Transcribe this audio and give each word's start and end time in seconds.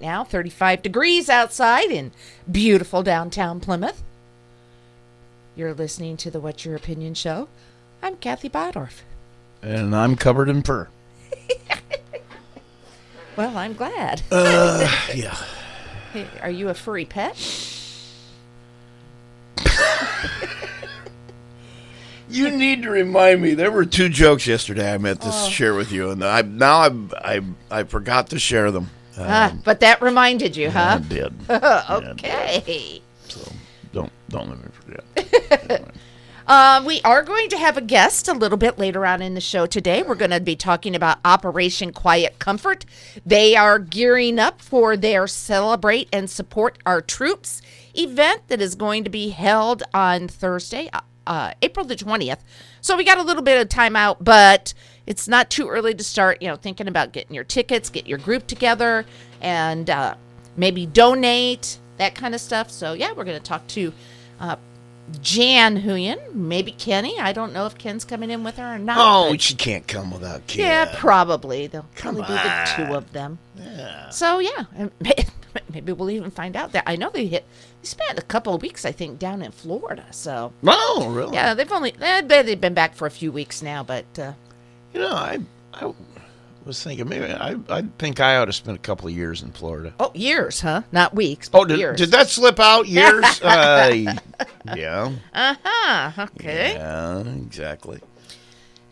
Now, 0.00 0.24
35 0.24 0.82
degrees 0.82 1.28
outside 1.28 1.90
in 1.90 2.12
beautiful 2.50 3.02
downtown 3.02 3.60
Plymouth. 3.60 4.02
You're 5.56 5.74
listening 5.74 6.16
to 6.18 6.30
the 6.30 6.40
What's 6.40 6.64
Your 6.64 6.76
Opinion 6.76 7.14
show. 7.14 7.48
I'm 8.02 8.16
Kathy 8.16 8.48
Bodorf. 8.48 9.00
And 9.60 9.94
I'm 9.94 10.14
covered 10.16 10.48
in 10.48 10.62
fur. 10.62 10.88
Well, 13.38 13.56
I'm 13.56 13.74
glad. 13.74 14.20
Uh, 14.32 14.80
yeah. 15.14 15.36
Hey, 16.12 16.26
are 16.42 16.50
you 16.50 16.70
a 16.70 16.74
furry 16.74 17.04
pet? 17.04 17.36
You 22.28 22.50
need 22.50 22.82
to 22.82 22.90
remind 22.90 23.40
me. 23.40 23.54
There 23.54 23.70
were 23.70 23.84
two 23.84 24.08
jokes 24.08 24.46
yesterday 24.48 24.92
I 24.92 24.98
meant 24.98 25.22
to 25.22 25.30
share 25.30 25.74
with 25.74 25.92
you, 25.92 26.10
and 26.10 26.24
I 26.24 26.42
now 26.42 26.78
I 26.78 26.90
I 27.36 27.40
I 27.70 27.82
forgot 27.84 28.30
to 28.30 28.40
share 28.40 28.72
them. 28.72 28.90
Uh, 29.18 29.52
but 29.64 29.80
that 29.80 30.00
reminded 30.00 30.56
you, 30.56 30.70
huh? 30.70 30.98
did. 30.98 31.32
okay. 31.50 33.02
So 33.26 33.52
don't 33.92 34.12
don't 34.28 34.48
let 34.48 34.58
me 34.58 34.70
forget. 34.72 35.84
Uh, 36.48 36.82
we 36.86 36.98
are 37.02 37.22
going 37.22 37.50
to 37.50 37.58
have 37.58 37.76
a 37.76 37.82
guest 37.82 38.26
a 38.26 38.32
little 38.32 38.56
bit 38.56 38.78
later 38.78 39.04
on 39.04 39.20
in 39.20 39.34
the 39.34 39.40
show 39.40 39.66
today. 39.66 40.02
We're 40.02 40.14
going 40.14 40.30
to 40.30 40.40
be 40.40 40.56
talking 40.56 40.96
about 40.96 41.18
Operation 41.22 41.92
Quiet 41.92 42.38
Comfort. 42.38 42.86
They 43.26 43.54
are 43.54 43.78
gearing 43.78 44.38
up 44.38 44.62
for 44.62 44.96
their 44.96 45.26
Celebrate 45.26 46.08
and 46.10 46.30
Support 46.30 46.78
Our 46.86 47.02
Troops 47.02 47.60
event 47.94 48.48
that 48.48 48.62
is 48.62 48.76
going 48.76 49.04
to 49.04 49.10
be 49.10 49.28
held 49.28 49.82
on 49.92 50.26
Thursday, 50.26 50.88
uh, 51.26 51.52
April 51.60 51.84
the 51.84 51.94
20th. 51.94 52.38
So 52.80 52.96
we 52.96 53.04
got 53.04 53.18
a 53.18 53.22
little 53.22 53.42
bit 53.42 53.60
of 53.60 53.68
time 53.68 53.94
out, 53.94 54.24
but 54.24 54.72
it's 55.08 55.26
not 55.26 55.48
too 55.48 55.68
early 55.68 55.94
to 55.94 56.04
start, 56.04 56.42
you 56.42 56.48
know, 56.48 56.56
thinking 56.56 56.86
about 56.86 57.12
getting 57.12 57.34
your 57.34 57.44
tickets, 57.44 57.88
get 57.88 58.06
your 58.06 58.18
group 58.18 58.46
together, 58.46 59.06
and 59.40 59.88
uh, 59.88 60.14
maybe 60.56 60.84
donate, 60.84 61.78
that 61.96 62.14
kind 62.14 62.34
of 62.34 62.40
stuff. 62.42 62.70
So, 62.70 62.92
yeah, 62.92 63.12
we're 63.12 63.24
going 63.24 63.38
to 63.38 63.42
talk 63.42 63.66
to 63.68 63.92
uh, 64.38 64.56
Jan 65.22 65.80
Huyen, 65.82 66.34
maybe 66.34 66.72
Kenny. 66.72 67.18
I 67.18 67.32
don't 67.32 67.54
know 67.54 67.64
if 67.64 67.78
Ken's 67.78 68.04
coming 68.04 68.30
in 68.30 68.44
with 68.44 68.56
her 68.58 68.74
or 68.74 68.78
not. 68.78 68.98
Oh, 69.00 69.34
she 69.38 69.54
can't 69.54 69.88
come 69.88 70.10
without 70.10 70.46
Ken. 70.46 70.66
yeah, 70.66 70.94
probably. 70.98 71.66
They'll 71.68 71.86
Come 71.94 72.16
probably 72.16 72.36
be 72.36 72.42
the 72.42 72.72
two 72.76 72.94
of 72.94 73.12
them. 73.12 73.38
Yeah. 73.56 74.10
So 74.10 74.40
yeah, 74.40 74.66
maybe 75.72 75.92
we'll 75.92 76.10
even 76.10 76.30
find 76.30 76.54
out 76.54 76.72
that 76.72 76.84
I 76.86 76.96
know 76.96 77.08
they 77.08 77.26
hit. 77.26 77.46
They 77.80 77.86
spent 77.88 78.18
a 78.18 78.22
couple 78.22 78.54
of 78.54 78.60
weeks, 78.60 78.84
I 78.84 78.92
think, 78.92 79.18
down 79.18 79.40
in 79.40 79.52
Florida. 79.52 80.04
So 80.10 80.52
Oh, 80.66 81.10
really? 81.10 81.32
yeah, 81.34 81.54
they've 81.54 81.72
only 81.72 81.92
they- 81.92 82.20
they've 82.42 82.60
been 82.60 82.74
back 82.74 82.94
for 82.94 83.06
a 83.06 83.10
few 83.10 83.32
weeks 83.32 83.62
now, 83.62 83.82
but 83.82 84.04
uh, 84.18 84.32
You 84.94 85.00
know, 85.00 85.12
I 85.12 85.38
I 85.74 85.92
was 86.64 86.82
thinking 86.82 87.08
maybe 87.08 87.26
I 87.32 87.56
I 87.68 87.82
think 87.98 88.20
I 88.20 88.36
ought 88.36 88.46
to 88.46 88.52
spend 88.52 88.76
a 88.76 88.80
couple 88.80 89.08
of 89.08 89.14
years 89.14 89.42
in 89.42 89.52
Florida. 89.52 89.92
oh, 90.00 90.10
years, 90.14 90.60
huh? 90.60 90.82
Not 90.92 91.14
weeks. 91.14 91.48
But 91.48 91.58
Oh, 91.58 91.64
did, 91.64 91.78
years. 91.78 91.98
did 91.98 92.10
that 92.12 92.28
slip 92.28 92.58
out? 92.60 92.86
Years? 92.88 93.24
uh, 93.42 94.14
yeah. 94.76 95.12
Uh 95.34 95.54
huh. 95.62 96.26
Okay. 96.36 96.74
Yeah, 96.74 97.20
exactly. 97.20 98.00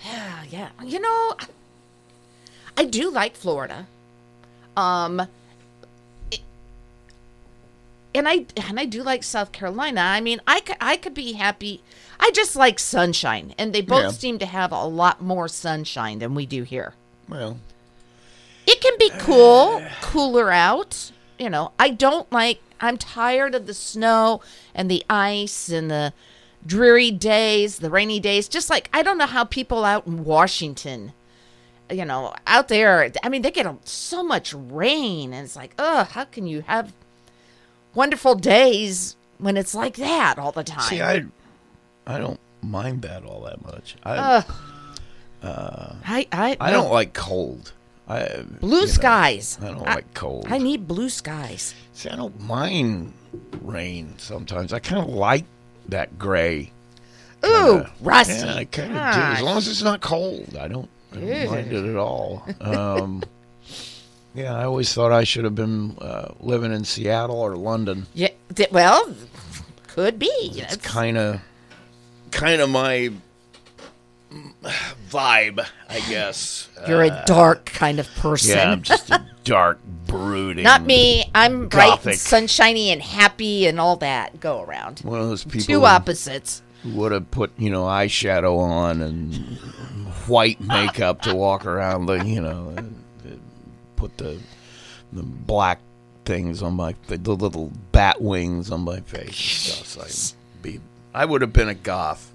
Yeah, 0.05 0.43
yeah. 0.51 0.69
You 0.85 1.01
know, 1.01 1.35
I 2.77 2.85
do 2.85 3.11
like 3.11 3.35
Florida. 3.37 3.87
Um 4.77 5.21
it- 6.31 6.41
and 8.15 8.29
I 8.29 8.47
and 8.69 8.79
I 8.79 8.85
do 8.85 9.03
like 9.03 9.23
South 9.23 9.53
Carolina. 9.53 10.01
I 10.01 10.21
mean, 10.21 10.41
I 10.47 10.61
could, 10.61 10.77
I 10.81 10.97
could 10.97 11.15
be 11.15 11.33
happy. 11.33 11.83
I 12.20 12.31
just 12.33 12.56
like 12.56 12.78
sunshine, 12.78 13.55
and 13.59 13.72
they 13.72 13.81
both 13.83 14.03
Yeah. 14.03 14.11
seem 14.11 14.39
to 14.41 14.47
have 14.47 14.72
a 14.72 14.84
lot 14.84 15.20
more 15.22 15.48
sunshine 15.48 16.19
than 16.19 16.34
we 16.34 16.47
do 16.47 16.62
here. 16.62 16.95
Well, 17.28 17.59
It 18.67 18.81
can 18.81 18.95
be 18.98 19.11
cool, 19.19 19.83
cooler 20.03 20.50
out. 20.50 21.12
You 21.39 21.50
know, 21.50 21.72
I 21.78 21.91
don't 21.91 22.31
like. 22.33 22.61
I'm 22.81 22.97
tired 22.98 23.55
of 23.55 23.67
the 23.67 23.75
snow 23.75 24.41
and 24.75 24.91
the 24.91 25.05
ice 25.09 25.69
and 25.69 25.91
the 25.91 26.12
dreary 26.67 27.11
days, 27.12 27.78
the 27.78 27.91
rainy 27.91 28.19
days. 28.19 28.48
Just 28.48 28.69
like 28.69 28.89
I 28.92 29.03
don't 29.03 29.19
know 29.19 29.26
how 29.26 29.44
people 29.44 29.84
out 29.84 30.06
in 30.06 30.25
Washington, 30.25 31.12
you 31.91 32.05
know, 32.05 32.34
out 32.47 32.66
there. 32.69 33.12
I 33.22 33.28
mean, 33.28 33.43
they 33.43 33.50
get 33.53 33.66
so 33.88 34.22
much 34.25 34.53
rain, 34.53 35.32
and 35.32 35.44
it's 35.44 35.55
like, 35.56 35.72
ugh, 35.78 36.09
how 36.09 36.25
can 36.25 36.47
you 36.49 36.62
have 36.62 36.93
wonderful 37.94 38.34
days 38.34 39.16
when 39.38 39.56
it's 39.56 39.75
like 39.75 39.94
that 39.97 40.38
all 40.38 40.53
the 40.53 40.65
time? 40.65 40.88
see, 40.88 41.00
I 41.03 41.25
I 42.06 42.19
don't 42.19 42.41
mind 42.62 43.03
that 43.03 43.25
all 43.25 43.43
that 43.43 43.65
much. 43.65 43.97
I 44.05 44.17
Ugh. 44.17 44.44
I 45.43 46.27
I 46.33 46.56
I 46.61 46.71
don't 46.71 46.93
like 46.93 47.12
cold. 47.15 47.72
I 48.09 48.44
blue 48.61 48.77
you 48.81 48.87
know, 48.87 48.93
skies. 48.93 49.59
I 49.61 49.67
don't 49.69 49.87
I- 49.87 49.94
like 49.97 50.15
cold. 50.15 50.47
I 50.49 50.59
need 50.59 50.87
blue 50.87 51.09
skies. 51.09 51.75
See, 51.93 52.09
I 52.09 52.17
don't 52.17 52.41
mind 52.41 53.12
rain 53.62 54.15
sometimes. 54.19 54.72
I 54.72 54.78
kind 54.78 55.03
of 55.03 55.09
like 55.12 55.44
that 55.89 56.19
gray. 56.19 56.72
Ooh, 57.44 57.49
kinda- 57.49 57.91
rusty. 58.00 58.47
Yeah, 58.47 58.55
I 58.55 58.65
kind 58.65 58.97
of 58.97 59.15
do. 59.15 59.21
As 59.21 59.43
long 59.43 59.56
as 59.59 59.69
it's 59.69 59.83
not 59.83 60.00
cold, 60.00 60.56
I 60.59 60.69
don't, 60.69 60.88
I 61.12 61.17
don't 61.21 61.50
mind 61.50 61.73
it 61.73 61.84
at 61.84 61.97
all. 61.97 62.47
Um, 62.61 63.23
yeah, 64.34 64.55
I 64.55 64.65
always 64.65 64.93
thought 64.93 65.12
I 65.12 65.25
should 65.25 65.44
have 65.44 65.55
been 65.55 65.97
uh, 66.00 66.33
living 66.41 66.73
in 66.73 66.84
Seattle 66.84 67.37
or 67.41 67.56
London. 67.56 68.06
Yeah, 68.15 68.28
well, 68.71 69.15
could 69.88 70.19
be. 70.19 70.28
It's 70.55 70.77
kind 70.77 71.17
of, 71.19 71.41
kind 72.37 72.61
of 72.61 72.71
my 72.71 73.11
vibe, 75.11 75.67
I 75.89 76.01
guess. 76.09 76.69
You're 76.87 77.03
a 77.03 77.09
uh, 77.09 77.25
dark 77.25 77.67
kind 77.67 77.99
of 77.99 78.09
person. 78.17 78.57
yeah, 78.57 78.71
I'm 78.71 78.83
just 78.83 79.11
a 79.11 79.25
dark, 79.45 79.79
brooding. 80.07 80.65
Not 80.65 80.85
me. 80.85 81.31
I'm 81.35 81.69
bright, 81.69 82.05
and 82.07 82.17
sunshiny, 82.17 82.91
and 82.91 83.01
happy, 83.03 83.67
and 83.67 83.81
all 83.81 83.97
that. 83.97 84.41
Go 84.41 84.63
around. 84.63 85.01
One 85.01 85.21
of 85.21 85.29
those 85.29 85.45
people 85.45 85.63
Two 85.67 85.85
opposites. 85.85 86.63
who 86.83 86.91
would 86.91 87.13
have 87.13 87.31
put 87.31 87.53
you 87.59 87.71
know 87.71 87.85
eyeshadow 87.85 88.59
on 88.59 89.01
and 89.03 89.35
white 90.27 90.61
makeup 90.61 91.23
to 91.23 91.35
walk 91.35 91.65
around 91.67 92.07
the 92.07 92.25
you 92.25 92.41
know 92.41 92.73
and- 92.77 93.03
and 93.25 93.41
put 93.97 94.17
the 94.19 94.39
the 95.13 95.23
black 95.23 95.81
things 96.25 96.63
on 96.63 96.75
my 96.75 96.93
fa- 97.05 97.17
the 97.19 97.35
little 97.35 97.71
bat 97.93 98.21
wings 98.21 98.71
on 98.73 98.81
my 98.81 98.99
face 99.01 99.29
and 99.79 99.87
stuff 99.87 99.87
so 100.11 100.35
I'd 100.59 100.63
be 100.63 100.81
I 101.16 101.25
would 101.25 101.41
have 101.43 101.53
been 101.53 101.69
a 101.69 101.75
goth 101.75 102.32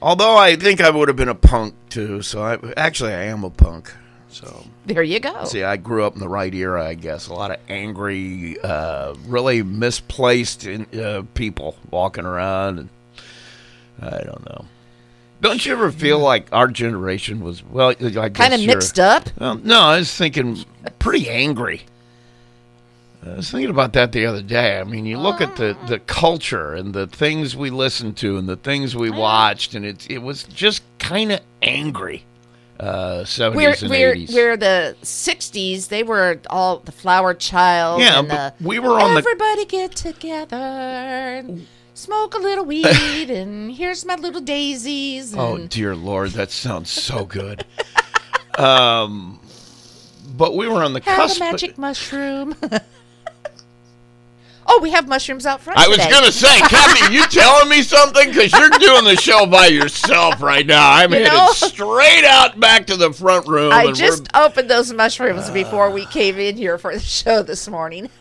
although 0.00 0.36
I 0.36 0.56
think 0.56 0.80
I 0.80 0.90
would 0.90 1.08
have 1.08 1.16
been 1.16 1.28
a 1.28 1.34
punk 1.34 1.74
too 1.88 2.22
so 2.22 2.42
I 2.42 2.58
actually 2.76 3.12
I 3.12 3.24
am 3.24 3.44
a 3.44 3.50
punk 3.50 3.92
so 4.28 4.66
There 4.84 5.02
you 5.02 5.18
go. 5.18 5.44
See, 5.44 5.62
I 5.62 5.78
grew 5.78 6.04
up 6.04 6.12
in 6.14 6.20
the 6.20 6.28
right 6.28 6.52
era, 6.54 6.86
I 6.86 6.92
guess. 6.92 7.28
A 7.28 7.32
lot 7.32 7.50
of 7.52 7.56
angry, 7.70 8.58
uh, 8.62 9.14
really 9.26 9.62
misplaced 9.62 10.66
in, 10.66 10.86
uh, 11.00 11.22
people 11.32 11.76
walking 11.90 12.26
around, 12.26 12.78
and 12.78 12.88
I 13.98 14.22
don't 14.24 14.44
know. 14.44 14.66
Don't 15.40 15.64
you 15.64 15.72
ever 15.72 15.90
feel 15.90 16.18
like 16.18 16.48
our 16.52 16.68
generation 16.68 17.40
was 17.40 17.64
well? 17.64 17.90
I 17.90 18.28
Kind 18.28 18.52
of 18.52 18.66
mixed 18.66 19.00
up. 19.00 19.30
Well, 19.38 19.54
no, 19.54 19.80
I 19.80 19.98
was 19.98 20.12
thinking 20.14 20.64
pretty 20.98 21.30
angry. 21.30 21.86
I 23.32 23.36
was 23.36 23.50
thinking 23.50 23.70
about 23.70 23.92
that 23.94 24.12
the 24.12 24.24
other 24.26 24.42
day. 24.42 24.78
I 24.78 24.84
mean, 24.84 25.04
you 25.06 25.18
look 25.18 25.40
at 25.40 25.56
the, 25.56 25.76
the 25.88 25.98
culture 25.98 26.74
and 26.74 26.94
the 26.94 27.06
things 27.06 27.56
we 27.56 27.70
listened 27.70 28.16
to 28.18 28.36
and 28.38 28.48
the 28.48 28.56
things 28.56 28.94
we 28.94 29.10
watched, 29.10 29.74
and 29.74 29.84
it 29.84 30.08
it 30.10 30.18
was 30.18 30.44
just 30.44 30.82
kind 30.98 31.32
of 31.32 31.40
angry. 31.62 32.24
Uh, 32.78 33.20
We're, 33.20 33.24
seventies 33.24 33.82
and 33.82 33.90
we're, 33.90 34.12
eighties. 34.12 34.34
we're 34.34 34.56
the 34.58 34.94
60s. 35.02 35.88
They 35.88 36.02
were 36.02 36.38
all 36.50 36.80
the 36.80 36.92
flower 36.92 37.32
child. 37.32 38.00
Yeah, 38.02 38.18
and 38.18 38.28
but 38.28 38.58
the, 38.58 38.68
we 38.68 38.78
were 38.78 39.00
on 39.00 39.14
the 39.14 39.18
Everybody 39.18 39.64
get 39.64 39.92
together 39.96 40.56
and 40.56 41.66
smoke 41.94 42.34
a 42.34 42.38
little 42.38 42.66
weed, 42.66 42.84
and 43.30 43.72
here's 43.72 44.04
my 44.04 44.16
little 44.16 44.42
daisies. 44.42 45.32
And, 45.32 45.40
Oh 45.40 45.66
dear 45.66 45.96
lord, 45.96 46.32
that 46.32 46.50
sounds 46.50 46.90
so 46.90 47.24
good. 47.38 47.64
um, 48.58 49.40
but 50.36 50.54
we 50.54 50.68
were 50.68 50.82
on 50.84 50.92
the 50.92 51.00
have 51.00 51.16
cusp. 51.16 51.40
a 51.40 51.44
magic 51.44 51.78
mushroom. 51.78 52.54
oh, 54.68 54.80
we 54.82 54.90
have 54.90 55.08
mushrooms 55.08 55.46
out 55.46 55.60
front 55.60 55.78
I 55.78 55.88
was 55.88 55.98
today. 55.98 56.10
gonna 56.10 56.32
say, 56.32 56.58
Kathy, 56.60 57.14
you 57.14 57.22
telling 57.28 57.68
me 57.68 57.82
something? 57.82 58.28
Because 58.30 58.52
you're 58.52 58.70
doing 58.70 59.04
the 59.04 59.16
show 59.16 59.46
by 59.46 59.66
yourself 59.66 60.40
right 60.42 60.66
now. 60.66 60.92
I'm 60.92 61.10
You 61.12 61.18
headed 61.20 61.32
know? 61.32 61.48
straight 61.52 62.24
out 62.24 62.58
back 62.58 62.86
to 62.88 62.96
the 62.96 63.12
front 63.12 63.46
room. 63.48 63.72
I 63.72 63.92
just 63.92 64.26
opened 64.34 64.68
those 64.70 64.92
mushrooms 64.92 65.50
before 65.50 65.90
we 65.90 66.06
came 66.06 66.38
in 66.38 66.56
here 66.56 66.78
for 66.78 66.92
the 66.94 67.00
show 67.00 67.42
this 67.42 67.68
morning. 67.68 68.10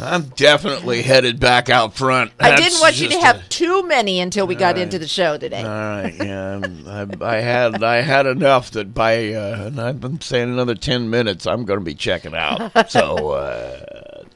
I'm 0.00 0.22
definitely 0.30 1.02
headed 1.02 1.38
back 1.38 1.70
out 1.70 1.94
front. 1.94 2.32
I 2.40 2.56
didn't 2.56 2.80
want 2.80 3.00
you 3.00 3.08
to 3.10 3.18
have 3.20 3.36
a- 3.36 3.42
too 3.48 3.86
many 3.86 4.18
until 4.18 4.44
we 4.44 4.56
got 4.56 4.76
into 4.76 4.98
the 4.98 5.06
show 5.06 5.38
today. 5.38 5.62
all 5.62 5.68
right, 5.68 6.14
yeah, 6.18 6.60
I, 6.88 7.06
I 7.24 7.36
had 7.40 7.82
I 7.84 8.00
had 8.00 8.26
enough 8.26 8.72
that 8.72 8.92
by 8.92 9.32
uh, 9.32 9.66
and 9.68 9.80
I've 9.80 10.00
been 10.00 10.20
saying 10.20 10.52
another 10.52 10.74
ten 10.74 11.10
minutes, 11.10 11.46
I'm 11.46 11.64
going 11.64 11.78
to 11.78 11.84
be 11.84 11.94
checking 11.94 12.34
out. 12.34 12.90
So 12.90 13.28
uh, 13.30 13.93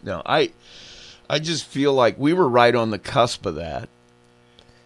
no, 0.09 0.23
I 0.27 0.51
I 1.31 1.39
just 1.39 1.65
feel 1.65 1.93
like 1.95 2.19
we 2.19 2.33
were 2.33 2.49
right 2.49 2.75
on 2.75 2.91
the 2.91 2.99
cusp 2.99 3.45
of 3.47 3.55
that, 3.57 3.89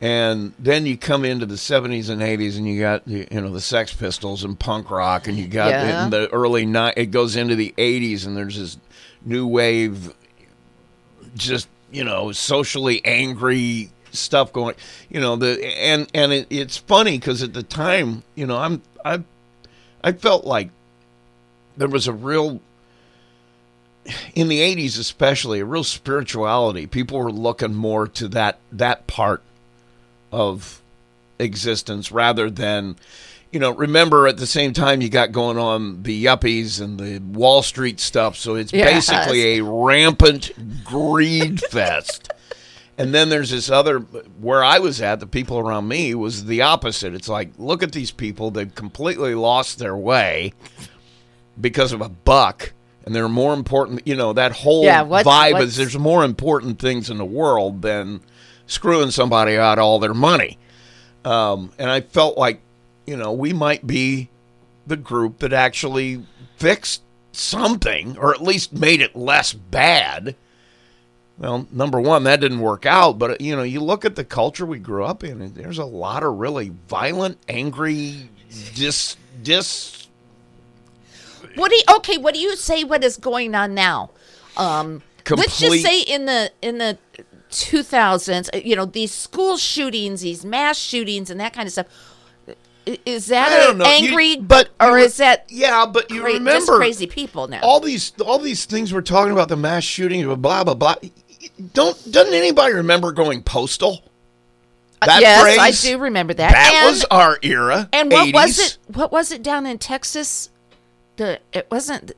And 0.00 0.52
then 0.58 0.84
you 0.86 0.96
come 0.96 1.24
into 1.24 1.46
the 1.46 1.54
70s 1.56 2.08
and 2.10 2.20
80s, 2.20 2.56
and 2.56 2.66
you 2.66 2.80
got 2.80 3.04
the- 3.06 3.28
you 3.30 3.40
know 3.40 3.52
the 3.52 3.60
Sex 3.60 3.92
Pistols 3.94 4.42
and 4.42 4.58
punk 4.58 4.90
rock, 4.90 5.28
and 5.28 5.38
you 5.38 5.46
got 5.46 5.70
Yeah. 5.70 6.04
in 6.04 6.10
the 6.10 6.28
early 6.32 6.66
ni- 6.66 6.92
It 6.96 7.12
goes 7.12 7.36
into 7.36 7.54
the 7.54 7.72
80s, 7.78 8.26
and 8.26 8.36
there's 8.36 8.58
this 8.58 8.76
new 9.24 9.46
wave, 9.46 10.12
just 11.36 11.68
you 11.92 12.02
know, 12.04 12.32
socially 12.32 13.00
angry 13.04 13.90
stuff 14.12 14.52
going. 14.52 14.74
You 15.10 15.20
know 15.20 15.36
the 15.36 15.64
and 15.78 16.08
and 16.14 16.32
it, 16.32 16.46
it's 16.50 16.76
funny 16.78 17.18
because 17.18 17.42
at 17.42 17.52
the 17.52 17.62
time, 17.62 18.24
you 18.34 18.46
know, 18.46 18.56
I'm 18.58 18.82
I 19.04 19.22
I 20.02 20.12
felt 20.12 20.44
like 20.44 20.70
there 21.76 21.88
was 21.88 22.08
a 22.08 22.12
real 22.12 22.60
in 24.34 24.48
the 24.48 24.58
80s 24.58 24.98
especially 24.98 25.60
a 25.60 25.64
real 25.64 25.84
spirituality 25.84 26.86
people 26.86 27.18
were 27.18 27.30
looking 27.30 27.74
more 27.74 28.08
to 28.08 28.26
that 28.28 28.58
that 28.72 29.06
part 29.06 29.42
of 30.32 30.80
existence 31.38 32.10
rather 32.10 32.50
than 32.50 32.96
you 33.52 33.60
know 33.60 33.70
remember 33.70 34.26
at 34.26 34.38
the 34.38 34.46
same 34.46 34.72
time 34.72 35.00
you 35.00 35.08
got 35.08 35.30
going 35.30 35.56
on 35.58 36.02
the 36.02 36.24
yuppies 36.24 36.80
and 36.80 36.98
the 36.98 37.18
wall 37.20 37.62
street 37.62 38.00
stuff 38.00 38.36
so 38.36 38.56
it's 38.56 38.72
Yes. 38.72 39.08
basically 39.08 39.58
a 39.58 39.64
rampant 39.64 40.50
greed 40.84 41.60
fest 41.70 42.28
and 42.98 43.14
then 43.14 43.28
there's 43.28 43.50
this 43.50 43.70
other 43.70 44.00
where 44.00 44.62
I 44.62 44.78
was 44.78 45.00
at, 45.00 45.18
the 45.18 45.26
people 45.26 45.58
around 45.58 45.88
me 45.88 46.14
was 46.14 46.44
the 46.44 46.60
opposite. 46.60 47.14
It's 47.14 47.28
like, 47.28 47.48
look 47.56 47.82
at 47.82 47.92
these 47.92 48.10
people, 48.10 48.50
they've 48.50 48.72
completely 48.72 49.34
lost 49.34 49.78
their 49.78 49.96
way 49.96 50.52
because 51.58 51.92
of 51.92 52.02
a 52.02 52.10
buck. 52.10 52.74
And 53.04 53.14
they're 53.14 53.28
more 53.28 53.52
important, 53.54 54.06
you 54.06 54.14
know, 54.14 54.32
that 54.32 54.52
whole 54.52 54.84
Yeah, 54.84 55.02
what's- 55.02 55.28
vibe 55.28 55.52
what's- 55.54 55.64
is 55.66 55.76
there's 55.76 55.98
more 55.98 56.24
important 56.24 56.78
things 56.78 57.10
in 57.10 57.18
the 57.18 57.24
world 57.24 57.82
than 57.82 58.20
screwing 58.66 59.10
somebody 59.10 59.56
out 59.56 59.78
of 59.78 59.84
all 59.84 59.98
their 59.98 60.14
money. 60.14 60.58
Um, 61.24 61.72
and 61.78 61.90
I 61.90 62.00
felt 62.00 62.38
like, 62.38 62.60
you 63.06 63.16
know, 63.16 63.32
we 63.32 63.52
might 63.52 63.86
be 63.86 64.28
the 64.86 64.96
group 64.96 65.38
that 65.38 65.52
actually 65.52 66.24
fixed 66.56 67.02
something 67.32 68.16
or 68.18 68.32
at 68.34 68.42
least 68.42 68.72
made 68.72 69.00
it 69.00 69.16
less 69.16 69.52
bad. 69.52 70.36
Well, 71.38 71.66
number 71.72 72.00
one, 72.00 72.24
that 72.24 72.40
didn't 72.40 72.60
work 72.60 72.86
out. 72.86 73.18
But 73.18 73.40
you 73.40 73.56
know, 73.56 73.62
you 73.62 73.80
look 73.80 74.04
at 74.04 74.16
the 74.16 74.24
culture 74.24 74.66
we 74.66 74.78
grew 74.78 75.04
up 75.04 75.24
in, 75.24 75.40
and 75.40 75.54
there's 75.54 75.78
a 75.78 75.84
lot 75.84 76.22
of 76.22 76.34
really 76.36 76.72
violent, 76.88 77.38
angry, 77.48 78.28
dis 78.74 79.16
dis. 79.42 80.01
What 81.56 81.70
do 81.70 81.76
you, 81.76 81.82
okay? 81.96 82.18
What 82.18 82.34
do 82.34 82.40
you 82.40 82.56
say? 82.56 82.84
What 82.84 83.02
is 83.04 83.16
going 83.16 83.54
on 83.54 83.74
now? 83.74 84.10
Um, 84.56 85.02
let's 85.30 85.58
just 85.58 85.82
say 85.82 86.00
in 86.02 86.26
the 86.26 86.50
in 86.60 86.78
the 86.78 86.98
2000s, 87.50 88.48
uh, 88.54 88.58
you 88.64 88.76
know, 88.76 88.84
these 88.84 89.12
school 89.12 89.56
shootings, 89.56 90.22
these 90.22 90.44
mass 90.44 90.78
shootings, 90.78 91.30
and 91.30 91.40
that 91.40 91.52
kind 91.52 91.66
of 91.66 91.72
stuff. 91.72 91.86
Is 93.06 93.26
that 93.26 93.52
I 93.52 93.58
don't 93.66 93.76
a 93.76 93.78
know, 93.78 93.84
you- 93.96 94.08
angry, 94.08 94.36
but 94.38 94.70
or 94.80 94.98
you- 94.98 95.04
is 95.04 95.16
that 95.18 95.44
Yeah, 95.48 95.86
but 95.86 96.10
you 96.10 96.20
cra- 96.22 96.32
remember 96.32 96.78
crazy 96.78 97.06
people 97.06 97.46
now? 97.46 97.60
all 97.62 97.78
these 97.78 98.12
all 98.24 98.40
these 98.40 98.64
things 98.64 98.92
we're 98.92 99.02
talking 99.02 99.32
about 99.32 99.48
the 99.48 99.56
mass 99.56 99.84
shootings, 99.84 100.26
blah 100.38 100.64
blah 100.64 100.74
blah. 100.74 100.96
Don't 101.74 102.10
doesn't 102.10 102.34
anybody 102.34 102.74
remember 102.74 103.12
going 103.12 103.42
postal? 103.42 104.02
Uh, 105.00 105.06
That 105.06 105.20
yes, 105.20 105.58
I 105.86 105.90
do 105.90 105.98
remember 105.98 106.34
that. 106.34 106.50
That 106.52 106.72
and, 106.74 106.90
was 106.92 107.04
our 107.04 107.38
era. 107.42 107.88
and 107.92 108.10
what 108.10 108.34
was 108.34 108.58
it? 108.58 108.78
What 108.88 109.12
was 109.12 109.30
it 109.30 109.44
down 109.44 109.64
in 109.66 109.78
Texas? 109.78 110.48
The 111.22 111.38
it 111.52 111.68
wasn't 111.70 112.10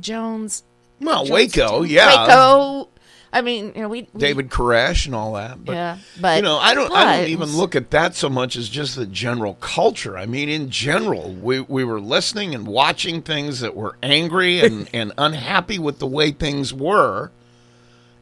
Jones. 0.00 0.64
Well, 1.00 1.24
Jones- 1.24 1.30
Waco, 1.30 1.82
yeah. 1.82 2.26
Waco. 2.26 2.88
I 3.32 3.42
mean, 3.42 3.72
you 3.76 3.82
know, 3.82 3.88
we, 3.88 4.08
we 4.12 4.20
David 4.20 4.50
Koresh 4.50 5.06
and 5.06 5.14
all 5.14 5.34
that. 5.34 5.64
But, 5.64 5.74
Yeah, 5.74 5.98
but- 6.20 6.36
you 6.38 6.42
know, 6.42 6.58
I 6.58 6.74
don't. 6.74 6.90
I 6.92 7.18
don't 7.20 7.28
even 7.28 7.56
look 7.56 7.76
at 7.76 7.92
that 7.92 8.16
so 8.16 8.28
much 8.28 8.56
as 8.56 8.68
just 8.68 8.96
the 8.96 9.06
general 9.06 9.54
culture. 9.60 10.18
I 10.18 10.26
mean, 10.26 10.48
in 10.48 10.68
general, 10.68 11.30
we 11.30 11.60
we 11.60 11.84
were 11.84 12.00
listening 12.00 12.56
and 12.56 12.66
watching 12.66 13.22
things 13.22 13.60
that 13.60 13.76
were 13.76 13.96
angry 14.02 14.58
and 14.60 14.90
and 14.92 15.12
unhappy 15.16 15.78
with 15.78 16.00
the 16.00 16.08
way 16.08 16.32
things 16.32 16.74
were, 16.74 17.30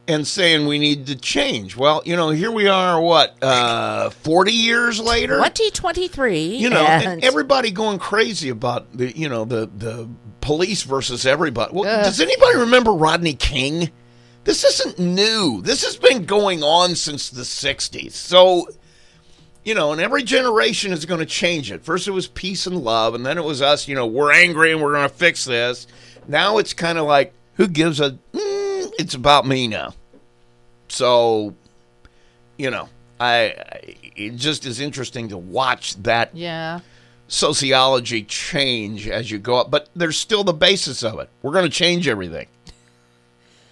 and 0.09 0.25
saying 0.25 0.65
we 0.65 0.79
need 0.79 1.05
to 1.05 1.15
change. 1.15 1.77
Well, 1.77 2.01
you 2.03 2.15
know, 2.15 2.31
here 2.31 2.51
we 2.51 2.67
are. 2.67 2.99
What 2.99 3.41
uh, 3.43 4.09
forty 4.09 4.51
years 4.51 4.99
later? 4.99 5.35
2023. 5.35 6.55
you 6.55 6.69
know, 6.69 6.81
and 6.81 7.23
everybody 7.23 7.69
going 7.69 7.99
crazy 7.99 8.49
about 8.49 8.91
the 8.97 9.15
you 9.15 9.29
know 9.29 9.45
the 9.45 9.67
the 9.67 10.09
police 10.41 10.81
versus 10.81 11.27
everybody. 11.27 11.73
Well, 11.73 11.87
Ugh. 11.87 12.03
does 12.03 12.19
anybody 12.19 12.57
remember 12.57 12.91
Rodney 12.91 13.35
King? 13.35 13.91
This 14.45 14.63
isn't 14.63 14.97
new. 14.97 15.61
This 15.61 15.83
has 15.83 15.95
been 15.95 16.25
going 16.25 16.63
on 16.63 16.95
since 16.95 17.29
the 17.29 17.43
'60s. 17.43 18.13
So, 18.13 18.67
you 19.63 19.75
know, 19.75 19.91
and 19.91 20.01
every 20.01 20.23
generation 20.23 20.91
is 20.91 21.05
going 21.05 21.19
to 21.19 21.25
change 21.25 21.71
it. 21.71 21.83
First, 21.83 22.07
it 22.07 22.11
was 22.11 22.27
peace 22.27 22.65
and 22.65 22.77
love, 22.77 23.13
and 23.13 23.23
then 23.23 23.37
it 23.37 23.43
was 23.43 23.61
us. 23.61 23.87
You 23.87 23.93
know, 23.93 24.07
we're 24.07 24.33
angry 24.33 24.71
and 24.71 24.81
we're 24.81 24.93
going 24.93 25.07
to 25.07 25.13
fix 25.13 25.45
this. 25.45 25.85
Now 26.27 26.57
it's 26.57 26.73
kind 26.73 26.97
of 26.97 27.05
like, 27.05 27.31
who 27.55 27.67
gives 27.67 27.99
a? 27.99 28.11
Mm, 28.33 28.91
it's 28.97 29.13
about 29.13 29.45
me 29.45 29.67
now. 29.67 29.93
So, 30.89 31.55
you 32.57 32.69
know, 32.69 32.89
I, 33.19 33.55
I 33.57 33.81
it 34.15 34.35
just 34.35 34.65
is 34.65 34.79
interesting 34.79 35.29
to 35.29 35.37
watch 35.37 35.95
that 36.03 36.35
yeah. 36.35 36.79
sociology 37.27 38.23
change 38.23 39.07
as 39.07 39.31
you 39.31 39.39
go 39.39 39.55
up, 39.55 39.71
but 39.71 39.89
there's 39.95 40.17
still 40.17 40.43
the 40.43 40.53
basis 40.53 41.03
of 41.03 41.19
it. 41.19 41.29
We're 41.41 41.53
going 41.53 41.65
to 41.65 41.71
change 41.71 42.07
everything, 42.07 42.47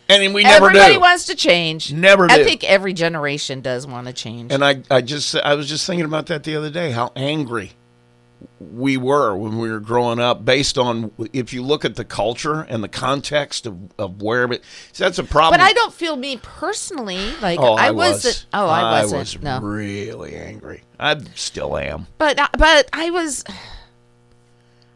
and 0.07 0.33
we 0.33 0.43
never 0.43 0.67
Everybody 0.67 0.93
do. 0.93 0.99
wants 1.01 1.25
to 1.25 1.35
change. 1.35 1.91
Never 1.91 2.31
I 2.31 2.37
do. 2.37 2.43
think 2.45 2.63
every 2.63 2.93
generation 2.93 3.61
does 3.61 3.85
want 3.85 4.07
to 4.07 4.13
change. 4.13 4.53
and 4.53 4.63
I, 4.63 4.83
I 4.89 5.01
just, 5.01 5.35
I 5.35 5.55
was 5.55 5.67
just 5.67 5.85
thinking 5.85 6.05
about 6.05 6.27
that 6.27 6.43
the 6.43 6.55
other 6.55 6.69
day. 6.69 6.91
How 6.91 7.11
angry 7.15 7.73
we 8.59 8.97
were 8.97 9.35
when 9.35 9.57
we 9.57 9.69
were 9.69 9.79
growing 9.79 10.19
up, 10.19 10.43
based 10.45 10.77
on 10.77 11.11
if 11.33 11.53
you 11.53 11.61
look 11.63 11.85
at 11.85 11.95
the 11.95 12.05
culture 12.05 12.61
and 12.61 12.83
the 12.83 12.87
context 12.87 13.65
of, 13.65 13.77
of 13.97 14.21
where. 14.21 14.47
But 14.47 14.61
that's 14.95 15.17
a 15.19 15.23
problem. 15.23 15.59
but 15.59 15.63
I 15.63 15.73
don't 15.73 15.93
feel 15.93 16.15
me 16.15 16.37
personally 16.37 17.31
like 17.41 17.59
Oh, 17.59 17.73
I, 17.75 17.87
I, 17.87 17.91
wasn't. 17.91 18.45
Oh, 18.53 18.67
I 18.67 19.01
wasn't. 19.03 19.19
was 19.19 19.41
no. 19.41 19.59
really 19.61 20.35
angry. 20.35 20.83
I 20.99 21.17
still 21.35 21.77
am. 21.77 22.07
But 22.17 22.39
uh, 22.39 22.47
but 22.57 22.89
I 22.93 23.09
was 23.11 23.43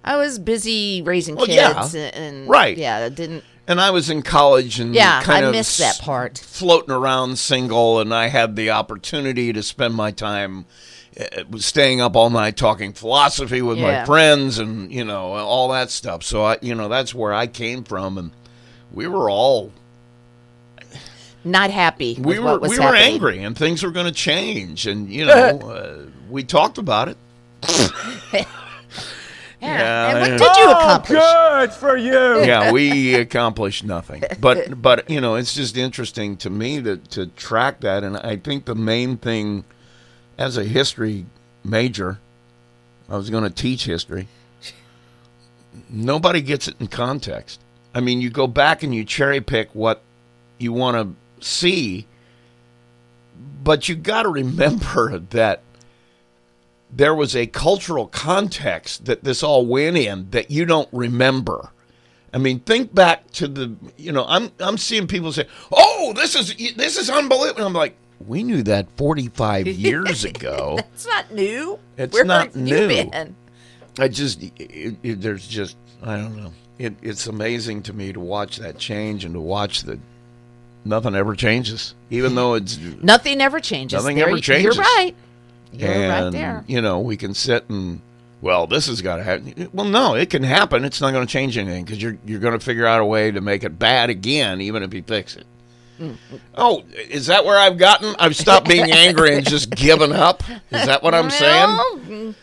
I 0.03 0.17
was 0.17 0.39
busy 0.39 1.01
raising 1.01 1.35
Well, 1.35 1.47
yeah. 1.47 1.73
kids 1.73 1.95
and, 1.95 2.15
and 2.15 2.49
Right. 2.49 2.77
Yeah, 2.77 3.05
it 3.05 3.15
didn't. 3.15 3.43
And 3.67 3.79
I 3.79 3.91
was 3.91 4.09
in 4.09 4.21
college 4.23 4.79
and 4.79 4.93
Yeah, 4.95 5.21
kind 5.21 5.45
I 5.45 5.49
of 5.49 5.53
missed 5.55 5.77
that 5.79 5.99
part. 5.99 6.37
floating 6.39 6.91
around 6.91 7.37
single, 7.37 7.99
and 7.99 8.13
I 8.13 8.27
had 8.27 8.55
the 8.55 8.71
opportunity 8.71 9.53
to 9.53 9.61
spend 9.63 9.93
my 9.93 10.11
time 10.11 10.65
staying 11.57 12.01
up 12.01 12.15
all 12.15 12.29
night 12.29 12.55
talking 12.57 12.93
philosophy 12.93 13.61
with 13.61 13.77
my 13.79 14.05
friends, 14.05 14.57
and 14.59 14.91
you 14.91 15.03
know 15.03 15.33
all 15.33 15.69
that 15.69 15.89
stuff. 15.91 16.23
So 16.23 16.43
I, 16.43 16.57
you 16.61 16.73
know, 16.75 16.87
that's 16.87 17.13
where 17.13 17.33
I 17.33 17.47
came 17.47 17.83
from, 17.83 18.17
and 18.17 18.31
we 18.93 19.07
were 19.07 19.29
all 19.29 19.71
Not 21.43 21.69
happy. 21.71 22.15
With 22.15 22.25
we 22.25 22.39
were 22.39 22.51
what 22.51 22.61
was 22.61 22.71
we 22.71 22.77
were 22.77 22.83
happening. 22.85 23.13
angry, 23.13 23.43
and 23.43 23.57
things 23.57 23.83
were 23.83 23.91
going 23.91 24.05
to 24.05 24.11
change, 24.11 24.87
and 24.87 25.09
you 25.09 25.25
know 25.27 25.33
uh, 25.33 26.05
we 26.29 26.43
talked 26.43 26.77
about 26.77 27.09
it. 27.09 27.17
Yeah. 28.33 28.45
Yeah, 29.61 30.07
and 30.09 30.19
what 30.19 30.39
did 30.55 30.57
you 30.57 30.71
accomplish? 30.71 31.19
Good 31.19 31.71
for 31.73 31.95
you. 31.95 32.11
yeah, 32.45 32.71
we 32.71 33.13
accomplished 33.13 33.83
nothing. 33.83 34.23
But 34.39 34.81
but 34.81 35.07
you 35.07 35.21
know, 35.21 35.35
it's 35.35 35.53
just 35.53 35.77
interesting 35.77 36.35
to 36.37 36.49
me 36.49 36.81
to 36.81 36.97
to 36.97 37.27
track 37.27 37.81
that, 37.81 38.03
and 38.03 38.17
I 38.17 38.37
think 38.37 38.65
the 38.65 38.73
main 38.73 39.17
thing, 39.17 39.63
as 40.37 40.57
a 40.57 40.63
history 40.63 41.25
major, 41.63 42.19
I 43.09 43.17
was 43.17 43.29
going 43.29 43.43
to 43.43 43.49
teach 43.49 43.85
history. 43.85 44.27
Nobody 45.89 46.41
gets 46.41 46.67
it 46.67 46.75
in 46.79 46.87
context. 46.87 47.59
I 47.93 47.99
mean, 47.99 48.21
you 48.21 48.29
go 48.29 48.47
back 48.47 48.83
and 48.83 48.95
you 48.95 49.03
cherry 49.03 49.41
pick 49.41 49.73
what 49.73 50.01
you 50.57 50.73
want 50.73 50.97
to 51.39 51.45
see, 51.45 52.07
but 53.63 53.89
you 53.89 53.95
got 53.95 54.23
to 54.23 54.29
remember 54.29 55.19
that 55.31 55.61
there 56.93 57.15
was 57.15 57.35
a 57.35 57.47
cultural 57.47 58.07
context 58.07 59.05
that 59.05 59.23
this 59.23 59.43
all 59.43 59.65
went 59.65 59.97
in 59.97 60.29
that 60.31 60.51
you 60.51 60.65
don't 60.65 60.89
remember. 60.91 61.71
I 62.33 62.37
mean, 62.37 62.59
think 62.59 62.93
back 62.93 63.29
to 63.31 63.47
the 63.47 63.75
you 63.97 64.11
know, 64.11 64.25
I'm 64.27 64.51
I'm 64.59 64.77
seeing 64.77 65.07
people 65.07 65.31
say, 65.31 65.47
"Oh, 65.71 66.13
this 66.15 66.35
is 66.35 66.55
this 66.75 66.97
is 66.97 67.09
unbelievable." 67.09 67.59
And 67.59 67.65
I'm 67.67 67.73
like, 67.73 67.95
"We 68.27 68.43
knew 68.43 68.63
that 68.63 68.87
45 68.97 69.67
years 69.67 70.23
ago." 70.23 70.79
It's 70.93 71.05
not 71.07 71.31
new. 71.33 71.79
It's 71.97 72.13
Where 72.13 72.23
not 72.25 72.55
new. 72.55 73.09
I 73.99 74.07
just 74.07 74.41
it, 74.43 74.95
it, 75.03 75.21
there's 75.21 75.47
just 75.47 75.75
I 76.03 76.17
don't 76.17 76.35
know. 76.37 76.51
It, 76.79 76.93
it's 77.01 77.27
amazing 77.27 77.83
to 77.83 77.93
me 77.93 78.13
to 78.13 78.19
watch 78.19 78.57
that 78.57 78.77
change 78.77 79.25
and 79.25 79.33
to 79.33 79.39
watch 79.41 79.83
that 79.83 79.99
nothing 80.85 81.15
ever 81.15 81.35
changes, 81.35 81.93
even 82.09 82.35
though 82.35 82.53
it's 82.55 82.77
Nothing 83.01 83.41
ever 83.41 83.59
changes. 83.59 84.01
Nothing 84.01 84.15
There 84.17 84.25
ever 84.27 84.35
y- 84.35 84.41
changes. 84.41 84.75
You're 84.75 84.83
right. 84.83 85.15
You're 85.73 85.91
and 85.91 86.25
right 86.25 86.31
there. 86.31 86.63
you 86.67 86.81
know 86.81 86.99
we 86.99 87.15
can 87.17 87.33
sit 87.33 87.69
and 87.69 88.01
well 88.41 88.67
this 88.67 88.87
has 88.87 89.01
got 89.01 89.15
to 89.17 89.23
happen 89.23 89.69
well 89.71 89.85
no 89.85 90.15
it 90.15 90.29
can 90.29 90.43
happen 90.43 90.83
it's 90.83 90.99
not 90.99 91.11
going 91.13 91.25
to 91.25 91.31
change 91.31 91.57
anything 91.57 91.85
because 91.85 92.01
you're 92.01 92.17
you're 92.25 92.41
going 92.41 92.57
to 92.57 92.63
figure 92.65 92.85
out 92.85 92.99
a 92.99 93.05
way 93.05 93.31
to 93.31 93.39
make 93.39 93.63
it 93.63 93.79
bad 93.79 94.09
again 94.09 94.59
even 94.59 94.83
if 94.83 94.93
you 94.93 95.01
fix 95.01 95.37
it 95.37 95.45
Oh, 96.55 96.83
is 97.09 97.27
that 97.27 97.45
where 97.45 97.57
I've 97.57 97.77
gotten? 97.77 98.15
I've 98.19 98.35
stopped 98.35 98.67
being 98.67 98.91
angry 98.91 99.35
and 99.35 99.47
just 99.47 99.69
given 99.69 100.11
up. 100.11 100.43
Is 100.49 100.85
that 100.85 101.03
what 101.03 101.13
I'm 101.13 101.29
saying? 101.29 101.69
Well, 102.07 102.35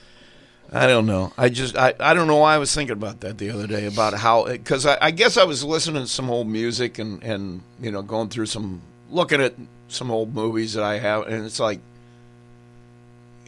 I 0.72 0.86
don't 0.86 1.06
know. 1.06 1.32
I 1.38 1.48
just 1.48 1.76
I, 1.76 1.94
I 1.98 2.14
don't 2.14 2.26
know 2.26 2.36
why 2.36 2.54
I 2.54 2.58
was 2.58 2.74
thinking 2.74 2.92
about 2.92 3.20
that 3.20 3.38
the 3.38 3.50
other 3.50 3.66
day 3.66 3.86
about 3.86 4.14
how 4.14 4.44
because 4.44 4.84
I, 4.84 4.98
I 5.00 5.10
guess 5.10 5.36
I 5.36 5.44
was 5.44 5.64
listening 5.64 6.02
to 6.02 6.08
some 6.08 6.28
old 6.30 6.46
music 6.46 6.98
and 6.98 7.22
and 7.22 7.62
you 7.80 7.90
know 7.90 8.02
going 8.02 8.28
through 8.28 8.46
some 8.46 8.82
looking 9.10 9.40
at 9.40 9.54
some 9.88 10.10
old 10.10 10.34
movies 10.34 10.74
that 10.74 10.84
I 10.84 10.98
have 10.98 11.26
and 11.26 11.46
it's 11.46 11.58
like 11.58 11.80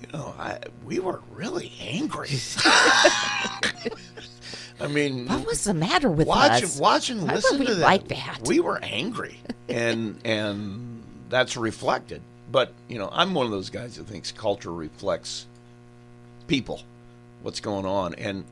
you 0.00 0.08
know 0.12 0.34
I 0.38 0.58
we 0.84 0.98
were 0.98 1.20
really 1.34 1.72
angry. 1.80 2.30
I 4.80 4.87
mean, 4.88 5.26
What 5.26 5.46
was 5.46 5.64
the 5.64 5.75
matter 5.75 6.10
with 6.10 6.26
watch 6.26 6.62
us? 6.62 6.78
watch 6.78 7.10
and 7.10 7.22
listen 7.26 7.58
we 7.60 7.66
to 7.66 7.75
that. 7.75 7.82
like 7.84 8.08
that? 8.08 8.40
We 8.46 8.60
were 8.60 8.78
angry, 8.82 9.38
and 9.68 10.18
and 10.25 11.02
that's 11.28 11.56
reflected. 11.56 12.22
But 12.50 12.72
you 12.88 12.99
know, 12.99 13.08
I'm 13.12 13.34
one 13.34 13.46
of 13.46 13.52
those 13.52 13.70
guys 13.70 13.96
that 13.96 14.06
thinks 14.06 14.32
culture 14.32 14.72
reflects 14.72 15.46
people, 16.46 16.82
what's 17.42 17.60
going 17.60 17.87
on, 17.87 18.14
and 18.14 18.44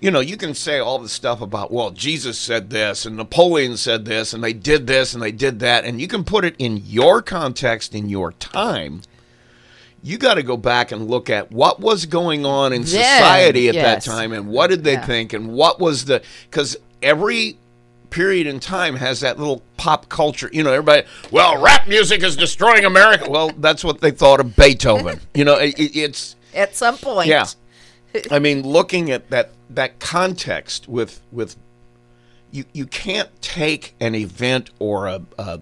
you 0.00 0.10
know, 0.10 0.18
you 0.20 0.36
can 0.36 0.52
say 0.52 0.80
all 0.80 0.98
the 0.98 1.08
stuff 1.08 1.40
about 1.40 1.70
well, 1.70 1.90
Jesus 1.92 2.36
said 2.38 2.70
this, 2.70 3.06
and 3.06 3.16
Napoleon 3.16 3.76
said 3.76 4.04
this, 4.04 4.32
and 4.32 4.42
they 4.42 4.52
did 4.52 4.86
this, 4.88 5.14
and 5.14 5.22
they 5.22 5.30
did 5.32 5.60
that, 5.60 5.84
and 5.84 6.00
you 6.00 6.08
can 6.08 6.24
put 6.24 6.44
it 6.44 6.56
in 6.58 6.82
your 6.86 7.22
context 7.22 7.94
in 7.94 8.08
your 8.08 8.32
time. 8.32 9.02
You 10.02 10.18
got 10.18 10.34
to 10.34 10.42
go 10.42 10.56
back 10.56 10.90
and 10.92 11.08
look 11.08 11.30
at 11.30 11.52
what 11.52 11.78
was 11.80 12.06
going 12.06 12.44
on 12.44 12.72
in 12.72 12.82
Then, 12.82 12.88
society 12.88 13.68
at 13.68 13.74
yes. 13.76 14.04
that 14.04 14.10
time, 14.10 14.32
and 14.32 14.48
what 14.48 14.68
did 14.68 14.82
they 14.84 14.94
Yeah. 14.94 15.06
think, 15.06 15.32
and 15.32 15.52
what 15.52 15.78
was 15.80 16.06
the 16.06 16.22
because 16.50 16.76
every 17.02 17.56
period 18.10 18.46
in 18.46 18.60
time 18.60 18.96
has 18.96 19.20
that 19.20 19.38
little 19.38 19.62
pop 19.76 20.08
culture. 20.08 20.50
You 20.52 20.62
know, 20.64 20.72
everybody. 20.72 21.06
Well, 21.30 21.62
rap 21.62 21.88
music 21.88 22.22
is 22.22 22.36
destroying 22.36 22.84
America. 22.84 23.30
Well, 23.30 23.52
that's 23.58 23.82
what 23.84 24.00
they 24.00 24.10
thought 24.10 24.40
of 24.40 24.54
Beethoven. 24.56 25.20
You 25.34 25.44
know, 25.44 25.54
it, 25.58 25.78
it- 25.78 25.96
it's 25.96 26.36
At 26.54 26.74
some 26.76 26.98
point. 26.98 27.28
yeah. 27.28 27.46
I 28.30 28.38
mean, 28.40 28.62
looking 28.66 29.10
at 29.10 29.30
that 29.30 29.50
that 29.70 29.98
context 30.00 30.88
with 30.88 31.20
with 31.30 31.56
you 32.50 32.64
you 32.74 32.86
can't 32.86 33.30
take 33.40 33.94
an 34.00 34.14
event 34.14 34.68
or 34.78 35.06
a, 35.06 35.22
a 35.38 35.60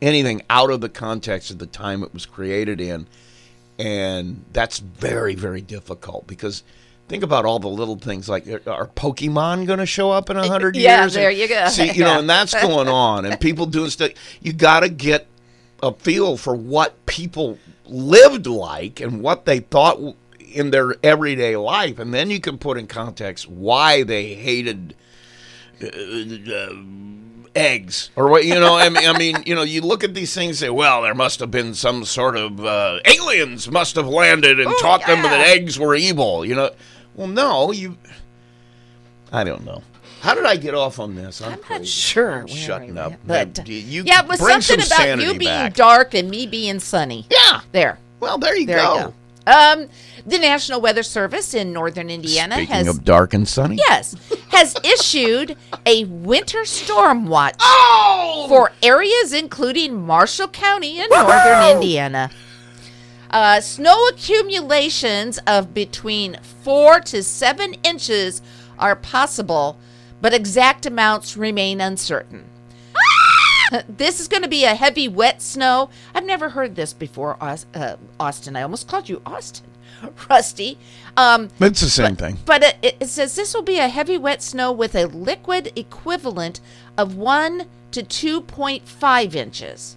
anything 0.00 0.40
out 0.48 0.70
of 0.70 0.80
the 0.80 0.88
context 0.88 1.50
of 1.50 1.58
the 1.58 1.66
time 1.66 2.02
it 2.02 2.14
was 2.14 2.24
created 2.24 2.80
in, 2.80 3.06
and 3.80 4.44
that's 4.52 4.78
very 4.78 5.34
very 5.34 5.60
difficult 5.62 6.26
because. 6.26 6.62
Think 7.08 7.24
about 7.24 7.44
all 7.44 7.58
the 7.58 7.66
little 7.66 7.96
things 7.98 8.28
like 8.28 8.46
are 8.46 8.62
are 8.70 8.86
Pokemon 8.86 9.66
going 9.66 9.80
to 9.80 9.84
show 9.86 10.12
up 10.12 10.30
in 10.30 10.36
a 10.36 10.46
hundred 10.54 10.76
Yeah, 10.76 11.00
years? 11.02 11.14
there 11.14 11.32
you 11.32 11.48
go. 11.48 11.66
See, 11.66 11.90
you 11.90 12.04
know, 12.08 12.20
and 12.20 12.30
that's 12.30 12.54
going 12.54 12.86
on, 12.86 13.24
and 13.24 13.40
people 13.40 13.66
doing 13.66 13.90
stuff. 13.90 14.12
You 14.40 14.52
got 14.52 14.80
to 14.80 14.88
get 14.88 15.26
a 15.82 15.92
feel 15.92 16.36
for 16.36 16.54
what 16.54 17.04
people 17.06 17.58
lived 17.84 18.46
like 18.46 19.00
and 19.00 19.22
what 19.22 19.44
they 19.44 19.58
thought 19.58 19.98
in 20.38 20.70
their 20.70 20.94
everyday 21.02 21.56
life, 21.56 21.98
and 21.98 22.14
then 22.14 22.30
you 22.30 22.38
can 22.38 22.58
put 22.58 22.78
in 22.78 22.86
context 22.86 23.48
why 23.48 24.04
they 24.04 24.34
hated 24.34 24.94
uh, 25.82 25.86
uh, 25.88 26.74
eggs 27.54 28.10
or 28.16 28.28
what 28.28 28.44
you 28.44 28.54
know. 28.54 28.76
I 28.76 28.88
mean, 28.88 29.06
I 29.08 29.16
mean, 29.18 29.36
you 29.46 29.54
know, 29.54 29.62
you 29.62 29.80
look 29.82 30.04
at 30.04 30.14
these 30.14 30.32
things, 30.34 30.48
and 30.50 30.56
say, 30.58 30.70
well, 30.70 31.02
there 31.02 31.14
must 31.14 31.40
have 31.40 31.50
been 31.50 31.74
some 31.74 32.04
sort 32.04 32.36
of 32.36 32.64
uh, 32.64 32.98
aliens 33.04 33.70
must 33.70 33.96
have 33.96 34.06
landed 34.08 34.60
and 34.60 34.68
Oh, 34.68 34.78
taught 34.80 35.04
them 35.06 35.22
that 35.22 35.48
eggs 35.48 35.78
were 35.78 35.94
evil. 35.94 36.44
You 36.44 36.54
know, 36.54 36.70
well, 37.14 37.26
no, 37.28 37.72
you. 37.72 37.96
I 39.32 39.44
don't 39.44 39.64
know. 39.64 39.82
How 40.20 40.34
did 40.34 40.44
I 40.44 40.56
get 40.56 40.74
off 40.74 40.98
on 40.98 41.14
this? 41.14 41.40
I'm, 41.40 41.52
I'm 41.52 41.60
not 41.78 41.86
sure. 41.86 42.40
I'm 42.40 42.46
shutting 42.46 42.98
up. 42.98 43.14
But 43.26 43.66
You- 43.66 43.76
you 43.78 44.02
yeah, 44.04 44.20
it 44.22 44.28
was 44.28 44.38
something 44.38 44.80
some 44.84 44.98
about 44.98 45.18
you 45.20 45.30
being 45.38 45.50
back. 45.50 45.74
dark 45.74 46.14
and 46.14 46.28
me 46.28 46.46
being 46.46 46.78
sunny. 46.78 47.26
Yeah. 47.30 47.62
There. 47.72 47.98
Well, 48.20 48.36
there 48.36 48.54
you 48.54 48.66
There 48.66 48.76
go. 48.76 48.94
you 48.96 49.00
go. 49.04 49.14
Um, 49.46 49.88
the 50.26 50.38
National 50.38 50.80
Weather 50.80 51.02
Service 51.02 51.54
in 51.54 51.72
northern 51.72 52.10
Indiana 52.10 52.56
Speaking 52.56 52.74
has 52.74 52.88
of 52.88 53.04
dark 53.04 53.32
and 53.34 53.48
sunny. 53.48 53.76
yes 53.76 54.14
has 54.50 54.76
issued 54.84 55.56
a 55.86 56.04
winter 56.04 56.64
storm 56.66 57.26
watch 57.26 57.56
Oh! 57.60 58.46
for 58.48 58.70
areas 58.82 59.32
including 59.32 60.04
Marshall 60.06 60.48
County 60.48 60.98
in 61.00 61.06
northern 61.10 61.70
Indiana. 61.76 62.30
Uh, 63.30 63.60
snow 63.60 64.08
accumulations 64.08 65.38
of 65.46 65.72
between 65.72 66.36
four 66.62 67.00
to 67.00 67.22
seven 67.22 67.74
inches 67.84 68.42
are 68.78 68.96
possible, 68.96 69.78
but 70.20 70.34
exact 70.34 70.84
amounts 70.84 71.36
remain 71.36 71.80
uncertain. 71.80 72.44
This 73.88 74.20
is 74.20 74.28
going 74.28 74.42
to 74.42 74.48
be 74.48 74.64
a 74.64 74.74
heavy, 74.74 75.08
wet 75.08 75.40
snow. 75.42 75.90
I've 76.14 76.26
never 76.26 76.50
heard 76.50 76.74
this 76.74 76.92
before, 76.92 77.36
uh, 77.40 77.96
Austin. 78.18 78.56
I 78.56 78.62
almost 78.62 78.88
called 78.88 79.08
you 79.08 79.22
Austin, 79.26 79.66
Rusty. 80.30 80.78
Um, 81.16 81.48
It's 81.60 81.80
the 81.80 81.90
same 81.90 82.16
thing. 82.16 82.38
but 82.44 82.62
it, 82.82 82.96
it- 83.00 83.08
says 83.08 83.34
this 83.36 83.54
will 83.54 83.62
be 83.62 83.78
a 83.78 83.88
heavy 83.88 84.18
wet 84.18 84.42
snow 84.42 84.72
with 84.72 84.94
a 84.94 85.06
liquid 85.06 85.72
equivalent 85.76 86.60
of 86.96 87.16
1 87.16 87.66
to 87.92 88.02
2.5 88.02 89.34
inches. 89.34 89.96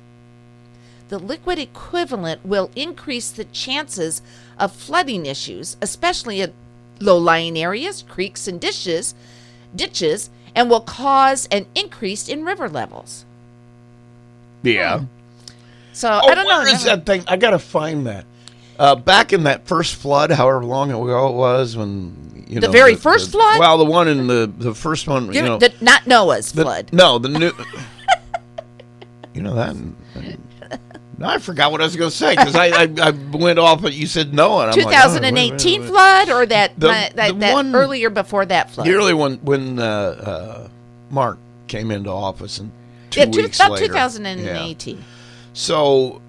The 1.10 1.20
liquid 1.20 1.60
equivalent 1.60 2.44
will 2.46 2.72
increase 2.76 3.30
the 3.30 3.46
chances 3.46 4.22
of 4.58 4.72
flooding 4.74 5.26
issues, 5.26 5.78
especially 5.82 6.42
in 6.42 6.54
low-lying 7.00 7.58
areas, 7.58 8.04
creeks 8.08 8.48
and 8.48 8.60
ditches, 8.60 9.14
ditches, 9.76 10.30
and 10.56 10.70
will 10.70 10.82
cause 10.82 11.48
an 11.52 11.66
increase 11.76 12.28
in 12.28 12.46
river 12.46 12.68
levels. 12.70 13.26
Yeah. 14.64 15.02
So 15.94 16.10
Oh, 16.10 16.20
Hmm. 16.26 16.32
I 16.32 16.36
don't 16.36 16.48
know. 16.48 16.58
where 16.60 16.68
is 16.68 16.86
never- 16.86 16.96
that 16.98 17.06
thing? 17.06 17.24
I 17.28 17.36
gotta 17.38 17.60
find 17.60 18.08
that. 18.08 18.26
Uh, 18.80 18.96
back 18.96 19.32
in 19.34 19.44
that 19.44 19.68
first 19.68 19.96
flood, 19.96 20.32
however 20.32 20.64
long 20.66 20.90
ago 20.92 21.28
it 21.30 21.34
was, 21.36 21.78
when 21.78 22.46
you 22.48 22.60
The 22.60 22.68
know 22.68 22.72
very 22.72 22.96
first 22.96 23.30
flood? 23.32 23.60
Well, 23.60 23.78
the 23.78 23.86
one 23.86 24.08
in 24.08 24.26
the 24.28 24.52
the 24.58 24.74
first 24.74 25.08
one, 25.08 25.28
you 25.28 25.34
Give- 25.34 25.46
know, 25.46 25.58
the- 25.60 25.74
not 25.82 26.08
Noah's 26.08 26.52
the- 26.52 26.64
flood. 26.64 26.90
No, 26.92 27.20
the 27.20 27.30
new. 27.30 27.52
you 29.34 29.42
know 29.42 29.54
that. 29.56 29.76
No, 31.20 31.28
I 31.28 31.38
forgot 31.38 31.72
what 31.72 31.80
I 31.80 31.84
was 31.86 31.96
going 31.96 32.10
to 32.10 32.16
say 32.16 32.36
because 32.36 32.56
I, 32.56 32.66
I 32.70 32.90
I 33.00 33.10
went 33.12 33.60
off, 33.60 33.82
but 33.82 33.94
you 33.94 34.08
said 34.08 34.34
no, 34.34 34.60
and 34.62 34.72
I'm 34.72 34.78
like, 34.78 34.88
oh, 35.06 35.14
2018 35.20 35.84
flood 35.84 36.30
or 36.30 36.46
that 36.48 36.78
The- 36.80 36.88
that, 36.88 37.16
that, 37.16 37.28
the 37.34 37.40
that 37.40 37.54
one- 37.54 37.76
earlier 37.76 38.10
before 38.10 38.46
that 38.48 38.72
flood? 38.72 38.88
The 38.88 38.94
early 38.94 39.14
one 39.14 39.38
when 39.44 39.78
uh, 39.80 39.84
uh, 39.84 40.68
Mark 41.12 41.38
came 41.68 41.92
into 41.92 42.10
office 42.10 42.58
and 42.58 42.72
two 43.14 43.20
yeah, 43.22 43.26
two, 43.28 43.42
weeks 43.44 43.60
about 43.60 43.72
later. 43.74 43.88
2018. 43.88 44.98
Yeah. 44.98 45.04
So 45.54 46.22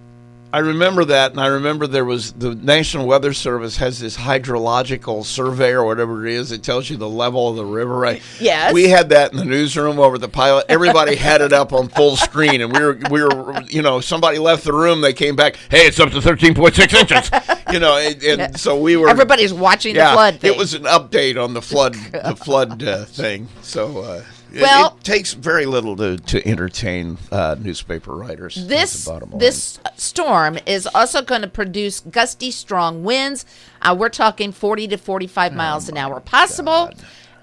I 0.55 0.59
remember 0.59 1.05
that, 1.07 1.33
and 1.33 1.41
I 1.41 1.49
remember 1.49 1.89
there 1.89 2.05
was 2.05 2.31
the 2.31 2.55
National 2.55 3.09
Weather 3.09 3.33
Service 3.33 3.79
has 3.79 3.99
this 3.99 4.17
hydrological 4.17 5.25
survey 5.25 5.73
or 5.73 5.85
whatever 5.85 6.25
it 6.25 6.33
is. 6.33 6.53
It 6.53 6.63
tells 6.63 6.89
you 6.89 6.97
the 6.97 7.09
level 7.09 7.49
of 7.49 7.57
the 7.57 7.65
river. 7.65 7.99
Right? 7.99 8.23
Yes. 8.39 8.73
We 8.73 8.89
had 8.89 9.09
that 9.09 9.33
in 9.33 9.39
the 9.39 9.45
newsroom 9.45 9.99
over 9.99 10.17
the 10.17 10.29
pilot. 10.29 10.67
Everybody 10.69 11.17
had 11.31 11.41
it 11.41 11.53
up 11.53 11.73
on 11.73 11.89
full 11.89 12.15
screen, 12.15 12.61
and 12.61 12.73
we 12.73 12.79
were 12.79 12.99
we 13.11 13.23
were 13.25 13.63
you 13.63 13.83
know 13.83 13.99
somebody 14.01 14.39
left 14.39 14.63
the 14.63 14.73
room. 14.73 15.01
They 15.01 15.13
came 15.13 15.35
back. 15.35 15.57
Hey, 15.73 15.89
it's 15.89 15.99
up 15.99 16.13
to 16.13 16.23
thirteen 16.23 16.55
point 16.55 16.77
six 16.77 16.95
inches. 16.95 17.29
You 17.73 17.81
know, 17.81 17.99
and, 17.99 18.23
and 18.23 18.61
so 18.61 18.79
we 18.79 18.97
were. 18.97 19.09
Everybody's 19.09 19.53
watching 19.53 19.97
yeah, 19.97 20.11
the 20.11 20.15
flood 20.15 20.41
thing. 20.41 20.53
it 20.53 20.57
was 20.57 20.75
an 20.75 20.85
update 20.85 21.43
on 21.43 21.55
the 21.55 21.63
flood 21.63 21.95
the 21.95 22.37
flood 22.45 22.81
uh, 22.81 23.07
thing. 23.07 23.49
So. 23.63 23.99
Uh, 23.99 24.23
Well- 24.63 24.97
it, 24.99 25.05
takes 25.05 25.33
very 25.33 25.67
little 25.67 25.97
to, 25.97 26.17
to 26.17 26.49
entertain 26.49 27.19
uh, 27.31 27.57
newspaper 27.59 28.15
writers. 28.15 28.67
This 28.67 29.05
the 29.05 29.29
this 29.37 29.79
storm 29.97 30.59
is 30.67 30.87
also 30.95 31.23
going 31.23 31.43
to 31.43 31.49
produce 31.49 32.01
gusty, 32.01 32.51
strong 32.51 33.05
winds. 33.05 33.45
Uh, 33.83 33.95
we're 33.99 34.09
talking 34.09 34.53
40 34.53 34.89
to 34.89 34.97
45 34.97 35.55
miles 35.55 35.89
an 35.89 35.97
hour 35.97 36.21
possible. 36.21 36.91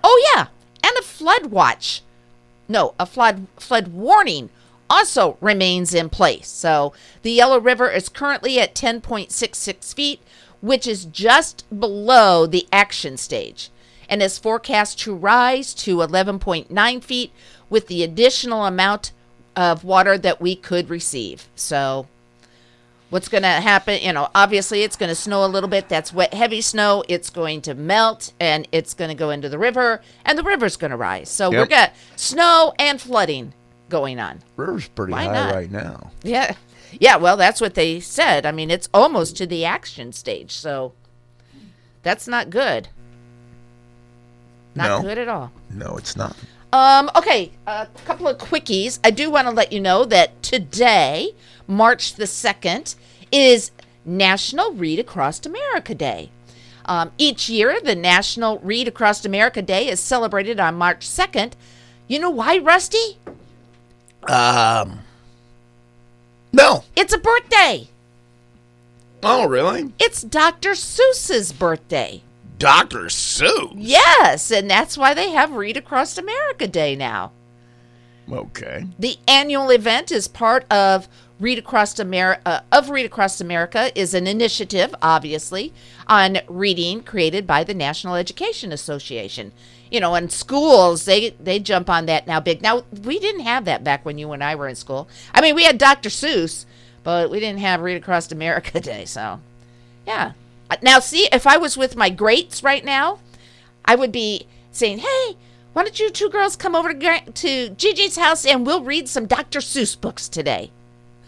Oh 0.04 0.32
yeah, 0.36 0.48
and 0.84 0.98
a 0.98 1.02
flood 1.04 1.48
watch. 1.48 2.02
No, 2.68 2.94
a 3.00 3.06
flood 3.06 3.48
flood 3.58 3.90
warning 3.90 4.50
also 4.90 5.38
remains 5.40 5.94
in 5.94 6.10
place. 6.10 6.48
So 6.50 6.94
the 7.22 7.32
Yellow 7.32 7.60
River 7.60 7.90
is 7.90 8.10
currently 8.10 8.60
at 8.60 8.76
10.66 8.76 9.94
feet, 9.94 10.20
which 10.62 10.86
is 10.86 11.06
just 11.06 11.64
below 11.78 12.46
the 12.46 12.68
action 12.74 13.16
stage, 13.18 13.70
and 14.12 14.22
is 14.22 14.38
forecast 14.38 15.00
to 15.00 15.16
rise 15.16 15.74
to 15.74 15.98
11.9 15.98 17.04
feet 17.04 17.32
with 17.70 17.88
the 17.88 18.04
additional 18.04 18.66
amount 18.66 19.14
of 19.56 19.84
water 19.84 20.18
that 20.18 20.40
we 20.42 20.56
could 20.56 20.90
receive. 20.90 21.48
So 21.56 22.08
what's 23.10 23.28
going 23.28 23.44
to 23.44 23.48
happen 23.50 24.02
you 24.02 24.14
know 24.14 24.30
obviously 24.34 24.84
it's 24.84 24.96
going 24.96 25.10
to 25.10 25.16
snow 25.16 25.44
a 25.44 25.48
little 25.48 25.68
bit 25.70 25.90
that's 25.90 26.14
wet 26.14 26.34
heavy 26.34 26.62
snow 26.62 27.04
it's 27.10 27.30
going 27.30 27.62
to 27.62 27.74
melt 27.76 28.32
and 28.40 28.66
it's 28.72 28.94
going 28.94 29.10
to 29.10 29.16
go 29.16 29.30
into 29.32 29.50
the 29.50 29.58
river 29.58 30.02
and 30.24 30.38
the 30.40 30.44
river's 30.44 30.78
going 30.78 30.92
to 30.92 30.96
rise 30.96 31.28
so 31.30 31.52
Yep. 31.52 31.70
got 31.70 31.92
snow 32.16 32.74
and 32.80 33.02
flooding 33.02 33.54
going 33.90 34.18
on 34.18 34.40
river's 34.56 34.88
pretty 34.88 35.12
Why 35.12 35.26
high 35.26 35.34
not? 35.34 35.54
right 35.54 35.70
now. 35.70 36.10
yeah 36.24 36.56
yeah 37.02 37.18
well 37.18 37.36
that's 37.36 37.60
what 37.60 37.74
they 37.74 38.00
said 38.00 38.46
i 38.46 38.52
mean 38.54 38.72
it's 38.72 38.88
almost 38.94 39.36
to 39.38 39.46
the 39.46 39.66
action 39.66 40.14
stage 40.14 40.52
so 40.52 40.94
that's 42.04 42.30
not 42.30 42.50
good 42.50 42.88
not 44.76 45.02
No. 45.02 45.02
good 45.08 45.18
at 45.18 45.28
all 45.28 45.52
No, 45.70 45.96
it's 45.98 46.16
not. 46.16 46.36
Um, 46.74 47.12
okay, 47.18 47.52
a 47.68 47.86
couple 48.06 48.28
of 48.30 48.38
quickies. 48.38 49.00
I 49.04 49.12
do 49.12 49.30
want 49.30 49.46
to 49.48 49.52
let 49.54 49.74
you 49.74 49.82
know 49.82 50.06
that 50.06 50.42
today, 50.42 51.32
March 51.68 52.14
the 52.16 52.24
2nd, 52.24 52.96
is 53.30 53.72
National 54.06 54.72
Read 54.72 54.98
Across 54.98 55.46
America 55.46 55.94
Day. 55.94 56.30
Um, 56.86 57.12
each 57.18 57.50
year, 57.50 57.80
the 57.84 57.94
National 57.96 58.58
Read 58.60 58.88
Across 58.88 59.26
America 59.26 59.62
Day 59.62 59.90
is 59.90 60.00
celebrated 60.00 60.60
on 60.62 60.76
March 60.76 61.06
2nd. 61.08 61.54
You 62.08 62.20
know 62.20 62.30
why, 62.30 62.58
Rusty? 62.58 63.18
Um. 64.28 65.00
No. 66.54 66.84
It's 66.96 67.14
a 67.14 67.18
birthday. 67.18 67.90
Oh, 69.24 69.46
really? 69.48 69.92
It's 70.00 70.22
Dr. 70.22 70.72
Seuss's 70.72 71.52
birthday. 71.52 72.22
Dr. 72.62 73.06
Seuss. 73.06 73.74
Yes, 73.76 74.52
and 74.52 74.70
that's 74.70 74.96
why 74.96 75.16
they 75.16 75.32
have 75.32 75.52
Read 75.52 75.78
Across 75.78 76.20
America 76.20 76.68
Day 76.68 76.96
now. 76.96 77.32
Okay. 78.32 78.86
The 79.00 79.18
annual 79.28 79.72
event 79.72 80.12
is 80.12 80.28
part 80.28 80.72
of 80.72 81.10
Read 81.40 81.58
Across 81.58 81.98
America. 81.98 82.42
Uh, 82.46 82.60
of 82.72 82.92
Read 82.92 83.08
Across 83.08 83.42
America 83.42 83.92
is 84.00 84.14
an 84.14 84.28
initiative, 84.28 84.94
obviously, 85.02 85.74
on 86.06 86.38
reading 86.48 87.02
created 87.02 87.48
by 87.48 87.64
the 87.64 87.74
National 87.74 88.14
Education 88.14 88.72
Association. 88.72 89.54
You 89.90 90.00
know, 90.00 90.14
and 90.14 90.32
schools 90.32 91.06
they 91.06 91.32
they 91.32 91.58
jump 91.58 91.90
on 91.90 92.06
that 92.06 92.28
now 92.28 92.40
big. 92.40 92.62
Now 92.62 92.84
we 93.04 93.18
didn't 93.18 93.42
have 93.42 93.66
that 93.66 93.84
back 93.84 94.06
when 94.06 94.20
you 94.20 94.32
and 94.34 94.44
I 94.44 94.54
were 94.54 94.68
in 94.68 94.76
school. 94.76 95.10
I 95.34 95.42
mean, 95.42 95.56
we 95.56 95.64
had 95.64 95.80
Dr. 95.80 96.10
Seuss, 96.10 96.66
but 97.04 97.32
we 97.32 97.40
didn't 97.40 97.62
have 97.62 97.82
Read 97.82 97.98
Across 97.98 98.32
America 98.32 98.80
Day. 98.80 99.06
So, 99.06 99.40
yeah. 100.06 100.34
Now, 100.82 101.00
see, 101.00 101.28
if 101.32 101.46
I 101.48 101.58
was 101.58 101.78
with 101.78 101.96
my 101.96 102.10
greats 102.10 102.64
right 102.64 102.84
now, 102.86 103.20
I 103.86 103.96
would 103.96 104.12
be 104.12 104.46
saying, 104.72 105.00
"Hey, 105.00 105.38
why 105.74 105.84
don't 105.84 106.00
you 106.00 106.10
two 106.10 106.30
girls 106.30 106.56
come 106.56 106.76
over 106.76 106.94
to, 106.94 107.20
to 107.32 107.70
Gigi's 107.72 108.18
house 108.18 108.46
and 108.46 108.66
we'll 108.66 108.84
read 108.84 109.08
some 109.10 109.26
Dr. 109.26 109.60
Seuss 109.60 110.00
books 110.00 110.28
today?" 110.30 110.72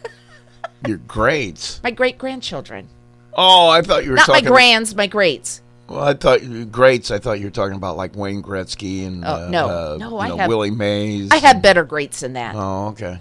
Your 0.87 0.97
grades. 0.97 1.79
My 1.83 1.91
great 1.91 2.17
grandchildren, 2.17 2.87
Oh, 3.35 3.69
I 3.69 3.81
thought 3.81 4.03
you 4.03 4.11
were 4.11 4.15
not 4.17 4.27
my 4.27 4.41
grands, 4.41 4.95
my 4.95 5.07
greats. 5.07 5.61
Well, 5.87 6.03
I 6.03 6.13
thought 6.13 6.41
greats. 6.71 7.09
I 7.11 7.17
thought 7.19 7.39
you 7.39 7.45
were 7.47 7.51
talking 7.51 7.75
about 7.75 7.97
like 7.97 8.15
Wayne 8.15 8.41
Gretzky 8.43 9.05
and 9.07 9.25
Oh, 9.25 9.27
uh, 9.45 9.49
no. 9.49 9.65
uh, 9.67 9.97
No, 9.99 10.09
you 10.11 10.17
I 10.19 10.27
know, 10.29 10.37
have- 10.37 10.47
Willie 10.49 10.71
Mays. 10.71 11.29
I 11.31 11.37
had 11.37 11.61
better 11.61 11.83
greats 11.83 12.19
than 12.21 12.33
that. 12.33 12.55
Oh, 12.55 12.87
okay. 12.89 13.19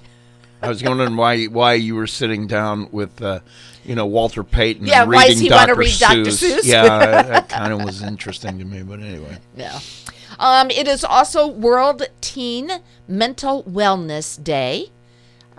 I 0.62 0.68
was 0.68 0.82
wondering 0.82 1.16
why 1.16 1.44
why 1.46 1.74
you 1.74 1.94
were 1.94 2.06
sitting 2.06 2.46
down 2.46 2.88
with 2.92 3.20
uh, 3.20 3.40
you 3.84 3.94
know 3.94 4.06
Walter 4.06 4.44
Payton. 4.44 4.86
Yeah, 4.86 5.02
and 5.02 5.10
why 5.12 5.22
reading 5.22 5.32
does 5.34 5.40
he 5.40 5.48
Dr. 5.48 5.58
wanna 5.72 5.74
read 5.74 5.98
Dr. 5.98 6.20
Seuss. 6.30 6.58
Seuss? 6.58 6.64
Yeah, 6.64 7.22
that 7.22 7.48
kind 7.48 7.72
of 7.72 7.82
was 7.84 8.02
interesting 8.02 8.58
to 8.58 8.64
me. 8.64 8.82
But 8.82 9.00
anyway, 9.00 9.38
No. 9.56 9.78
Um, 10.38 10.70
it 10.70 10.88
is 10.88 11.04
also 11.04 11.46
World 11.46 12.02
Teen 12.20 12.70
Mental 13.06 13.62
Wellness 13.64 14.42
Day. 14.42 14.86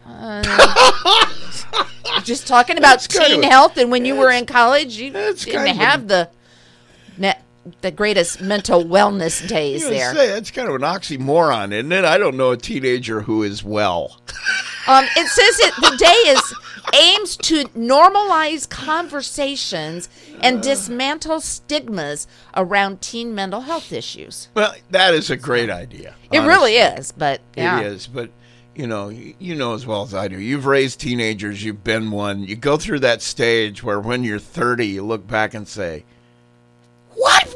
Uh, 0.06 0.42
just 2.24 2.48
talking 2.48 2.78
about 2.78 3.00
That's 3.02 3.08
kind 3.08 3.28
teen 3.30 3.44
of- 3.44 3.50
health, 3.50 3.78
and 3.78 3.92
when 3.92 4.04
you 4.06 4.16
were 4.16 4.32
in 4.32 4.46
college, 4.46 4.98
you 4.98 5.12
didn't 5.12 5.46
kind 5.52 5.78
have 5.78 6.08
the 6.08 6.30
ne- 7.18 7.38
the 7.82 7.92
greatest 7.92 8.42
mental 8.42 8.84
wellness 8.84 9.48
days 9.48 9.88
there. 9.88 10.14
say 10.14 10.28
that's 10.28 10.52
kind 10.52 10.68
of 10.68 10.76
an 10.76 10.82
oxymoron, 10.82 11.72
isn't 11.72 11.92
it? 11.92 12.04
I 12.04 12.18
don't 12.18 12.36
know 12.36 12.52
a 12.52 12.58
teenager 12.58 13.22
who 13.22 13.44
is 13.44 13.64
well. 13.64 14.20
Um, 14.88 15.06
it 15.16 15.28
says 15.28 15.60
it 15.60 15.74
the 15.76 15.98
day 15.98 16.32
is 16.32 16.54
aims 16.94 17.38
to 17.38 17.64
normalize 17.70 18.70
conversations 18.70 20.10
and 20.42 20.62
dismantle 20.62 21.40
stigmas 21.40 22.28
around 22.56 23.02
teen 23.02 23.34
mental 23.34 23.62
health 23.62 23.92
issues. 23.94 24.50
Well, 24.54 24.76
that 24.92 25.14
is 25.14 25.30
a 25.30 25.38
great 25.38 25.70
idea. 25.70 26.16
It 26.32 26.40
honestly. 26.40 26.48
really 26.48 26.76
is, 26.76 27.12
but 27.12 27.42
yeah. 27.56 27.80
It 27.80 27.88
is, 27.88 28.08
but 28.08 28.30
you 28.76 28.88
know, 28.88 29.10
you 29.10 29.56
know 29.56 29.74
as 29.74 29.86
well 29.86 30.04
as 30.04 30.14
I 30.14 30.28
do. 30.28 30.40
You've 30.40 30.66
raised 30.66 31.00
teenagers. 31.00 31.64
You've 31.64 31.84
been 31.84 32.12
one. 32.12 32.44
You 32.44 32.56
go 32.56 32.78
through 32.78 33.00
that 33.00 33.22
stage 33.22 33.84
where, 33.84 34.00
when 34.00 34.24
you're 34.24 34.40
30, 34.40 34.86
you 34.88 35.06
look 35.06 35.28
back 35.28 35.54
and 35.54 35.68
say, 35.68 36.04
"What? 37.14 37.56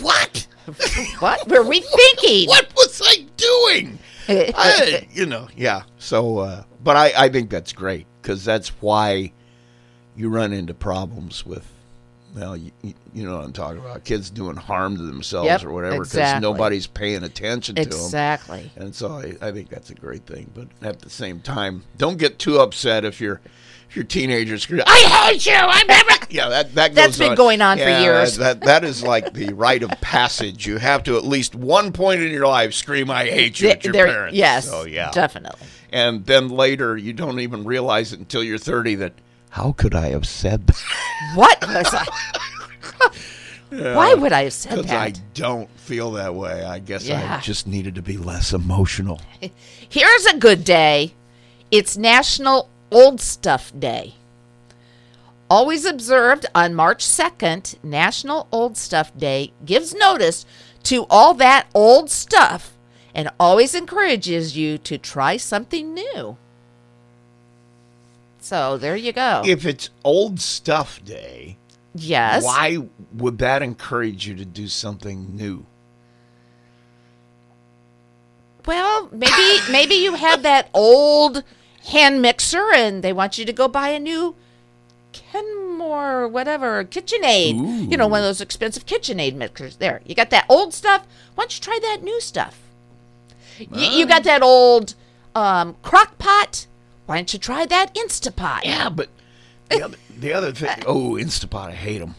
What? 0.00 0.46
What 1.20 1.48
were 1.48 1.62
we 1.62 1.80
thinking? 1.80 2.48
What 2.48 2.70
was 2.76 3.00
I 3.02 3.24
doing?" 3.36 3.98
I, 4.54 5.08
you 5.12 5.26
know, 5.26 5.48
yeah. 5.56 5.82
So, 5.98 6.38
uh, 6.38 6.64
but 6.82 6.96
I, 6.96 7.12
I 7.16 7.28
think 7.28 7.50
that's 7.50 7.72
great 7.72 8.06
because 8.20 8.44
that's 8.44 8.68
why 8.80 9.32
you 10.16 10.28
run 10.28 10.52
into 10.52 10.74
problems 10.74 11.46
with. 11.46 11.66
Well, 12.34 12.56
you, 12.56 12.72
you 13.14 13.24
know 13.24 13.36
what 13.36 13.44
I'm 13.44 13.52
talking 13.54 13.80
about. 13.80 14.04
Kids 14.04 14.28
doing 14.28 14.54
harm 14.54 14.96
to 14.96 15.02
themselves 15.02 15.46
Yep, 15.46 15.64
or 15.64 15.72
whatever 15.72 15.94
because 15.94 16.12
exactly. 16.14 16.42
nobody's 16.42 16.86
paying 16.86 17.24
attention 17.24 17.74
to 17.76 17.84
them. 17.84 17.92
Exactly. 17.98 18.70
And 18.76 18.94
so 18.94 19.12
I, 19.12 19.34
I 19.40 19.50
think 19.50 19.70
that's 19.70 19.88
a 19.90 19.94
great 19.94 20.26
thing. 20.26 20.50
But 20.54 20.68
at 20.86 21.00
the 21.00 21.08
same 21.08 21.40
time, 21.40 21.84
don't 21.96 22.18
get 22.18 22.38
too 22.38 22.58
upset 22.58 23.06
if 23.06 23.20
your 23.20 23.40
if 23.40 23.57
your 23.94 24.04
teenagers 24.04 24.62
scream, 24.62 24.82
I 24.86 25.30
hate 25.30 25.46
you. 25.46 25.52
I'm 25.54 25.86
never 25.86 26.10
Yeah, 26.30 26.48
that, 26.50 26.74
that 26.74 26.94
That's 26.94 27.16
goes 27.18 27.28
been 27.28 27.36
going 27.36 27.62
on 27.62 27.78
for 27.78 27.88
years. 27.88 28.36
That, 28.36 28.60
that 28.60 28.66
that 28.66 28.84
is 28.84 29.02
like 29.02 29.32
the 29.32 29.54
rite 29.54 29.82
of 29.82 29.90
passage. 30.02 30.66
You 30.66 30.76
have 30.76 31.02
to 31.04 31.16
at 31.16 31.24
least 31.24 31.54
one 31.54 31.92
point 31.92 32.20
in 32.20 32.30
your 32.30 32.46
life 32.46 32.74
scream 32.74 33.10
I 33.10 33.24
hate 33.24 33.60
you 33.60 33.70
at 33.70 33.82
your 33.82 33.94
parents. 33.94 34.36
Yes. 34.36 34.68
So 34.68 34.84
yeah. 34.84 35.10
Definitely. 35.10 35.66
And 35.90 36.26
then 36.26 36.48
later 36.48 36.96
you 36.98 37.14
don't 37.14 37.40
even 37.40 37.64
realize 37.64 38.12
it 38.12 38.18
until 38.18 38.42
you're 38.42 38.58
thirty 38.58 38.94
that 38.96 39.14
how 39.50 39.72
could 39.72 39.94
I 39.94 40.08
have 40.08 40.26
said 40.26 40.66
that? 40.66 40.84
What 41.34 41.66
was 41.66 41.94
I? 41.94 42.06
Why 43.94 44.14
would 44.14 44.32
I 44.32 44.44
have 44.44 44.52
said 44.52 44.78
that? 44.78 44.82
Because 44.82 44.92
I 44.92 45.12
don't 45.34 45.70
feel 45.78 46.12
that 46.12 46.34
way. 46.34 46.62
I 46.64 46.78
guess 46.78 47.06
Yeah. 47.06 47.36
I 47.36 47.40
just 47.40 47.66
needed 47.66 47.94
to 47.94 48.02
be 48.02 48.18
less 48.18 48.52
emotional. 48.52 49.20
Here's 49.88 50.26
a 50.26 50.36
good 50.36 50.64
day. 50.64 51.14
It's 51.70 51.96
National 51.96 52.68
Old 52.90 53.20
Stuff 53.20 53.72
Day. 53.78 54.14
Always 55.50 55.84
observed 55.84 56.46
on 56.54 56.74
March 56.74 57.04
2nd, 57.04 57.82
National 57.82 58.48
Old 58.52 58.76
Stuff 58.76 59.16
Day 59.16 59.52
gives 59.64 59.94
notice 59.94 60.44
to 60.84 61.06
all 61.08 61.34
that 61.34 61.68
old 61.74 62.10
stuff 62.10 62.76
and 63.14 63.30
always 63.40 63.74
encourages 63.74 64.56
you 64.56 64.78
to 64.78 64.98
try 64.98 65.36
something 65.36 65.94
new. 65.94 66.36
So 68.40 68.78
there 68.78 68.96
you 68.96 69.12
go. 69.12 69.42
If 69.44 69.66
it's 69.66 69.90
old 70.04 70.40
stuff 70.40 71.04
day, 71.04 71.56
yes. 71.94 72.44
Why 72.44 72.78
would 73.14 73.38
that 73.38 73.62
encourage 73.62 74.26
you 74.26 74.34
to 74.36 74.44
do 74.44 74.68
something 74.68 75.34
new? 75.36 75.66
Well, 78.66 79.08
maybe 79.12 79.60
maybe 79.70 79.94
you 79.94 80.14
have 80.14 80.42
that 80.42 80.68
old 80.74 81.42
hand 81.88 82.22
mixer 82.22 82.70
and 82.74 83.02
they 83.02 83.12
want 83.12 83.38
you 83.38 83.44
to 83.44 83.52
go 83.52 83.68
buy 83.68 83.88
a 83.88 83.98
new 84.00 84.34
Kenmore 85.12 86.28
whatever 86.28 86.84
KitchenAid. 86.84 87.90
You 87.90 87.96
know, 87.96 88.06
one 88.06 88.20
of 88.20 88.24
those 88.26 88.40
expensive 88.40 88.86
KitchenAid 88.86 89.34
mixers. 89.34 89.76
There, 89.76 90.00
you 90.04 90.14
got 90.14 90.30
that 90.30 90.46
old 90.48 90.74
stuff. 90.74 91.06
Why 91.34 91.44
don't 91.44 91.56
you 91.56 91.62
try 91.62 91.78
that 91.82 92.02
new 92.02 92.20
stuff? 92.20 92.58
Y- 93.70 93.90
you 93.92 94.06
got 94.06 94.24
that 94.24 94.42
old 94.42 94.94
um, 95.34 95.76
crock 95.82 96.18
pot. 96.18 96.66
Why 97.06 97.16
don't 97.16 97.32
you 97.32 97.38
try 97.38 97.66
that 97.66 97.94
Instapot? 97.94 98.60
Yeah, 98.64 98.90
but 98.90 99.08
the 99.70 99.82
other, 99.82 99.96
the 100.18 100.32
other 100.32 100.52
thing. 100.52 100.82
Oh, 100.86 101.12
Instapot, 101.14 101.68
I 101.68 101.72
hate 101.72 101.98
them. 101.98 102.14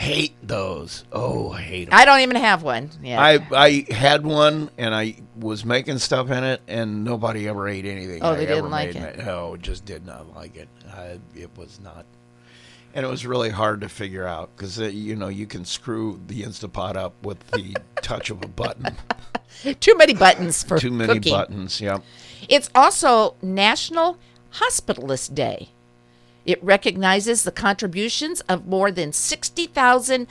Hate 0.00 0.34
those. 0.42 1.04
Oh, 1.12 1.50
I 1.52 1.60
hate 1.60 1.90
them. 1.90 1.98
I 1.98 2.06
don't 2.06 2.20
even 2.20 2.36
have 2.36 2.62
one. 2.62 2.88
Yeah. 3.02 3.20
I 3.20 3.38
I 3.52 3.86
had 3.92 4.24
one 4.24 4.70
and 4.78 4.94
I 4.94 5.16
was 5.36 5.62
making 5.62 5.98
stuff 5.98 6.30
in 6.30 6.42
it 6.42 6.62
and 6.66 7.04
nobody 7.04 7.46
ever 7.46 7.68
ate 7.68 7.84
anything. 7.84 8.20
Oh, 8.22 8.34
they 8.34 8.44
ever 8.46 8.54
didn't 8.54 8.70
like 8.70 8.94
made. 8.94 9.02
it. 9.02 9.18
No, 9.18 9.58
just 9.58 9.84
did 9.84 10.06
not 10.06 10.34
like 10.34 10.56
it. 10.56 10.70
I, 10.90 11.18
it 11.34 11.50
was 11.54 11.80
not, 11.80 12.06
and 12.94 13.04
it 13.04 13.10
was 13.10 13.26
really 13.26 13.50
hard 13.50 13.82
to 13.82 13.90
figure 13.90 14.26
out 14.26 14.48
because 14.56 14.80
uh, 14.80 14.84
you 14.84 15.16
know 15.16 15.28
you 15.28 15.46
can 15.46 15.66
screw 15.66 16.18
the 16.28 16.44
Instapot 16.44 16.96
up 16.96 17.12
with 17.22 17.46
the 17.48 17.76
touch 17.96 18.30
of 18.30 18.42
a 18.42 18.48
button. 18.48 18.96
Too 19.80 19.98
many 19.98 20.14
buttons 20.14 20.62
for 20.62 20.78
Too 20.78 20.90
many 20.92 21.16
cooking. 21.16 21.32
buttons. 21.34 21.78
Yeah. 21.78 21.98
It's 22.48 22.70
also 22.74 23.34
National 23.42 24.16
Hospitalist 24.54 25.34
Day. 25.34 25.68
It 26.50 26.62
recognizes 26.64 27.44
the 27.44 27.52
contributions 27.52 28.40
of 28.42 28.66
more 28.66 28.90
than 28.90 29.12
60,000 29.12 30.26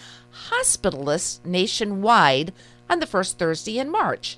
hospitalists 0.49 1.43
nationwide 1.45 2.51
on 2.89 2.99
the 2.99 3.05
first 3.07 3.37
Thursday 3.39 3.79
in 3.79 3.89
March. 3.89 4.37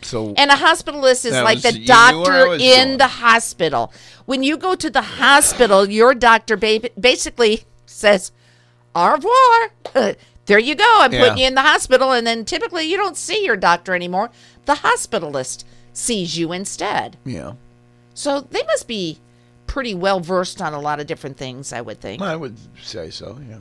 So 0.00 0.34
And 0.36 0.50
a 0.50 0.54
hospitalist 0.54 1.24
is 1.26 1.32
like 1.32 1.56
was- 1.56 1.62
the 1.64 1.72
you 1.72 1.78
knew 1.80 2.20
where 2.22 2.48
I 2.52 2.58
doctor 2.58 2.64
in 2.64 2.96
the 2.98 3.06
hospital. 3.08 3.92
When 4.26 4.42
you 4.42 4.56
go 4.56 4.74
to 4.74 4.88
the 4.90 5.02
hospital, 5.02 5.88
your 5.90 6.14
doctor 6.14 6.56
ba- 6.56 6.90
basically 6.98 7.64
says, 7.86 8.32
au 8.94 9.12
revoir. 9.12 10.14
there 10.46 10.58
you 10.58 10.74
go. 10.74 10.98
I'm 11.00 11.10
putting 11.10 11.38
you 11.38 11.46
in 11.46 11.54
the 11.54 11.62
hospital. 11.62 12.12
And 12.12 12.26
then 12.26 12.44
typically 12.44 12.84
you 12.84 12.96
don't 12.96 13.16
see 13.16 13.44
your 13.44 13.56
doctor 13.56 13.94
anymore. 13.94 14.30
The 14.64 14.74
hospitalist 14.76 15.64
sees 15.92 16.38
you 16.38 16.52
instead. 16.52 17.18
yeah. 17.24 17.52
So 18.16 18.40
they 18.40 18.62
must 18.62 18.86
be 18.86 19.18
pretty 19.74 19.92
well 19.92 20.20
versed 20.20 20.62
on 20.62 20.72
a 20.72 20.78
lot 20.80 21.00
of 21.00 21.06
different 21.08 21.36
things, 21.36 21.72
I 21.72 21.80
would 21.80 22.00
think. 22.00 22.22
I 22.22 22.36
would 22.36 22.56
say 22.80 23.10
so. 23.10 23.36
Yeah. 23.48 23.58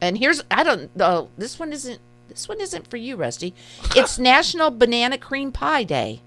And 0.00 0.16
here's 0.16 0.42
I 0.50 0.64
don't 0.64 0.96
know 0.96 1.28
this 1.36 1.58
one 1.58 1.74
isn't 1.74 2.00
this 2.30 2.48
one 2.48 2.58
isn't 2.58 2.88
for 2.88 2.96
you, 2.96 3.16
Rusty. 3.16 3.52
It's 3.94 4.18
National 4.32 4.70
Banana 4.70 5.18
Cream 5.18 5.52
Pie 5.52 5.84
Day. 5.84 6.22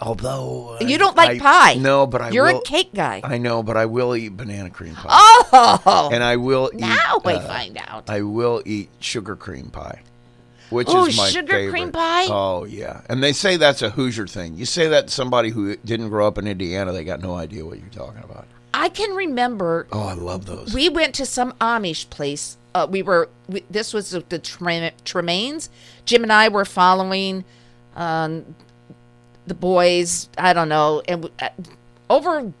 Although 0.00 0.78
You 0.80 0.96
don't 0.96 1.14
like 1.16 1.42
I- 1.42 1.74
pie. 1.74 1.74
No, 1.74 2.06
but 2.06 2.22
I 2.22 2.30
You're 2.30 2.46
will. 2.46 2.60
a 2.60 2.64
cake 2.64 2.94
guy. 2.94 3.20
I 3.22 3.36
know, 3.36 3.62
but 3.62 3.76
I 3.76 3.84
will 3.84 4.16
eat 4.16 4.30
banana 4.30 4.70
cream 4.70 4.94
pie. 4.94 5.08
oh, 5.10 6.08
and 6.10 6.24
I 6.24 6.36
will 6.36 6.70
eat. 6.72 6.80
now 6.80 7.20
we 7.22 7.34
uh, 7.34 7.40
find 7.40 7.76
out. 7.86 8.08
I 8.08 8.22
will 8.22 8.62
eat 8.64 8.88
sugar 9.00 9.36
cream 9.36 9.68
pie, 9.70 10.00
which 10.70 10.88
Ooh, 10.88 11.06
is 11.06 11.16
my 11.16 11.28
sugar 11.28 11.52
favorite. 11.52 11.70
cream 11.70 11.92
pie? 11.92 12.26
Oh 12.28 12.64
yeah, 12.64 13.00
and 13.08 13.22
they 13.22 13.32
say 13.32 13.56
that's 13.56 13.82
a 13.82 13.90
Hoosier 13.90 14.26
thing. 14.26 14.54
You 14.56 14.64
say 14.66 14.88
that 14.88 15.08
to 15.08 15.12
somebody 15.12 15.50
who 15.50 15.76
didn't 15.78 16.08
grow 16.10 16.26
up 16.26 16.38
in 16.38 16.46
Indiana, 16.46 16.92
they 16.92 17.04
got 17.04 17.20
no 17.20 17.34
idea 17.34 17.64
what 17.64 17.78
you're 17.78 17.88
talking 17.88 18.22
about. 18.22 18.46
I 18.74 18.88
can 18.90 19.10
remember 19.16 19.86
Oh, 19.90 20.02
I 20.06 20.12
love 20.12 20.46
those. 20.46 20.72
we 20.74 20.88
went 20.88 21.14
to 21.16 21.26
some 21.26 21.52
Amish 21.60 22.08
place. 22.10 22.56
Uh, 22.74 22.86
we 22.88 23.02
were 23.02 23.28
we, 23.48 23.64
this 23.70 23.92
was 23.94 24.10
the, 24.10 24.20
the 24.28 24.38
Tremaines. 24.38 25.68
Jim 26.04 26.22
and 26.22 26.32
I 26.32 26.48
were 26.48 26.64
following 26.64 27.44
um, 27.96 28.54
the 29.46 29.54
boys. 29.54 30.28
I 30.36 30.52
don't 30.52 30.68
know, 30.68 31.02
and 31.08 31.30
uh, 31.40 31.48
over 32.10 32.52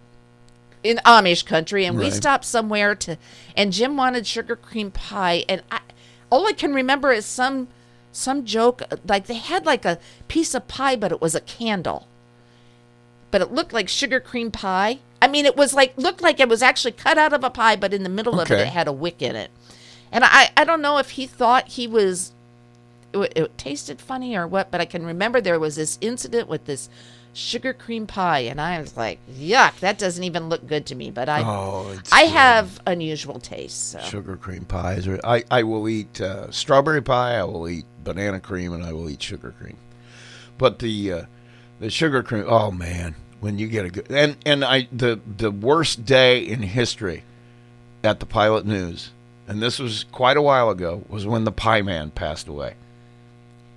in 0.82 0.96
Amish 1.04 1.44
country, 1.44 1.84
and 1.84 1.98
we 1.98 2.10
stopped 2.10 2.44
somewhere 2.44 2.94
to. 2.94 3.18
And 3.56 3.72
Jim 3.72 3.96
wanted 3.96 4.26
sugar 4.26 4.56
cream 4.56 4.90
pie, 4.90 5.44
and 5.48 5.62
I 5.70 5.80
all 6.30 6.46
I 6.46 6.52
can 6.52 6.74
remember 6.74 7.12
is 7.12 7.26
some 7.26 7.68
some 8.12 8.44
joke 8.44 8.82
like 9.06 9.26
they 9.26 9.34
had 9.34 9.66
like 9.66 9.84
a 9.84 9.98
piece 10.28 10.54
of 10.54 10.68
pie, 10.68 10.96
but 10.96 11.12
it 11.12 11.20
was 11.20 11.34
a 11.34 11.40
candle 11.40 12.06
but 13.30 13.40
it 13.40 13.52
looked 13.52 13.72
like 13.72 13.88
sugar 13.88 14.20
cream 14.20 14.50
pie. 14.50 14.98
I 15.20 15.28
mean, 15.28 15.46
it 15.46 15.56
was 15.56 15.74
like 15.74 15.96
looked 15.96 16.22
like 16.22 16.40
it 16.40 16.48
was 16.48 16.62
actually 16.62 16.92
cut 16.92 17.18
out 17.18 17.32
of 17.32 17.44
a 17.44 17.50
pie, 17.50 17.76
but 17.76 17.92
in 17.92 18.02
the 18.02 18.08
middle 18.08 18.40
of 18.40 18.50
it, 18.50 18.60
it 18.60 18.68
had 18.68 18.88
a 18.88 18.92
wick 18.92 19.20
in 19.20 19.36
it. 19.36 19.50
And 20.10 20.24
I, 20.24 20.50
I 20.56 20.64
don't 20.64 20.80
know 20.80 20.98
if 20.98 21.10
he 21.10 21.26
thought 21.26 21.68
he 21.68 21.86
was, 21.86 22.32
it, 23.12 23.32
it 23.36 23.58
tasted 23.58 24.00
funny 24.00 24.36
or 24.36 24.46
what, 24.46 24.70
but 24.70 24.80
I 24.80 24.84
can 24.86 25.04
remember 25.04 25.40
there 25.40 25.58
was 25.58 25.76
this 25.76 25.98
incident 26.00 26.48
with 26.48 26.64
this 26.64 26.88
sugar 27.32 27.72
cream 27.72 28.06
pie, 28.06 28.40
and 28.40 28.60
I 28.60 28.80
was 28.80 28.96
like, 28.96 29.18
yuck, 29.30 29.78
that 29.80 29.98
doesn't 29.98 30.24
even 30.24 30.48
look 30.48 30.66
good 30.66 30.86
to 30.86 30.94
me. 30.94 31.10
But 31.10 31.28
I, 31.28 31.42
oh, 31.42 31.98
I 32.12 32.24
good. 32.24 32.32
have 32.32 32.80
unusual 32.86 33.38
tastes. 33.40 33.78
So. 33.78 34.00
sugar 34.00 34.36
cream 34.36 34.64
pies. 34.64 35.06
Or 35.06 35.20
I, 35.24 35.44
I 35.50 35.62
will 35.62 35.88
eat 35.88 36.20
uh, 36.20 36.50
strawberry 36.50 37.02
pie. 37.02 37.36
I 37.36 37.44
will 37.44 37.68
eat 37.68 37.84
banana 38.02 38.40
cream, 38.40 38.72
and 38.72 38.84
I 38.84 38.92
will 38.92 39.08
eat 39.08 39.22
sugar 39.22 39.54
cream. 39.60 39.76
But 40.56 40.80
the 40.80 41.12
uh, 41.12 41.22
the 41.80 41.90
sugar 41.90 42.22
cream. 42.22 42.44
Oh 42.46 42.70
man, 42.70 43.14
when 43.40 43.58
you 43.58 43.68
get 43.68 43.84
a 43.84 43.90
good 43.90 44.10
and 44.10 44.36
and 44.44 44.64
I 44.64 44.88
the 44.92 45.20
the 45.36 45.50
worst 45.50 46.04
day 46.04 46.40
in 46.40 46.62
history 46.62 47.24
at 48.02 48.20
the 48.20 48.26
Pilot 48.26 48.66
News, 48.66 49.10
and 49.46 49.62
this 49.62 49.78
was 49.78 50.04
quite 50.10 50.36
a 50.36 50.42
while 50.42 50.70
ago, 50.70 51.04
was 51.08 51.26
when 51.26 51.44
the 51.44 51.52
Pie 51.52 51.82
Man 51.82 52.10
passed 52.10 52.48
away. 52.48 52.74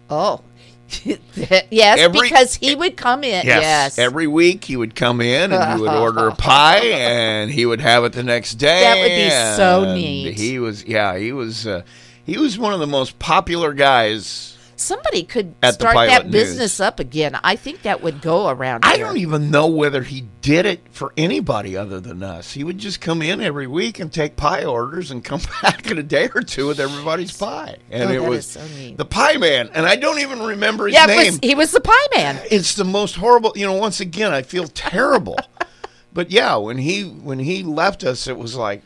Oh, 0.09 0.41
yes, 1.69 1.99
Every- 1.99 2.21
because 2.21 2.55
he 2.55 2.75
would 2.75 2.97
come 2.97 3.23
in. 3.23 3.45
Yes, 3.45 3.97
Every 3.97 4.27
week 4.27 4.65
he 4.65 4.75
would 4.77 4.95
come 4.95 5.21
in 5.21 5.51
and 5.51 5.73
he 5.73 5.81
would 5.81 5.91
order 5.91 6.27
a 6.27 6.35
pie 6.35 6.79
and 6.85 7.49
he 7.51 7.65
would 7.65 7.81
have 7.81 8.03
it 8.03 8.13
the 8.13 8.23
next 8.23 8.55
day. 8.55 8.81
That 8.81 8.97
would 8.97 9.09
be 9.09 9.55
so 9.57 9.93
neat. 9.95 10.37
He 10.37 10.59
was 10.59 10.85
yeah, 10.85 11.17
he 11.17 11.31
was 11.31 11.65
uh, 11.65 11.83
he 12.25 12.37
was 12.37 12.57
one 12.57 12.73
of 12.73 12.79
the 12.79 12.87
most 12.87 13.19
popular 13.19 13.73
guys. 13.73 14.50
Somebody 14.81 15.23
could 15.23 15.53
At 15.61 15.75
start 15.75 15.95
that 15.95 16.25
News. 16.25 16.31
business 16.33 16.79
up 16.79 16.99
again. 16.99 17.37
I 17.43 17.55
think 17.55 17.83
that 17.83 18.01
would 18.01 18.21
go 18.21 18.49
around. 18.49 18.83
I 18.83 18.95
here. 18.95 19.05
don't 19.05 19.17
even 19.17 19.51
know 19.51 19.67
whether 19.67 20.01
he 20.03 20.25
did 20.41 20.65
it 20.65 20.81
for 20.91 21.13
anybody 21.15 21.77
other 21.77 21.99
than 21.99 22.23
us. 22.23 22.51
He 22.53 22.63
would 22.63 22.77
just 22.79 22.99
come 22.99 23.21
in 23.21 23.41
every 23.41 23.67
week 23.67 23.99
and 23.99 24.11
take 24.11 24.35
pie 24.35 24.65
orders 24.65 25.11
and 25.11 25.23
come 25.23 25.41
back 25.61 25.89
in 25.91 25.97
a 25.97 26.03
day 26.03 26.29
or 26.33 26.41
two 26.41 26.67
with 26.67 26.79
everybody's 26.79 27.35
pie. 27.37 27.77
And 27.91 28.09
Oh, 28.09 28.13
it 28.13 28.23
was 28.23 28.47
so 28.47 28.59
the 28.95 29.05
Pie 29.05 29.37
Man, 29.37 29.69
and 29.73 29.85
I 29.85 29.95
don't 29.95 30.19
even 30.19 30.41
remember 30.41 30.87
his 30.87 30.95
Yeah, 30.95 31.05
name. 31.05 31.17
was, 31.33 31.39
he 31.43 31.55
was 31.55 31.71
the 31.71 31.81
pie 31.81 32.07
man. 32.15 32.39
it's 32.49 32.73
the 32.75 32.83
most 32.85 33.15
horrible 33.15 33.53
you 33.55 33.65
know 33.65 33.73
once 33.73 33.99
again 33.99 34.31
i 34.33 34.41
feel 34.41 34.67
terrible 34.67 35.37
but 36.13 36.31
yeah 36.31 36.55
when 36.55 36.77
he 36.77 37.03
when 37.03 37.39
he 37.39 37.63
left 37.63 38.03
us 38.03 38.27
it 38.27 38.37
was 38.37 38.55
like 38.55 38.81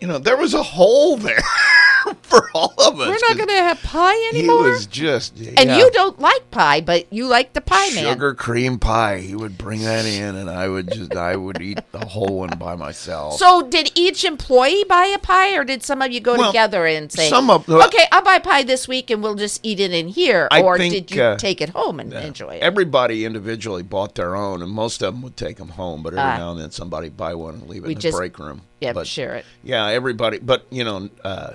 you 0.00 0.06
know 0.06 0.18
there 0.18 0.36
was 0.36 0.54
a 0.54 0.62
hole 0.62 1.16
there 1.16 1.42
for 2.34 2.48
all 2.54 2.72
of 2.78 2.98
us 3.00 3.08
We're 3.08 3.28
not 3.28 3.36
going 3.36 3.48
to 3.48 3.54
have 3.62 3.82
pie 3.82 4.30
anymore. 4.32 4.64
he 4.64 4.70
was 4.70 4.86
just 4.86 5.36
and 5.38 5.68
yeah. 5.70 5.78
you 5.78 5.90
don't 5.90 6.18
like 6.18 6.50
pie, 6.50 6.80
but 6.80 7.12
you 7.12 7.26
like 7.26 7.52
the 7.52 7.60
pie 7.60 7.90
man. 7.94 8.04
sugar 8.12 8.34
cream 8.34 8.78
pie 8.78 9.18
he 9.18 9.34
would 9.34 9.58
bring 9.58 9.80
that 9.82 10.04
in 10.06 10.34
and 10.34 10.48
i 10.50 10.68
would 10.68 10.90
just 10.90 11.14
i 11.14 11.36
would 11.36 11.60
eat 11.60 11.78
the 11.92 12.04
whole 12.06 12.38
one 12.38 12.56
by 12.58 12.74
myself 12.74 13.34
So, 13.38 13.62
did 13.68 13.92
each 13.94 14.24
employee 14.24 14.84
buy 14.88 15.06
a 15.06 15.18
pie, 15.18 15.54
or 15.56 15.64
did 15.64 15.82
some 15.82 16.00
of 16.02 16.10
you 16.12 16.20
go 16.20 16.36
Well, 16.36 16.50
together 16.50 16.86
and 16.86 17.10
say, 17.12 17.28
some 17.28 17.50
of- 17.50 17.68
"Okay, 17.68 18.04
I'll 18.10 18.22
buy 18.22 18.38
pie 18.38 18.62
this 18.62 18.88
week, 18.88 19.10
and 19.10 19.22
we'll 19.22 19.34
just 19.34 19.60
eat 19.62 19.80
it 19.80 19.92
in 19.92 20.08
here," 20.08 20.48
I 20.50 20.62
or 20.62 20.78
think, 20.78 20.94
did 20.94 21.10
you 21.10 21.22
uh, 21.22 21.36
take 21.36 21.60
it 21.60 21.70
home 21.70 22.00
and 22.00 22.12
enjoy 22.12 22.54
it? 22.56 22.62
Everybody 22.62 23.24
individually 23.24 23.82
bought 23.82 24.14
their 24.14 24.34
own, 24.36 24.62
and 24.62 24.70
most 24.70 25.02
of 25.02 25.12
them 25.14 25.22
would 25.22 25.36
take 25.36 25.56
them 25.58 25.68
home. 25.70 26.02
But 26.02 26.14
every 26.14 26.22
Ah. 26.22 26.36
now 26.38 26.50
and 26.52 26.60
then, 26.60 26.70
somebody 26.70 27.08
buy 27.10 27.34
one 27.34 27.54
and 27.54 27.68
leave 27.68 27.84
it 27.84 27.88
in 27.88 27.94
the 27.94 28.00
just- 28.00 28.16
break 28.16 28.38
room. 28.38 28.62
yeah, 28.80 28.92
but 28.92 29.06
share 29.06 29.34
it. 29.34 29.44
Yeah, 29.62 29.86
everybody, 29.88 30.38
but 30.38 30.66
you 30.70 30.84
know, 30.84 31.08
uh, 31.24 31.54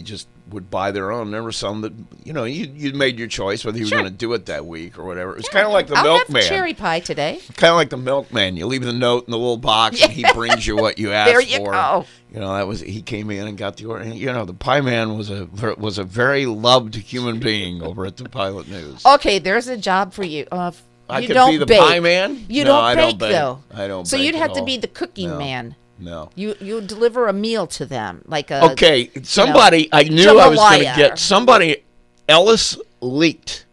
everybody 0.00 0.16
just 0.16 0.28
would 0.50 0.68
buy 0.70 0.90
their 0.90 1.12
own. 1.12 1.30
There 1.30 1.42
were 1.44 1.52
some 1.52 1.82
that, 1.82 1.92
you 2.24 2.32
know, 2.32 2.44
you 2.44 2.70
you 2.74 2.92
made 2.92 3.18
your 3.18 3.28
choice 3.28 3.64
whether 3.64 3.78
you 3.78 3.86
Sure. 3.86 3.98
were 3.98 4.02
going 4.02 4.12
to 4.12 4.18
do 4.18 4.32
it 4.32 4.46
that 4.46 4.66
week 4.66 4.98
or 4.98 5.04
whatever. 5.04 5.36
It's 5.36 5.48
kind 5.48 5.64
of 5.66 5.72
like 5.72 5.86
the 5.86 5.96
I'll 5.96 6.04
milkman. 6.04 6.42
cherry 6.42 6.74
pie 6.74 7.00
today. 7.00 7.40
Kind 7.56 7.70
of 7.70 7.76
like 7.76 7.90
the 7.90 7.96
milkman. 7.96 8.56
You 8.56 8.66
leave 8.66 8.82
the 8.82 8.92
note 8.92 9.26
in 9.26 9.30
the 9.30 9.38
little 9.38 9.56
box, 9.56 10.02
and 10.02 10.10
he 10.12 10.24
brings 10.34 10.66
you 10.66 10.76
what 10.76 10.98
you 10.98 11.12
asked 11.12 11.30
There 11.30 11.40
you 11.40 11.58
for. 11.58 11.72
go. 11.72 12.04
You 12.32 12.40
know, 12.40 12.52
that 12.54 12.66
was 12.66 12.80
he 12.80 13.02
came 13.02 13.30
in 13.30 13.46
and 13.46 13.56
got 13.58 13.76
the 13.76 13.86
order. 13.86 14.04
and, 14.04 14.14
You 14.16 14.32
know, 14.32 14.44
the 14.44 14.54
pie 14.54 14.80
man 14.80 15.16
was 15.16 15.30
a 15.30 15.48
was 15.78 15.98
a 15.98 16.04
very 16.04 16.46
loved 16.46 16.94
human 16.96 17.38
being 17.40 17.82
over 17.82 18.06
at 18.06 18.16
the 18.16 18.28
Pilot 18.28 18.68
News. 18.68 19.04
Okay, 19.06 19.38
there's 19.38 19.68
a 19.68 19.76
job 19.76 20.12
for 20.12 20.24
you. 20.24 20.46
Uh, 20.50 20.72
I 21.08 21.20
you 21.20 21.26
could 21.28 21.34
don't 21.34 21.50
be 21.50 21.56
the 21.58 21.66
bake. 21.66 21.80
pie 21.80 21.98
man? 22.00 22.44
You 22.48 22.62
No, 22.64 22.70
don't 22.74 22.84
I 22.84 22.94
bake 22.94 23.02
don't 23.10 23.18
bake. 23.18 23.32
though. 23.32 23.62
I 23.74 23.88
don't 23.88 24.06
So 24.06 24.16
you'd 24.16 24.36
have 24.36 24.52
to 24.54 24.64
be 24.64 24.76
the 24.76 24.86
cooking 24.88 25.30
No. 25.30 25.38
man. 25.38 25.74
No. 26.00 26.30
You 26.34 26.54
you 26.60 26.80
deliver 26.80 27.28
a 27.28 27.32
meal 27.32 27.66
to 27.68 27.86
them, 27.86 28.22
like 28.26 28.50
a 28.50 28.72
Okay, 28.72 29.10
somebody 29.22 29.88
I 29.92 30.04
knew 30.04 30.38
I 30.38 30.48
was 30.48 30.58
going 30.58 30.78
to 30.80 30.84
get 30.96 31.18
somebody. 31.18 31.84
Ellis 32.28 32.78
leaked. 33.00 33.66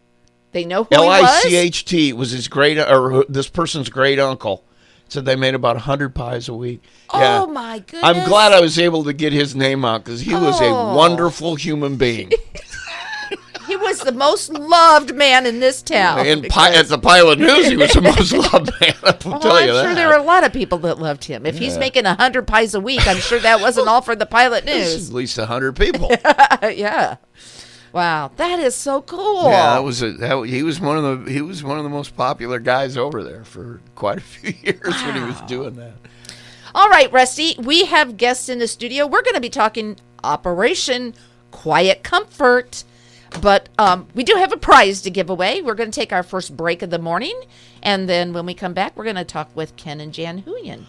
They 0.52 0.66
know 0.66 0.84
who 0.86 0.96
L 0.96 1.10
I 1.10 1.22
was. 1.22 1.42
C 1.44 1.56
H 1.56 1.86
T 1.86 2.14
was 2.14 2.32
his 2.32 2.48
great 2.48 2.78
or 2.80 3.24
this 3.30 3.48
person's 3.48 3.90
great 3.90 4.20
uncle. 4.20 4.64
Said 5.10 5.24
they 5.24 5.36
made 5.38 5.56
about 5.56 5.78
hundred 5.78 6.14
pies 6.16 6.50
a 6.50 6.54
week. 6.54 6.84
Oh 7.12 7.20
yeah. 7.20 7.42
Oh 7.44 7.48
my 7.48 7.80
goodness! 7.80 8.02
I'm 8.04 8.28
glad 8.28 8.52
I 8.52 8.60
was 8.60 8.78
able 8.78 9.06
to 9.06 9.14
get 9.14 9.32
his 9.32 9.56
name 9.56 9.86
out 9.86 10.04
because 10.04 10.20
he 10.20 10.34
was 10.34 10.60
Oh. 10.60 10.66
a 10.66 10.96
wonderful 10.96 11.56
human 11.56 11.96
being. 11.96 12.32
Was 14.00 14.06
the 14.06 14.12
most 14.18 14.50
loved 14.52 15.16
man 15.16 15.46
in 15.46 15.60
this 15.60 15.82
town. 15.82 16.24
Because- 16.24 16.50
pi- 16.54 16.74
at 16.74 16.88
the 16.88 16.98
Pilot 16.98 17.40
News, 17.40 17.68
he 17.68 17.76
was 17.78 17.92
the 17.94 18.02
most 18.02 18.32
loved 18.54 18.72
man. 18.80 18.94
I'll 19.04 19.40
well, 19.40 19.54
I'm 19.54 19.66
sure 19.68 19.74
that. 19.84 19.96
there 19.96 20.08
were 20.08 20.16
a 20.16 20.24
lot 20.24 20.44
of 20.44 20.54
people 20.54 20.78
that 20.80 21.00
loved 21.00 21.24
him. 21.26 21.46
If 21.46 21.58
he's 21.58 21.78
making 21.78 22.06
a 22.06 22.16
hundred 22.16 22.48
pies 22.48 22.74
a 22.74 22.80
week, 22.80 23.08
I'm 23.08 23.18
sure 23.18 23.40
that 23.40 23.60
wasn't 23.62 23.88
all 23.88 24.02
for 24.02 24.16
the 24.16 24.26
pilot 24.26 24.66
news. 24.66 25.10
at 25.10 25.14
least 25.16 25.38
hundred 25.38 25.76
people. 25.76 26.10
yeah. 26.64 27.18
Wow, 27.94 28.32
that 28.36 28.60
is 28.60 28.76
so 28.76 29.02
cool. 29.02 29.46
Yeah, 29.46 29.74
that 29.76 29.84
was 29.84 30.04
a, 30.04 30.12
that, 30.14 30.44
he 30.48 30.62
was 30.62 30.80
one 30.80 30.98
of 31.04 31.26
the 31.26 31.32
he 31.32 31.42
was 31.42 31.64
one 31.64 31.78
of 31.78 31.84
the 31.84 31.90
most 31.90 32.16
popular 32.16 32.60
guys 32.60 32.98
over 32.98 33.24
there 33.24 33.44
for 33.44 33.80
quite 33.96 34.18
a 34.18 34.22
few 34.22 34.54
years 34.62 35.02
when 35.04 35.16
he 35.16 35.22
was 35.22 35.40
doing 35.42 35.76
that. 35.78 35.94
All 36.76 36.90
right, 36.90 37.12
Rusty, 37.12 37.56
we 37.58 37.86
have 37.86 38.18
guests 38.18 38.50
in 38.50 38.60
the 38.60 38.68
studio. 38.68 39.08
We're 39.08 39.24
going 39.24 39.34
to 39.36 39.42
be 39.42 39.50
talking 39.50 39.96
Operation 40.24 41.16
Quiet 41.50 42.04
Comfort, 42.04 42.84
but 43.42 43.70
um, 43.78 44.08
we 44.14 44.24
do 44.24 44.36
have 44.36 44.52
a 44.52 44.58
prize 44.58 45.02
to 45.04 45.10
give 45.10 45.30
away. 45.30 45.62
We're 45.62 45.76
going 45.76 45.92
to 45.92 46.00
take 46.00 46.12
our 46.14 46.24
first 46.24 46.56
break 46.56 46.82
of 46.82 46.90
the 46.90 47.00
morning, 47.00 47.40
and 47.84 48.08
then 48.10 48.34
when 48.34 48.46
we 48.46 48.54
come 48.54 48.74
back, 48.74 48.96
we're 48.96 49.04
going 49.04 49.16
to 49.18 49.24
talk 49.26 49.50
with 49.56 49.76
Ken 49.76 50.00
and 50.00 50.14
Jan 50.14 50.44
Huyen. 50.44 50.86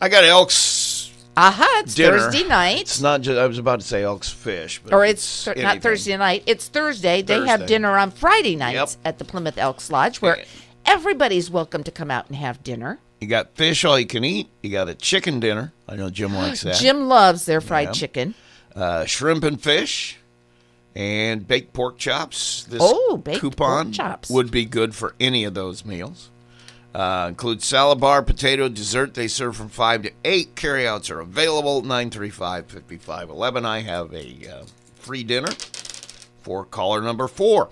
I 0.00 0.08
got 0.08 0.24
Elks 0.24 1.12
Aha, 1.36 1.82
it's 1.84 1.94
dinner. 1.94 2.18
Thursday 2.18 2.42
night. 2.48 2.80
It's 2.80 3.00
not 3.00 3.20
just 3.20 3.38
I 3.38 3.46
was 3.46 3.58
about 3.58 3.80
to 3.80 3.86
say 3.86 4.02
Elks 4.02 4.28
fish, 4.28 4.80
but 4.82 4.92
or 4.92 5.04
it's, 5.04 5.44
thur- 5.44 5.54
not. 5.56 5.80
Thursday 5.82 6.16
night. 6.16 6.42
It's 6.46 6.66
Thursday. 6.68 7.22
They 7.22 7.46
have 7.46 7.66
dinner 7.66 7.96
on 7.96 8.10
Friday 8.10 8.56
nights 8.56 8.96
Yep. 8.96 9.06
at 9.06 9.18
the 9.18 9.24
Plymouth 9.24 9.56
Elks 9.56 9.90
Lodge, 9.90 10.20
where 10.20 10.42
everybody's 10.84 11.50
welcome 11.50 11.84
to 11.84 11.90
come 11.92 12.10
out 12.10 12.26
and 12.28 12.36
have 12.36 12.62
dinner. 12.64 12.98
You 13.20 13.26
got 13.28 13.54
fish 13.56 13.84
all 13.84 13.98
you 13.98 14.06
can 14.06 14.24
eat. 14.24 14.48
You 14.62 14.70
got 14.70 14.88
a 14.88 14.94
chicken 14.94 15.38
dinner. 15.40 15.72
I 15.88 15.96
know 15.96 16.10
Jim 16.10 16.34
likes 16.34 16.62
that. 16.62 16.76
Jim 16.80 17.08
loves 17.08 17.46
their 17.46 17.60
fried 17.60 17.88
Yeah. 17.88 17.92
chicken. 17.92 18.34
uh, 18.76 19.04
shrimp 19.06 19.42
and 19.44 19.60
fish, 19.60 20.17
and 20.94 21.46
baked 21.46 21.72
pork 21.72 21.98
chops. 21.98 22.64
This 22.64 22.80
Oh, 22.82 23.16
baked 23.22 23.40
coupon 23.40 23.86
pork 23.86 23.94
chops. 23.94 24.30
would 24.30 24.50
be 24.50 24.64
good 24.64 24.94
for 24.94 25.14
any 25.20 25.44
of 25.44 25.54
those 25.54 25.84
meals. 25.84 26.30
Uh, 26.94 27.26
includes 27.28 27.64
salad 27.64 28.00
bar, 28.00 28.22
potato, 28.22 28.68
dessert. 28.68 29.14
They 29.14 29.28
serve 29.28 29.56
from 29.56 29.68
5 29.68 30.02
to 30.02 30.12
8. 30.24 30.56
Carryouts 30.56 31.10
are 31.10 31.20
available 31.20 31.82
935 31.82 32.66
5511. 32.66 33.64
I 33.64 33.80
have 33.80 34.12
a 34.12 34.48
uh, 34.50 34.64
free 34.96 35.22
dinner 35.22 35.52
for 36.42 36.64
caller 36.64 37.00
number 37.02 37.28
4. 37.28 37.68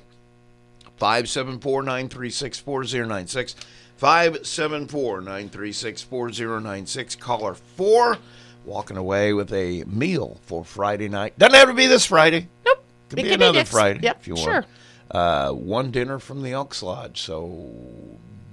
574 0.98 1.82
936 1.82 2.58
4096. 2.60 3.54
574 3.96 5.20
936 5.22 6.02
4096. 6.02 7.16
Caller 7.16 7.54
4 7.54 8.18
walking 8.64 8.96
away 8.96 9.32
with 9.32 9.52
a 9.52 9.84
meal 9.84 10.38
for 10.42 10.64
Friday 10.64 11.08
night. 11.08 11.38
Doesn't 11.38 11.54
have 11.54 11.68
to 11.68 11.74
be 11.74 11.86
this 11.86 12.06
Friday. 12.06 12.48
Nope. 12.64 12.84
Could 13.08 13.18
It 13.20 13.22
be 13.22 13.28
could 13.30 13.38
be 13.38 13.44
another 13.44 13.58
next- 13.60 13.70
Friday 13.70 14.00
yep, 14.02 14.18
if 14.20 14.28
you 14.28 14.36
sure. 14.36 14.52
want. 14.52 14.66
Uh, 15.08 15.52
one 15.52 15.92
dinner 15.92 16.18
from 16.18 16.42
the 16.42 16.52
Elks 16.52 16.82
Lodge. 16.82 17.20
So 17.20 17.64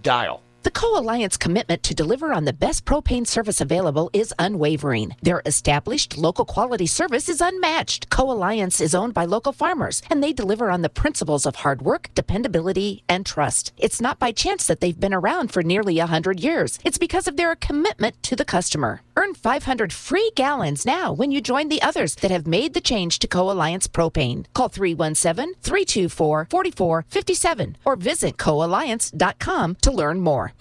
dial. 0.04 0.43
The 0.64 0.72
Co 0.72 0.98
Alliance 0.98 1.36
commitment 1.36 1.84
to 1.84 1.94
deliver 1.94 2.32
on 2.32 2.46
the 2.46 2.54
best 2.54 2.86
propane 2.86 3.28
service 3.28 3.60
available 3.60 4.10
is 4.14 4.34
unwavering. 4.40 5.14
Their 5.22 5.42
established 5.46 6.18
local 6.18 6.46
quality 6.46 6.88
service 6.88 7.28
is 7.28 7.42
unmatched. 7.42 8.10
Co 8.10 8.32
Alliance 8.32 8.80
is 8.80 8.96
owned 8.96 9.14
by 9.14 9.26
local 9.26 9.52
farmers, 9.52 10.02
and 10.10 10.24
they 10.24 10.32
deliver 10.32 10.72
on 10.72 10.82
the 10.82 10.88
principles 10.88 11.46
of 11.46 11.58
hard 11.58 11.82
work, 11.82 12.08
dependability, 12.16 13.04
and 13.10 13.26
trust. 13.26 13.74
It's 13.78 14.00
not 14.00 14.20
by 14.20 14.32
chance 14.32 14.66
that 14.68 14.80
they've 14.80 14.98
been 14.98 15.14
around 15.14 15.52
for 15.52 15.64
nearly 15.64 15.98
100 15.98 16.40
years, 16.40 16.80
it's 16.86 16.98
because 16.98 17.28
of 17.28 17.36
their 17.36 17.56
commitment 17.56 18.24
to 18.24 18.38
the 18.38 18.46
customer. 18.46 19.02
Earn 19.18 19.34
500 19.34 19.92
free 19.92 20.32
gallons 20.34 20.86
now 20.86 21.12
when 21.12 21.32
you 21.32 21.42
join 21.42 21.68
the 21.68 21.82
others 21.82 22.16
that 22.16 22.32
have 22.32 22.48
made 22.48 22.74
the 22.74 22.82
change 22.82 23.20
to 23.20 23.28
Co 23.28 23.52
Alliance 23.52 23.88
propane. 23.88 24.46
Call 24.54 24.70
317 24.70 25.56
324 25.62 26.48
4457 26.50 27.78
or 27.84 27.96
visit 27.98 28.38
coalliance.com 28.38 29.76
to 29.82 29.92
learn 29.92 30.22
more. 30.22 30.53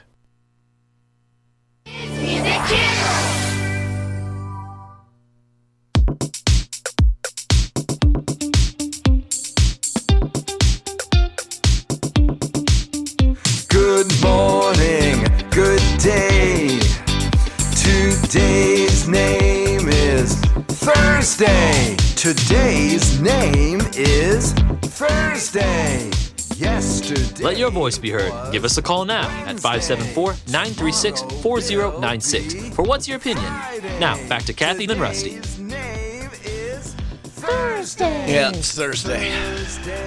Good 13.68 14.22
morning, 14.24 15.28
good 15.50 15.82
day. 16.00 16.80
Today's 17.76 19.10
name 19.10 19.90
is 19.90 20.36
Thursday. 20.70 22.03
Today's 22.24 23.20
name 23.20 23.82
is 23.98 24.54
Thursday. 24.54 26.10
Yesterday. 26.56 27.44
Let 27.44 27.58
your 27.58 27.70
voice 27.70 27.98
be 27.98 28.12
heard. 28.12 28.32
Give 28.50 28.64
us 28.64 28.78
a 28.78 28.82
call 28.82 29.04
now 29.04 29.28
at 29.46 29.60
574 29.60 30.36
936 30.48 31.22
4096 31.42 32.74
for 32.74 32.84
What's 32.84 33.10
Your 33.10 33.18
Opinion? 33.18 33.44
Now, 34.00 34.16
back 34.30 34.44
to 34.44 34.54
Kathy 34.54 34.86
and 34.86 35.02
Rusty. 35.02 35.32
His 35.32 35.60
name 35.60 36.30
is 36.46 36.96
Yeah, 38.32 38.52
it's 38.52 38.74
Thursday. 38.74 39.30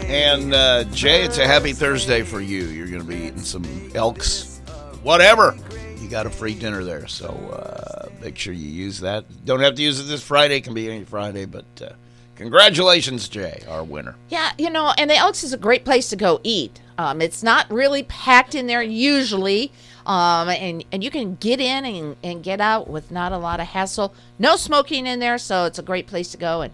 And 0.07 0.55
uh, 0.55 0.85
Jay, 0.85 1.23
it's 1.23 1.37
a 1.37 1.47
happy 1.47 1.75
Thursday 1.75 2.23
for 2.23 2.41
you. 2.41 2.63
You're 2.63 2.89
going 2.89 3.03
to 3.03 3.07
be 3.07 3.27
eating 3.27 3.41
some 3.41 3.91
elks, 3.95 4.63
whatever. 5.03 5.55
You 6.01 6.09
got 6.09 6.25
a 6.25 6.31
free 6.31 6.55
dinner 6.55 6.83
there, 6.83 7.07
so 7.09 7.27
uh, 7.29 8.09
make 8.23 8.39
sure 8.39 8.55
you 8.55 8.71
use 8.71 9.01
that. 9.01 9.27
Don't 9.45 9.61
have 9.61 9.75
to 9.75 9.83
use 9.83 10.01
it 10.01 10.05
this 10.05 10.23
Friday. 10.23 10.57
It 10.57 10.65
can 10.65 10.73
be 10.73 10.91
any 10.91 11.05
Friday, 11.05 11.45
but 11.45 11.67
uh, 11.83 11.91
congratulations, 12.37 13.29
Jay, 13.29 13.63
our 13.69 13.83
winner. 13.83 14.15
Yeah, 14.29 14.53
you 14.59 14.71
know, 14.71 14.93
and 14.97 15.11
the 15.11 15.17
Elks 15.17 15.43
is 15.43 15.53
a 15.53 15.57
great 15.59 15.85
place 15.85 16.09
to 16.11 16.17
go 16.17 16.41
eat. 16.45 16.81
Um, 16.99 17.21
it's 17.21 17.43
not 17.43 17.71
really 17.71 18.05
packed 18.05 18.55
in 18.55 18.67
there 18.67 18.83
usually, 18.83 19.73
um, 20.07 20.49
and 20.49 20.85
and 20.93 21.03
you 21.05 21.11
can 21.11 21.35
get 21.37 21.61
in 21.61 21.85
and, 21.85 22.17
and 22.23 22.43
get 22.43 22.61
out 22.61 22.89
with 22.89 23.11
not 23.11 23.33
a 23.33 23.39
lot 23.39 23.61
of 23.61 23.67
hassle. 23.67 24.15
No 24.39 24.57
smoking 24.57 25.07
in 25.07 25.19
there, 25.19 25.39
so 25.39 25.65
it's 25.65 25.79
a 25.79 25.83
great 25.83 26.07
place 26.07 26.31
to 26.31 26.39
go 26.39 26.63
and 26.63 26.73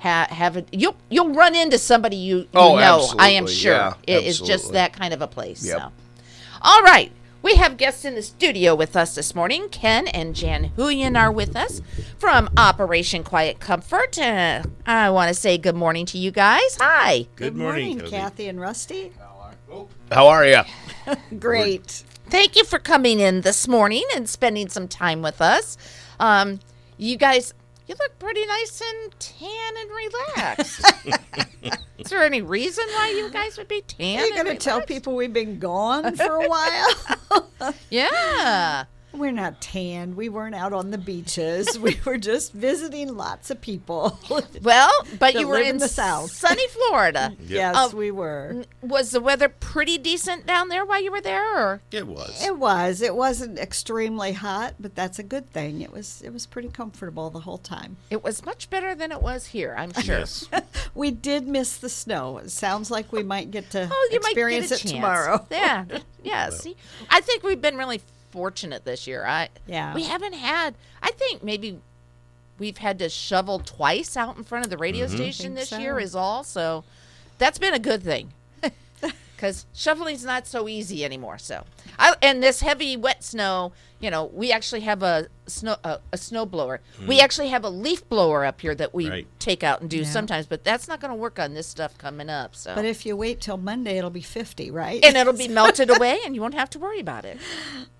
ha- 0.00 0.26
have 0.30 0.56
it. 0.56 0.66
You'll 0.72 0.96
you'll 1.08 1.34
run 1.34 1.54
into 1.54 1.78
somebody 1.78 2.16
you, 2.16 2.38
you 2.38 2.48
Oh, 2.54 2.76
know. 2.76 3.06
I 3.18 3.30
am 3.30 3.46
sure 3.46 3.74
yeah, 3.74 3.94
it 4.06 4.24
is 4.24 4.40
just 4.40 4.72
that 4.72 4.92
kind 4.92 5.14
of 5.14 5.22
a 5.22 5.28
place. 5.28 5.64
Yep. 5.64 5.78
So, 5.78 5.92
all 6.62 6.82
right. 6.82 7.12
We 7.42 7.56
have 7.56 7.78
guests 7.78 8.04
in 8.04 8.14
the 8.14 8.22
studio 8.22 8.74
with 8.74 8.96
us 8.96 9.14
this 9.14 9.34
morning. 9.34 9.70
Ken 9.70 10.06
and 10.08 10.34
Jan 10.34 10.72
Huyen 10.76 11.18
are 11.18 11.32
with 11.32 11.56
us 11.56 11.80
from 12.18 12.50
Operation 12.56 13.24
Quiet 13.24 13.60
Comfort. 13.60 14.18
Uh, 14.18 14.62
I 14.84 15.08
want 15.08 15.28
to 15.28 15.34
say 15.34 15.56
good 15.56 15.74
morning 15.74 16.04
to 16.06 16.18
you 16.18 16.30
guys. 16.30 16.76
Hi. 16.78 17.26
Good 17.36 17.56
morning, 17.56 17.96
morning, 17.98 18.10
Kathy 18.10 18.48
and 18.48 18.60
Rusty. 18.60 19.12
How 20.12 20.28
are 20.28 20.44
you? 20.44 20.60
Great. 21.38 22.04
Thank 22.26 22.56
you 22.56 22.64
for 22.64 22.78
coming 22.78 23.20
in 23.20 23.40
this 23.40 23.66
morning 23.66 24.04
and 24.14 24.28
spending 24.28 24.68
some 24.68 24.86
time 24.86 25.22
with 25.22 25.40
us. 25.40 25.78
Um, 26.18 26.60
you 26.98 27.16
guys, 27.16 27.54
you 27.90 27.96
look 27.98 28.18
pretty 28.20 28.46
nice 28.46 28.80
and 28.80 29.18
tan 29.18 29.74
and 29.80 29.90
relaxed. 29.90 30.92
Is 31.98 32.08
there 32.08 32.22
any 32.22 32.40
reason 32.40 32.84
why 32.94 33.12
you 33.16 33.30
guys 33.30 33.58
would 33.58 33.66
be 33.66 33.82
tan? 33.82 34.20
Are 34.20 34.26
you 34.26 34.34
going 34.34 34.46
to 34.46 34.54
tell 34.54 34.80
people 34.80 35.16
we've 35.16 35.32
been 35.32 35.58
gone 35.58 36.14
for 36.14 36.36
a 36.36 36.48
while? 36.48 37.48
Yeah. 37.90 38.84
We're 39.12 39.32
not 39.32 39.60
tan. 39.60 40.14
We 40.16 40.28
weren't 40.28 40.54
out 40.54 40.72
on 40.72 40.90
the 40.90 40.98
beaches. 40.98 41.78
We 41.80 41.98
were 42.04 42.18
just 42.18 42.52
visiting 42.52 43.16
lots 43.16 43.50
of 43.50 43.60
people. 43.60 44.18
Well, 44.62 44.90
but 45.18 45.34
you 45.34 45.48
were 45.48 45.58
in, 45.58 45.66
in 45.68 45.78
the 45.78 45.88
South. 45.88 46.30
sunny 46.30 46.66
Florida. 46.68 47.34
yes, 47.46 47.74
Uh, 47.76 47.96
we 47.96 48.10
were. 48.10 48.64
Was 48.82 49.10
the 49.12 49.20
weather 49.20 49.48
pretty 49.48 49.96
decent 49.98 50.46
down 50.46 50.68
there 50.68 50.84
while 50.84 51.02
you 51.02 51.10
were 51.10 51.20
there, 51.20 51.56
or 51.58 51.80
It 51.90 52.06
was. 52.06 52.44
It 52.44 52.56
was. 52.58 53.00
It 53.02 53.14
wasn't 53.14 53.58
extremely 53.58 54.32
hot, 54.32 54.74
but 54.78 54.94
that's 54.94 55.18
a 55.18 55.22
good 55.22 55.50
thing. 55.50 55.80
It 55.80 55.92
was. 55.92 56.22
It 56.22 56.32
was 56.32 56.46
pretty 56.46 56.68
comfortable 56.68 57.30
the 57.30 57.40
whole 57.40 57.58
time. 57.58 57.96
it 58.10 58.22
was 58.22 58.44
much 58.44 58.68
better 58.70 58.94
than 58.94 59.10
it 59.12 59.22
was 59.22 59.46
here? 59.46 59.74
I'm 59.76 59.92
sure. 59.92 60.18
Yes. 60.20 60.48
We 60.94 61.10
did 61.10 61.46
miss 61.48 61.76
the 61.76 61.88
snow. 61.88 62.38
It 62.38 62.50
sounds 62.50 62.90
like 62.90 63.12
we 63.12 63.22
might 63.22 63.50
get 63.50 63.70
to 63.70 63.88
Oh, 63.90 64.08
you 64.10 64.18
experience 64.18 64.70
might 64.70 64.76
get 64.76 64.84
a 64.84 64.88
it 64.88 64.90
chance. 64.90 64.92
tomorrow. 64.92 65.46
Yeah, 65.50 65.84
yeah. 66.22 66.50
See, 66.50 66.76
I 67.08 67.20
think 67.20 67.42
we've 67.42 67.60
been 67.60 67.76
really 67.76 68.00
fortunate 68.30 68.84
this 68.84 69.06
year. 69.06 69.24
I 69.26 69.48
Yeah. 69.66 69.94
we 69.94 70.04
haven't 70.04 70.34
had. 70.34 70.74
I 71.02 71.10
think 71.12 71.42
maybe 71.42 71.78
we've 72.58 72.78
had 72.78 72.98
to 73.00 73.08
shovel 73.08 73.58
twice 73.58 74.16
out 74.16 74.36
in 74.36 74.44
front 74.44 74.64
of 74.64 74.70
the 74.70 74.78
radio 74.78 75.06
mm-hmm. 75.06 75.16
station 75.16 75.54
this 75.54 75.70
so. 75.70 75.78
year. 75.78 75.98
Is 75.98 76.14
all 76.14 76.44
so. 76.44 76.84
That's 77.38 77.58
been 77.58 77.74
a 77.74 77.78
good 77.78 78.02
thing. 78.02 78.32
Because 79.36 79.64
shoveling's 79.72 80.22
not 80.22 80.46
so 80.46 80.68
easy 80.68 81.02
anymore. 81.02 81.38
So, 81.38 81.64
I, 81.98 82.14
and 82.20 82.42
this 82.42 82.60
heavy 82.60 82.94
wet 82.94 83.24
snow, 83.24 83.72
you 83.98 84.10
know, 84.10 84.26
we 84.26 84.52
actually 84.52 84.82
have 84.82 85.02
a 85.02 85.28
snow 85.46 85.76
a, 85.82 86.00
a 86.12 86.18
snow 86.18 86.44
blower. 86.44 86.82
We 87.08 87.20
mm. 87.20 87.22
actually 87.22 87.48
have 87.48 87.64
a 87.64 87.70
leaf 87.70 88.06
blower 88.06 88.44
up 88.44 88.60
here 88.60 88.74
that 88.74 88.92
we 88.92 89.08
Right. 89.08 89.26
take 89.38 89.64
out 89.64 89.80
and 89.80 89.88
do 89.88 90.00
Yeah. 90.00 90.04
sometimes, 90.04 90.44
but 90.44 90.62
that's 90.62 90.86
not 90.88 91.00
going 91.00 91.10
to 91.10 91.16
work 91.16 91.38
on 91.38 91.54
this 91.54 91.66
stuff 91.66 91.96
coming 91.96 92.28
up. 92.28 92.54
So, 92.54 92.74
But 92.74 92.84
if 92.84 93.06
you 93.06 93.16
wait 93.16 93.40
till 93.40 93.56
Monday, 93.56 93.96
it'll 93.96 94.10
be 94.10 94.20
50, 94.20 94.70
right? 94.70 95.02
and 95.02 95.16
it'll 95.16 95.32
be 95.32 95.48
melted 95.60 95.88
away 95.88 96.18
and 96.26 96.34
you 96.34 96.42
won't 96.42 96.52
have 96.52 96.68
to 96.70 96.78
worry 96.78 97.00
about 97.00 97.24
it. 97.24 97.38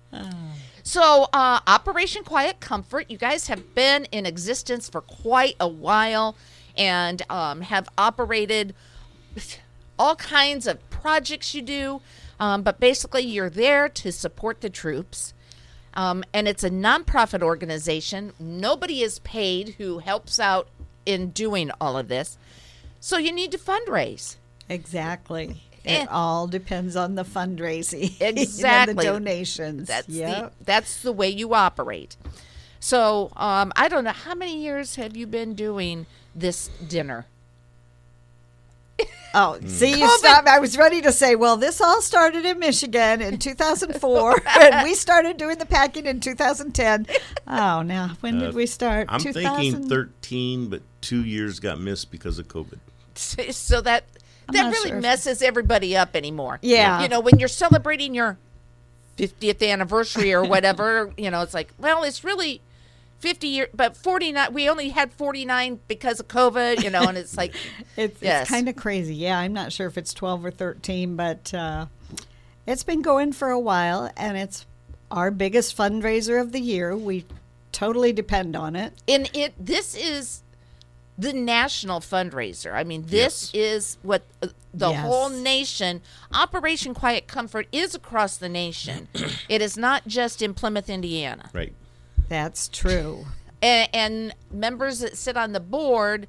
So, 0.83 1.29
uh, 1.31 1.59
Operation 1.67 2.23
Quiet 2.23 2.59
Comfort, 2.59 3.09
you 3.09 3.17
guys 3.17 3.47
have 3.47 3.75
been 3.75 4.05
in 4.05 4.25
existence 4.25 4.89
for 4.89 5.01
quite 5.01 5.55
a 5.59 5.67
while 5.67 6.35
and 6.75 7.21
um, 7.29 7.61
have 7.61 7.87
operated 7.97 8.73
all 9.99 10.15
kinds 10.15 10.67
of 10.67 10.89
projects 10.89 11.53
you 11.53 11.61
do. 11.61 12.01
Um, 12.39 12.63
but 12.63 12.79
basically, 12.79 13.21
you're 13.21 13.49
there 13.49 13.87
to 13.87 14.11
support 14.11 14.61
the 14.61 14.69
troops. 14.69 15.33
Um, 15.93 16.23
and 16.33 16.47
it's 16.47 16.63
a 16.63 16.69
nonprofit 16.69 17.43
organization. 17.43 18.33
Nobody 18.39 19.01
is 19.01 19.19
paid 19.19 19.75
who 19.77 19.99
helps 19.99 20.39
out 20.39 20.67
in 21.05 21.29
doing 21.29 21.69
all 21.79 21.97
of 21.97 22.07
this. 22.07 22.37
So, 22.99 23.17
you 23.17 23.31
need 23.31 23.51
to 23.51 23.57
fundraise. 23.57 24.37
exactly. 24.67 25.63
It 25.83 26.07
all 26.11 26.47
depends 26.47 26.95
on 26.95 27.15
the 27.15 27.23
fundraising, 27.23 28.13
and 28.21 28.37
Exactly. 28.37 28.93
the 28.93 29.03
donations. 29.03 29.87
That's 29.87 30.07
Yep. 30.09 30.53
the 30.59 30.65
that's 30.65 31.01
the 31.01 31.11
way 31.11 31.29
you 31.29 31.53
operate. 31.53 32.15
So 32.79 33.31
um, 33.35 33.71
I 33.75 33.87
don't 33.87 34.03
know 34.03 34.11
how 34.11 34.33
many 34.35 34.61
years 34.61 34.95
have 34.95 35.15
you 35.17 35.27
been 35.27 35.53
doing 35.55 36.05
this 36.35 36.67
dinner. 36.87 37.25
Oh, 39.33 39.57
see, 39.65 39.97
you 39.97 40.09
stopped. 40.17 40.49
I 40.49 40.59
was 40.59 40.77
ready 40.77 41.01
to 41.03 41.11
say, 41.13 41.35
well, 41.35 41.55
this 41.55 41.79
all 41.79 42.01
started 42.01 42.43
in 42.45 42.59
Michigan 42.59 43.21
in 43.21 43.37
2004, 43.37 44.41
and 44.59 44.83
we 44.83 44.93
started 44.93 45.37
doing 45.37 45.57
the 45.57 45.65
packing 45.65 46.05
in 46.05 46.19
2010. 46.19 47.07
Oh, 47.47 47.81
now 47.81 48.17
when 48.19 48.39
did 48.39 48.53
we 48.53 48.65
start? 48.65 49.07
I'm 49.09 49.21
2000? 49.21 49.57
thinking 49.73 49.87
13, 49.89 50.67
but 50.67 50.81
two 50.99 51.23
years 51.23 51.61
got 51.61 51.79
missed 51.79 52.11
because 52.11 52.39
of 52.39 52.49
COVID. 52.49 52.79
So 53.15 53.79
that 53.79 54.03
I'm 54.03 54.20
that 54.53 54.71
really 54.71 54.89
sure 54.89 55.01
messes 55.01 55.41
everybody 55.41 55.95
up 55.97 56.15
anymore. 56.15 56.59
Yeah. 56.61 57.01
you 57.01 57.09
know 57.09 57.19
when 57.19 57.39
you're 57.39 57.47
celebrating 57.47 58.13
your 58.15 58.37
50th 59.17 59.67
anniversary 59.67 60.33
or 60.33 60.43
whatever, 60.43 61.11
you 61.17 61.29
know 61.31 61.41
it's 61.41 61.53
like, 61.53 61.69
well, 61.77 62.03
it's 62.03 62.23
really 62.23 62.61
50 63.19 63.47
years, 63.47 63.69
but 63.73 63.95
49. 63.95 64.53
We 64.53 64.67
only 64.69 64.89
had 64.89 65.13
49 65.13 65.79
because 65.87 66.19
of 66.19 66.27
COVID, 66.27 66.83
you 66.83 66.89
know, 66.89 67.03
and 67.07 67.17
it's 67.17 67.37
like, 67.37 67.53
It's, 67.97 68.19
Yes. 68.21 68.41
it's 68.43 68.49
kind 68.49 68.67
of 68.67 68.75
crazy. 68.75 69.13
Yeah, 69.13 69.37
I'm 69.37 69.53
not 69.53 69.71
sure 69.71 69.85
if 69.87 69.97
it's 69.97 70.13
12 70.13 70.45
or 70.45 70.51
13, 70.51 71.15
but 71.15 71.53
uh, 71.53 71.85
it's 72.65 72.83
been 72.83 73.01
going 73.03 73.31
for 73.33 73.49
a 73.49 73.59
while, 73.59 74.11
and 74.17 74.37
it's 74.37 74.65
our 75.11 75.29
biggest 75.29 75.77
fundraiser 75.77 76.41
of 76.41 76.51
the 76.51 76.59
year. 76.61 76.95
We 76.97 77.25
totally 77.71 78.11
depend 78.13 78.55
on 78.55 78.75
it. 78.75 78.93
and 79.07 79.29
it 79.33 79.53
this 79.59 79.93
is 79.95 80.41
the 81.21 81.33
national 81.33 81.99
fundraiser. 81.99 82.73
I 82.73 82.83
mean, 82.83 83.03
this 83.07 83.51
is 83.53 83.97
what 84.01 84.23
uh, 84.41 84.47
the 84.73 84.89
Yes. 84.89 85.01
whole 85.01 85.29
nation. 85.29 86.01
Operation 86.33 86.93
Quiet 86.93 87.27
Comfort 87.27 87.67
is 87.71 87.93
across 87.93 88.37
the 88.37 88.49
nation. 88.49 89.07
it 89.49 89.61
is 89.61 89.77
not 89.77 90.07
just 90.07 90.41
in 90.41 90.53
Plymouth, 90.53 90.89
Indiana. 90.89 91.49
Right. 91.53 91.73
That's 92.27 92.67
true. 92.67 93.25
and, 93.61 93.89
and 93.93 94.35
members 94.51 94.99
that 94.99 95.15
sit 95.17 95.37
on 95.37 95.51
the 95.51 95.59
board 95.59 96.27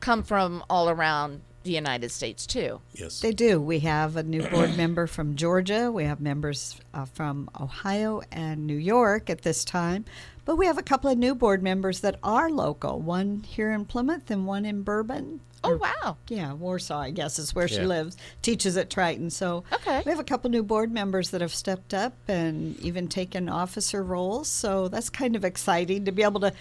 come 0.00 0.22
from 0.22 0.64
all 0.70 0.88
around 0.88 1.42
the 1.62 1.72
United 1.72 2.10
States 2.10 2.46
too. 2.46 2.80
Yes. 2.94 3.20
They 3.20 3.32
do. 3.32 3.60
We 3.60 3.80
have 3.80 4.16
a 4.16 4.22
new 4.22 4.42
board 4.48 4.76
member 4.76 5.06
from 5.06 5.36
Georgia. 5.36 5.90
We 5.92 6.04
have 6.04 6.20
members 6.20 6.80
uh, 6.94 7.04
from 7.04 7.50
Ohio 7.60 8.22
and 8.32 8.66
New 8.66 8.76
York 8.76 9.28
at 9.30 9.42
this 9.42 9.64
time. 9.64 10.04
But 10.46 10.56
we 10.56 10.66
have 10.66 10.78
a 10.78 10.82
couple 10.82 11.10
of 11.10 11.18
new 11.18 11.34
board 11.34 11.62
members 11.62 12.00
that 12.00 12.18
are 12.22 12.50
local 12.50 12.98
one 13.00 13.42
here 13.46 13.70
in 13.70 13.84
Plymouth 13.84 14.30
and 14.30 14.46
one 14.46 14.64
in 14.64 14.82
Bourbon. 14.82 15.40
Oh 15.62 15.76
wow! 15.76 16.16
Yeah, 16.28 16.54
Warsaw, 16.54 16.98
I 17.00 17.10
guess, 17.10 17.38
is 17.38 17.54
where 17.54 17.68
she 17.68 17.82
lives. 17.82 18.16
Teaches 18.40 18.78
at 18.78 18.88
Triton. 18.88 19.28
So 19.28 19.62
Okay. 19.70 20.02
we 20.06 20.10
have 20.10 20.18
a 20.18 20.24
couple 20.24 20.48
new 20.50 20.62
board 20.62 20.90
members 20.90 21.28
that 21.30 21.42
have 21.42 21.54
stepped 21.54 21.92
up 21.92 22.14
and 22.26 22.80
even 22.80 23.08
taken 23.08 23.50
officer 23.50 24.02
roles. 24.02 24.48
So 24.48 24.88
that's 24.88 25.10
kind 25.10 25.36
of 25.36 25.44
exciting 25.44 26.06
to 26.06 26.12
be 26.12 26.22
able 26.22 26.40
to 26.40 26.54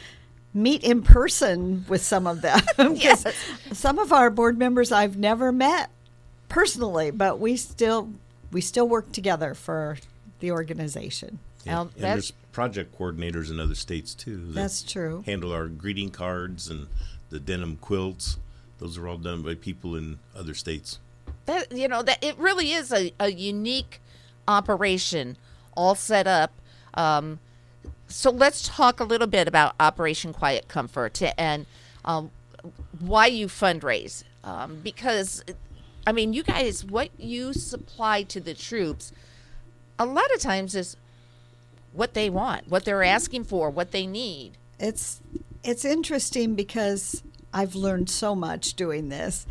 meet 0.54 0.84
in 0.84 1.02
person 1.04 1.86
with 1.88 2.02
some 2.02 2.26
of 2.28 2.42
them. 2.42 2.60
Yes. 2.96 3.26
Some 3.72 4.00
of 4.00 4.12
our 4.12 4.30
board 4.30 4.58
members 4.58 4.92
I've 4.92 5.18
never 5.18 5.52
met 5.52 5.90
personally, 6.48 7.12
but 7.12 7.40
we 7.40 7.56
still 7.56 8.10
we 8.52 8.62
still 8.62 8.88
work 8.88 9.12
together 9.12 9.54
for 9.54 9.98
the 10.40 10.52
organization. 10.52 11.40
Now, 11.66 11.82
and 11.82 11.92
that's 11.92 12.02
there's 12.02 12.32
project 12.52 12.98
coordinators 12.98 13.52
in 13.52 13.60
other 13.60 13.76
states 13.76 14.16
too. 14.16 14.38
that 14.38 14.54
That's 14.54 14.82
true. 14.82 15.24
Handle 15.26 15.52
our 15.52 15.68
greeting 15.68 16.10
cards 16.10 16.68
and 16.70 16.88
the 17.30 17.40
denim 17.40 17.78
quilts. 17.78 18.38
Those 18.80 18.98
are 18.98 19.08
all 19.08 19.18
done 19.18 19.44
by 19.44 19.56
people 19.56 19.96
in 19.96 20.20
other 20.36 20.54
states. 20.54 21.00
that 21.46 21.72
you 21.72 21.88
know 21.88 22.02
that 22.02 22.24
it 22.24 22.38
really 22.38 22.72
is 22.72 22.92
a, 22.92 23.14
a 23.20 23.32
unique 23.32 24.02
operation, 24.48 25.38
all 25.76 25.96
set 25.96 26.26
up. 26.28 26.54
Um, 26.96 27.40
so 28.10 28.32
let's 28.32 28.68
talk 28.68 29.00
a 29.00 29.04
little 29.04 29.28
bit 29.28 29.48
about 29.48 29.76
Operation 29.80 30.34
Quiet 30.34 30.68
Comfort 30.68 31.22
and 31.38 31.66
um, 32.04 32.32
why 33.00 33.28
you 33.28 33.48
fundraise. 33.48 34.24
Um, 34.44 34.80
because, 34.84 35.44
I 36.08 36.12
mean, 36.12 36.34
you 36.34 36.44
guys, 36.44 36.84
what 36.84 37.10
you 37.18 37.54
supply 37.54 38.24
to 38.24 38.40
the 38.40 38.54
troops, 38.54 39.12
a 39.98 40.06
lot 40.06 40.34
of 40.34 40.42
times 40.42 40.76
is 40.76 40.98
what 41.94 42.14
they 42.14 42.30
want, 42.30 42.68
what 42.68 42.84
they're 42.86 43.04
asking 43.04 43.44
for, 43.44 43.70
what 43.70 43.92
they 43.92 44.06
need. 44.08 44.54
it's 44.80 45.22
it's 45.64 45.84
interesting 45.84 46.56
because 46.56 47.22
I've 47.54 47.76
learned 47.76 48.10
so 48.10 48.34
much 48.34 48.76
doing 48.76 49.10
this. 49.10 49.46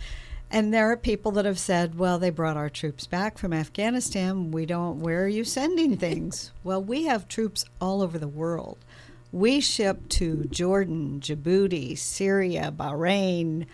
And 0.50 0.72
there 0.72 0.90
are 0.90 0.96
people 0.96 1.32
that 1.32 1.44
have 1.44 1.58
said, 1.58 1.98
well, 1.98 2.18
they 2.18 2.30
brought 2.30 2.56
our 2.56 2.70
troops 2.70 3.06
back 3.06 3.36
from 3.36 3.52
Afghanistan. 3.52 4.50
We 4.50 4.64
don't, 4.64 5.00
where 5.00 5.24
are 5.24 5.28
you 5.28 5.44
sending 5.44 5.96
things? 5.98 6.52
well, 6.64 6.82
we 6.82 7.04
have 7.04 7.28
troops 7.28 7.64
all 7.80 8.00
over 8.02 8.18
the 8.18 8.28
world. 8.28 8.78
We 9.30 9.60
ship 9.60 10.08
to 10.10 10.44
Jordan, 10.44 11.20
Djibouti, 11.20 11.98
Syria, 11.98 12.72
Bahrain, 12.74 13.66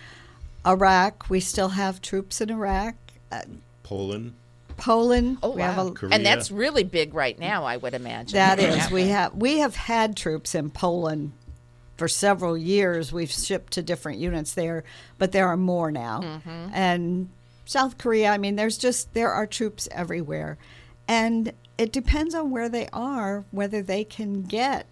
Iraq. 0.67 1.27
We 1.31 1.39
still 1.39 1.69
have 1.71 2.03
troops 2.03 2.41
in 2.41 2.51
Iraq, 2.51 2.97
uh, 3.31 3.43
Poland. 3.85 4.35
Poland. 4.77 5.39
Oh, 5.45 5.51
we 5.51 5.63
have 5.63 5.77
wow. 5.77 5.95
a, 6.03 6.07
And 6.11 6.27
that's 6.27 6.51
really 6.51 6.83
big 6.83 7.15
right 7.15 7.39
now, 7.39 7.63
I 7.63 7.77
would 7.77 7.95
imagine. 7.95 8.35
that 8.35 8.59
is, 8.59 8.91
we 8.91 9.09
have 9.09 9.33
we 9.35 9.59
have 9.59 9.77
had 9.77 10.17
troops 10.17 10.57
in 10.57 10.71
Poland 10.71 11.31
for 11.97 12.09
several 12.09 12.57
years. 12.57 13.13
We've 13.13 13.31
shipped 13.31 13.73
to 13.75 13.83
different 13.83 14.19
units 14.19 14.55
there, 14.55 14.85
but 15.19 15.33
there 15.33 15.49
are 15.49 15.57
more 15.57 15.91
now. 15.91 16.21
Mm-hmm. 16.21 16.75
And 16.75 17.29
South 17.65 17.99
Korea, 17.99 18.31
I 18.31 18.39
mean, 18.39 18.57
there's 18.57 18.79
just 18.79 19.15
there 19.15 19.31
are 19.31 19.47
troops 19.47 19.89
everywhere, 19.93 20.59
and 21.09 21.53
it 21.79 21.93
depends 21.93 22.35
on 22.35 22.51
where 22.51 22.69
they 22.69 22.89
are 22.93 23.45
whether 23.51 23.83
they 23.83 24.05
can 24.05 24.43
get 24.43 24.87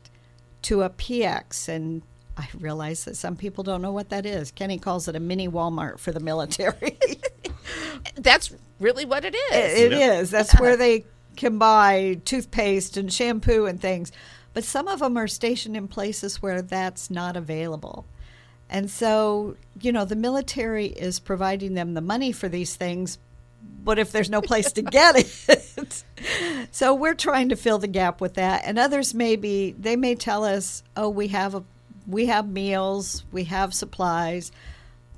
to 0.63 0.83
a 0.83 0.91
PX 0.91 1.69
and. 1.69 2.03
I 2.35 2.49
realize 2.59 3.05
that 3.05 3.19
some 3.19 3.37
people 3.37 3.63
don't 3.63 3.83
know 3.83 3.93
what 3.93 4.09
that 4.09 4.25
is. 4.25 4.51
Kenny 4.53 4.79
calls 4.79 5.07
it 5.07 5.15
a 5.15 5.21
mini 5.21 5.51
Walmart 5.51 5.99
for 5.99 6.13
the 6.13 6.19
military. 6.19 6.97
That's 8.15 8.55
really 8.81 9.05
what 9.05 9.27
it 9.27 9.35
is. 9.35 9.79
It 9.79 9.93
is. 9.93 10.31
That's 10.31 10.59
where 10.59 10.79
they 10.79 11.05
can 11.37 11.59
buy 11.59 12.21
toothpaste 12.25 12.97
and 12.97 13.13
shampoo 13.13 13.67
and 13.67 13.81
things. 13.81 14.13
But 14.55 14.65
some 14.65 14.89
of 14.89 15.01
them 15.01 15.17
are 15.17 15.29
stationed 15.29 15.77
in 15.77 15.89
places 15.89 16.43
where 16.43 16.63
that's 16.63 17.11
not 17.11 17.37
available. 17.37 18.05
And 18.69 18.91
so, 18.91 19.57
you 19.81 19.93
know, 19.93 20.05
the 20.05 20.17
military 20.17 20.87
is 20.87 21.21
providing 21.21 21.75
them 21.75 21.95
the 21.95 22.01
money 22.01 22.33
for 22.33 22.49
these 22.49 22.75
things, 22.75 23.19
but 23.85 23.99
if 23.99 24.13
there's 24.13 24.31
no 24.31 24.41
place 24.41 24.73
to 24.73 24.83
get 24.91 25.15
it. 25.17 26.05
so 26.71 26.95
we're 26.95 27.15
trying 27.15 27.51
to 27.51 27.57
fill 27.57 27.79
the 27.79 27.87
gap 27.87 28.21
with 28.21 28.35
that. 28.35 28.63
And 28.65 28.79
others 28.79 29.13
may 29.13 29.37
be 29.37 29.73
they 29.73 29.97
may 29.97 30.15
tell 30.15 30.45
us, 30.45 30.83
"Oh, 30.97 31.09
we 31.09 31.29
have 31.29 31.55
a 31.55 31.65
we 32.07 32.27
have 32.27 32.49
meals, 32.49 33.25
we 33.31 33.45
have 33.45 33.75
supplies." 33.75 34.53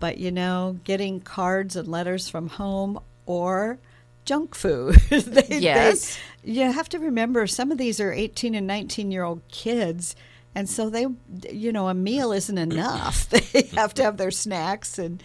But 0.00 0.18
you 0.18 0.32
know, 0.32 0.80
getting 0.84 1.20
cards 1.20 1.76
and 1.76 1.86
letters 1.86 2.28
from 2.28 2.48
home 2.48 2.98
or 3.24 3.78
junk 4.24 4.54
food. 4.54 4.94
they, 5.10 5.20
they- 5.42 5.58
Yes. 5.60 6.18
you 6.42 6.70
have 6.70 6.88
to 6.90 6.98
remember 6.98 7.46
some 7.46 7.70
of 7.72 7.78
these 7.78 8.00
are 8.00 8.12
18 8.12 8.54
and 8.54 8.66
19 8.66 9.10
year 9.10 9.24
old 9.24 9.40
kids. 9.48 10.16
And 10.54 10.68
so 10.68 10.88
they, 10.88 11.06
you 11.50 11.72
know, 11.72 11.88
a 11.88 11.94
meal 11.94 12.30
isn't 12.32 12.58
enough. 12.58 13.28
They 13.52 13.62
have 13.74 13.94
to 13.94 14.02
have 14.04 14.16
their 14.16 14.30
snacks 14.30 14.98
and, 14.98 15.22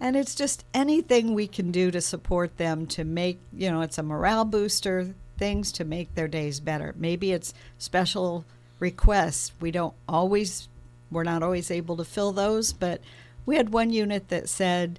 and 0.00 0.16
it's 0.16 0.34
just 0.34 0.64
anything 0.74 1.34
we 1.34 1.46
can 1.46 1.70
do 1.70 1.90
to 1.92 2.00
support 2.00 2.56
them 2.56 2.86
to 2.88 3.04
make, 3.04 3.38
you 3.52 3.70
know, 3.70 3.82
it's 3.82 3.98
a 3.98 4.02
morale 4.02 4.44
booster, 4.44 5.14
things 5.38 5.70
to 5.72 5.84
make 5.84 6.14
their 6.16 6.26
days 6.26 6.58
better. 6.58 6.94
Maybe 6.98 7.30
it's 7.32 7.54
special 7.78 8.44
requests. 8.80 9.52
We 9.60 9.70
don't 9.70 9.94
always, 10.08 10.68
we're 11.12 11.22
not 11.22 11.42
always 11.44 11.70
able 11.70 11.96
to 11.98 12.04
fill 12.04 12.32
those, 12.32 12.72
but 12.72 13.00
we 13.46 13.54
had 13.56 13.72
one 13.72 13.90
unit 13.90 14.28
that 14.30 14.48
said, 14.48 14.98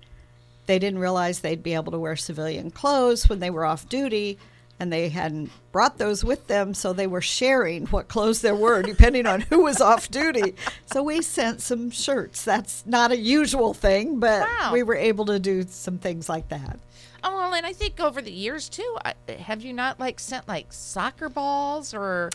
they 0.65 0.79
didn't 0.79 0.99
realize 0.99 1.39
they'd 1.39 1.63
be 1.63 1.73
able 1.73 1.91
to 1.91 1.99
wear 1.99 2.15
civilian 2.15 2.71
clothes 2.71 3.27
when 3.29 3.39
they 3.39 3.49
were 3.49 3.65
off 3.65 3.87
duty 3.89 4.37
and 4.79 4.91
they 4.91 5.09
hadn't 5.09 5.51
brought 5.71 5.97
those 5.97 6.23
with 6.23 6.47
them 6.47 6.73
so 6.73 6.91
they 6.93 7.05
were 7.07 7.21
sharing 7.21 7.85
what 7.87 8.07
clothes 8.07 8.41
there 8.41 8.55
were 8.55 8.81
depending 8.81 9.25
on 9.27 9.41
who 9.41 9.61
was 9.63 9.79
off 9.79 10.09
duty. 10.09 10.55
So 10.91 11.03
we 11.03 11.21
sent 11.21 11.61
some 11.61 11.91
shirts. 11.91 12.43
That's 12.43 12.83
not 12.85 13.11
a 13.11 13.17
usual 13.17 13.73
thing 13.73 14.19
but 14.19 14.41
Wow. 14.41 14.71
we 14.73 14.83
were 14.83 14.95
able 14.95 15.25
to 15.25 15.39
do 15.39 15.63
some 15.69 15.97
things 15.99 16.27
like 16.27 16.49
that. 16.49 16.79
Oh, 17.25 17.33
well, 17.37 17.53
and 17.53 17.65
I 17.65 17.71
think 17.71 18.01
over 18.01 18.21
the 18.21 18.31
years 18.33 18.67
too, 18.67 18.97
have 19.39 19.61
you 19.63 19.71
not 19.71 19.99
like 19.99 20.19
sent 20.19 20.47
like 20.47 20.73
soccer 20.73 21.29
balls 21.29 21.93
or 21.93 22.31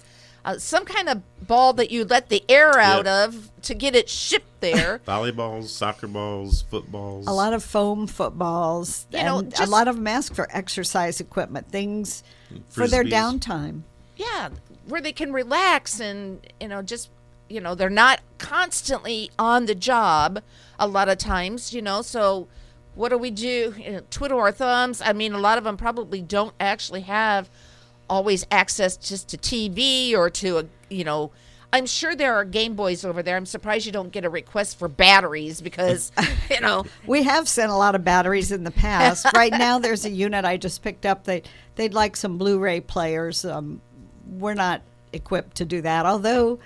uh, 0.49 0.59
some 0.59 0.85
kind 0.85 1.09
of 1.09 1.23
ball 1.47 1.73
that 1.75 1.91
you 1.91 2.05
let 2.05 2.29
the 2.29 2.43
air 2.49 2.79
out 2.79 3.05
Yeah. 3.07 3.25
of 3.25 3.51
to 3.63 3.75
get 3.75 3.95
it 3.95 4.09
shipped 4.09 4.61
there? 4.61 5.01
Volleyballs, 5.07 5.65
soccer 5.69 6.07
balls, 6.09 6.63
footballs. 6.63 7.27
a 7.27 7.33
lot 7.33 7.53
of 7.53 7.63
foam 7.63 8.07
footballs 8.07 9.07
You 9.13 9.23
know, 9.23 9.43
just- 9.43 9.63
a 9.63 9.67
lot 9.67 9.89
of 9.89 9.97
them 9.97 10.07
ask 10.07 10.35
for 10.35 10.49
exercise 10.51 11.21
equipment 11.21 11.71
things 11.71 12.23
for 12.69 12.87
their 12.89 13.05
downtime 13.05 13.83
yeah, 14.17 14.49
where 14.89 15.01
they 15.01 15.13
can 15.13 15.33
relax 15.33 16.01
and 16.01 16.41
you 16.61 16.67
know 16.67 16.83
just 16.83 17.09
you 17.49 17.61
know 17.61 17.75
they're 17.77 17.89
not 17.89 18.21
constantly 18.39 19.31
on 19.39 19.67
the 19.67 19.75
job 19.75 20.43
a 20.79 20.89
lot 20.89 21.09
of 21.09 21.19
times. 21.19 21.73
You 21.73 21.83
know, 21.83 22.03
so 22.03 22.49
what 22.97 23.11
do 23.11 23.19
we 23.19 23.31
do? 23.31 23.75
You 23.79 23.93
know, 23.93 24.01
twiddle 24.11 24.41
our 24.41 24.51
thumbs. 24.51 25.01
I 25.01 25.13
mean, 25.13 25.33
a 25.35 25.39
lot 25.39 25.57
of 25.57 25.63
them 25.65 25.77
probably 25.77 26.21
don't 26.21 26.53
actually 26.59 27.03
have 27.03 27.49
always 28.09 28.47
access 28.51 28.97
just 28.97 29.29
to 29.29 29.39
TV 29.39 30.15
or 30.15 30.31
to 30.31 30.59
a, 30.59 30.65
you 30.89 31.05
know, 31.05 31.33
I'm 31.73 31.85
sure 31.85 32.17
there 32.17 32.35
are 32.35 32.45
Game 32.45 32.75
Boys 32.75 33.05
over 33.05 33.23
there. 33.23 33.37
I'm 33.37 33.45
surprised 33.45 33.85
you 33.85 33.93
don't 33.93 34.11
get 34.11 34.25
a 34.25 34.31
request 34.31 34.79
for 34.79 34.89
batteries 34.89 35.61
because, 35.61 36.13
you 36.51 36.61
know, 36.61 36.85
We 37.07 37.25
have 37.25 37.47
sent 37.49 37.71
a 37.71 37.77
lot 37.77 37.95
of 37.95 38.05
batteries 38.05 38.53
in 38.53 38.65
the 38.65 38.71
past. 38.71 39.27
right 39.35 39.53
now, 39.53 39.79
there's 39.79 40.05
a 40.07 40.11
unit 40.11 40.45
I 40.45 40.57
just 40.57 40.83
picked 40.83 41.05
up. 41.05 41.25
They 41.25 41.43
they'd 41.77 41.93
like 41.93 42.17
some 42.17 42.39
Blu-ray 42.39 42.81
players. 42.81 43.45
Um, 43.45 43.83
we're 44.27 44.55
not 44.55 44.83
equipped 45.13 45.57
to 45.57 45.65
do 45.65 45.83
that. 45.83 46.07
Although 46.07 46.59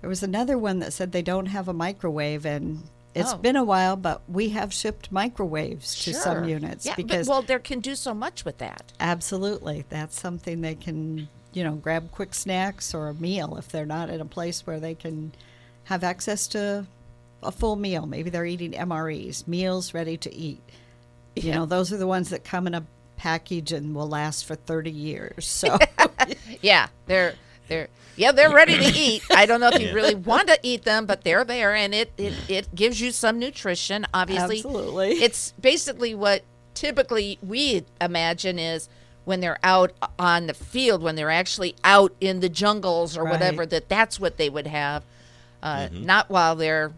there 0.00 0.08
was 0.08 0.22
another 0.22 0.56
one 0.56 0.78
that 0.78 0.92
said 0.92 1.12
they 1.12 1.22
don't 1.22 1.46
have 1.46 1.68
a 1.68 1.74
microwave, 1.74 2.46
and 2.46 2.82
it's 3.16 3.32
Oh. 3.32 3.38
been 3.38 3.56
a 3.56 3.64
while, 3.64 3.96
but 3.96 4.22
we 4.28 4.50
have 4.50 4.72
shipped 4.72 5.10
microwaves 5.10 5.94
to 6.04 6.14
some 6.14 6.44
units 6.48 6.86
yeah, 6.86 6.92
but- 6.96 7.06
because 7.06 7.28
well, 7.28 7.42
there 7.42 7.58
can 7.58 7.80
do 7.80 7.94
so 7.96 8.14
much 8.14 8.44
with 8.44 8.58
that. 8.58 8.92
absolutely 9.00 9.84
that's 9.88 10.18
something 10.20 10.60
they 10.60 10.74
can 10.74 11.28
you 11.52 11.64
know 11.64 11.72
grab 11.74 12.10
quick 12.12 12.34
snacks 12.34 12.94
or 12.94 13.08
a 13.08 13.14
meal 13.14 13.56
if 13.56 13.68
they're 13.68 13.86
not 13.86 14.10
in 14.10 14.20
a 14.20 14.24
place 14.26 14.66
where 14.66 14.78
they 14.78 14.94
can 14.94 15.32
have 15.84 16.04
access 16.04 16.46
to 16.48 16.86
a 17.42 17.52
full 17.52 17.76
meal. 17.76 18.06
Maybe 18.06 18.28
they're 18.30 18.44
eating 18.46 18.72
MREs, 18.72 19.46
meals 19.46 19.94
ready 19.94 20.16
to 20.18 20.34
eat. 20.34 20.60
You 21.36 21.52
know, 21.52 21.64
those 21.66 21.92
are 21.92 21.96
the 21.96 22.06
ones 22.06 22.30
that 22.30 22.44
come 22.44 22.66
in 22.66 22.74
a 22.74 22.84
package 23.16 23.72
and 23.72 23.94
will 23.94 24.08
last 24.08 24.44
for 24.46 24.54
30 24.56 24.90
years. 24.90 25.46
So, 25.46 25.78
Yeah, 26.62 26.88
they're 27.06 27.34
they're 27.68 27.88
yeah 28.16 28.32
they're 28.32 28.52
ready 28.52 28.76
to 28.78 28.84
eat. 28.98 29.22
I 29.30 29.46
don't 29.46 29.60
know 29.60 29.68
if 29.68 29.80
you 29.80 29.92
really 29.94 30.14
want 30.14 30.48
to 30.48 30.58
eat 30.62 30.84
them, 30.84 31.06
but 31.06 31.22
they're 31.24 31.44
there, 31.44 31.74
and 31.74 31.94
it 31.94 32.12
it, 32.16 32.34
it 32.48 32.74
gives 32.74 33.00
you 33.00 33.10
some 33.12 33.38
nutrition. 33.38 34.06
Obviously, 34.14 34.56
Absolutely. 34.56 35.10
It's 35.12 35.52
basically 35.60 36.14
what 36.14 36.42
typically 36.74 37.38
we 37.42 37.84
imagine 38.00 38.58
is 38.58 38.88
when 39.24 39.40
they're 39.40 39.58
out 39.62 39.92
on 40.18 40.46
the 40.46 40.54
field, 40.54 41.02
when 41.02 41.16
they're 41.16 41.30
actually 41.30 41.74
out 41.82 42.14
in 42.20 42.40
the 42.40 42.48
jungles 42.48 43.16
or 43.16 43.24
Right. 43.24 43.32
whatever. 43.32 43.66
That 43.66 43.88
that's 43.88 44.20
what 44.20 44.36
they 44.36 44.48
would 44.48 44.66
have, 44.68 45.02
uh, 45.62 45.88
not 45.92 46.30
while 46.30 46.54
they're, 46.56 46.92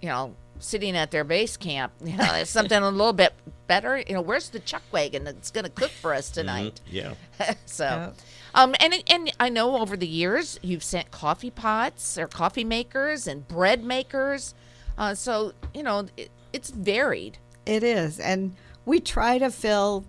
you 0.00 0.08
know. 0.08 0.34
Sitting 0.62 0.94
at 0.94 1.10
their 1.10 1.24
base 1.24 1.56
camp, 1.56 1.90
you 2.04 2.14
know, 2.18 2.34
it's 2.34 2.50
something 2.50 2.82
a 2.82 2.90
little 2.90 3.14
bit 3.14 3.32
better. 3.66 3.96
You 3.96 4.12
know, 4.12 4.20
where's 4.20 4.50
the 4.50 4.58
chuck 4.60 4.82
wagon 4.92 5.24
that's 5.24 5.50
going 5.50 5.64
to 5.64 5.70
cook 5.70 5.90
for 5.90 6.12
us 6.12 6.28
tonight? 6.28 6.82
Yeah. 6.86 7.14
so, 7.64 7.84
Yeah. 7.84 8.10
Um, 8.54 8.74
and 8.80 8.94
and 9.08 9.32
I 9.38 9.48
know 9.48 9.78
over 9.78 9.96
the 9.96 10.06
years 10.06 10.58
you've 10.62 10.84
sent 10.84 11.10
coffee 11.10 11.50
pots 11.50 12.18
or 12.18 12.26
coffee 12.26 12.64
makers 12.64 13.26
and 13.26 13.46
bread 13.46 13.84
makers, 13.84 14.54
uh, 14.98 15.14
so 15.14 15.52
you 15.74 15.82
know 15.82 16.06
it, 16.16 16.30
it's 16.52 16.70
varied. 16.70 17.38
It 17.66 17.82
is. 17.82 18.18
And 18.18 18.56
we 18.84 19.00
try 19.00 19.38
to 19.38 19.50
fill, 19.50 20.04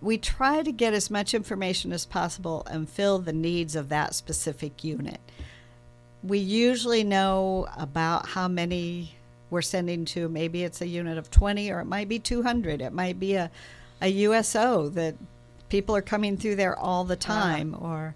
we 0.00 0.18
try 0.18 0.62
to 0.62 0.72
get 0.72 0.94
as 0.94 1.10
much 1.10 1.34
information 1.34 1.92
as 1.92 2.04
possible 2.04 2.62
and 2.70 2.88
fill 2.88 3.18
the 3.18 3.32
needs 3.32 3.76
of 3.76 3.88
that 3.88 4.14
specific 4.14 4.84
unit. 4.84 5.20
We 6.22 6.38
usually 6.38 7.04
know 7.04 7.68
about 7.76 8.28
how 8.30 8.48
many 8.48 9.14
we're 9.50 9.62
sending 9.62 10.04
to. 10.06 10.28
Maybe 10.28 10.64
it's 10.64 10.80
a 10.80 10.86
unit 10.86 11.16
of 11.16 11.30
20 11.30 11.70
or 11.70 11.80
it 11.80 11.86
might 11.86 12.08
be 12.08 12.18
200. 12.18 12.82
It 12.82 12.92
might 12.92 13.18
be 13.18 13.34
a, 13.34 13.50
a 14.02 14.08
USO 14.08 14.88
that 14.90 15.14
people 15.68 15.94
are 15.94 16.02
coming 16.02 16.36
through 16.36 16.56
there 16.56 16.78
all 16.78 17.04
the 17.04 17.16
time 17.16 17.76
or 17.78 18.14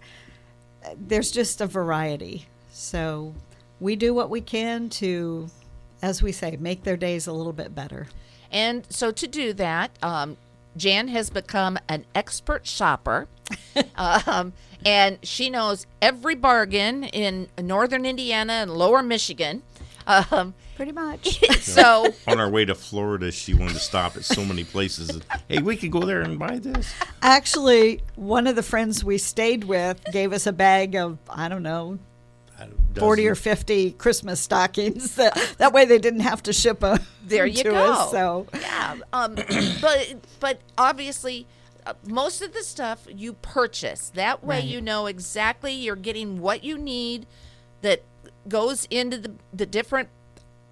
uh, 0.84 0.90
there's 0.96 1.30
just 1.30 1.61
a 1.61 1.66
variety. 1.66 2.46
So 2.70 3.34
we 3.80 3.96
do 3.96 4.14
what 4.14 4.30
we 4.30 4.40
can 4.40 4.88
to, 4.90 5.48
as 6.00 6.22
we 6.22 6.32
say, 6.32 6.57
make 6.59 6.84
their 6.84 6.96
days 6.96 7.26
a 7.26 7.32
little 7.32 7.53
bit 7.53 7.74
better. 7.74 8.07
And 8.50 8.86
so 8.90 9.11
to 9.11 9.26
do 9.26 9.53
that, 9.55 9.90
um, 10.03 10.36
Jan 10.76 11.09
has 11.09 11.30
become 11.30 11.78
an 11.88 12.07
expert 12.14 12.66
shopper, 12.66 13.28
um, 13.96 14.53
and 14.84 15.18
she 15.22 15.50
knows 15.50 15.86
every 16.00 16.34
bargain 16.34 17.05
in 17.05 17.48
northern 17.61 18.07
Indiana 18.07 18.55
and 18.55 18.70
lower 18.70 19.03
Michigan. 19.03 19.62
Um, 20.07 20.55
Pretty 20.76 20.92
much. 20.92 21.40
so 21.60 22.12
On 22.26 22.40
our 22.40 22.48
way 22.50 22.64
to 22.64 22.74
Florida, 22.74 23.30
she 23.30 23.54
wanted 23.54 23.74
to 23.74 23.80
stop 23.80 24.16
at 24.16 24.24
so 24.24 24.44
many 24.44 24.64
places. 24.64 25.20
Hey, 25.48 25.60
we 25.60 25.76
could 25.76 25.90
go 25.92 26.00
there 26.00 26.22
and 26.22 26.38
buy 26.38 26.58
this. 26.58 26.92
Actually, 27.20 28.00
one 28.16 28.46
of 28.46 28.56
the 28.56 28.62
friends 28.62 29.04
we 29.04 29.18
stayed 29.18 29.64
with 29.64 30.02
gave 30.12 30.32
us 30.32 30.46
a 30.46 30.52
bag 30.52 30.94
of, 30.96 31.18
I 31.28 31.48
don't 31.48 31.62
know, 31.62 31.98
40 32.96 33.26
or 33.28 33.34
50 33.34 33.92
Christmas 33.92 34.40
stockings. 34.40 35.14
That, 35.16 35.54
that 35.58 35.72
way 35.72 35.84
they 35.84 35.98
didn't 35.98 36.20
have 36.20 36.42
to 36.44 36.52
ship 36.52 36.80
them 36.80 36.98
there 37.24 37.46
you 37.46 37.64
to 37.64 37.70
go. 37.70 37.92
us. 37.92 38.10
So, 38.10 38.46
yeah, 38.60 38.96
um, 39.12 39.34
but 39.80 40.14
but 40.40 40.60
obviously, 40.78 41.46
uh, 41.86 41.94
most 42.06 42.40
of 42.42 42.52
the 42.52 42.62
stuff 42.62 43.06
you 43.12 43.32
purchase. 43.34 44.10
That 44.14 44.44
way, 44.44 44.56
Right. 44.56 44.64
you 44.64 44.80
know 44.80 45.06
exactly 45.06 45.72
you're 45.72 45.96
getting 45.96 46.40
what 46.40 46.62
you 46.64 46.78
need. 46.78 47.26
That 47.82 48.02
goes 48.48 48.86
into 48.90 49.18
the 49.18 49.32
the 49.52 49.66
different 49.66 50.08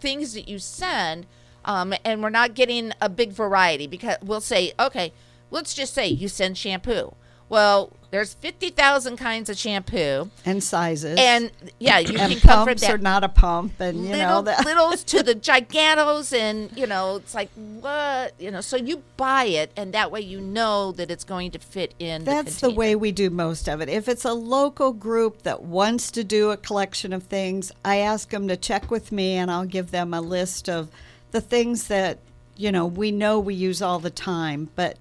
things 0.00 0.34
that 0.34 0.48
you 0.48 0.58
send, 0.58 1.26
um, 1.64 1.94
and 2.04 2.22
we're 2.22 2.30
not 2.30 2.54
getting 2.54 2.92
a 3.00 3.08
big 3.08 3.30
variety 3.32 3.86
because 3.86 4.16
we'll 4.22 4.40
say, 4.40 4.72
okay, 4.78 5.12
let's 5.50 5.74
just 5.74 5.94
say 5.94 6.06
you 6.08 6.28
send 6.28 6.56
shampoo. 6.56 7.14
Well, 7.50 7.92
there's 8.10 8.34
fifty 8.34 8.70
thousand 8.70 9.18
kinds 9.18 9.48
of 9.48 9.58
shampoo, 9.58 10.30
and 10.44 10.62
sizes. 10.62 11.16
and 11.18 11.50
yeah, 11.78 11.98
you 11.98 12.16
and 12.18 12.32
can 12.32 12.40
comfort 12.40 12.70
pumps 12.70 12.80
that 12.82 12.94
or 12.94 12.98
not 12.98 13.22
a 13.22 13.28
pump. 13.28 13.78
And, 13.80 14.04
you 14.04 14.10
little 14.10 14.28
know, 14.28 14.42
that. 14.42 14.64
littles 14.64 15.04
to 15.04 15.22
the 15.22 15.34
gigantos 15.48 16.36
and 16.36 16.76
you 16.76 16.86
know 16.86 17.16
it's 17.16 17.34
like 17.34 17.50
what 17.80 18.34
you 18.40 18.50
know 18.50 18.60
so 18.60 18.76
you 18.76 19.02
buy 19.16 19.44
it 19.44 19.70
and 19.76 19.92
that 19.92 20.10
way 20.10 20.20
you 20.20 20.40
know 20.40 20.92
that 20.92 21.10
it's 21.10 21.24
going 21.24 21.50
to 21.52 21.58
fit 21.58 21.94
in 21.98 22.24
That's 22.24 22.60
the, 22.60 22.68
the 22.68 22.74
way 22.74 22.96
we 22.96 23.12
do 23.12 23.30
most 23.30 23.68
of 23.68 23.80
it. 23.80 23.88
If 23.88 24.08
it's 24.08 24.24
a 24.24 24.32
local 24.32 24.92
group 24.92 25.42
that 25.42 25.62
wants 25.62 26.10
to 26.12 26.24
do 26.24 26.50
a 26.50 26.56
collection 26.56 27.12
of 27.12 27.24
things, 27.24 27.70
I 27.84 27.98
ask 27.98 28.30
them 28.30 28.48
to 28.48 28.56
check 28.56 28.90
with 28.90 29.12
me 29.12 29.34
and 29.34 29.50
I'll 29.50 29.66
give 29.66 29.90
them 29.90 30.14
a 30.14 30.20
list 30.20 30.68
of 30.68 30.88
the 31.30 31.40
things 31.40 31.86
that, 31.88 32.18
you 32.56 32.72
know, 32.72 32.86
we 32.86 33.12
know 33.12 33.38
we 33.38 33.54
use 33.54 33.82
all 33.82 33.98
the 34.00 34.10
time. 34.10 34.68
But 34.74 34.96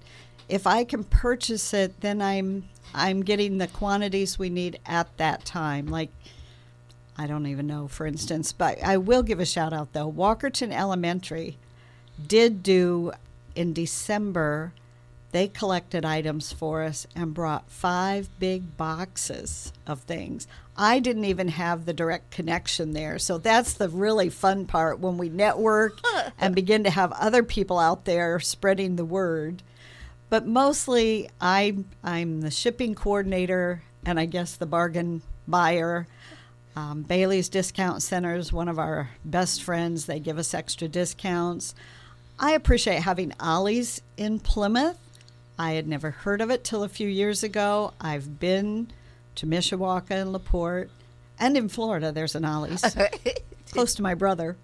if 0.50 0.66
I 0.66 0.84
can 0.84 1.04
purchase 1.04 1.72
it, 1.72 2.00
then 2.00 2.20
I'm 2.20 2.68
I'm 2.92 3.22
getting 3.22 3.58
the 3.58 3.68
quantities 3.68 4.38
we 4.38 4.50
need 4.50 4.80
at 4.84 5.16
that 5.16 5.44
time. 5.44 5.86
Like 5.86 6.10
I 7.16 7.26
don't 7.26 7.46
even 7.46 7.66
know, 7.66 7.86
for 7.86 8.06
instance, 8.06 8.52
but 8.52 8.82
I 8.82 8.96
will 8.96 9.22
give 9.22 9.40
a 9.40 9.46
shout 9.46 9.72
out 9.72 9.92
though. 9.92 10.10
Walkerton 10.10 10.72
Elementary 10.72 11.56
did 12.26 12.62
do 12.62 13.12
in 13.54 13.72
December, 13.72 14.72
they 15.32 15.46
collected 15.46 16.04
items 16.04 16.52
for 16.52 16.82
us 16.82 17.06
and 17.14 17.34
brought 17.34 17.70
five 17.70 18.28
big 18.38 18.76
boxes 18.76 19.72
of 19.86 20.00
things. 20.00 20.48
I 20.76 20.98
didn't 20.98 21.26
even 21.26 21.48
have 21.48 21.84
the 21.84 21.92
direct 21.92 22.30
connection 22.30 22.92
there. 22.92 23.18
So 23.18 23.38
that's 23.38 23.74
the 23.74 23.88
really 23.88 24.30
fun 24.30 24.66
part 24.66 24.98
when 24.98 25.18
we 25.18 25.28
network 25.28 25.98
and 26.38 26.54
begin 26.54 26.84
to 26.84 26.90
have 26.90 27.12
other 27.12 27.42
people 27.42 27.78
out 27.78 28.06
there 28.06 28.40
spreading 28.40 28.96
the 28.96 29.04
word. 29.04 29.62
But 30.30 30.46
mostly 30.46 31.28
I 31.40 31.76
I'm 32.02 32.40
the 32.40 32.50
shipping 32.50 32.94
coordinator 32.94 33.82
and 34.06 34.18
I 34.18 34.26
guess 34.26 34.56
the 34.56 34.66
bargain 34.66 35.22
buyer. 35.46 36.06
Um, 36.76 37.02
Bailey's 37.02 37.48
Discount 37.48 38.00
Center 38.00 38.36
is 38.36 38.52
one 38.52 38.68
of 38.68 38.78
our 38.78 39.10
best 39.24 39.62
friends. 39.62 40.06
They 40.06 40.20
give 40.20 40.38
us 40.38 40.54
extra 40.54 40.88
discounts. 40.88 41.74
I 42.38 42.52
appreciate 42.52 43.02
having 43.02 43.34
Ollie's 43.40 44.00
in 44.16 44.38
Plymouth. 44.38 44.98
I 45.58 45.72
had 45.72 45.86
never 45.86 46.10
heard 46.10 46.40
of 46.40 46.48
it 46.48 46.64
till 46.64 46.82
a 46.82 46.88
few 46.88 47.08
years 47.08 47.42
ago. 47.42 47.92
I've 48.00 48.40
been 48.40 48.90
to 49.34 49.46
Mishawaka 49.46 50.12
and 50.12 50.32
LaPorte, 50.32 50.90
and 51.38 51.56
in 51.56 51.68
Florida, 51.68 52.12
there's 52.12 52.34
an 52.34 52.46
Ollie's 52.46 52.82
close 53.72 53.94
to 53.96 54.02
my 54.02 54.14
brother. 54.14 54.56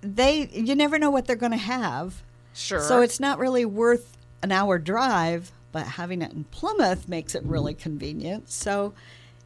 They, 0.00 0.48
you 0.48 0.74
never 0.74 0.98
know 0.98 1.10
what 1.10 1.26
they're 1.26 1.36
going 1.36 1.52
to 1.52 1.58
have. 1.58 2.22
Sure 2.54 2.80
So 2.80 3.02
it's 3.02 3.20
not 3.20 3.38
really 3.38 3.64
worth 3.64 4.16
an 4.42 4.52
hour 4.52 4.78
drive, 4.78 5.52
but 5.72 5.86
having 5.86 6.22
it 6.22 6.32
in 6.32 6.44
Plymouth 6.44 7.08
makes 7.08 7.34
it 7.34 7.42
really 7.44 7.74
mm-hmm. 7.74 7.82
convenient. 7.82 8.50
So, 8.50 8.94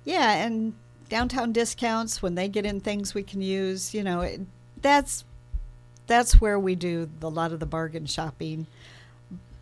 yeah, 0.05 0.45
and 0.45 0.75
downtown 1.09 1.53
discounts 1.53 2.23
when 2.23 2.35
they 2.35 2.49
get 2.49 2.67
in 2.67 2.81
things 2.81 3.15
we 3.15 3.23
can 3.23 3.41
use, 3.41 3.95
you 3.95 4.03
know, 4.03 4.21
it, 4.21 4.41
that's 4.81 5.25
that's 6.07 6.41
where 6.41 6.59
we 6.59 6.75
do 6.75 7.09
a 7.23 7.29
lot 7.29 7.53
of 7.53 7.61
the 7.61 7.67
bargain 7.67 8.07
shopping. 8.07 8.67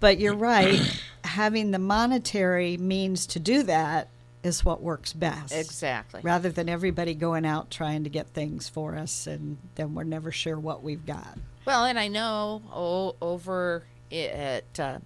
But 0.01 0.18
you're 0.18 0.34
right, 0.36 0.80
having 1.24 1.70
the 1.70 1.78
monetary 1.78 2.76
means 2.76 3.26
to 3.28 3.40
do 3.40 3.62
that 3.64 4.09
is 4.43 4.64
what 4.64 4.80
works 4.82 5.12
best. 5.12 5.53
exactly 5.53 6.20
Rather 6.22 6.51
than 6.51 6.68
everybody 6.68 7.14
going 7.14 7.45
out 7.47 7.70
trying 7.70 8.05
to 8.05 8.11
get 8.11 8.28
things 8.28 8.68
for 8.68 8.95
us 8.97 9.26
and 9.26 9.59
then 9.74 9.95
we're 9.95 10.05
never 10.05 10.30
sure 10.30 10.59
what 10.59 10.82
we've 10.82 11.05
got. 11.07 11.37
well 11.64 11.84
and 11.84 11.99
i 11.99 12.09
know 12.09 12.62
oh, 12.72 13.16
over 13.20 13.84
at 14.12 14.78
uh, 14.80 14.99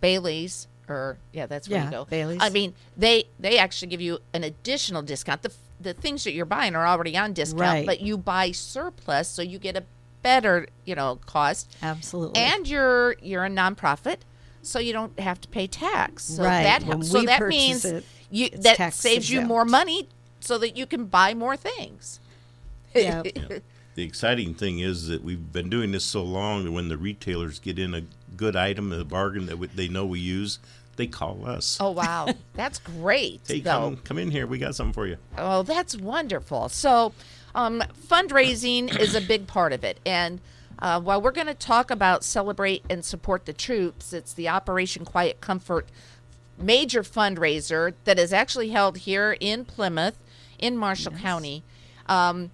bailey's 0.00 0.68
or 0.88 1.18
yeah 1.32 1.46
that's 1.46 1.68
where 1.68 1.78
Yeah, 1.80 1.84
you 1.86 1.90
go 1.90 2.04
Bailey's. 2.06 2.38
i 2.40 2.48
mean 2.50 2.74
they 2.96 3.24
they 3.38 3.58
actually 3.58 3.88
give 3.88 4.00
you 4.00 4.20
an 4.32 4.42
additional 4.44 5.02
discount 5.02 5.42
the, 5.42 5.52
the 5.80 5.92
things 5.92 6.24
that 6.24 6.32
you're 6.32 6.46
buying 6.46 6.74
are 6.74 6.86
already 6.86 7.16
on 7.16 7.32
discount 7.34 7.60
Right. 7.60 7.86
but 7.86 8.00
you 8.00 8.16
buy 8.16 8.52
surplus 8.52 9.28
so 9.28 9.42
you 9.42 9.58
get 9.58 9.76
a 9.76 9.84
better, 10.20 10.66
you 10.84 10.96
know, 10.96 11.20
cost. 11.26 11.76
Absolutely. 11.80 12.40
And 12.40 12.66
you're 12.68 13.14
you're 13.22 13.44
a 13.44 13.48
nonprofit, 13.48 14.16
so 14.62 14.80
you 14.80 14.92
don't 14.92 15.18
have 15.20 15.40
to 15.42 15.48
pay 15.48 15.68
tax. 15.68 16.24
So 16.24 16.42
Right. 16.42 16.64
that 16.64 16.82
When 16.82 17.04
so 17.04 17.22
that 17.22 17.46
means 17.46 17.84
it, 17.84 18.04
you 18.30 18.46
it's 18.52 18.62
that 18.64 18.76
tax 18.76 18.96
saves 18.96 19.30
you 19.30 19.40
more 19.40 19.64
money 19.64 20.08
so 20.40 20.58
that 20.58 20.76
you 20.76 20.86
can 20.86 21.06
buy 21.06 21.34
more 21.34 21.56
things. 21.56 22.20
Yeah. 22.94 23.22
The 23.22 24.02
exciting 24.04 24.54
thing 24.54 24.78
is 24.78 25.08
that 25.08 25.22
we've 25.22 25.52
been 25.52 25.68
doing 25.68 25.92
this 25.92 26.04
so 26.04 26.22
long 26.22 26.64
that 26.64 26.72
when 26.72 26.88
the 26.88 26.96
retailers 26.96 27.58
get 27.58 27.78
in 27.78 27.94
a 27.94 28.02
good 28.36 28.56
item, 28.56 28.92
a 28.92 29.04
bargain 29.04 29.46
that 29.46 29.58
we- 29.58 29.66
they 29.66 29.88
know 29.88 30.06
we 30.06 30.20
use, 30.20 30.58
they 30.96 31.06
call 31.06 31.46
us. 31.46 31.76
Oh 31.80 31.90
wow, 31.90 32.28
that's 32.54 32.78
great. 32.78 33.40
Hey, 33.46 33.60
though. 33.60 33.70
come, 33.70 33.96
come 33.98 34.18
in 34.18 34.30
here. 34.30 34.46
We 34.46 34.58
got 34.58 34.74
something 34.74 34.92
for 34.94 35.06
you. 35.06 35.16
Oh, 35.36 35.62
that's 35.64 35.96
wonderful. 35.96 36.68
So, 36.68 37.12
um, 37.54 37.82
fundraising 38.08 38.96
is 39.00 39.14
a 39.14 39.20
big 39.20 39.46
part 39.46 39.72
of 39.72 39.84
it. 39.84 39.98
And 40.06 40.40
uh, 40.78 41.00
while 41.00 41.20
we're 41.20 41.32
going 41.32 41.46
to 41.48 41.54
talk 41.54 41.90
about 41.90 42.24
celebrate 42.24 42.84
and 42.88 43.04
support 43.04 43.46
the 43.46 43.52
troops, 43.52 44.12
it's 44.12 44.32
the 44.32 44.48
Operation 44.48 45.04
Quiet 45.04 45.40
Comfort 45.40 45.88
major 46.60 47.02
fundraiser 47.02 47.94
that 48.04 48.18
is 48.18 48.32
actually 48.32 48.70
held 48.70 48.98
here 48.98 49.36
in 49.40 49.64
Plymouth, 49.64 50.18
in 50.58 50.76
Marshall 50.76 51.12
County. 51.12 51.62
Um, 52.06 52.50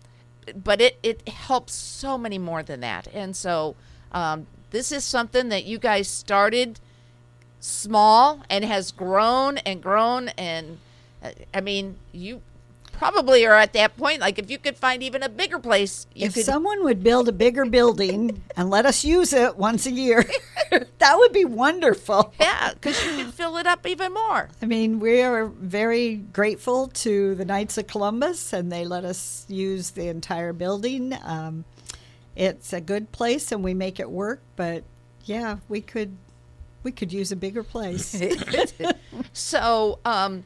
but 0.62 0.80
it, 0.80 0.98
it 1.02 1.28
helps 1.28 1.72
so 1.72 2.18
many 2.18 2.38
more 2.38 2.62
than 2.62 2.80
that. 2.80 3.08
And 3.14 3.34
so, 3.34 3.76
um, 4.12 4.46
this 4.70 4.92
is 4.92 5.04
something 5.04 5.48
that 5.50 5.64
you 5.64 5.78
guys 5.78 6.08
started 6.08 6.80
small 7.60 8.42
and 8.50 8.64
has 8.64 8.92
grown 8.92 9.56
and 9.58 9.82
grown 9.82 10.28
and 10.30 10.78
uh, 11.22 11.30
I 11.54 11.62
mean 11.62 11.96
you 12.12 12.42
probably 13.12 13.44
are 13.46 13.54
at 13.54 13.72
that 13.72 13.96
point 13.96 14.20
like 14.20 14.38
if 14.38 14.50
you 14.50 14.58
could 14.58 14.76
find 14.76 15.02
even 15.02 15.22
a 15.22 15.28
bigger 15.28 15.58
place 15.58 16.06
you 16.14 16.26
if 16.26 16.34
could 16.34 16.44
someone 16.44 16.82
would 16.84 17.02
build 17.02 17.28
a 17.28 17.32
bigger 17.32 17.64
building 17.64 18.42
and 18.56 18.70
let 18.70 18.86
us 18.86 19.04
use 19.04 19.32
it 19.32 19.56
once 19.56 19.86
a 19.86 19.90
year, 19.90 20.24
that 20.98 21.18
would 21.18 21.32
be 21.32 21.44
wonderful. 21.44 22.32
yeah 22.40 22.72
because 22.72 23.04
you 23.04 23.24
could 23.24 23.34
fill 23.34 23.56
it 23.56 23.66
up 23.66 23.86
even 23.86 24.12
more 24.12 24.48
I 24.64 24.66
mean, 24.66 24.98
we 24.98 25.20
are 25.20 25.46
very 25.46 26.16
grateful 26.16 26.88
to 26.88 27.34
the 27.34 27.44
Knights 27.44 27.76
of 27.76 27.86
Columbus, 27.86 28.54
and 28.54 28.72
they 28.72 28.86
let 28.86 29.04
us 29.04 29.44
use 29.46 29.90
the 29.90 30.08
entire 30.08 30.54
building. 30.54 31.14
Um, 31.22 31.66
it's 32.34 32.72
a 32.72 32.80
good 32.80 33.12
place, 33.12 33.52
and 33.52 33.62
we 33.62 33.74
make 33.74 34.00
it 34.00 34.10
work. 34.10 34.40
But 34.56 34.84
yeah, 35.26 35.58
we 35.68 35.82
could 35.82 36.16
we 36.82 36.92
could 36.92 37.12
use 37.12 37.30
a 37.30 37.36
bigger 37.36 37.62
place. 37.62 38.18
so 39.34 39.98
um 40.06 40.44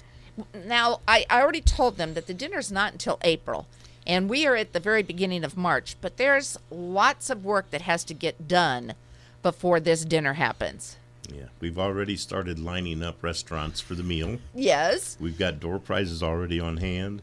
now 0.66 1.00
I, 1.06 1.24
I 1.30 1.40
already 1.40 1.60
told 1.60 1.96
them 1.96 2.14
that 2.14 2.26
the 2.26 2.34
dinner's 2.34 2.70
not 2.72 2.92
until 2.92 3.18
April 3.22 3.66
and 4.06 4.28
we 4.30 4.46
are 4.46 4.56
at 4.56 4.72
the 4.72 4.80
very 4.80 5.02
beginning 5.02 5.44
of 5.44 5.56
March 5.56 5.96
but 6.00 6.16
there's 6.16 6.58
lots 6.70 7.30
of 7.30 7.44
work 7.44 7.70
that 7.70 7.82
has 7.82 8.04
to 8.04 8.14
get 8.14 8.48
done 8.48 8.94
before 9.42 9.80
this 9.80 10.04
dinner 10.04 10.34
happens 10.34 10.96
Yeah, 11.32 11.46
we've 11.60 11.78
already 11.78 12.16
started 12.16 12.58
lining 12.58 13.02
up 13.02 13.22
restaurants 13.22 13.80
for 13.80 13.94
the 13.94 14.02
meal. 14.02 14.38
yes 14.54 15.16
We've 15.20 15.38
got 15.38 15.60
door 15.60 15.78
prizes 15.78 16.22
already 16.22 16.58
on 16.60 16.78
hand. 16.78 17.22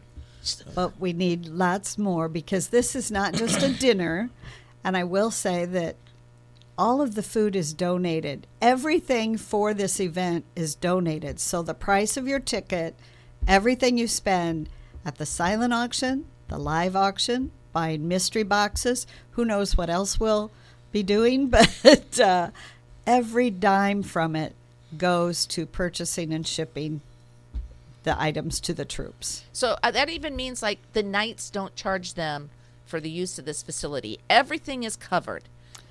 but 0.75 0.99
we 0.99 1.11
need 1.13 1.47
lots 1.47 1.97
more 1.97 2.27
because 2.29 2.67
this 2.69 2.95
is 2.95 3.09
not 3.11 3.33
just 3.33 3.63
a 3.63 3.73
dinner. 3.79 4.29
And 4.83 4.95
I 4.95 5.03
will 5.03 5.31
say 5.31 5.65
that 5.65 5.95
all 6.77 7.01
of 7.01 7.15
the 7.15 7.23
food 7.23 7.55
is 7.55 7.73
donated. 7.73 8.47
Everything 8.61 9.37
for 9.37 9.73
this 9.73 9.99
event 9.99 10.45
is 10.55 10.75
donated. 10.75 11.39
So 11.39 11.61
the 11.61 11.73
price 11.73 12.17
of 12.17 12.27
your 12.27 12.39
ticket, 12.39 12.95
everything 13.47 13.97
you 13.97 14.07
spend 14.07 14.69
at 15.05 15.17
the 15.17 15.25
silent 15.25 15.73
auction, 15.73 16.25
the 16.47 16.57
live 16.57 16.95
auction, 16.95 17.51
buying 17.71 18.07
mystery 18.07 18.43
boxes, 18.43 19.07
who 19.31 19.45
knows 19.45 19.77
what 19.77 19.89
else 19.89 20.19
we'll 20.19 20.51
be 20.91 21.03
doing, 21.03 21.47
but 21.83 22.19
uh, 22.19 22.49
every 23.05 23.49
dime 23.49 24.03
from 24.03 24.35
it 24.35 24.53
goes 24.97 25.45
to 25.45 25.65
purchasing 25.65 26.33
and 26.33 26.47
shipping 26.47 27.01
the 28.03 28.19
items 28.21 28.59
to 28.61 28.73
the 28.73 28.85
troops. 28.85 29.43
So 29.51 29.77
uh, 29.83 29.91
that 29.91 30.09
even 30.09 30.35
means 30.35 30.61
like 30.61 30.79
the 30.93 31.03
Knights 31.03 31.49
don't 31.49 31.75
charge 31.75 32.13
them 32.13 32.49
for 32.85 32.99
the 32.99 33.09
use 33.09 33.39
of 33.39 33.45
this 33.45 33.63
facility. 33.63 34.19
Everything 34.29 34.83
is 34.83 34.95
covered. 34.95 35.43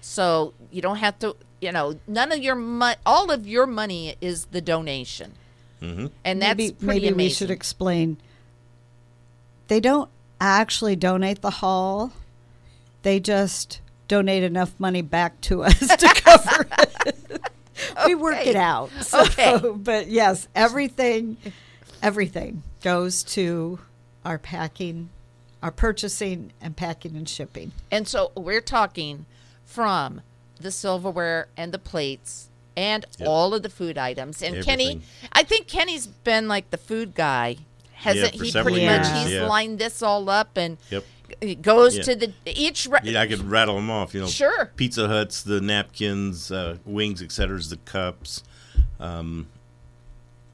So 0.06 0.52
you 0.70 0.82
don't 0.82 0.98
have 0.98 1.18
to, 1.20 1.34
you 1.62 1.72
know, 1.72 1.98
none 2.06 2.30
of 2.30 2.38
your 2.38 2.54
money, 2.54 2.96
all 3.06 3.30
of 3.30 3.48
your 3.48 3.66
money 3.66 4.16
is 4.20 4.44
the 4.46 4.60
donation. 4.60 5.32
Mm-hmm. 5.80 6.08
And 6.26 6.42
that's 6.42 6.58
maybe, 6.58 6.72
pretty 6.72 6.86
maybe 6.86 7.08
amazing. 7.08 7.16
we 7.16 7.30
should 7.30 7.50
explain. 7.50 8.18
They 9.68 9.80
don't 9.80 10.10
actually 10.38 10.94
donate 10.94 11.40
the 11.40 11.50
hall. 11.50 12.12
They 13.02 13.18
just 13.18 13.80
donate 14.06 14.42
enough 14.42 14.78
money 14.78 15.00
back 15.00 15.40
to 15.42 15.62
us 15.64 15.78
to 15.78 16.08
cover 16.16 16.66
it. 17.00 17.40
We 18.06 18.14
work 18.14 18.46
it 18.46 18.56
out. 18.56 18.90
So, 19.00 19.22
Okay. 19.22 19.58
But 19.74 20.08
yes, 20.08 20.48
everything, 20.54 21.38
everything 22.02 22.62
goes 22.82 23.22
to 23.24 23.78
our 24.22 24.36
packing, 24.36 25.08
our 25.62 25.70
purchasing 25.70 26.52
and 26.60 26.76
packing 26.76 27.16
and 27.16 27.26
shipping. 27.26 27.72
And 27.90 28.06
so 28.06 28.32
we're 28.36 28.60
talking 28.60 29.24
from 29.74 30.22
the 30.60 30.70
silverware 30.70 31.48
and 31.56 31.72
the 31.72 31.78
plates 31.78 32.48
and 32.76 33.04
Yep. 33.18 33.28
all 33.28 33.54
of 33.54 33.62
the 33.62 33.68
food 33.68 33.98
items. 33.98 34.40
And 34.42 34.64
Kenny, 34.64 35.00
I 35.32 35.42
think 35.42 35.66
Kenny's 35.66 36.06
been 36.06 36.46
like 36.48 36.70
the 36.70 36.78
food 36.78 37.14
guy. 37.14 37.56
Hasn't 37.94 38.36
for 38.36 38.44
he 38.44 38.50
several 38.50 38.74
pretty 38.74 38.86
much 38.86 39.06
he's 39.24 39.32
yeah. 39.34 39.46
lined 39.46 39.78
this 39.78 40.02
all 40.02 40.28
up 40.28 40.56
and 40.56 40.76
Yep. 40.90 41.04
it 41.40 41.62
goes 41.62 41.96
Yeah. 41.96 42.02
to 42.04 42.14
the 42.16 42.32
each 42.46 42.86
re- 42.86 43.00
Yeah, 43.02 43.20
I 43.20 43.26
could 43.26 43.40
rattle 43.50 43.76
them 43.76 43.90
off. 43.90 44.14
You 44.14 44.20
know, 44.22 44.26
Sure. 44.28 44.70
Pizza 44.76 45.08
Huts, 45.08 45.42
the 45.42 45.60
napkins, 45.60 46.50
uh, 46.52 46.76
wings, 46.84 47.20
etc. 47.22 47.58
The 47.60 47.78
cups. 47.78 48.42
Um, 49.00 49.46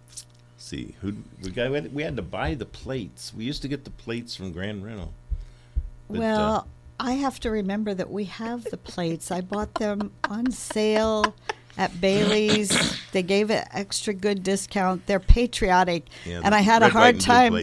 let's 0.08 0.24
see, 0.58 0.94
who 1.02 1.14
we 1.42 1.50
got? 1.50 1.70
We 1.70 1.74
had, 1.76 1.94
we 1.94 2.02
had 2.04 2.16
to 2.16 2.22
buy 2.22 2.54
the 2.54 2.66
plates. 2.66 3.32
We 3.36 3.44
used 3.44 3.62
to 3.62 3.68
get 3.68 3.84
the 3.84 3.90
plates 3.90 4.34
from 4.36 4.52
Grand 4.52 4.84
Rental. 4.84 5.12
But, 6.08 6.16
uh, 6.18 6.20
well, 6.20 6.68
I 7.00 7.12
have 7.12 7.40
to 7.40 7.50
remember 7.50 7.94
that 7.94 8.10
we 8.10 8.24
have 8.24 8.64
the 8.64 8.76
plates. 8.76 9.30
I 9.30 9.40
bought 9.40 9.74
them 9.74 10.12
on 10.28 10.50
sale 10.52 11.34
at 11.78 11.98
Bailey's. 12.00 12.98
They 13.12 13.22
gave 13.22 13.50
it 13.50 13.66
extra 13.72 14.12
good 14.12 14.42
discount. 14.42 15.06
They're 15.06 15.18
patriotic, 15.18 16.04
Yeah, 16.26 16.42
and 16.44 16.54
I 16.54 16.60
had 16.60 16.82
a 16.82 16.86
red, 16.86 16.94
white, 16.94 17.00
hard 17.02 17.20
time. 17.20 17.54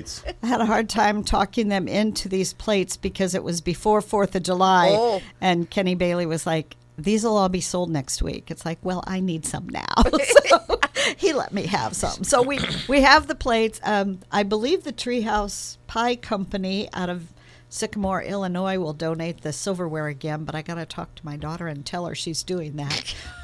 I 0.41 0.47
had 0.47 0.59
a 0.61 0.65
hard 0.65 0.89
time 0.89 1.23
talking 1.23 1.67
them 1.67 1.87
into 1.87 2.27
these 2.27 2.53
plates 2.53 2.97
because 2.97 3.35
it 3.35 3.43
was 3.43 3.61
before 3.61 4.01
Fourth 4.01 4.35
of 4.35 4.43
July, 4.43 4.89
Oh. 4.91 5.21
and 5.39 5.69
Kenny 5.69 5.95
Bailey 5.95 6.25
was 6.25 6.45
like. 6.45 6.75
These 6.99 7.23
will 7.23 7.37
all 7.37 7.47
be 7.47 7.61
sold 7.61 7.91
next 7.91 8.23
week. 8.23 8.49
It's 8.49 8.65
like, 8.65 8.79
well, 8.81 9.03
I 9.05 9.19
need 9.19 9.45
some 9.45 9.69
now. 9.69 9.85
so 10.49 10.79
he 11.15 11.31
let 11.31 11.53
me 11.53 11.67
have 11.67 11.95
some. 11.95 12.23
So 12.23 12.41
we 12.41 12.57
we 12.87 13.01
have 13.01 13.27
the 13.27 13.35
plates. 13.35 13.79
Um, 13.83 14.21
I 14.31 14.41
believe 14.41 14.83
the 14.83 14.91
Treehouse 14.91 15.77
Pie 15.85 16.15
Company 16.15 16.89
out 16.93 17.11
of 17.11 17.31
Sycamore, 17.69 18.21
Illinois, 18.23 18.79
will 18.79 18.93
donate 18.93 19.41
the 19.41 19.51
silverware 19.51 20.07
again. 20.07 20.45
But 20.45 20.55
I 20.55 20.61
got 20.61 20.75
to 20.75 20.85
talk 20.85 21.13
to 21.15 21.25
my 21.25 21.35
daughter 21.35 21.67
and 21.67 21.85
tell 21.85 22.05
her 22.05 22.15
she's 22.15 22.41
doing 22.43 22.77
that. 22.77 23.13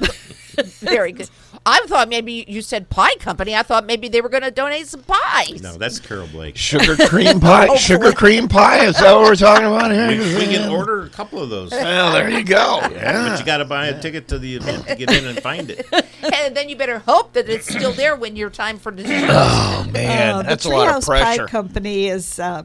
very 0.80 1.12
good. 1.12 1.28
I 1.66 1.80
thought 1.86 2.08
maybe 2.08 2.44
you 2.48 2.62
said 2.62 2.88
pie 2.88 3.14
company. 3.16 3.54
I 3.54 3.62
thought 3.62 3.84
maybe 3.86 4.08
they 4.08 4.20
were 4.20 4.28
going 4.28 4.42
to 4.42 4.50
donate 4.50 4.86
some 4.86 5.02
pies. 5.02 5.62
no, 5.62 5.76
that's 5.76 5.98
Carol 5.98 6.26
Blake. 6.28 6.56
Sugar 6.56 6.96
cream 7.06 7.38
pie. 7.40 7.74
sugar 7.76 8.12
cream 8.12 8.48
pie. 8.48 8.86
Is 8.86 8.96
that 8.98 9.12
what 9.14 9.24
we're 9.24 9.34
talking 9.36 9.66
about 9.66 9.90
here? 9.92 10.08
We, 10.08 10.46
we 10.46 10.52
can 10.54 10.70
order 10.70 11.02
a 11.02 11.08
couple 11.10 11.42
of 11.42 11.50
those. 11.50 11.70
Well, 11.70 12.12
there 12.12 12.30
you 12.30 12.44
go. 12.44 12.78
Yeah. 12.92 13.28
But 13.28 13.38
you 13.40 13.44
got 13.46 13.58
to 13.58 13.64
buy 13.64 13.86
a 13.88 14.00
ticket 14.00 14.28
to 14.28 14.38
the 14.38 14.56
event 14.56 14.86
to 14.86 14.94
get 14.96 15.12
in 15.12 15.26
and 15.26 15.40
find 15.42 15.70
it. 15.70 15.86
and 15.92 16.56
then 16.56 16.68
you 16.68 16.76
better 16.76 17.00
hope 17.00 17.34
that 17.34 17.48
it's 17.48 17.66
still 17.68 17.92
there 17.92 18.16
when 18.16 18.36
your 18.36 18.50
time 18.50 18.78
for 18.78 18.90
dessert. 18.90 19.28
Oh 19.30 19.86
man, 19.92 20.34
Uh, 20.36 20.42
that's 20.42 20.64
the 20.64 20.70
a 20.70 20.76
lot 20.76 20.88
of 20.96 21.04
Treehouse 21.04 21.38
Pie. 21.38 21.46
Company 21.46 22.08
is 22.08 22.38
uh, 22.38 22.62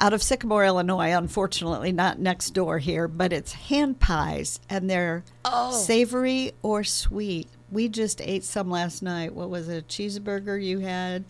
out 0.00 0.12
of 0.12 0.22
Sycamore, 0.22 0.64
Illinois. 0.64 1.16
Unfortunately, 1.16 1.92
not 1.92 2.18
next 2.18 2.50
door 2.50 2.78
here, 2.78 3.08
but 3.08 3.32
it's 3.32 3.52
hand 3.52 4.00
pies, 4.00 4.60
and 4.70 4.88
they're 4.88 5.24
Oh. 5.44 5.72
savory 5.72 6.52
or 6.62 6.84
sweet. 6.84 7.48
We 7.70 7.88
just 7.88 8.20
ate 8.20 8.44
some 8.44 8.70
last 8.70 9.02
night. 9.02 9.34
What 9.34 9.50
was 9.50 9.68
it? 9.68 9.78
A 9.78 9.82
cheeseburger 9.86 10.62
you 10.62 10.78
had, 10.80 11.24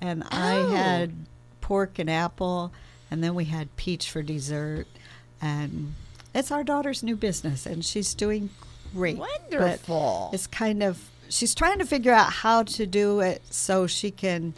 and 0.00 0.22
I 0.30 0.56
Oh. 0.58 0.68
had 0.70 1.12
pork 1.60 1.98
and 1.98 2.10
apple, 2.10 2.72
and 3.10 3.24
then 3.24 3.34
we 3.34 3.46
had 3.46 3.74
peach 3.76 4.10
for 4.10 4.22
dessert. 4.22 4.86
And 5.40 5.94
it's 6.34 6.50
our 6.50 6.62
daughter's 6.62 7.02
new 7.02 7.16
business, 7.16 7.64
and 7.66 7.84
she's 7.84 8.14
doing 8.14 8.50
great. 8.94 9.18
Wonderful. 9.18 10.30
It's 10.32 10.46
kind 10.46 10.82
of 10.82 11.10
she's 11.28 11.54
trying 11.54 11.78
to 11.78 11.86
figure 11.86 12.12
out 12.12 12.32
how 12.32 12.64
to 12.64 12.86
do 12.86 13.20
it 13.20 13.40
so 13.50 13.86
she 13.86 14.10
can 14.10 14.52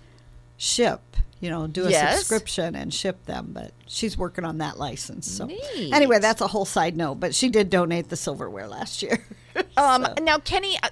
ship. 0.56 1.00
You 1.42 1.50
know, 1.50 1.66
do 1.66 1.84
a 1.86 1.90
Yes. 1.90 2.18
subscription 2.20 2.74
and 2.76 2.94
ship 2.94 3.26
them, 3.26 3.48
but 3.52 3.72
she's 3.86 4.16
working 4.16 4.44
on 4.44 4.58
that 4.58 4.78
license. 4.78 5.28
So, 5.30 5.46
Neat. 5.46 5.92
anyway, 5.92 6.18
that's 6.20 6.40
a 6.40 6.46
whole 6.46 6.64
side 6.64 6.96
note. 6.96 7.16
But 7.16 7.34
she 7.34 7.48
did 7.50 7.68
donate 7.68 8.08
the 8.08 8.16
silverware 8.16 8.66
last 8.68 9.02
year. 9.02 9.24
Um, 9.76 10.04
So- 10.06 10.22
Now, 10.24 10.38
Kenny, 10.38 10.78
uh, 10.82 10.88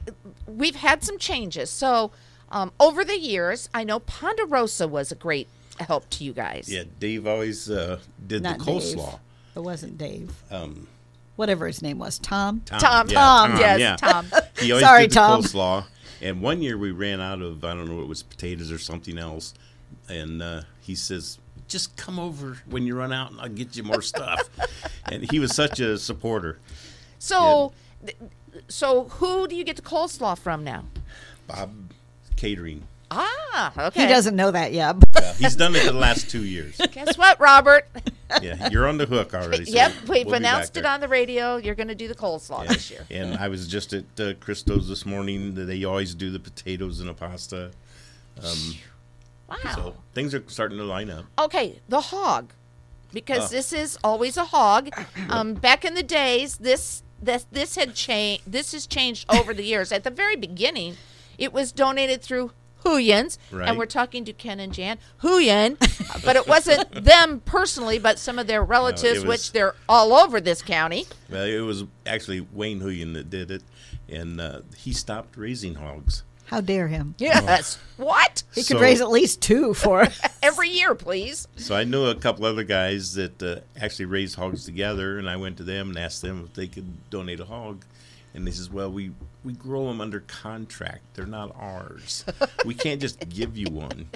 we've 0.47 0.75
had 0.77 1.03
some 1.03 1.17
changes. 1.19 1.71
So, 1.71 2.11
um, 2.51 2.73
over 2.79 3.05
the 3.07 3.19
years, 3.19 3.71
I 3.73 3.85
know 3.85 4.01
Ponderosa 4.01 4.87
was 4.87 5.11
a 5.11 5.15
great 5.15 5.49
help 5.79 6.11
to 6.11 6.25
you 6.25 6.35
guys. 6.35 6.67
Yeah, 6.69 6.83
Dave 6.99 7.27
always 7.27 7.71
uh, 7.71 8.01
did 8.27 8.43
Not 8.43 8.59
the 8.59 8.65
Dave. 8.67 8.75
coleslaw. 8.83 9.19
It 9.57 9.61
wasn't 9.61 9.97
Dave. 9.97 10.31
Um, 10.51 10.89
whatever 11.37 11.67
his 11.69 11.81
name 11.81 11.99
was, 11.99 12.19
Tom. 12.19 12.61
Tom, 12.67 13.09
yeah, 13.09 13.15
Tom, 13.15 13.57
yes, 13.59 13.81
yeah. 13.81 13.97
Tom. 13.97 14.27
He 14.59 14.73
always 14.73 14.85
Sorry, 14.85 15.03
did 15.05 15.11
the 15.13 15.15
Tom. 15.15 15.43
coleslaw. 15.43 15.85
And 16.21 16.43
one 16.43 16.61
year 16.61 16.77
we 16.77 16.91
ran 16.91 17.19
out 17.21 17.41
of 17.41 17.65
I 17.65 17.73
don't 17.75 17.89
know 17.89 18.03
it 18.03 18.09
was 18.09 18.23
potatoes 18.23 18.71
or 18.71 18.79
something 18.79 19.17
else, 19.17 19.55
and 20.11 20.43
uh, 20.43 20.63
he 20.81 20.95
says, 20.95 21.39
"Just 21.69 21.97
come 21.97 22.19
over 22.19 22.59
when 22.69 22.85
you 22.87 22.97
run 22.97 23.13
out, 23.13 23.31
and 23.31 23.41
I'll 23.41 23.49
get 23.49 23.77
you 23.77 23.83
more 23.85 24.03
stuff." 24.15 24.49
and 25.11 25.31
he 25.31 25.39
was 25.39 25.55
such 25.55 25.81
a 25.81 25.99
supporter. 25.99 26.59
So, 27.19 27.73
th- 28.05 28.17
so 28.69 29.05
who 29.05 29.47
do 29.49 29.55
you 29.55 29.65
get 29.65 29.77
the 29.77 29.83
coleslaw 29.83 30.39
from 30.39 30.65
now? 30.65 30.85
Bob 31.47 31.73
Catering. 32.37 32.85
Ah, 33.13 33.73
okay. 33.89 34.03
He 34.03 34.07
doesn't 34.07 34.37
know 34.37 34.53
that 34.53 34.73
yet. 34.73 34.97
Yeah, 35.17 35.33
he's 35.39 35.57
done 35.57 35.75
it 35.75 35.85
the 35.85 35.93
last 35.93 36.31
two 36.31 36.45
years. 36.45 36.77
Guess 36.93 37.19
what, 37.19 37.39
Robert? 37.41 37.87
Yeah, 38.41 38.69
you're 38.71 38.87
on 38.87 38.97
the 38.97 39.07
hook 39.07 39.35
already. 39.35 39.65
so 39.65 39.75
yep, 39.75 39.93
we'll 40.07 40.25
we've 40.25 40.33
announced 40.33 40.77
it 40.77 40.87
on 40.87 41.01
the 41.01 41.09
radio. 41.09 41.57
You're 41.57 41.75
going 41.75 41.89
to 41.89 41.97
do 41.97 42.07
the 42.07 42.15
coleslaw 42.15 42.65
this 42.69 42.89
year. 42.89 43.05
And 43.11 43.35
I 43.37 43.49
was 43.49 43.67
just 43.67 43.93
at 43.93 44.05
uh, 44.21 44.35
Christo's 44.35 44.89
this 44.89 45.05
morning. 45.05 45.57
They 45.57 45.83
always 45.83 46.15
do 46.15 46.31
the 46.31 46.39
potatoes 46.39 47.01
and 47.01 47.09
the 47.09 47.15
pasta. 47.15 47.73
Um, 48.41 48.75
Wow. 49.51 49.75
so 49.75 49.97
things 50.15 50.35
are 50.35 50.45
starting 50.47 50.79
to 50.79 50.85
line 50.85 51.11
up. 51.11 51.25
Okay, 51.39 51.81
the 51.89 52.01
hog, 52.01 52.53
because 53.13 53.47
Oh. 53.53 53.57
this 53.57 53.73
is 53.73 53.99
always 54.05 54.37
a 54.37 54.45
hog. 54.47 54.91
Um, 55.29 55.55
back 55.55 55.85
in 55.85 55.95
the 55.95 56.03
days, 56.03 56.57
this 56.59 57.03
this 57.23 57.47
this 57.53 57.75
had 57.77 57.95
changed. 57.95 58.45
This 58.47 58.73
has 58.73 58.87
changed 58.87 59.27
over 59.31 59.53
the 59.55 59.63
years. 59.65 59.93
At 59.93 60.05
the 60.05 60.11
very 60.11 60.37
beginning, 60.37 60.97
it 61.39 61.53
was 61.53 61.71
donated 61.73 62.23
through 62.23 62.53
Huyens, 62.85 63.37
Right. 63.51 63.69
and 63.69 63.77
we're 63.77 63.85
talking 63.85 64.25
to 64.25 64.33
Ken 64.33 64.59
and 64.59 64.73
Jan 64.73 64.97
Huyen, 65.23 65.77
but 66.25 66.35
it 66.37 66.49
wasn't 66.49 66.91
them 67.05 67.41
personally, 67.45 67.99
but 67.99 68.19
some 68.19 68.39
of 68.39 68.47
their 68.47 68.65
relatives, 68.65 69.21
was- 69.21 69.29
which 69.29 69.53
they're 69.53 69.75
all 69.89 70.15
over 70.15 70.41
this 70.41 70.63
county. 70.63 71.07
Well, 71.29 71.45
it 71.45 71.61
was 71.61 71.85
actually 72.07 72.41
Wayne 72.53 72.81
Huyen 72.81 73.13
that 73.15 73.29
did 73.29 73.51
it, 73.51 73.63
and 74.09 74.41
uh, 74.41 74.61
he 74.79 74.93
stopped 74.95 75.37
raising 75.37 75.75
hogs. 75.75 76.23
How 76.51 76.61
dare 76.61 76.89
him? 76.89 77.15
Yes. 77.19 77.79
What? 77.97 78.43
He 78.55 78.63
could 78.65 78.77
So- 78.79 78.81
raise 78.81 79.01
at 79.01 79.09
least 79.11 79.41
two 79.41 79.73
for 79.73 80.09
Every 80.43 80.69
year, 80.69 80.97
please. 80.97 81.47
So 81.57 81.77
I 81.77 81.85
knew 81.85 82.07
a 82.07 82.15
couple 82.17 82.45
other 82.45 82.65
guys 82.65 83.15
that 83.15 83.41
uh, 83.41 83.61
actually 83.81 84.07
raised 84.07 84.35
hogs 84.35 84.65
together, 84.65 85.17
and 85.19 85.31
I 85.31 85.37
went 85.37 85.59
to 85.59 85.63
them 85.63 85.91
and 85.91 85.99
asked 85.99 86.23
them 86.23 86.43
if 86.47 86.55
they 86.55 86.67
could 86.67 87.09
donate 87.11 87.39
a 87.39 87.45
hog, 87.45 87.85
and 88.35 88.45
they 88.47 88.51
says, 88.51 88.69
"Well, 88.69 88.91
we 88.91 89.13
we 89.45 89.53
grow 89.53 89.87
them 89.87 90.01
under 90.01 90.21
contract; 90.21 91.03
they're 91.15 91.25
not 91.27 91.55
ours. 91.57 92.25
we 92.65 92.75
can't 92.75 93.01
just 93.01 93.29
give 93.29 93.57
you 93.57 93.71
one." 93.71 94.09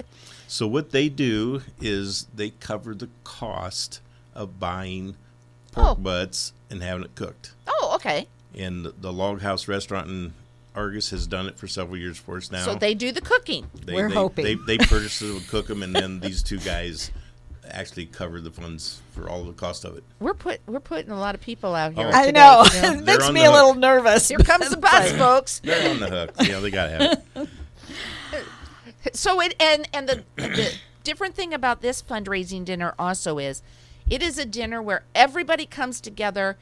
So 0.47 0.67
what 0.67 0.89
they 0.91 1.07
do 1.07 1.61
is 1.79 2.27
they 2.35 2.49
cover 2.49 2.93
the 2.93 3.09
cost 3.23 4.01
of 4.33 4.59
buying 4.59 5.15
pork 5.71 5.87
Oh. 5.87 5.95
butts 5.95 6.51
and 6.69 6.83
having 6.83 7.05
it 7.05 7.15
cooked. 7.15 7.53
Oh, 7.67 7.91
okay. 7.95 8.27
And 8.53 8.83
the, 8.85 8.93
the 8.99 9.13
Log 9.13 9.41
House 9.41 9.67
restaurant 9.69 10.09
in 10.09 10.33
Argos 10.75 11.09
has 11.11 11.27
done 11.27 11.47
it 11.47 11.57
for 11.57 11.67
several 11.67 11.97
years 11.97 12.17
for 12.17 12.37
us 12.37 12.51
now. 12.51 12.63
So 12.63 12.75
they 12.75 12.93
do 12.93 13.11
the 13.11 13.21
cooking. 13.21 13.69
They, 13.85 13.93
We're 13.93 14.09
they, 14.09 14.15
hoping. 14.15 14.45
They, 14.45 14.55
they 14.55 14.77
purchase 14.77 15.21
it 15.21 15.31
and 15.31 15.47
cook 15.47 15.67
them, 15.67 15.83
and 15.83 15.95
then 15.95 16.19
these 16.19 16.43
two 16.43 16.59
guys 16.59 17.11
actually 17.71 18.05
cover 18.05 18.41
the 18.41 18.51
funds 18.51 19.01
for 19.11 19.29
all 19.29 19.43
the 19.43 19.53
cost 19.53 19.85
of 19.85 19.97
it. 19.97 20.03
We're 20.19 20.33
put 20.33 20.61
we're 20.67 20.79
putting 20.79 21.11
a 21.11 21.19
lot 21.19 21.35
of 21.35 21.41
people 21.41 21.75
out 21.75 21.93
here. 21.93 22.07
Oh. 22.07 22.17
I 22.17 22.27
today, 22.27 22.39
know. 22.39 22.65
you 22.73 22.81
know. 22.81 22.93
it 22.99 23.03
makes 23.03 23.31
me 23.31 23.45
a 23.45 23.51
little 23.51 23.75
nervous. 23.75 24.27
Here 24.27 24.37
comes 24.39 24.69
the 24.69 24.77
bus, 24.77 25.11
folks. 25.13 25.59
They're 25.59 25.89
on 25.89 25.99
the 25.99 26.09
hook. 26.09 26.31
Yeah, 26.41 26.59
they 26.59 26.71
gotta 26.71 26.91
have 26.91 27.23
it. 27.35 27.49
So 29.13 29.39
it 29.39 29.55
and 29.59 29.87
and 29.93 30.09
the 30.09 30.23
the 30.35 30.73
different 31.03 31.35
thing 31.35 31.53
about 31.53 31.81
this 31.81 32.01
fundraising 32.01 32.65
dinner 32.65 32.93
also 32.97 33.37
is 33.37 33.61
it 34.09 34.21
is 34.21 34.37
a 34.37 34.45
dinner 34.45 34.81
where 34.81 35.03
everybody 35.13 35.65
comes 35.65 36.01
together 36.01 36.57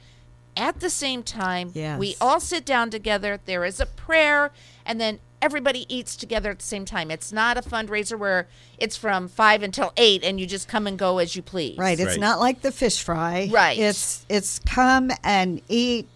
at 0.55 0.79
the 0.79 0.89
same 0.89 1.23
time. 1.23 1.71
Yes. 1.73 1.99
We 1.99 2.15
all 2.21 2.39
sit 2.39 2.65
down 2.65 2.89
together. 2.89 3.39
There 3.45 3.65
is 3.65 3.79
a 3.79 3.85
prayer 3.85 4.51
and 4.85 4.99
then 4.99 5.19
everybody 5.41 5.85
eats 5.93 6.15
together 6.15 6.51
at 6.51 6.59
the 6.59 6.65
same 6.65 6.85
time. 6.85 7.11
It's 7.11 7.31
not 7.33 7.57
a 7.57 7.61
fundraiser 7.61 8.17
where 8.17 8.47
it's 8.77 8.95
from 8.95 9.27
5 9.27 9.63
until 9.63 9.91
8 9.97 10.23
and 10.23 10.39
you 10.39 10.45
just 10.45 10.67
come 10.67 10.87
and 10.87 10.97
go 10.97 11.17
as 11.17 11.35
you 11.35 11.41
please. 11.41 11.77
Right. 11.77 11.99
It's 11.99 12.11
Right. 12.11 12.19
not 12.19 12.39
like 12.39 12.61
the 12.61 12.71
fish 12.71 13.01
fry. 13.01 13.49
Right. 13.51 13.77
It's 13.77 14.25
it's 14.29 14.59
come 14.59 15.11
and 15.23 15.61
eat, 15.67 16.07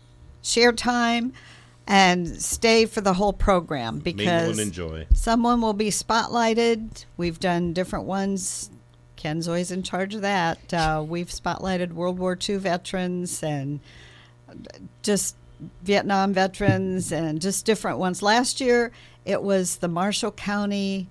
share 0.41 0.71
time, 0.71 1.33
and 1.87 2.41
stay 2.41 2.85
for 2.85 3.01
the 3.01 3.13
whole 3.13 3.33
program 3.33 3.95
Mingle 4.03 4.13
because 4.13 4.49
and 4.59 4.67
enjoy. 4.67 5.07
someone 5.13 5.61
will 5.61 5.73
be 5.73 5.89
spotlighted. 5.89 7.05
We've 7.17 7.39
done 7.39 7.73
different 7.73 8.05
ones. 8.05 8.69
Ken's 9.15 9.47
always 9.47 9.71
in 9.71 9.83
charge 9.83 10.13
of 10.15 10.21
that. 10.21 10.73
Uh, 10.73 11.03
we've 11.07 11.29
spotlighted 11.29 11.93
World 11.93 12.19
War 12.19 12.37
II 12.47 12.57
veterans 12.57 13.41
and 13.41 13.79
just 15.01 15.35
Vietnam 15.83 16.33
veterans 16.33 17.11
and 17.11 17.41
just 17.41 17.65
different 17.65 17.97
ones. 17.97 18.21
Last 18.21 18.61
year, 18.61 18.91
it 19.25 19.41
was 19.41 19.77
the 19.77 19.87
Marshall 19.87 20.31
County 20.31 21.07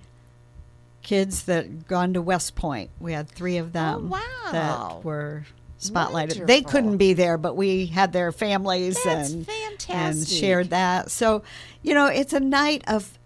kids 1.03 1.45
that 1.45 1.87
gone 1.87 2.15
to 2.15 2.23
West 2.23 2.57
Point. 2.57 2.91
We 3.01 3.13
had 3.13 3.29
three 3.29 3.59
of 3.59 3.73
them 3.73 4.07
oh, 4.07 4.19
wow. 4.19 4.53
that 4.53 5.05
were 5.05 5.45
spotlighted. 5.81 6.47
They 6.47 6.63
couldn't 6.63 6.97
be 6.97 7.13
there, 7.13 7.39
but 7.39 7.57
we 7.57 7.87
had 7.87 8.13
their 8.13 8.33
families 8.33 9.03
That's 9.05 9.33
and 9.33 9.49
and 9.89 10.29
shared 10.29 10.71
that. 10.71 11.11
So, 11.11 11.43
you 11.83 11.95
know, 11.95 12.07
it's 12.07 12.33
a 12.33 12.41
night 12.41 12.83
of 12.89 13.19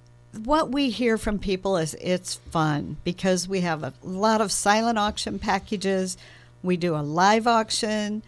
what 0.45 0.71
we 0.71 0.91
hear 0.91 1.19
from 1.19 1.39
people 1.39 1.77
is 1.77 1.97
it's 2.01 2.35
fun 2.35 2.97
because 3.03 3.49
we 3.49 3.63
have 3.63 3.83
a 3.83 3.93
lot 4.03 4.41
of 4.41 4.53
silent 4.53 4.99
auction 4.99 5.39
packages. 5.39 6.17
We 6.63 6.77
do 6.77 6.95
a 6.95 7.03
live 7.03 7.47
auction. 7.47 8.23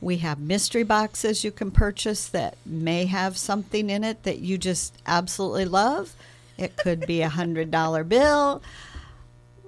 We 0.00 0.18
have 0.18 0.38
mystery 0.38 0.84
boxes 0.84 1.42
you 1.42 1.50
can 1.50 1.70
purchase 1.70 2.28
that 2.28 2.56
may 2.64 3.06
have 3.06 3.36
something 3.36 3.90
in 3.90 4.04
it 4.04 4.22
that 4.22 4.38
you 4.38 4.56
just 4.56 4.94
absolutely 5.06 5.64
love. 5.64 6.14
It 6.56 6.76
could 6.76 7.06
be 7.06 7.22
a 7.22 7.28
hundred 7.28 7.70
dollar 7.70 8.04
bill, 8.04 8.62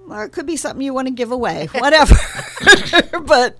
or 0.09 0.23
it 0.23 0.31
could 0.31 0.45
be 0.45 0.57
something 0.57 0.81
you 0.81 0.93
want 0.93 1.07
to 1.07 1.13
give 1.13 1.31
away, 1.31 1.67
whatever. 1.73 2.15
but 3.25 3.57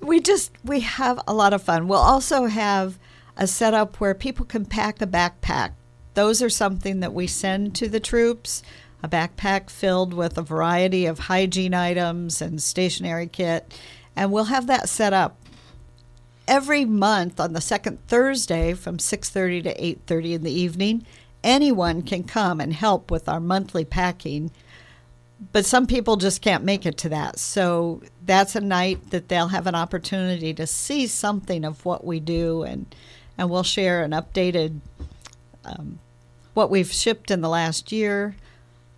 we 0.00 0.20
just 0.20 0.52
we 0.64 0.80
have 0.80 1.20
a 1.26 1.34
lot 1.34 1.52
of 1.52 1.62
fun. 1.62 1.88
We'll 1.88 1.98
also 1.98 2.46
have 2.46 2.98
a 3.36 3.46
setup 3.46 3.96
where 3.96 4.14
people 4.14 4.44
can 4.44 4.64
pack 4.66 5.00
a 5.00 5.06
backpack. 5.06 5.72
Those 6.14 6.42
are 6.42 6.50
something 6.50 7.00
that 7.00 7.12
we 7.12 7.26
send 7.26 7.74
to 7.76 7.88
the 7.88 8.00
troops. 8.00 8.62
A 9.02 9.08
backpack 9.08 9.68
filled 9.68 10.14
with 10.14 10.38
a 10.38 10.42
variety 10.42 11.04
of 11.04 11.18
hygiene 11.18 11.74
items 11.74 12.40
and 12.40 12.62
stationery 12.62 13.26
kit, 13.26 13.78
and 14.16 14.32
we'll 14.32 14.44
have 14.44 14.66
that 14.68 14.88
set 14.88 15.12
up 15.12 15.36
every 16.46 16.84
month 16.84 17.40
on 17.40 17.52
the 17.52 17.60
second 17.60 17.98
Thursday 18.06 18.74
from 18.74 18.98
6:30 18.98 19.62
to 19.62 19.84
8:30 19.84 20.34
in 20.34 20.42
the 20.42 20.52
evening. 20.52 21.04
Anyone 21.42 22.02
can 22.02 22.24
come 22.24 22.60
and 22.60 22.72
help 22.72 23.10
with 23.10 23.28
our 23.28 23.40
monthly 23.40 23.84
packing 23.84 24.50
but 25.52 25.64
some 25.64 25.86
people 25.86 26.16
just 26.16 26.40
can't 26.40 26.64
make 26.64 26.86
it 26.86 26.96
to 26.98 27.08
that. 27.10 27.38
So 27.38 28.02
that's 28.24 28.56
a 28.56 28.60
night 28.60 29.10
that 29.10 29.28
they'll 29.28 29.48
have 29.48 29.66
an 29.66 29.74
opportunity 29.74 30.54
to 30.54 30.66
see 30.66 31.06
something 31.06 31.64
of 31.64 31.84
what 31.84 32.04
we 32.04 32.20
do, 32.20 32.62
and 32.62 32.94
and 33.36 33.50
we'll 33.50 33.62
share 33.62 34.02
an 34.02 34.12
updated 34.12 34.80
um, 35.64 35.98
what 36.54 36.70
we've 36.70 36.92
shipped 36.92 37.30
in 37.30 37.40
the 37.40 37.48
last 37.48 37.92
year. 37.92 38.36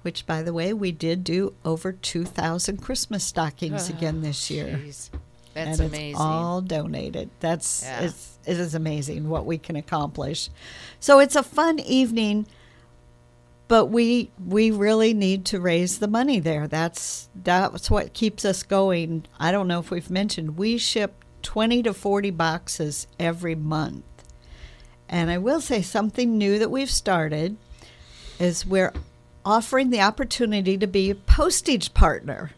Which, 0.03 0.25
by 0.25 0.43
the 0.43 0.53
way, 0.53 0.73
we 0.73 0.93
did 0.93 1.25
do 1.25 1.55
over 1.65 1.91
two 1.93 2.25
thousand 2.25 2.77
Christmas 2.79 3.25
stockings 3.25 3.89
again 3.89 4.23
this 4.23 4.51
year, 4.51 4.81
Jeez. 4.85 5.11
That's 5.57 5.81
and 5.81 5.89
amazing. 5.89 6.11
it's 6.11 6.21
all 6.21 6.61
donated. 6.61 7.31
That's 7.41 7.83
Yeah. 7.83 8.03
it's 8.03 8.39
it 8.47 8.61
is 8.61 8.75
amazing 8.75 9.29
what 9.29 9.45
we 9.45 9.59
can 9.59 9.75
accomplish. 9.75 10.51
So 11.01 11.19
it's 11.19 11.35
a 11.35 11.43
fun 11.43 11.81
evening 11.81 12.47
but 13.69 13.87
we 13.87 14.31
we 14.45 14.71
really 14.71 15.13
need 15.13 15.45
to 15.47 15.61
raise 15.61 15.99
the 15.99 16.09
money 16.09 16.39
there. 16.39 16.69
That's 16.69 17.29
that's 17.35 17.91
what 17.91 18.13
keeps 18.13 18.45
us 18.45 18.63
going. 18.63 19.25
I 19.39 19.51
don't 19.51 19.69
know 19.69 19.81
if 19.81 19.91
we've 19.91 20.11
mentioned 20.11 20.57
we 20.57 20.79
ship 20.79 21.25
20 21.43 21.83
to 21.85 21.95
40 21.95 22.31
boxes 22.31 23.07
every 23.19 23.55
month. 23.55 24.05
And 25.09 25.31
I 25.31 25.39
will 25.39 25.61
say 25.61 25.83
something 25.83 26.37
new 26.37 26.59
that 26.59 26.71
we've 26.71 26.91
started 26.91 27.57
is 28.39 28.67
we're 28.67 28.93
offering 29.45 29.91
the 29.91 30.01
opportunity 30.01 30.77
to 30.77 30.87
be 30.87 31.11
a 31.11 31.15
postage 31.15 31.95
partner. 31.95 32.51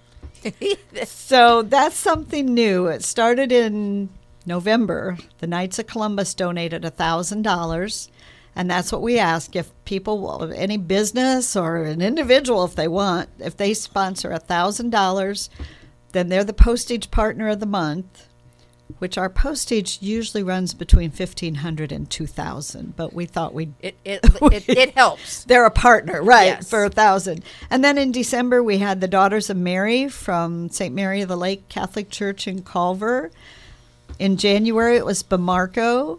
so 1.05 1.63
that's 1.63 1.97
something 1.97 2.53
new. 2.53 2.87
It 2.87 3.03
started 3.05 3.53
in 3.53 4.09
November. 4.47 5.19
The 5.39 5.47
Knights 5.47 5.79
of 5.79 5.87
Columbus 5.87 6.35
donated 6.35 6.83
$1,000. 6.83 8.09
And 8.57 8.71
that's 8.71 8.91
what 8.91 9.03
we 9.03 9.19
ask. 9.19 9.55
If 9.55 9.71
people, 9.85 10.53
any 10.55 10.77
business 10.77 11.55
or 11.55 11.85
an 11.85 12.01
individual, 12.01 12.65
if 12.65 12.75
they 12.75 12.89
want, 12.89 13.29
if 13.39 13.57
they 13.57 13.75
sponsor 13.75 14.31
$1,000, 14.31 15.49
then 16.13 16.29
they're 16.29 16.45
the 16.45 16.53
postage 16.53 17.11
partner 17.11 17.49
of 17.49 17.61
the 17.61 17.67
month, 17.67 18.28
which 18.99 19.19
our 19.19 19.29
postage 19.29 19.99
usually 20.01 20.43
runs 20.43 20.75
between 20.75 21.11
1500 21.11 21.93
and 21.93 22.09
2000 22.11 22.97
But 22.97 23.13
we 23.13 23.27
thought 23.27 23.55
we'd 23.55 23.75
it, 23.81 23.97
it, 24.05 24.21
it, 24.43 24.69
it 24.69 24.91
helps. 24.97 25.45
they're 25.45 25.67
a 25.67 25.71
partner, 25.71 26.23
right, 26.23 26.47
Yes. 26.47 26.71
for 26.71 26.85
a 26.85 26.91
thousand. 26.91 27.45
And 27.71 27.85
then 27.85 27.99
in 27.99 28.11
December, 28.13 28.63
we 28.63 28.79
had 28.79 29.01
the 29.01 29.07
Daughters 29.09 29.51
of 29.51 29.57
Mary 29.57 30.09
from 30.09 30.69
St. 30.71 30.95
Mary 30.95 31.21
of 31.21 31.29
the 31.29 31.37
Lake 31.37 31.69
Catholic 31.69 32.11
Church 32.11 32.49
in 32.49 32.63
Culver. 32.63 33.31
In 34.19 34.37
January, 34.37 34.97
it 34.97 35.05
was 35.07 35.23
Bomarko. 35.23 36.19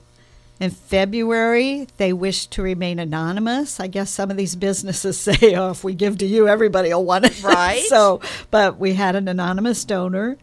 In 0.61 0.71
February, 0.71 1.87
they 1.97 2.11
wished 2.11 2.51
to 2.51 2.61
remain 2.61 2.99
anonymous. 2.99 3.79
I 3.79 3.87
guess 3.87 4.09
some 4.09 4.29
of 4.29 4.35
these 4.37 4.55
businesses 4.55 5.17
say, 5.27 5.55
"Oh, 5.55 5.71
if 5.71 5.83
we 5.85 5.93
give 5.93 6.17
to 6.19 6.25
you, 6.25 6.47
everybody 6.49 6.93
will 6.93 7.05
want 7.05 7.25
it." 7.25 7.41
Right. 7.43 7.81
so, 7.87 8.19
but 8.51 8.77
we 8.77 8.93
had 8.93 9.15
an 9.15 9.27
anonymous 9.29 9.83
donor. 9.85 10.37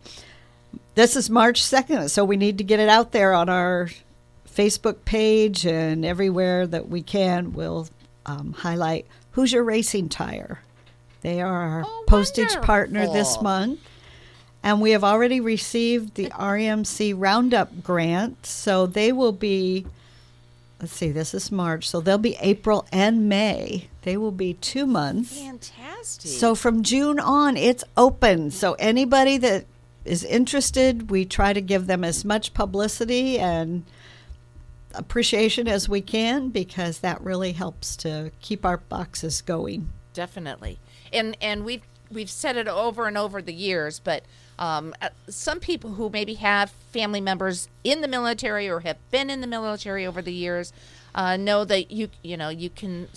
This 0.96 1.14
is 1.14 1.28
March 1.28 1.62
second, 1.62 2.10
so 2.10 2.24
we 2.24 2.38
need 2.38 2.56
to 2.56 2.64
get 2.64 2.80
it 2.80 2.88
out 2.88 3.12
there 3.12 3.34
on 3.34 3.50
our 3.50 3.90
Facebook 4.48 5.04
page 5.04 5.66
and 5.66 6.06
everywhere 6.06 6.66
that 6.66 6.88
we 6.88 7.02
can. 7.02 7.52
We'll 7.52 7.86
um, 8.24 8.54
highlight 8.54 9.04
Hoosier 9.32 9.62
Racing 9.62 10.08
Tire. 10.08 10.60
They 11.20 11.42
are 11.42 11.52
our 11.54 11.84
Oh, 11.86 12.04
postage 12.06 12.56
partner 12.62 13.12
this 13.12 13.42
month. 13.42 13.78
And 14.62 14.80
we 14.80 14.92
have 14.92 15.04
already 15.04 15.38
received 15.38 16.14
the 16.14 16.30
RMC 16.30 17.12
Roundup 17.14 17.82
grant. 17.82 18.46
So 18.46 18.86
they 18.86 19.12
will 19.12 19.32
be, 19.32 19.84
let's 20.80 20.94
see, 20.94 21.10
this 21.10 21.34
is 21.34 21.52
March. 21.52 21.86
So 21.90 22.00
they'll 22.00 22.16
be 22.16 22.38
April 22.40 22.86
and 22.90 23.28
May. 23.28 23.88
They 24.00 24.16
will 24.16 24.32
be 24.32 24.54
two 24.54 24.86
months. 24.86 25.38
Fantastic. 25.38 26.30
So 26.30 26.54
from 26.54 26.82
June 26.82 27.20
on, 27.20 27.58
it's 27.58 27.84
open. 27.98 28.50
So 28.50 28.72
anybody 28.78 29.36
that 29.36 29.66
is 30.06 30.24
interested, 30.24 31.10
we 31.10 31.24
try 31.24 31.52
to 31.52 31.60
give 31.60 31.86
them 31.86 32.04
as 32.04 32.24
much 32.24 32.54
publicity 32.54 33.38
and 33.38 33.84
appreciation 34.94 35.68
as 35.68 35.88
we 35.88 36.00
can 36.00 36.48
because 36.48 37.00
that 37.00 37.20
really 37.20 37.52
helps 37.52 37.96
to 37.96 38.30
keep 38.40 38.64
our 38.64 38.78
boxes 38.78 39.42
going. 39.42 39.90
definitely 40.14 40.78
and 41.12 41.36
and 41.40 41.64
we've 41.64 41.82
we've 42.10 42.30
said 42.30 42.56
it 42.56 42.68
over 42.68 43.06
and 43.06 43.18
over 43.18 43.42
the 43.42 43.52
years 43.52 43.98
but 43.98 44.22
um, 44.58 44.94
uh, 45.02 45.10
some 45.28 45.60
people 45.60 45.94
who 45.94 46.08
maybe 46.08 46.34
have 46.34 46.70
family 46.70 47.20
members 47.20 47.68
in 47.84 48.00
the 48.00 48.08
military 48.08 48.68
or 48.68 48.80
have 48.80 48.96
been 49.10 49.28
in 49.28 49.42
the 49.42 49.46
military 49.46 50.06
over 50.06 50.22
the 50.22 50.32
years 50.32 50.72
uh, 51.14 51.36
know 51.36 51.64
that 51.64 51.90
you 51.90 52.08
you 52.22 52.36
know 52.36 52.48
you 52.48 52.70
can 52.70 53.08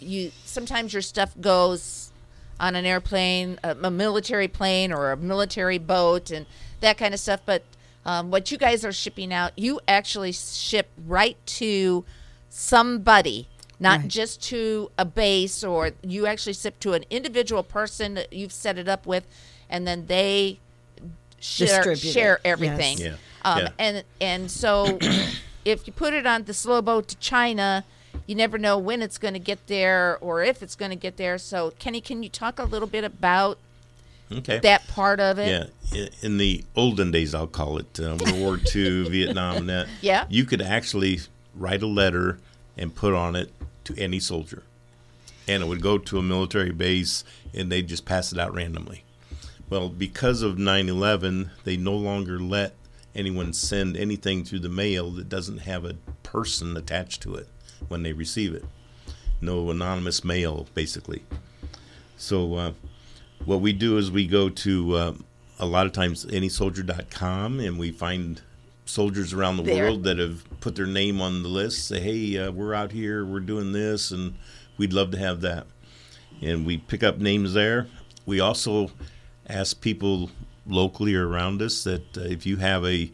you 0.00 0.30
sometimes 0.44 0.92
your 0.92 1.02
stuff 1.02 1.34
goes 1.40 2.12
on 2.60 2.74
an 2.74 2.84
airplane 2.86 3.58
a, 3.62 3.76
a 3.82 3.90
military 3.90 4.48
plane 4.48 4.92
or 4.92 5.12
a 5.12 5.16
military 5.16 5.78
boat 5.78 6.30
and 6.30 6.46
that 6.80 6.96
kind 6.98 7.12
of 7.14 7.20
stuff 7.20 7.40
but 7.46 7.62
um, 8.04 8.30
what 8.30 8.50
you 8.52 8.58
guys 8.58 8.84
are 8.84 8.92
shipping 8.92 9.32
out 9.32 9.52
you 9.56 9.80
actually 9.88 10.32
ship 10.32 10.88
right 11.06 11.36
to 11.46 12.04
somebody 12.48 13.48
not 13.78 14.00
Right. 14.00 14.08
just 14.08 14.42
to 14.44 14.90
a 14.96 15.04
base 15.04 15.62
or 15.62 15.90
you 16.02 16.26
actually 16.26 16.54
ship 16.54 16.80
to 16.80 16.94
an 16.94 17.04
individual 17.10 17.62
person 17.62 18.14
that 18.14 18.32
you've 18.32 18.52
set 18.52 18.78
it 18.78 18.88
up 18.88 19.06
with 19.06 19.26
and 19.68 19.86
then 19.86 20.06
they 20.06 20.58
share, 21.40 21.94
share 21.96 22.40
everything 22.44 22.96
yes. 22.98 23.18
um, 23.44 23.58
Yeah. 23.58 23.68
and 23.78 24.04
and 24.20 24.50
so 24.50 24.98
if 25.64 25.86
you 25.86 25.92
put 25.92 26.14
it 26.14 26.26
on 26.26 26.44
the 26.44 26.54
slow 26.54 26.80
boat 26.80 27.08
to 27.08 27.16
china 27.16 27.84
you 28.26 28.34
never 28.34 28.58
know 28.58 28.76
when 28.78 29.02
it's 29.02 29.18
going 29.18 29.34
to 29.34 29.40
get 29.40 29.66
there 29.66 30.18
or 30.20 30.42
if 30.42 30.62
it's 30.62 30.74
going 30.74 30.90
to 30.90 30.96
get 30.96 31.16
there 31.16 31.38
so 31.38 31.72
kenny 31.78 32.00
can 32.00 32.22
you 32.22 32.28
talk 32.28 32.58
a 32.58 32.64
little 32.64 32.88
bit 32.88 33.04
about 33.04 33.58
Okay. 34.32 34.58
that 34.58 34.88
part 34.88 35.20
of 35.20 35.38
it 35.38 35.70
Yeah, 35.92 36.06
in 36.20 36.36
the 36.38 36.64
olden 36.74 37.12
days, 37.12 37.32
I'll 37.32 37.46
call 37.46 37.78
it 37.78 38.00
uh, 38.00 38.16
World 38.18 38.38
War 38.40 38.58
II, 38.74 39.08
Vietnam, 39.08 39.66
that. 39.66 39.86
Yeah. 40.00 40.26
you 40.28 40.44
could 40.44 40.60
actually 40.60 41.20
write 41.54 41.80
a 41.80 41.86
letter 41.86 42.40
and 42.76 42.92
put 42.92 43.14
on 43.14 43.36
it 43.36 43.52
to 43.84 43.96
any 43.96 44.18
soldier, 44.18 44.64
and 45.46 45.62
it 45.62 45.66
would 45.66 45.80
go 45.80 45.96
to 45.96 46.18
a 46.18 46.22
military 46.22 46.72
base, 46.72 47.22
and 47.54 47.70
they'd 47.70 47.86
just 47.86 48.04
pass 48.04 48.32
it 48.32 48.38
out 48.40 48.52
randomly. 48.52 49.04
Well, 49.70 49.88
because 49.90 50.42
of 50.42 50.56
9/11, 50.56 51.50
they 51.62 51.76
no 51.76 51.94
longer 51.94 52.40
let 52.40 52.74
anyone 53.14 53.52
send 53.52 53.96
anything 53.96 54.44
through 54.44 54.58
the 54.58 54.68
mail 54.68 55.12
that 55.12 55.28
doesn't 55.28 55.58
have 55.58 55.84
a 55.84 55.94
person 56.24 56.76
attached 56.76 57.22
to 57.22 57.36
it 57.36 57.46
when 57.88 58.02
they 58.02 58.12
receive 58.12 58.54
it. 58.54 58.64
No 59.40 59.70
anonymous 59.70 60.24
mail, 60.24 60.66
basically. 60.74 61.22
So. 62.16 62.54
Uh, 62.54 62.72
what 63.44 63.60
we 63.60 63.72
do 63.72 63.96
is 63.96 64.10
we 64.10 64.26
go 64.26 64.48
to 64.48 64.96
uh, 64.96 65.14
a 65.58 65.66
lot 65.66 65.86
of 65.86 65.92
times 65.92 66.24
anysoldier.com 66.26 67.60
and 67.60 67.78
we 67.78 67.92
find 67.92 68.40
soldiers 68.84 69.32
around 69.32 69.56
the 69.58 69.62
There. 69.62 69.84
world 69.84 70.04
that 70.04 70.18
have 70.18 70.42
put 70.60 70.74
their 70.74 70.86
name 70.86 71.20
on 71.20 71.42
the 71.42 71.48
list 71.48 71.88
say 71.88 72.00
hey 72.00 72.38
uh, 72.38 72.50
we're 72.50 72.74
out 72.74 72.92
here 72.92 73.24
we're 73.24 73.40
doing 73.40 73.72
this 73.72 74.10
and 74.10 74.34
we'd 74.78 74.92
love 74.92 75.10
to 75.12 75.18
have 75.18 75.40
that 75.42 75.66
and 76.40 76.64
we 76.64 76.78
pick 76.78 77.02
up 77.02 77.18
names 77.18 77.52
there 77.54 77.88
we 78.24 78.40
also 78.40 78.90
ask 79.48 79.80
people 79.80 80.30
locally 80.66 81.14
or 81.14 81.28
around 81.28 81.60
us 81.62 81.84
that 81.84 82.16
uh, 82.16 82.22
if 82.22 82.46
you 82.46 82.56
have 82.56 82.84
a 82.84 83.10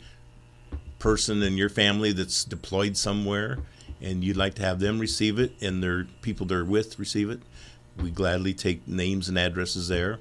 person 0.98 1.42
in 1.42 1.56
your 1.56 1.68
family 1.68 2.12
that's 2.12 2.44
deployed 2.44 2.96
somewhere 2.96 3.58
and 4.03 4.22
you'd 4.24 4.36
like 4.36 4.55
to 4.55 4.62
have 4.62 4.80
them 4.80 4.98
receive 4.98 5.38
it 5.38 5.53
and 5.62 5.82
their 5.82 6.05
people 6.20 6.44
they're 6.44 6.64
with 6.64 6.98
receive 6.98 7.30
it 7.30 7.40
we 8.00 8.11
gladly 8.11 8.55
take 8.55 8.86
names 8.86 9.28
and 9.28 9.38
addresses 9.38 9.88
there. 9.88 10.18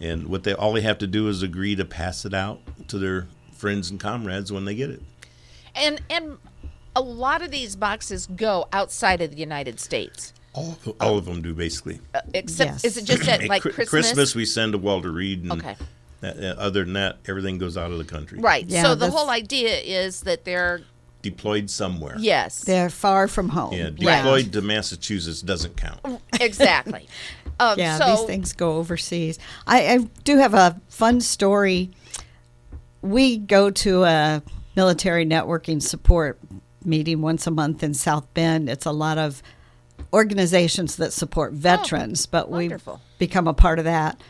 And 0.00 0.28
what 0.28 0.44
they 0.44 0.52
all 0.52 0.72
they 0.72 0.82
have 0.82 0.98
to 0.98 1.06
do 1.06 1.28
is 1.28 1.42
agree 1.42 1.76
to 1.76 1.84
pass 1.84 2.24
it 2.24 2.34
out 2.34 2.60
to 2.88 2.98
their 2.98 3.26
friends 3.52 3.90
and 3.90 3.98
comrades 3.98 4.52
when 4.52 4.64
they 4.64 4.74
get 4.74 4.90
it. 4.90 5.02
And 5.74 6.00
and 6.10 6.38
a 6.96 7.00
lot 7.00 7.42
of 7.42 7.50
these 7.50 7.74
boxes 7.76 8.26
go 8.26 8.68
outside 8.72 9.20
of 9.20 9.30
the 9.30 9.36
united 9.36 9.80
states. 9.80 10.32
All 10.52 10.78
of, 10.86 10.94
all 11.00 11.18
of 11.18 11.24
them 11.24 11.42
do 11.42 11.54
basically. 11.54 12.00
Uh, 12.14 12.20
except 12.32 12.70
Yes. 12.72 12.84
is 12.84 12.96
it 12.96 13.04
just 13.04 13.26
at 13.28 13.42
At 13.42 13.48
like 13.48 13.62
Chri- 13.62 13.88
christmas, 13.88 14.34
we 14.34 14.44
send 14.44 14.72
to 14.72 14.78
walter 14.78 15.10
reed 15.10 15.42
and 15.42 15.52
Okay. 15.52 15.76
that, 16.20 16.36
uh, 16.38 16.60
other 16.60 16.84
than 16.84 16.92
that 16.94 17.18
everything 17.26 17.58
goes 17.58 17.76
out 17.76 17.90
of 17.90 17.98
the 17.98 18.04
country. 18.04 18.38
Right. 18.38 18.66
Yeah, 18.66 18.82
so 18.82 18.94
the 18.94 19.10
whole 19.10 19.30
idea 19.30 19.78
is 19.78 20.20
that 20.22 20.44
they're 20.44 20.82
deployed 21.24 21.68
somewhere 21.68 22.14
yes 22.18 22.60
They're 22.60 22.88
far 22.90 23.26
from 23.26 23.48
home. 23.48 23.72
yeah 23.72 23.84
Right. 24.00 24.18
deployed 24.22 24.52
to 24.52 24.62
massachusetts 24.62 25.42
doesn't 25.42 25.76
count 25.76 26.00
exactly 26.40 27.08
um, 27.60 27.76
Yeah, 27.78 27.98
so 27.98 28.06
these 28.16 28.24
things 28.26 28.52
go 28.52 28.76
overseas. 28.76 29.38
I, 29.66 29.78
I 29.94 29.98
do 30.24 30.36
have 30.38 30.54
a 30.54 30.80
fun 30.88 31.20
story. 31.20 31.90
We 33.00 33.38
go 33.38 33.70
to 33.70 34.04
a 34.04 34.42
military 34.76 35.24
networking 35.26 35.80
support 35.82 36.38
meeting 36.84 37.20
once 37.22 37.46
a 37.46 37.50
month 37.50 37.82
in 37.82 37.94
South 37.94 38.26
Bend. 38.34 38.68
It's 38.68 38.86
a 38.86 38.92
lot 38.92 39.18
of 39.18 39.42
organizations 40.12 40.96
that 40.96 41.12
support 41.12 41.52
veterans, 41.52 42.26
but 42.26 42.50
we 42.50 42.64
wonderful. 42.64 43.00
become 43.18 43.46
a 43.48 43.54
part 43.54 43.78
of 43.78 43.84
that. 43.84 44.20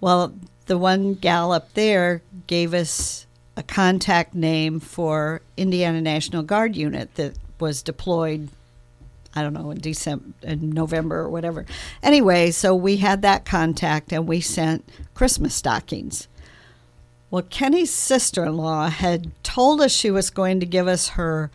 Well, 0.00 0.34
the 0.66 0.76
one 0.78 1.14
gal 1.14 1.52
up 1.52 1.72
there 1.74 2.22
gave 2.46 2.74
us 2.74 3.25
a 3.56 3.62
contact 3.62 4.34
name 4.34 4.80
for 4.80 5.40
Indiana 5.56 6.00
National 6.00 6.42
Guard 6.42 6.76
unit 6.76 7.14
that 7.14 7.34
was 7.58 7.82
deployed 7.82 8.48
I 9.36 9.42
don't 9.42 9.52
know, 9.52 9.70
in 9.70 9.78
December, 9.78 10.24
in 10.42 10.70
November 10.70 11.18
or 11.18 11.28
whatever. 11.28 11.66
Anyway, 12.02 12.50
so 12.50 12.74
we 12.74 12.96
had 12.96 13.20
that 13.20 13.44
contact 13.44 14.10
and 14.10 14.26
we 14.26 14.40
sent 14.40 14.88
Christmas 15.12 15.54
stockings. 15.54 16.26
Well, 17.30 17.42
Kenny's 17.42 17.92
sister 17.92 18.46
in 18.46 18.56
law 18.56 18.88
had 18.88 19.30
told 19.44 19.82
us 19.82 19.92
she 19.92 20.10
was 20.10 20.30
going 20.30 20.60
to 20.60 20.66
give 20.66 20.88
us 20.88 21.08
her, 21.08 21.50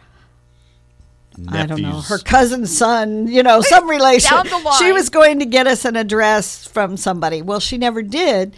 I 1.47 1.65
don't 1.65 1.81
know, 1.81 2.01
her 2.01 2.19
cousin's 2.19 2.77
son, 2.77 3.27
you 3.27 3.41
know, 3.41 3.61
some 3.61 3.89
relation. 3.89 4.29
Down 4.29 4.47
the 4.47 4.59
line. 4.59 4.77
She 4.77 4.91
was 4.91 5.09
going 5.09 5.39
to 5.39 5.45
get 5.45 5.65
us 5.65 5.83
an 5.83 5.95
address 5.95 6.67
from 6.67 6.97
somebody. 6.97 7.41
Well, 7.41 7.59
she 7.59 7.79
never 7.79 8.03
did. 8.03 8.55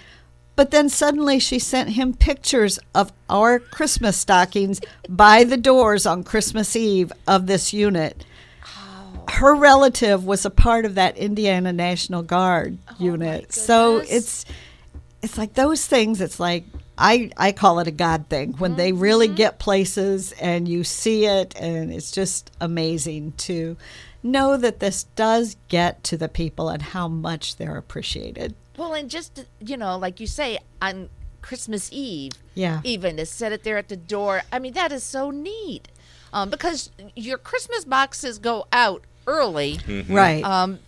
But 0.56 0.72
then 0.72 0.90
suddenly 0.90 1.40
she 1.40 1.58
sent 1.60 1.90
him 1.90 2.14
pictures 2.14 2.80
of 2.94 3.12
our 3.30 3.60
Christmas 3.60 4.18
stockings 4.18 4.80
by 5.10 5.44
the 5.44 5.58
doors 5.58 6.06
on 6.06 6.24
Christmas 6.24 6.76
Eve 6.76 7.12
of 7.28 7.48
this 7.48 7.74
unit. 7.74 8.26
Her 9.30 9.56
relative 9.56 10.26
was 10.26 10.46
a 10.46 10.52
part 10.52 10.86
of 10.86 10.96
that 10.96 11.18
Indiana 11.18 11.74
National 11.74 12.22
Guard 12.22 12.78
oh, 12.88 12.96
unit. 13.00 13.54
So 13.54 13.98
it's 13.98 14.46
it's 15.22 15.38
like 15.38 15.54
those 15.54 15.86
things 15.88 16.20
it's 16.20 16.40
like 16.40 16.66
I 16.98 17.32
I 17.38 17.52
call 17.52 17.80
it 17.80 17.88
a 17.88 17.92
god 17.92 18.28
thing. 18.30 18.54
When 18.54 18.76
they 18.76 18.92
really 18.92 19.28
mm-hmm. 19.28 19.36
get 19.36 19.60
places 19.60 20.34
and 20.34 20.68
you 20.68 20.84
see 20.84 21.26
it 21.26 21.56
and 21.56 21.92
it's 21.92 22.12
just 22.12 22.52
amazing 22.62 23.34
to 23.38 23.76
know 24.22 24.56
that 24.58 24.80
this 24.80 25.04
does 25.16 25.58
get 25.68 26.04
to 26.04 26.18
the 26.18 26.30
people 26.30 26.70
and 26.70 26.82
how 26.82 27.08
much 27.08 27.56
they're 27.56 27.78
appreciated. 27.78 28.56
Well, 28.78 28.94
and 28.94 29.10
just 29.10 29.46
you 29.60 29.78
know, 29.78 29.98
like 29.98 30.20
you 30.20 30.28
say, 30.28 30.60
on 30.82 31.10
Christmas 31.42 31.90
Eve, 31.92 32.32
Yeah. 32.56 32.82
even 32.84 33.18
to 33.18 33.26
set 33.26 33.52
it 33.52 33.64
there 33.64 33.78
at 33.78 33.90
the 33.90 33.98
door. 33.98 34.44
I 34.52 34.60
mean, 34.60 34.74
that 34.74 34.92
is 34.92 35.04
so 35.04 35.30
neat, 35.30 35.90
um, 36.32 36.50
because 36.50 36.90
your 37.16 37.38
Christmas 37.38 37.86
boxes 37.86 38.40
go 38.40 38.66
out 38.72 39.04
early, 39.28 39.80
Right. 40.10 40.44
um, 40.44 40.80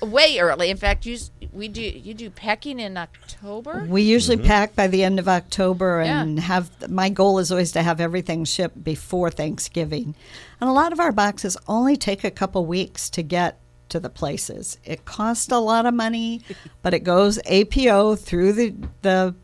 way 0.00 0.38
early. 0.38 0.68
In 0.70 0.76
fact, 0.76 1.06
you 1.06 1.18
we 1.52 1.68
do 1.68 1.82
you 1.82 2.14
do 2.14 2.30
packing 2.30 2.80
in 2.80 2.96
October. 2.96 3.84
We 3.88 4.02
usually 4.02 4.38
pack 4.38 4.74
by 4.74 4.86
the 4.88 5.04
end 5.04 5.18
of 5.20 5.28
October 5.28 6.02
Yeah. 6.02 6.22
and 6.22 6.40
have 6.40 6.90
my 6.90 7.08
goal 7.08 7.38
is 7.38 7.52
always 7.52 7.70
to 7.72 7.82
have 7.82 8.00
everything 8.00 8.44
shipped 8.44 8.82
before 8.82 9.30
Thanksgiving. 9.30 10.14
And 10.60 10.68
a 10.70 10.72
lot 10.72 10.92
of 10.92 10.98
our 10.98 11.12
boxes 11.12 11.56
only 11.68 11.96
take 11.96 12.24
a 12.24 12.30
couple 12.30 12.64
weeks 12.66 13.08
to 13.10 13.22
get 13.22 13.58
to 13.92 14.00
the 14.00 14.10
places. 14.10 14.76
It 14.84 15.04
costs 15.04 15.50
a 15.52 15.58
lot 15.58 15.86
of 15.86 15.94
money, 15.94 16.40
but 16.82 16.92
it 16.92 17.04
goes 17.04 17.38
APO 17.46 18.16
through 18.16 18.52
the 18.52 18.74
the 19.02 19.34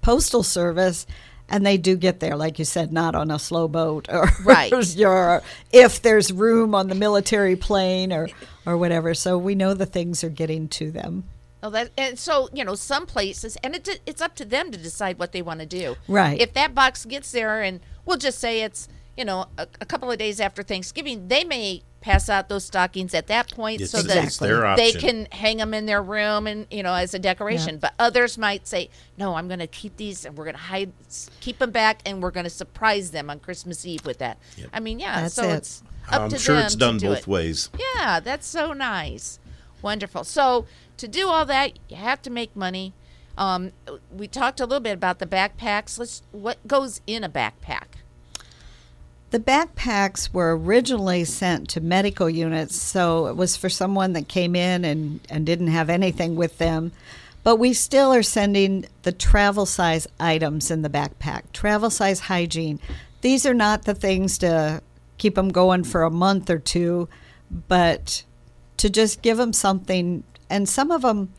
postal 0.00 0.42
service 0.42 1.06
And 1.50 1.64
they 1.64 1.78
do 1.78 1.96
get 1.96 2.20
there, 2.20 2.36
like 2.36 2.58
you 2.58 2.64
said, 2.66 2.92
not 2.92 3.14
on 3.14 3.30
a 3.30 3.38
slow 3.38 3.68
boat 3.68 4.06
or 4.10 4.28
Right. 4.44 4.70
your, 4.96 5.42
if 5.72 6.02
there's 6.02 6.30
room 6.30 6.74
on 6.74 6.88
the 6.88 6.94
military 6.94 7.56
plane 7.56 8.12
or, 8.12 8.28
or 8.66 8.76
whatever. 8.76 9.14
So 9.14 9.38
we 9.38 9.54
know 9.54 9.72
the 9.72 9.86
things 9.86 10.22
are 10.22 10.28
getting 10.28 10.68
to 10.68 10.90
them. 10.90 11.24
Oh, 11.62 11.70
that 11.70 11.90
and 11.96 12.18
so 12.18 12.48
you 12.52 12.64
know 12.64 12.76
some 12.76 13.04
places, 13.06 13.56
and 13.64 13.74
it, 13.74 14.00
it's 14.06 14.20
up 14.22 14.34
to 14.36 14.44
them 14.44 14.70
to 14.70 14.78
decide 14.78 15.18
what 15.18 15.32
they 15.32 15.42
want 15.42 15.60
to 15.60 15.66
do. 15.66 15.96
Right. 16.06 16.38
If 16.40 16.52
that 16.52 16.74
box 16.74 17.04
gets 17.06 17.32
there, 17.32 17.62
and 17.62 17.80
we'll 18.04 18.18
just 18.18 18.38
say 18.38 18.62
it's 18.62 18.86
you 19.16 19.24
know 19.24 19.46
a, 19.56 19.66
a 19.80 19.86
couple 19.86 20.08
of 20.10 20.18
days 20.18 20.38
after 20.40 20.62
Thanksgiving, 20.62 21.26
they 21.28 21.42
may 21.44 21.82
pass 22.00 22.28
out 22.28 22.48
those 22.48 22.64
stockings 22.64 23.12
at 23.14 23.26
that 23.26 23.50
point, 23.50 23.80
It's- 23.80 23.90
so 23.90 24.02
that 24.02 24.32
their 24.34 24.76
they 24.76 24.92
can 24.92 25.26
hang 25.32 25.56
them 25.56 25.74
in 25.74 25.86
their 25.86 26.02
room 26.02 26.46
and 26.46 26.66
you 26.70 26.82
know 26.82 26.94
as 26.94 27.12
a 27.14 27.18
decoration. 27.18 27.78
But 27.78 27.94
others 27.98 28.38
might 28.38 28.66
say, 28.68 28.90
no, 29.16 29.34
I'm 29.34 29.48
going 29.48 29.58
to 29.60 29.66
keep 29.66 29.96
these, 29.96 30.24
and 30.24 30.36
we're 30.36 30.44
going 30.44 30.56
to 30.56 30.62
hide, 30.62 30.92
keep 31.40 31.58
them 31.58 31.70
back, 31.70 32.00
and 32.06 32.22
we're 32.22 32.30
going 32.30 32.44
to 32.44 32.50
surprise 32.50 33.10
them 33.10 33.30
on 33.30 33.40
Christmas 33.40 33.84
Eve 33.84 34.06
with 34.06 34.18
that. 34.18 34.38
I 34.72 34.80
mean, 34.80 34.98
yeah. 35.00 35.22
That's 35.22 35.34
so 35.34 35.48
it. 35.48 35.54
it's 35.56 35.82
up 36.10 36.22
I'm 36.22 36.30
to 36.30 36.38
sure 36.38 36.54
them 36.56 36.64
it's 36.66 36.74
to 36.74 36.78
done 36.78 36.98
do 36.98 37.08
both 37.08 37.18
it. 37.18 37.26
ways. 37.26 37.70
Yeah, 37.96 38.20
that's 38.20 38.46
so 38.46 38.72
nice. 38.72 39.38
Wonderful. 39.82 40.24
So 40.24 40.66
to 40.96 41.08
do 41.08 41.28
all 41.28 41.44
that, 41.46 41.78
you 41.88 41.96
have 41.96 42.22
to 42.22 42.30
make 42.30 42.54
money. 42.56 42.92
Um, 43.36 43.70
we 44.10 44.26
talked 44.26 44.58
a 44.58 44.64
little 44.66 44.80
bit 44.80 44.94
about 44.94 45.20
the 45.20 45.26
backpacks. 45.26 45.98
Let's 45.98 46.22
what 46.32 46.58
goes 46.66 47.00
in 47.06 47.22
a 47.22 47.28
backpack. 47.28 48.02
The 49.30 49.38
backpacks 49.38 50.32
were 50.32 50.56
originally 50.56 51.24
sent 51.24 51.68
to 51.70 51.80
medical 51.82 52.30
units, 52.30 52.76
so 52.76 53.26
it 53.26 53.36
was 53.36 53.56
for 53.56 53.68
someone 53.68 54.14
that 54.14 54.26
came 54.26 54.56
in 54.56 54.84
and, 54.86 55.20
and 55.28 55.44
didn't 55.44 55.66
have 55.66 55.90
anything 55.90 56.34
with 56.34 56.56
them. 56.58 56.92
But 57.44 57.56
we 57.56 57.72
still 57.74 58.12
are 58.12 58.22
sending 58.22 58.86
the 59.02 59.12
travel 59.12 59.66
size 59.66 60.06
items 60.18 60.70
in 60.70 60.82
the 60.82 60.88
backpack, 60.88 61.42
travel 61.52 61.90
size 61.90 62.20
hygiene. 62.20 62.80
These 63.20 63.44
are 63.44 63.54
not 63.54 63.84
the 63.84 63.94
things 63.94 64.38
to 64.38 64.82
keep 65.18 65.34
them 65.34 65.50
going 65.50 65.84
for 65.84 66.02
a 66.02 66.10
month 66.10 66.48
or 66.48 66.58
two, 66.58 67.08
but 67.68 68.24
to 68.78 68.88
just 68.88 69.20
give 69.20 69.36
them 69.36 69.52
something. 69.52 70.24
And 70.48 70.68
some 70.68 70.90
of 70.90 71.02
them 71.02 71.32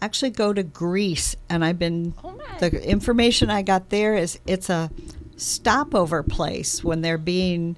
actually 0.00 0.30
go 0.30 0.52
to 0.52 0.62
Greece, 0.62 1.34
and 1.48 1.64
I've 1.64 1.78
been 1.78 2.14
Oh, 2.22 2.38
the 2.60 2.88
information 2.88 3.50
I 3.50 3.62
got 3.62 3.90
there 3.90 4.14
is 4.14 4.38
it's 4.46 4.70
a 4.70 4.90
stopover 5.36 6.22
place 6.22 6.82
when 6.82 7.00
they're 7.00 7.18
being 7.18 7.76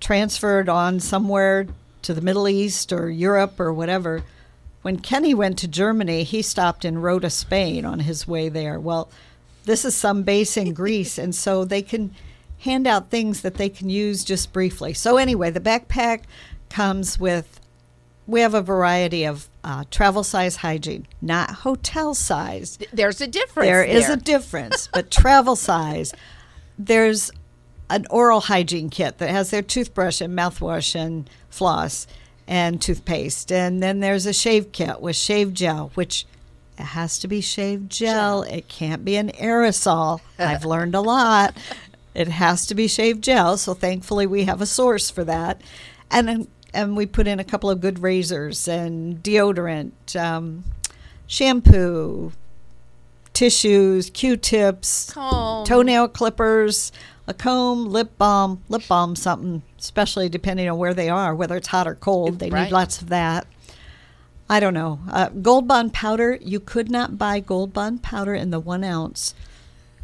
transferred 0.00 0.68
on 0.68 1.00
somewhere 1.00 1.66
to 2.02 2.14
the 2.14 2.20
Middle 2.20 2.48
East 2.48 2.92
or 2.92 3.10
Europe 3.10 3.58
or 3.58 3.72
whatever. 3.72 4.22
When 4.82 4.98
Kenny 4.98 5.32
went 5.34 5.58
to 5.58 5.68
Germany, 5.68 6.24
he 6.24 6.42
stopped 6.42 6.84
in 6.84 7.00
Rota, 7.00 7.30
Spain 7.30 7.84
on 7.84 8.00
his 8.00 8.28
way 8.28 8.48
there. 8.48 8.78
Well, 8.78 9.08
this 9.64 9.84
is 9.84 9.94
some 9.94 10.22
base 10.22 10.56
in 10.56 10.74
Greece, 10.74 11.16
and 11.16 11.34
so 11.34 11.64
they 11.64 11.82
can 11.82 12.14
hand 12.58 12.86
out 12.86 13.10
things 13.10 13.40
that 13.40 13.54
they 13.54 13.68
can 13.68 13.88
use 13.88 14.24
just 14.24 14.52
briefly. 14.52 14.92
So, 14.92 15.16
anyway, 15.16 15.50
the 15.50 15.60
backpack 15.60 16.22
comes 16.68 17.18
with 17.18 17.60
we 18.26 18.40
have 18.40 18.54
a 18.54 18.62
variety 18.62 19.24
of 19.24 19.48
uh, 19.62 19.84
travel 19.90 20.24
size 20.24 20.56
hygiene, 20.56 21.06
not 21.20 21.50
hotel 21.50 22.14
size. 22.14 22.78
There's 22.92 23.20
a 23.20 23.26
difference. 23.26 23.66
There 23.66 23.84
is 23.84 24.06
there. 24.06 24.14
a 24.14 24.16
difference, 24.16 24.88
but 24.92 25.10
travel 25.10 25.56
size. 25.56 26.12
There's 26.78 27.30
an 27.90 28.06
oral 28.10 28.40
hygiene 28.40 28.90
kit 28.90 29.18
that 29.18 29.30
has 29.30 29.50
their 29.50 29.62
toothbrush 29.62 30.20
and 30.20 30.36
mouthwash 30.36 30.94
and 30.94 31.28
floss 31.50 32.06
and 32.46 32.80
toothpaste. 32.80 33.52
And 33.52 33.82
then 33.82 34.00
there's 34.00 34.26
a 34.26 34.32
shave 34.32 34.72
kit 34.72 35.00
with 35.00 35.16
shave 35.16 35.52
gel, 35.52 35.90
which 35.94 36.26
it 36.78 36.82
has 36.82 37.18
to 37.20 37.28
be 37.28 37.40
shave 37.40 37.88
gel. 37.88 38.42
It 38.42 38.68
can't 38.68 39.04
be 39.04 39.16
an 39.16 39.30
aerosol. 39.32 40.20
I've 40.38 40.64
learned 40.64 40.94
a 40.94 41.00
lot. 41.00 41.56
It 42.14 42.28
has 42.28 42.66
to 42.66 42.74
be 42.74 42.88
shave 42.88 43.20
gel. 43.20 43.56
So 43.56 43.74
thankfully 43.74 44.26
we 44.26 44.44
have 44.44 44.60
a 44.60 44.66
source 44.66 45.10
for 45.10 45.24
that. 45.24 45.60
And 46.10 46.48
and 46.72 46.96
we 46.96 47.06
put 47.06 47.28
in 47.28 47.38
a 47.38 47.44
couple 47.44 47.70
of 47.70 47.80
good 47.80 48.00
razors 48.00 48.66
and 48.66 49.22
deodorant, 49.22 50.16
um, 50.20 50.64
shampoo, 51.28 52.32
tissues, 53.34 54.08
Q-tips, 54.10 55.12
Comb. 55.12 55.66
toenail 55.66 56.08
clippers, 56.08 56.90
a 57.26 57.34
comb, 57.34 57.86
lip 57.90 58.16
balm, 58.16 58.62
lip 58.68 58.82
balm 58.88 59.16
something, 59.16 59.62
especially 59.78 60.28
depending 60.28 60.68
on 60.68 60.78
where 60.78 60.94
they 60.94 61.08
are, 61.10 61.34
whether 61.34 61.56
it's 61.56 61.68
hot 61.68 61.86
or 61.86 61.94
cold. 61.96 62.38
They 62.38 62.48
Right. 62.50 62.64
need 62.64 62.72
lots 62.72 63.02
of 63.02 63.08
that. 63.10 63.46
I 64.48 64.60
don't 64.60 64.74
know. 64.74 64.98
Uh, 65.10 65.30
Gold 65.30 65.66
Bond 65.66 65.92
powder, 65.94 66.38
you 66.40 66.60
could 66.60 66.90
not 66.90 67.16
buy 67.16 67.40
Gold 67.40 67.72
Bond 67.72 68.02
powder 68.02 68.34
in 68.34 68.50
the 68.50 68.60
one 68.60 68.84
ounce 68.84 69.34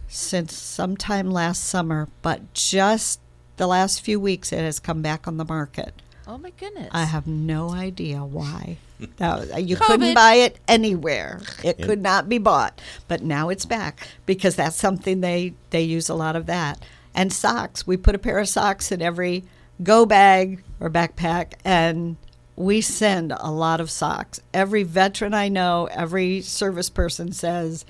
since 0.08 0.56
sometime 0.56 1.30
last 1.30 1.62
summer, 1.62 2.08
but 2.22 2.52
just 2.54 3.20
the 3.58 3.66
last 3.66 4.00
few 4.00 4.18
weeks 4.18 4.50
it 4.50 4.60
has 4.60 4.80
come 4.80 5.02
back 5.02 5.28
on 5.28 5.36
the 5.36 5.44
market. 5.44 5.92
Oh 6.26 6.38
my 6.38 6.50
goodness. 6.50 6.88
I 6.92 7.04
have 7.04 7.26
no 7.26 7.70
idea 7.70 8.24
why. 8.24 8.76
That- 9.16 9.64
you 9.64 9.76
COVID. 9.76 9.86
couldn't 9.86 10.14
buy 10.14 10.34
it 10.34 10.58
anywhere. 10.68 11.40
It 11.64 11.80
could 11.80 12.02
not 12.02 12.28
be 12.28 12.36
bought. 12.36 12.80
But 13.08 13.22
now 13.22 13.48
it's 13.48 13.64
back 13.64 14.06
because 14.26 14.56
that's 14.56 14.76
something 14.76 15.20
they 15.22 15.54
they 15.70 15.80
use 15.82 16.08
a 16.10 16.14
lot 16.14 16.36
of 16.36 16.44
that. 16.46 16.84
And 17.14 17.32
socks. 17.32 17.86
We 17.86 17.96
put 17.96 18.14
a 18.14 18.18
pair 18.18 18.38
of 18.38 18.48
socks 18.48 18.92
in 18.92 19.00
every 19.00 19.44
go 19.82 20.04
bag 20.04 20.62
or 20.80 20.90
backpack 20.90 21.54
and 21.64 22.16
we 22.56 22.82
send 22.82 23.32
a 23.40 23.50
lot 23.50 23.80
of 23.80 23.90
socks. 23.90 24.40
Every 24.52 24.82
veteran 24.82 25.32
I 25.32 25.48
know, 25.48 25.88
every 25.90 26.42
service 26.42 26.90
person 26.90 27.32
says 27.32 27.86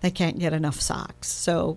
they 0.00 0.12
can't 0.12 0.38
get 0.38 0.52
enough 0.52 0.80
socks. 0.80 1.28
So 1.28 1.76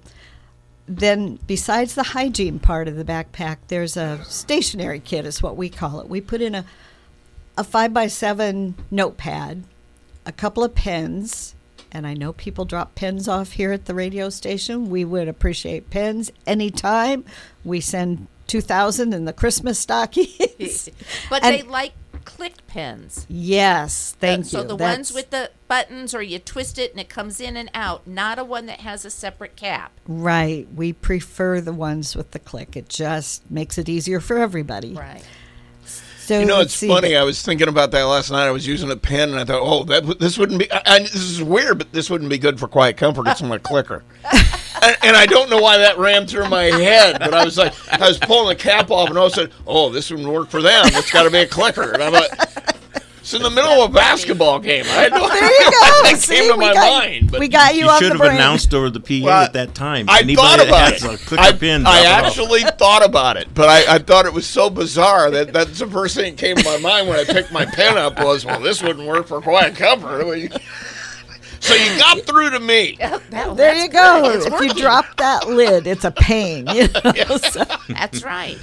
then 0.88 1.40
besides 1.48 1.96
the 1.96 2.04
hygiene 2.04 2.60
part 2.60 2.88
of 2.88 2.96
the 2.96 3.04
backpack 3.04 3.58
there's 3.70 3.98
a 3.98 4.24
stationary 4.26 5.00
kit 5.00 5.26
is 5.26 5.42
what 5.42 5.58
we 5.58 5.70
call 5.70 6.00
it. 6.00 6.08
We 6.10 6.22
put 6.22 6.42
in 6.42 6.54
a 6.56 6.66
a 7.58 7.64
five 7.64 7.94
by 7.94 8.08
seven 8.08 8.76
notepad 8.92 9.64
a 10.26 10.32
couple 10.32 10.64
of 10.64 10.76
pens 10.76 11.56
and 11.92 12.06
i 12.06 12.14
know 12.14 12.34
people 12.34 12.66
drop 12.66 12.94
pens 12.96 13.28
off 13.30 13.54
here 13.54 13.72
at 13.72 13.86
the 13.86 13.94
radio 13.94 14.30
station. 14.30 14.90
We 14.90 15.06
would 15.06 15.28
appreciate 15.28 15.90
pens 15.90 16.32
anytime 16.46 17.24
we 17.64 17.80
send 17.82 18.28
2000 18.48 19.14
in 19.14 19.26
the 19.26 19.34
christmas 19.34 19.80
stockings 19.80 20.90
but 21.30 21.44
And- 21.44 21.56
they 21.56 21.62
like 21.64 21.94
click 22.26 22.66
pens. 22.68 23.26
yes 23.30 24.16
thank 24.20 24.46
so 24.46 24.62
you 24.62 24.68
the 24.68 24.76
That's- 24.76 24.98
ones 24.98 25.14
with 25.14 25.30
the 25.30 25.52
buttons, 25.68 26.14
or 26.14 26.22
you 26.22 26.38
twist 26.40 26.78
it 26.78 26.92
and 26.92 27.00
it 27.00 27.10
comes 27.10 27.40
in 27.42 27.58
and 27.58 27.72
out. 27.74 28.06
Not 28.06 28.38
a 28.38 28.44
one 28.44 28.66
that 28.68 28.82
has 28.82 29.04
a 29.06 29.10
separate 29.10 29.56
cap. 29.56 29.92
right 30.08 30.68
we 30.76 30.92
prefer 30.94 31.62
the 31.62 31.74
ones 31.74 32.16
with 32.16 32.32
the 32.32 32.40
click 32.40 32.76
it 32.76 32.90
just 32.90 33.50
makes 33.50 33.78
it 33.78 33.88
easier 33.90 34.20
for 34.20 34.38
everybody 34.38 34.94
Right. 34.94 35.24
So 36.26 36.40
You 36.40 36.46
know, 36.46 36.60
it's 36.60 36.84
funny. 36.84 37.16
I 37.16 37.22
was 37.22 37.44
thinking 37.44 37.68
about 37.68 37.92
that 37.92 38.04
last 38.04 38.32
night. 38.32 38.48
I 38.48 38.52
was 38.52 38.66
using 38.66 38.90
a 38.90 38.96
pen, 38.96 39.30
and 39.30 39.40
I 39.40 39.46
thought, 39.46 39.62
"Oh, 39.62 39.84
that 39.84 40.20
this 40.20 40.40
wouldn't 40.40 40.58
be. 40.58 40.72
I, 40.72 40.82
I, 40.86 41.00
this 41.00 41.14
is 41.14 41.44
weird, 41.44 41.78
but 41.78 41.92
this 41.92 42.10
wouldn't 42.10 42.32
be 42.32 42.40
good 42.40 42.60
for 42.60 42.68
quiet 42.68 42.98
comfort. 42.98 43.28
It's 43.28 43.44
on 43.44 43.50
my 43.50 43.60
clicker." 43.60 44.04
and, 44.34 44.98
and 45.04 45.16
I 45.16 45.28
don't 45.28 45.52
know 45.52 45.60
why 45.60 45.78
that 45.78 46.00
ran 46.00 46.26
through 46.26 46.50
my 46.50 46.64
head, 46.64 47.20
but 47.20 47.36
I 47.36 47.46
was 47.46 47.60
like, 47.60 47.74
I 47.92 48.08
was 48.08 48.18
pulling 48.18 48.50
the 48.50 48.56
cap 48.56 48.90
off, 48.90 49.10
and 49.10 49.18
all 49.20 49.28
of 49.28 49.34
a 49.34 49.36
sudden, 49.36 49.52
"Oh, 49.68 49.90
this 49.92 50.10
wouldn't 50.10 50.28
work 50.28 50.50
for 50.50 50.64
them. 50.64 50.86
It's 50.88 51.12
got 51.12 51.24
to 51.24 51.30
be 51.30 51.40
a 51.40 51.48
clicker." 51.48 51.92
And 51.92 52.02
I'm 52.02 52.14
like, 52.14 52.75
"It's 53.26 53.34
in 53.34 53.42
the 53.42 53.50
middle 53.50 53.72
of 53.84 53.90
a 53.90 53.94
basketball 53.94 54.60
game." 54.60 54.86
I 54.86 54.90
had 54.90 55.12
no 55.12 55.28
there 55.28 55.44
you 55.44 55.64
go 55.72 55.72
That 56.04 56.16
See, 56.20 56.36
came 56.36 56.52
to 56.52 56.58
we 56.58 56.66
my 56.68 56.74
got, 56.74 57.04
mind. 57.04 57.32
But 57.32 57.40
we 57.40 57.48
got 57.48 57.74
you, 57.74 57.86
You 57.86 57.90
on 57.90 57.98
should 58.00 58.06
the 58.12 58.18
have 58.18 58.20
brain. 58.20 58.36
announced 58.36 58.74
over 58.74 58.90
the 58.92 59.00
PA 59.00 59.26
Well, 59.26 59.44
at 59.44 59.54
that 59.54 59.74
time. 59.74 60.08
I 60.10 60.20
Anybody 60.20 60.36
thought 60.36 60.58
that 60.60 60.68
about 60.68 60.94
has 60.94 61.04
it. 61.04 61.14
a 61.14 61.18
clicker 61.26 61.44
I, 61.44 61.52
pin, 61.54 61.86
I 61.88 62.02
drop 62.02 62.04
it 62.04 62.08
off. 62.08 62.26
actually 62.28 62.62
thought 62.62 63.04
about 63.06 63.38
it, 63.38 63.48
but 63.54 63.68
I, 63.68 63.96
I 63.96 63.98
thought 64.00 64.26
it 64.28 64.34
was 64.34 64.46
so 64.46 64.70
bizarre 64.70 65.32
that 65.32 65.52
that's 65.52 65.80
the 65.80 65.88
first 65.88 66.16
thing 66.16 66.36
that 66.36 66.40
came 66.40 66.56
to 66.56 66.64
my 66.64 66.78
mind 66.78 67.08
when 67.10 67.20
I 67.20 67.24
picked 67.24 67.52
my 67.52 67.66
pen 67.66 67.98
up 67.98 68.20
was, 68.20 68.46
well, 68.46 68.60
this 68.62 68.82
wouldn't 68.84 69.08
work 69.08 69.28
for 69.28 69.42
quiet 69.42 69.76
comfort. 69.76 70.52
So 71.62 71.74
you 71.74 71.98
got 71.98 72.22
through 72.28 72.52
to 72.52 72.60
me. 72.60 72.96
That- 73.00 73.22
There 73.32 73.56
that's 73.56 73.84
you 73.84 73.90
go. 73.90 74.22
good. 74.24 74.36
It's 74.36 74.46
If 74.46 74.52
you 74.54 74.68
working. 74.68 74.82
drop 74.84 75.18
that 75.18 75.48
lid, 75.50 75.88
it's 75.88 76.06
a 76.06 76.12
pain. 76.12 76.68
You 76.68 76.88
know? 77.04 77.38
So, 77.38 77.64
That's 77.90 78.24
right. 78.24 78.58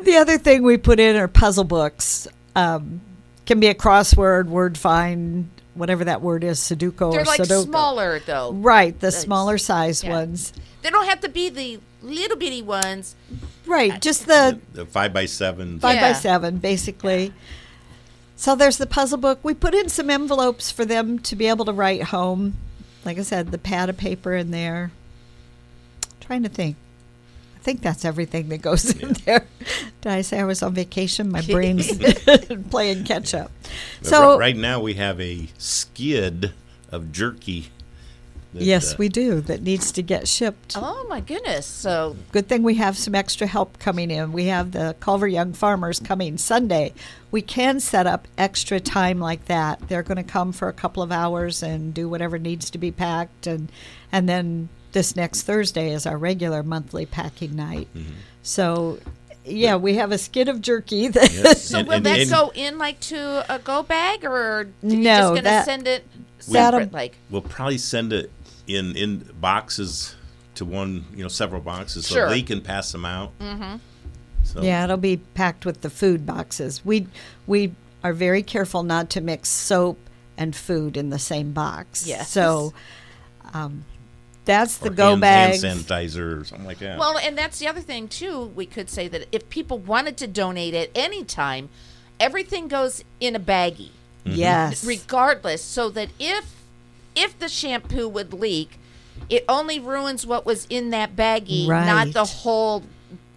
the 0.00 0.16
other 0.16 0.36
thing 0.36 0.62
we 0.62 0.76
put 0.76 1.00
in 1.00 1.16
are 1.16 1.28
puzzle 1.28 1.64
books. 1.64 2.28
Um, 2.54 3.00
can 3.46 3.60
be 3.60 3.68
a 3.68 3.74
crossword, 3.74 4.46
word 4.46 4.76
find, 4.76 5.48
whatever 5.74 6.04
that 6.04 6.20
word 6.20 6.44
is, 6.44 6.58
Sudoku 6.60 7.12
They're 7.12 7.22
or 7.22 7.24
like 7.24 7.40
Sudoku. 7.40 7.64
smaller 7.64 8.18
though. 8.20 8.52
Right, 8.52 8.98
the 8.98 9.08
Nice. 9.08 9.20
smaller 9.22 9.58
size 9.58 10.02
Yeah. 10.04 10.10
ones. 10.10 10.52
They 10.82 10.90
don't 10.90 11.06
have 11.06 11.20
to 11.20 11.28
be 11.28 11.48
the 11.48 11.80
little 12.02 12.36
bitty 12.36 12.62
ones. 12.62 13.14
Right, 13.66 13.92
uh, 13.94 13.98
just 13.98 14.26
the 14.26 14.60
the 14.74 14.86
five 14.86 15.12
by 15.12 15.26
seven. 15.26 15.80
five 15.80 16.00
by 16.00 16.12
seven, 16.12 16.58
basically. 16.58 17.32
So 18.36 18.54
there's 18.54 18.76
the 18.76 18.86
puzzle 18.86 19.18
book. 19.18 19.38
We 19.42 19.54
put 19.54 19.74
in 19.74 19.88
some 19.88 20.10
envelopes 20.10 20.70
for 20.70 20.84
them 20.84 21.18
to 21.20 21.34
be 21.34 21.46
able 21.48 21.64
to 21.64 21.72
write 21.72 22.02
home. 22.04 22.58
Like 23.04 23.18
I 23.18 23.22
said, 23.22 23.50
the 23.50 23.58
pad 23.58 23.88
of 23.88 23.96
paper 23.96 24.34
in 24.34 24.50
there. 24.50 24.90
trying 26.20 26.42
to 26.42 26.48
think. 26.48 26.76
I 27.66 27.68
think 27.68 27.82
that's 27.82 28.04
everything 28.04 28.48
that 28.50 28.58
goes 28.58 28.94
in 28.94 29.14
there. 29.24 29.44
Did 30.00 30.12
I 30.12 30.20
say 30.20 30.38
I 30.38 30.44
was 30.44 30.62
on 30.62 30.72
vacation? 30.72 31.32
My 31.32 31.40
brain's 31.40 31.98
playing 32.70 33.02
catch 33.02 33.34
up. 33.34 33.50
But 33.98 34.08
So 34.08 34.34
ri- 34.34 34.38
right 34.38 34.56
now 34.56 34.78
we 34.78 34.94
have 34.94 35.20
a 35.20 35.48
skid 35.58 36.52
of 36.92 37.10
jerky 37.10 37.70
that, 38.54 38.62
yes, 38.62 38.92
uh, 38.92 38.96
we 39.00 39.08
do. 39.08 39.40
That 39.40 39.62
needs 39.62 39.90
to 39.90 40.02
get 40.02 40.28
shipped. 40.28 40.76
Oh 40.76 41.06
my 41.08 41.18
goodness! 41.18 41.66
So 41.66 42.14
Good 42.30 42.48
thing 42.48 42.62
we 42.62 42.76
have 42.76 42.96
some 42.96 43.16
extra 43.16 43.48
help 43.48 43.80
coming 43.80 44.12
in. 44.12 44.30
We 44.30 44.44
have 44.44 44.70
the 44.70 44.94
Culver 45.00 45.26
Young 45.26 45.52
Farmers 45.52 45.98
coming 45.98 46.38
Sunday. 46.38 46.94
We 47.32 47.42
can 47.42 47.80
set 47.80 48.06
up 48.06 48.28
extra 48.38 48.78
time 48.78 49.18
like 49.18 49.46
that. 49.46 49.88
They're 49.88 50.04
going 50.04 50.18
to 50.18 50.22
come 50.22 50.52
for 50.52 50.68
a 50.68 50.72
couple 50.72 51.02
of 51.02 51.10
hours 51.10 51.64
and 51.64 51.92
do 51.92 52.08
whatever 52.08 52.38
needs 52.38 52.70
to 52.70 52.78
be 52.78 52.92
packed, 52.92 53.48
and 53.48 53.72
and 54.12 54.28
then 54.28 54.68
this 54.96 55.14
next 55.14 55.42
Thursday 55.42 55.92
is 55.92 56.06
our 56.06 56.16
regular 56.16 56.62
monthly 56.62 57.04
packing 57.04 57.54
night. 57.54 57.86
Mm-hmm. 57.94 58.12
So, 58.42 58.98
yeah, 59.44 59.76
we 59.76 59.96
have 59.96 60.10
a 60.10 60.16
skid 60.16 60.48
of 60.48 60.62
jerky. 60.62 61.08
That 61.16 61.30
Yes. 61.34 61.64
So 61.64 61.80
And- 61.80 61.88
will 61.88 61.94
and- 61.96 62.06
that 62.06 62.18
and 62.20 62.30
go 62.30 62.50
in 62.54 62.78
like 62.78 62.98
to 63.12 63.44
a 63.54 63.58
go 63.58 63.82
bag, 63.82 64.24
or 64.24 64.32
are 64.32 64.68
you 64.82 64.96
No, 64.96 65.18
just 65.18 65.28
gonna 65.28 65.42
that- 65.42 65.64
send 65.66 65.86
it 65.86 66.06
That'll- 66.48 66.80
separate? 66.80 66.92
Like 66.94 67.16
We'll 67.28 67.42
probably 67.42 67.76
send 67.76 68.14
it 68.14 68.30
in 68.66 68.96
in 68.96 69.18
boxes 69.38 70.16
to 70.54 70.64
one, 70.64 71.04
you 71.14 71.22
know, 71.22 71.28
several 71.28 71.60
boxes, 71.60 72.08
Sure. 72.08 72.26
so 72.26 72.30
they 72.34 72.40
can 72.40 72.62
pass 72.62 72.90
them 72.90 73.04
out. 73.04 73.38
Mm-hmm. 73.38 73.76
So 74.44 74.62
Yeah, 74.62 74.84
it'll 74.84 74.96
be 74.96 75.18
packed 75.18 75.66
with 75.66 75.82
the 75.82 75.90
food 75.90 76.24
boxes. 76.24 76.82
We 76.86 77.06
we 77.46 77.74
are 78.02 78.14
very 78.14 78.42
careful 78.42 78.82
not 78.82 79.10
to 79.10 79.20
mix 79.20 79.50
soap 79.50 79.98
and 80.38 80.56
food 80.56 80.96
in 80.96 81.10
the 81.10 81.18
same 81.18 81.52
box. 81.52 82.06
Yes. 82.06 82.30
So 82.30 82.72
um, 83.52 83.84
that's 84.46 84.78
the 84.78 84.88
or 84.88 84.94
go 84.94 85.08
hand, 85.10 85.20
bags. 85.20 85.62
hand 85.62 85.80
sanitizer 85.80 86.40
or 86.40 86.44
something 86.44 86.66
like 86.66 86.78
that. 86.78 86.98
well, 86.98 87.18
and 87.18 87.36
that's 87.36 87.58
the 87.58 87.68
other 87.68 87.80
thing 87.82 88.08
too. 88.08 88.46
We 88.56 88.64
could 88.64 88.88
say 88.88 89.06
that 89.08 89.26
if 89.30 89.48
people 89.50 89.78
wanted 89.78 90.16
to 90.18 90.26
donate 90.26 90.72
at 90.72 90.88
any 90.94 91.22
time, 91.24 91.68
everything 92.18 92.68
goes 92.68 93.04
in 93.20 93.36
a 93.36 93.40
baggie, 93.40 93.90
mm-hmm. 94.24 94.32
Yes. 94.32 94.84
regardless, 94.84 95.60
so 95.62 95.90
that 95.90 96.08
if 96.18 96.54
if 97.14 97.38
the 97.38 97.48
shampoo 97.48 98.08
would 98.08 98.32
leak, 98.32 98.78
it 99.28 99.44
only 99.48 99.78
ruins 99.80 100.26
what 100.26 100.46
was 100.46 100.66
in 100.70 100.90
that 100.90 101.16
baggie, 101.16 101.66
not 101.68 102.12
the 102.12 102.24
whole, 102.24 102.82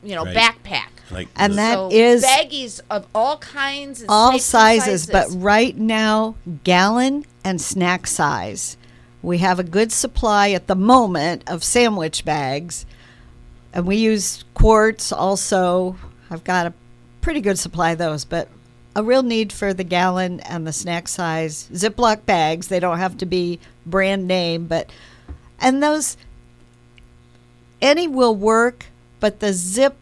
you 0.03 0.16
know, 0.16 0.26
Right. 0.26 0.36
backpack. 0.36 0.88
like 1.12 1.28
and 1.36 1.53
the- 1.53 1.57
that 1.57 1.74
so 1.74 1.89
is 1.91 2.24
baggies 2.24 2.82
of 2.91 3.07
all 3.16 3.38
kinds, 3.38 4.01
and 4.01 4.10
all 4.12 4.32
shapes 4.34 4.53
and 4.53 4.82
sizes, 4.84 5.05
but 5.07 5.28
right 5.32 5.76
now 5.76 6.36
gallon 6.64 7.26
and 7.43 7.60
snack 7.60 8.05
size. 8.05 8.78
We 9.22 9.40
have 9.40 9.60
a 9.60 9.64
good 9.64 9.92
supply 9.92 10.52
at 10.52 10.68
the 10.68 10.76
moment 10.76 11.44
of 11.48 11.64
sandwich 11.64 12.24
bags, 12.24 12.86
and 13.74 13.86
we 13.86 13.98
use 13.98 14.46
quarts 14.54 15.12
also. 15.12 15.98
I've 16.32 16.44
got 16.44 16.68
a 16.68 16.74
pretty 17.22 17.42
good 17.42 17.60
supply 17.60 17.92
of 17.92 17.98
those, 17.98 18.24
but 18.24 18.48
a 18.96 19.04
real 19.04 19.24
need 19.24 19.52
for 19.52 19.74
the 19.74 19.84
gallon 19.84 20.40
and 20.42 20.66
the 20.66 20.74
snack 20.74 21.08
size 21.08 21.70
Ziploc 21.74 22.26
bags. 22.26 22.68
They 22.68 22.80
don't 22.80 22.98
have 22.98 23.18
to 23.18 23.26
be 23.26 23.60
brand 23.86 24.28
name, 24.28 24.68
but 24.68 24.90
and 25.60 25.84
those 25.84 26.18
any 27.82 28.08
will 28.08 28.36
work, 28.36 28.86
but 29.20 29.40
the 29.40 29.54
zip 29.54 29.96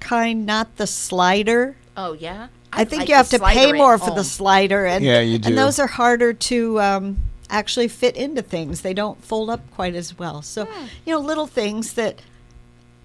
kind, 0.00 0.46
not 0.46 0.76
the 0.76 0.86
slider. 0.86 1.76
oh 1.96 2.12
yeah, 2.12 2.48
I 2.72 2.84
think 2.84 3.00
like 3.00 3.08
you 3.08 3.14
have 3.16 3.28
to 3.30 3.38
pay 3.38 3.54
slider 3.54 3.74
at 3.74 3.78
more 3.78 3.98
for 3.98 4.14
the 4.14 4.24
slider, 4.24 4.86
and 4.86 5.04
Yeah, 5.04 5.20
you 5.20 5.38
do. 5.38 5.48
And 5.48 5.58
those 5.58 5.78
are 5.78 5.86
harder 5.86 6.32
to 6.32 6.80
um, 6.80 7.16
actually 7.52 7.86
fit 7.88 8.16
into 8.16 8.42
things. 8.42 8.80
They 8.80 8.94
don't 8.94 9.22
fold 9.22 9.50
up 9.50 9.60
quite 9.70 9.94
as 9.94 10.18
well. 10.18 10.42
So, 10.42 10.64
Hmm. 10.64 10.86
you 11.06 11.12
know, 11.14 11.20
little 11.20 11.46
things 11.46 11.92
that 11.94 12.20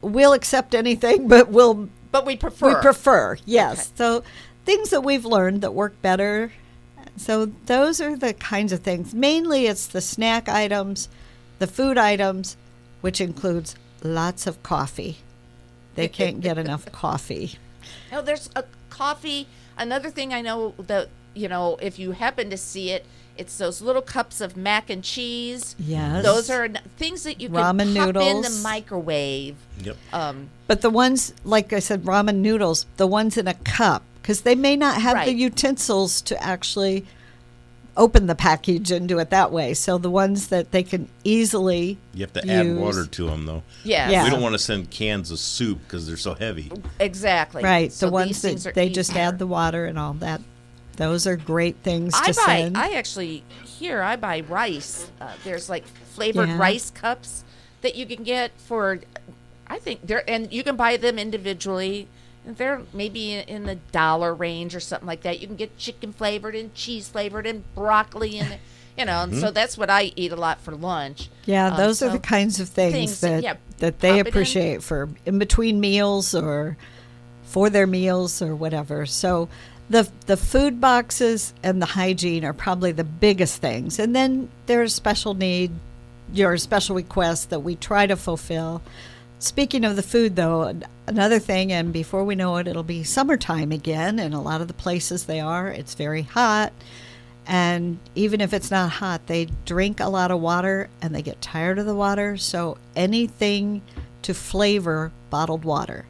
we'll 0.01 0.33
accept 0.33 0.73
anything, 0.73 1.27
but 1.27 1.49
we'll 1.49 1.89
But 2.11 2.25
we 2.25 2.35
prefer. 2.35 2.69
we 2.69 2.75
prefer. 2.81 3.37
Yes. 3.45 3.79
Okay. 3.79 3.89
So 3.95 4.23
things 4.65 4.89
that 4.89 5.01
we've 5.03 5.25
learned 5.25 5.61
that 5.61 5.73
work 5.73 6.01
better. 6.01 6.51
So 7.17 7.51
those 7.65 7.99
are 8.01 8.15
the 8.15 8.33
kinds 8.33 8.71
of 8.71 8.79
things. 8.81 9.13
Mainly, 9.13 9.67
it's 9.67 9.85
the 9.87 10.01
snack 10.01 10.47
items, 10.47 11.09
the 11.59 11.67
food 11.67 11.97
items, 11.97 12.55
which 13.01 13.19
includes 13.19 13.75
lots 14.03 14.47
of 14.47 14.61
coffee. 14.63 15.17
They 15.95 16.07
can't 16.19 16.41
get 16.41 16.57
enough 16.57 16.91
coffee. 16.91 17.57
No, 18.11 18.21
there's 18.21 18.49
a 18.55 18.63
coffee. 18.89 19.47
Another 19.77 20.09
thing 20.09 20.33
I 20.33 20.41
know 20.41 20.73
that 20.77 21.09
you 21.33 21.47
know, 21.47 21.77
if 21.81 21.99
you 21.99 22.13
happen 22.13 22.49
to 22.49 22.57
see 22.57 22.89
it, 22.89 23.05
it's 23.37 23.57
those 23.57 23.81
little 23.81 24.01
cups 24.01 24.41
of 24.41 24.57
mac 24.57 24.89
and 24.89 25.03
cheese. 25.03 25.75
Yes. 25.79 26.23
Those 26.23 26.49
are 26.49 26.67
things 26.97 27.23
that 27.23 27.39
you 27.41 27.49
can 27.49 27.57
Ramen 27.57 27.95
pop 27.95 28.21
in 28.23 28.41
the 28.41 28.59
microwave. 28.63 29.55
Yep. 29.81 29.97
Um, 30.13 30.49
But 30.67 30.81
the 30.81 30.89
ones, 30.89 31.33
like 31.43 31.73
I 31.73 31.79
said, 31.79 32.03
ramen 32.03 32.37
noodles, 32.37 32.85
the 32.97 33.07
ones 33.07 33.37
in 33.37 33.47
a 33.47 33.53
cup, 33.53 34.03
because 34.21 34.41
they 34.41 34.55
may 34.55 34.75
not 34.75 35.01
have 35.01 35.25
the 35.25 35.33
utensils 35.33 36.21
to 36.23 36.41
actually 36.43 37.05
open 37.95 38.27
the 38.27 38.35
package 38.35 38.91
and 38.91 39.07
do 39.07 39.17
it 39.17 39.31
that 39.31 39.51
way. 39.51 39.73
So 39.73 39.97
the 39.97 40.11
ones 40.11 40.49
that 40.49 40.71
they 40.71 40.83
can 40.83 41.09
easily 41.23 41.97
You 42.13 42.21
have 42.21 42.33
to 42.33 42.47
add 42.47 42.75
water 42.77 43.05
to 43.07 43.25
them, 43.25 43.45
though. 43.47 43.63
yes. 43.83 44.11
Yeah. 44.11 44.23
We 44.23 44.29
don't 44.29 44.41
want 44.41 44.53
to 44.53 44.59
send 44.59 44.91
cans 44.91 45.31
of 45.31 45.39
soup 45.39 45.79
because 45.83 46.05
they're 46.05 46.15
so 46.15 46.35
heavy. 46.35 46.71
Exactly. 46.99 47.63
Right, 47.63 47.91
So 47.91 48.05
the 48.05 48.11
ones 48.11 48.41
that 48.43 48.65
are 48.67 48.71
they 48.71 48.89
just 48.89 49.15
add 49.15 49.39
the 49.39 49.47
water 49.47 49.85
and 49.85 49.97
all 49.97 50.13
that. 50.13 50.41
Those 50.97 51.25
are 51.27 51.35
great 51.37 51.77
things 51.77 52.13
I 52.15 52.27
to 52.31 52.33
buy. 52.33 52.45
send. 52.45 52.77
I 52.77 52.93
actually 52.93 53.43
here 53.63 54.01
I 54.01 54.15
buy 54.15 54.41
rice. 54.41 55.09
Uh, 55.21 55.31
there's 55.43 55.69
like 55.69 55.85
flavored 55.87 56.49
Yeah. 56.49 56.57
rice 56.57 56.91
cups 56.91 57.43
that 57.81 57.95
you 57.95 58.05
can 58.05 58.23
get 58.23 58.51
for. 58.57 58.99
I 59.67 59.79
think 59.79 60.01
they're 60.05 60.27
and 60.29 60.51
you 60.51 60.63
can 60.63 60.75
buy 60.75 60.97
them 60.97 61.17
individually. 61.19 62.07
They're 62.45 62.81
maybe 62.93 63.33
in, 63.33 63.47
in 63.47 63.63
the 63.65 63.75
dollar 63.91 64.33
range 64.33 64.73
or 64.75 64.79
something 64.79 65.07
like 65.07 65.21
that. 65.21 65.39
You 65.39 65.47
can 65.47 65.55
get 65.57 65.77
chicken 65.77 66.13
flavored 66.13 66.55
and 66.55 66.73
cheese 66.73 67.07
flavored 67.09 67.45
and 67.45 67.63
broccoli 67.75 68.39
and 68.39 68.57
you 68.97 69.05
know. 69.05 69.21
And 69.23 69.35
so 69.37 69.51
that's 69.51 69.77
what 69.77 69.89
I 69.91 70.11
eat 70.15 70.31
a 70.31 70.35
lot 70.35 70.59
for 70.61 70.71
lunch. 70.73 71.29
yeah, 71.45 71.67
Um, 71.71 71.77
those 71.77 72.01
are 72.01 72.09
the 72.09 72.17
kinds 72.19 72.59
of 72.59 72.69
things, 72.69 72.93
things 72.93 73.19
that- 73.21 73.29
that 73.29 73.43
yeah, 73.43 73.53
that 73.77 73.99
they 73.99 74.09
pop 74.09 74.17
it 74.17 74.21
in. 74.21 74.27
appreciate 74.27 74.81
for 74.81 75.09
in 75.25 75.37
between 75.37 75.79
meals 75.79 76.33
or 76.33 76.77
for 77.43 77.69
their 77.69 77.85
meals 77.85 78.41
or 78.41 78.55
whatever. 78.55 79.05
So 79.05 79.49
the 79.89 80.09
the 80.25 80.37
food 80.37 80.81
boxes 80.81 81.53
and 81.63 81.81
the 81.81 81.85
hygiene 81.85 82.43
are 82.43 82.53
probably 82.53 82.91
the 82.91 83.03
biggest 83.03 83.61
things. 83.61 83.99
And 83.99 84.15
then 84.15 84.49
there's 84.65 84.93
special 84.93 85.33
need 85.33 85.71
your 86.33 86.57
special 86.57 86.95
requests 86.95 87.45
that 87.45 87.61
we 87.61 87.75
try 87.75 88.05
to 88.05 88.15
fulfill. 88.15 88.81
Speaking 89.39 89.85
of 89.85 89.95
the 89.95 90.03
food, 90.03 90.35
though, 90.35 90.73
another 91.05 91.39
thing, 91.39 91.71
and 91.71 91.93
before 91.93 92.23
we 92.23 92.35
know 92.35 92.57
it, 92.57 92.67
it'll 92.67 92.83
be 92.83 93.03
summertime 93.03 93.71
again, 93.71 94.17
and 94.17 94.33
a 94.33 94.39
lot 94.39 94.61
of 94.61 94.67
the 94.67 94.73
places 94.73 95.25
they 95.25 95.39
are, 95.39 95.67
it's 95.67 95.93
very 95.93 96.23
hot. 96.23 96.73
And 97.45 97.99
even 98.15 98.41
if 98.41 98.51
it's 98.51 98.71
not 98.71 98.91
hot, 98.91 99.27
they 99.27 99.47
drink 99.65 99.99
a 99.99 100.09
lot 100.09 100.31
of 100.31 100.41
water 100.41 100.89
and 101.01 101.15
they 101.15 101.21
get 101.21 101.41
tired 101.41 101.79
of 101.79 101.85
the 101.85 101.95
water. 101.95 102.35
So 102.35 102.77
anything 102.93 103.81
to 104.23 104.33
flavor 104.33 105.13
bottled 105.29 105.63
water. 105.63 106.05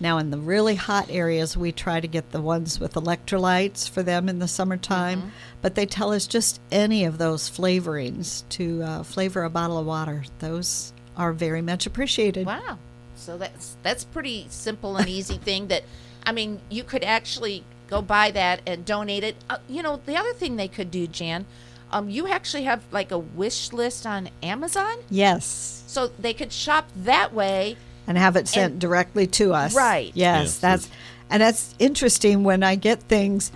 Now, 0.00 0.18
in 0.18 0.30
the 0.30 0.38
really 0.38 0.76
hot 0.76 1.06
areas, 1.10 1.56
we 1.56 1.72
try 1.72 2.00
to 2.00 2.06
get 2.06 2.30
the 2.30 2.40
ones 2.40 2.78
with 2.78 2.94
electrolytes 2.94 3.88
for 3.90 4.02
them 4.02 4.28
in 4.28 4.38
the 4.38 4.46
summertime, 4.46 5.32
but 5.60 5.74
they 5.74 5.86
tell 5.86 6.12
us 6.12 6.26
just 6.26 6.60
any 6.70 7.04
of 7.04 7.18
those 7.18 7.50
flavorings 7.50 8.44
to 8.50 8.82
uh, 8.82 9.02
flavor 9.02 9.42
a 9.42 9.50
bottle 9.50 9.76
of 9.78 9.86
water. 9.86 10.24
Those 10.38 10.92
are 11.16 11.32
very 11.32 11.62
much 11.62 11.84
appreciated. 11.86 12.46
Wow. 12.46 12.78
So 13.16 13.36
that's 13.36 13.76
that's 13.82 14.04
pretty 14.04 14.46
simple 14.48 14.96
and 14.96 15.08
easy 15.08 15.36
thing 15.48 15.66
that 15.68 15.82
I 16.24 16.30
mean, 16.32 16.60
you 16.68 16.84
could 16.84 17.02
actually 17.02 17.64
go 17.88 18.00
buy 18.00 18.30
that 18.30 18.60
and 18.66 18.84
donate 18.84 19.24
it. 19.24 19.36
Uh, 19.50 19.58
you 19.68 19.82
know, 19.82 20.00
the 20.06 20.16
other 20.16 20.32
thing 20.34 20.56
they 20.56 20.68
could 20.68 20.90
do, 20.92 21.06
Jan, 21.08 21.44
um, 21.90 22.08
you 22.08 22.28
actually 22.28 22.64
have 22.64 22.84
like 22.92 23.10
a 23.10 23.18
wish 23.18 23.72
list 23.72 24.06
on 24.06 24.28
Amazon, 24.42 24.98
Yes. 25.10 25.82
so 25.86 26.08
they 26.18 26.34
could 26.34 26.52
shop 26.52 26.88
that 26.94 27.32
way. 27.34 27.76
And 28.08 28.18
have 28.18 28.34
it 28.34 28.48
sent 28.48 28.72
And- 28.72 28.80
directly 28.80 29.28
to 29.28 29.54
us. 29.54 29.74
Right. 29.76 30.10
Yes, 30.14 30.42
Yes, 30.44 30.58
that's 30.58 30.88
and 31.30 31.40
that's 31.42 31.74
interesting 31.78 32.42
when 32.42 32.62
I 32.64 32.74
get 32.74 33.02
things 33.02 33.52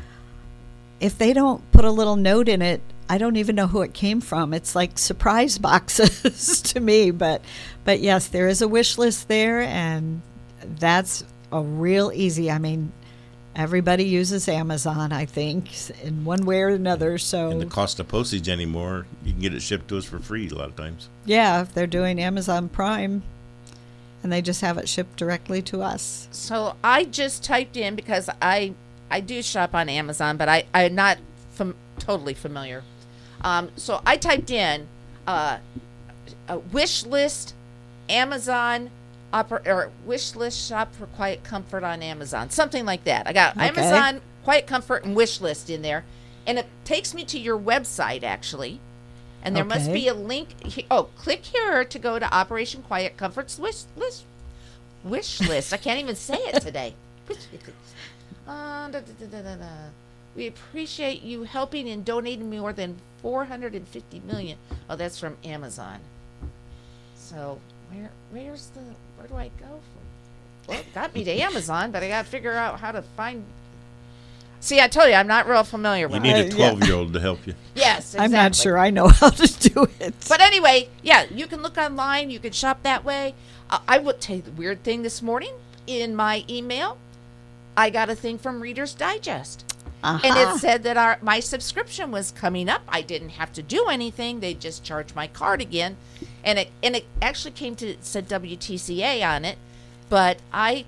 if 1.01 1.19
they 1.19 1.33
don't 1.33 1.69
put 1.73 1.85
a 1.85 1.91
little 1.91 2.15
note 2.17 2.49
in 2.49 2.63
it, 2.63 2.81
I 3.09 3.19
don't 3.19 3.37
even 3.37 3.57
know 3.57 3.67
who 3.67 3.83
it 3.83 3.93
came 3.93 4.21
from. 4.21 4.55
It's 4.55 4.77
like 4.77 4.99
surprise 4.99 5.59
boxes 5.71 6.61
to 6.73 6.79
me, 6.81 7.11
but 7.11 7.43
but 7.85 7.99
yes, 8.01 8.29
there 8.29 8.47
is 8.47 8.63
a 8.63 8.69
wish 8.69 8.99
list 8.99 9.27
there 9.29 9.61
and 9.63 10.23
that's 10.79 11.25
a 11.51 11.61
real 11.61 12.13
easy. 12.15 12.51
I 12.51 12.59
mean, 12.59 12.93
everybody 13.57 14.05
uses 14.05 14.49
Amazon, 14.49 15.13
I 15.13 15.25
think, 15.27 15.69
in 16.03 16.25
one 16.25 16.47
way 16.47 16.61
or 16.63 16.69
another. 16.69 17.19
So 17.19 17.51
And 17.51 17.61
the 17.61 17.67
cost 17.67 17.99
of 18.01 18.07
postage 18.09 18.49
anymore, 18.49 19.07
you 19.25 19.33
can 19.33 19.41
get 19.41 19.53
it 19.55 19.61
shipped 19.61 19.89
to 19.89 19.99
us 19.99 20.05
for 20.05 20.19
free 20.21 20.49
a 20.49 20.55
lot 20.55 20.69
of 20.69 20.77
times. 20.77 21.09
yeah, 21.27 21.63
if 21.63 21.75
they're 21.75 21.87
doing 21.89 22.21
Amazon 22.21 22.69
Prime 22.69 23.23
and 24.23 24.33
they 24.33 24.41
just 24.43 24.61
have 24.61 24.79
it 24.79 24.89
shipped 24.89 25.17
directly 25.17 25.63
to 25.63 25.83
us. 25.83 26.29
So 26.31 26.77
I 26.85 27.05
just 27.05 27.43
typed 27.43 27.77
in 27.77 27.95
because 27.97 28.29
I 28.41 28.75
I 29.11 29.21
do 29.21 29.43
shop 29.43 29.75
on 29.75 29.89
Amazon, 29.89 30.37
but 30.37 30.49
I 30.49 30.65
I'm 30.73 30.95
not 30.95 31.19
fam- 31.51 31.77
totally 31.99 32.35
familiar. 32.35 32.83
Um, 33.43 33.71
so 33.77 34.01
I 34.07 34.17
typed 34.17 34.51
in 34.51 34.87
uh, 35.27 35.59
a 36.49 36.59
wish 36.59 37.05
list, 37.05 37.55
Amazon, 38.09 38.91
oper- 39.33 39.67
or 39.67 39.91
wish 40.07 40.35
list 40.37 40.69
shop 40.69 40.95
for 40.95 41.07
quiet 41.07 41.43
comfort 41.45 41.83
on 41.85 42.03
Amazon, 42.03 42.51
something 42.51 42.85
like 42.85 43.05
that. 43.05 43.27
I 43.27 43.33
got 43.33 43.57
Okay. 43.57 43.67
Amazon 43.69 44.21
quiet 44.45 44.67
comfort 44.67 45.05
and 45.05 45.15
wish 45.17 45.41
list 45.41 45.69
in 45.71 45.83
there, 45.83 46.05
and 46.47 46.59
it 46.59 46.67
takes 46.85 47.15
me 47.15 47.25
to 47.25 47.39
your 47.39 47.59
website 47.59 48.23
actually. 48.23 48.81
And 49.45 49.57
there 49.57 49.65
must 49.65 49.93
be 49.93 50.09
a 50.09 50.15
link. 50.15 50.65
he- 50.65 50.87
Oh, 50.91 51.05
click 51.17 51.45
here 51.45 51.85
to 51.85 51.99
go 51.99 52.19
to 52.19 52.33
Operation 52.35 52.83
Quiet 52.83 53.17
Comfort's 53.17 53.59
wish 53.59 53.85
list. 53.97 54.25
Wish 55.03 55.41
list. 55.41 55.73
I 55.73 55.77
can't 55.79 55.99
even 56.01 56.15
say 56.17 56.37
it 56.37 56.61
today. 56.63 56.95
Wish- 57.29 57.39
Uh, 58.47 58.89
da, 58.89 59.01
da, 59.01 59.01
da, 59.21 59.27
da, 59.27 59.43
da, 59.43 59.55
da. 59.57 59.67
We 60.37 60.47
appreciate 60.47 61.23
you 61.23 61.43
helping 61.45 61.89
and 61.89 62.05
donating 62.05 62.51
more 62.51 62.73
than 62.73 62.97
450 63.21 64.21
million. 64.21 64.59
Oh, 64.89 64.97
that's 64.97 65.19
from 65.19 65.37
Amazon. 65.45 65.99
So 67.17 67.59
where 67.91 68.11
where's 68.31 68.67
the 68.69 68.81
where 69.17 69.29
do 69.29 69.37
I 69.37 69.49
go 69.61 69.67
from? 69.67 70.67
Well, 70.69 70.81
it 70.81 70.95
got 70.95 71.15
me 71.15 71.25
to 71.25 71.31
Amazon, 71.41 71.91
but 71.91 72.03
I 72.03 72.09
got 72.09 72.25
to 72.25 72.31
figure 72.31 72.53
out 72.53 72.81
how 72.81 72.93
to 72.93 73.03
find. 73.03 73.45
See, 74.63 74.81
I 74.81 74.87
told 74.87 75.09
you 75.09 75.15
I'm 75.15 75.27
not 75.27 75.49
real 75.49 75.65
familiar 75.65 76.07
with 76.07 76.23
that. 76.23 76.29
You 76.29 76.35
with. 76.35 76.45
need 76.45 76.53
it. 76.53 76.55
a 76.55 76.77
12 76.77 76.85
year 76.85 76.95
old 76.95 77.13
to 77.15 77.21
help 77.21 77.47
you. 77.47 77.55
Yes, 77.75 78.15
I'm 78.17 78.31
not 78.31 78.55
sure 78.55 78.79
I 78.79 78.91
know 78.91 79.09
how 79.09 79.31
to 79.31 79.71
do 79.71 79.89
it. 79.99 80.15
But 80.29 80.41
anyway, 80.41 80.89
yeah, 81.03 81.25
you 81.31 81.47
can 81.47 81.63
look 81.63 81.77
online. 81.77 82.31
You 82.31 82.39
can 82.39 82.53
shop 82.53 82.83
that 82.85 83.03
way. 83.05 83.35
Uh, 83.71 83.81
I 83.89 83.99
will 83.99 84.13
tell 84.13 84.37
you 84.37 84.43
the 84.43 84.53
weird 84.53 84.85
thing 84.85 85.03
this 85.03 85.21
morning 85.21 85.55
in 85.87 86.15
my 86.15 86.45
email. 86.49 86.99
I 87.77 87.91
got 87.91 88.09
a 88.09 88.15
thing 88.15 88.39
from 88.39 88.61
Reader's 88.61 88.95
Digest, 88.95 89.75
and 90.05 90.21
it 90.25 90.61
said 90.61 90.83
that 90.85 90.97
our 90.97 91.19
my 91.23 91.41
subscription 91.41 92.11
was 92.13 92.31
coming 92.31 92.69
up. 92.69 92.83
I 92.89 93.01
didn't 93.01 93.31
have 93.31 93.53
to 93.55 93.63
do 93.63 93.87
anything; 93.87 94.41
they 94.41 94.55
just 94.55 94.85
charged 94.85 95.17
my 95.17 95.27
card 95.27 95.61
again, 95.63 95.97
and 96.45 96.59
it 96.59 96.71
and 96.83 96.95
it 96.95 97.07
actually 97.21 97.53
came 97.53 97.75
to 97.77 97.87
it 97.89 98.05
said 98.05 98.29
WTCA 98.29 99.27
on 99.27 99.45
it. 99.45 99.57
But 100.11 100.39
I, 100.53 100.85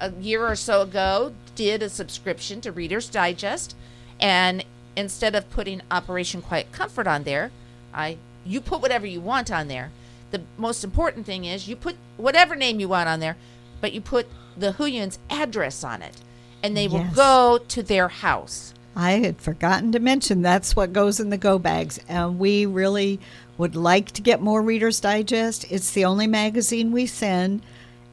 a 0.00 0.12
year 0.12 0.46
or 0.46 0.54
so 0.54 0.82
ago, 0.82 1.34
did 1.58 1.82
a 1.82 1.88
subscription 1.88 2.60
to 2.60 2.70
Reader's 2.70 3.08
Digest, 3.08 3.74
and 4.20 4.64
instead 4.94 5.34
of 5.34 5.50
putting 5.50 5.82
Operation 5.90 6.40
Quiet 6.40 6.70
Comfort 6.70 7.08
on 7.08 7.24
there, 7.24 7.50
I 7.92 8.16
you 8.46 8.60
put 8.60 8.80
whatever 8.80 9.06
you 9.06 9.20
want 9.20 9.50
on 9.50 9.66
there. 9.66 9.90
The 10.30 10.42
most 10.56 10.84
important 10.84 11.26
thing 11.26 11.44
is 11.44 11.66
you 11.66 11.74
put 11.74 11.96
whatever 12.16 12.54
name 12.54 12.78
you 12.78 12.88
want 12.88 13.08
on 13.08 13.18
there, 13.18 13.36
but 13.80 13.92
you 13.92 14.00
put 14.00 14.28
the 14.56 14.74
Huyens 14.74 15.18
address 15.28 15.82
on 15.82 16.00
it, 16.00 16.14
and 16.62 16.76
they 16.76 16.86
will 16.86 17.08
go 17.12 17.58
to 17.66 17.82
their 17.82 18.06
house. 18.06 18.72
I 18.94 19.12
had 19.12 19.40
forgotten 19.40 19.90
to 19.92 19.98
mention 19.98 20.42
that's 20.42 20.76
what 20.76 20.92
goes 20.92 21.18
in 21.18 21.30
the 21.30 21.38
go 21.38 21.58
bags. 21.58 21.98
And 22.08 22.38
we 22.38 22.66
really 22.66 23.18
would 23.56 23.74
like 23.74 24.12
to 24.12 24.22
get 24.22 24.40
more 24.40 24.62
Reader's 24.62 25.00
Digest. 25.00 25.70
It's 25.70 25.90
the 25.90 26.04
only 26.04 26.26
magazine 26.28 26.92
we 26.92 27.06
send. 27.06 27.62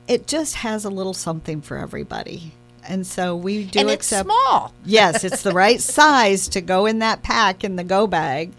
It 0.08 0.28
just 0.28 0.56
has 0.56 0.86
a 0.86 0.89
little 0.89 1.14
something 1.14 1.62
for 1.62 1.78
everybody. 1.78 2.54
And 2.88 3.06
so 3.06 3.36
we 3.36 3.66
do 3.66 3.80
and 3.80 3.90
it's 3.90 4.12
accept. 4.12 4.26
small. 4.28 4.74
yes, 4.86 5.24
it's 5.24 5.42
the 5.44 5.54
right 5.54 5.82
size 5.82 6.48
to 6.50 6.62
go 6.62 6.86
in 6.86 7.00
that 7.00 7.24
pack 7.24 7.64
in 7.64 7.76
the 7.76 7.84
go 7.84 8.08
bag. 8.08 8.52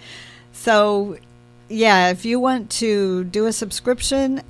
So, 0.53 1.17
yeah, 1.69 2.11
if 2.11 2.25
you 2.25 2.41
want 2.41 2.71
to 2.73 3.25
do 3.25 3.47
a 3.47 3.53
subscription, 3.53 4.43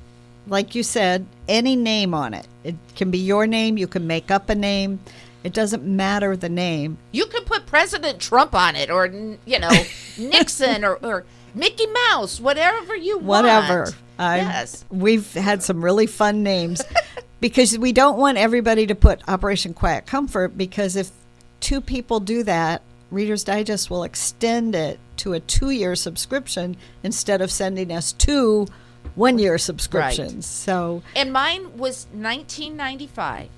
like 0.47 0.75
you 0.75 0.83
said, 0.83 1.25
any 1.47 1.75
name 1.75 2.13
on 2.13 2.33
it. 2.33 2.47
It 2.63 2.75
can 2.95 3.11
be 3.11 3.19
your 3.19 3.47
name, 3.47 3.77
you 3.77 3.87
can 3.87 4.07
make 4.07 4.31
up 4.31 4.49
a 4.49 4.55
name. 4.55 4.99
It 5.43 5.53
doesn't 5.53 5.83
matter 5.83 6.35
the 6.35 6.49
name. 6.49 6.97
You 7.11 7.25
can 7.27 7.45
put 7.45 7.65
President 7.65 8.19
Trump 8.19 8.53
on 8.53 8.75
it, 8.75 8.89
or 8.89 9.05
you 9.05 9.59
know 9.59 9.69
Nixon, 10.17 10.83
or, 10.83 10.95
or 10.95 11.23
Mickey 11.53 11.87
Mouse, 11.87 12.39
whatever 12.39 12.95
you 12.95 13.17
want. 13.17 13.45
whatever. 13.45 13.93
I- 14.19 14.37
yes. 14.37 14.85
We've 14.89 15.31
had 15.33 15.63
some 15.63 15.83
really 15.83 16.07
fun 16.07 16.43
names 16.43 16.81
because 17.39 17.77
we 17.77 17.91
don't 17.93 18.17
want 18.17 18.37
everybody 18.37 18.87
to 18.87 18.95
put 18.95 19.21
Operation 19.27 19.73
Quiet 19.73 20.05
Comfort 20.05 20.57
because 20.57 20.95
if 20.95 21.11
two 21.59 21.81
people 21.81 22.19
do 22.19 22.43
that, 22.43 22.81
Reader's 23.11 23.43
Digest 23.43 23.89
will 23.89 24.03
extend 24.03 24.75
it 24.75 24.99
to 25.17 25.33
a 25.33 25.39
two 25.39 25.69
year 25.69 25.95
subscription 25.95 26.75
instead 27.03 27.41
of 27.41 27.51
sending 27.51 27.91
us 27.91 28.11
two 28.11 28.67
one 29.15 29.39
year 29.39 29.57
subscriptions. 29.57 30.45
So, 30.45 31.01
And 31.15 31.31
mine 31.31 31.77
was 31.77 32.07
1995, 32.11 33.49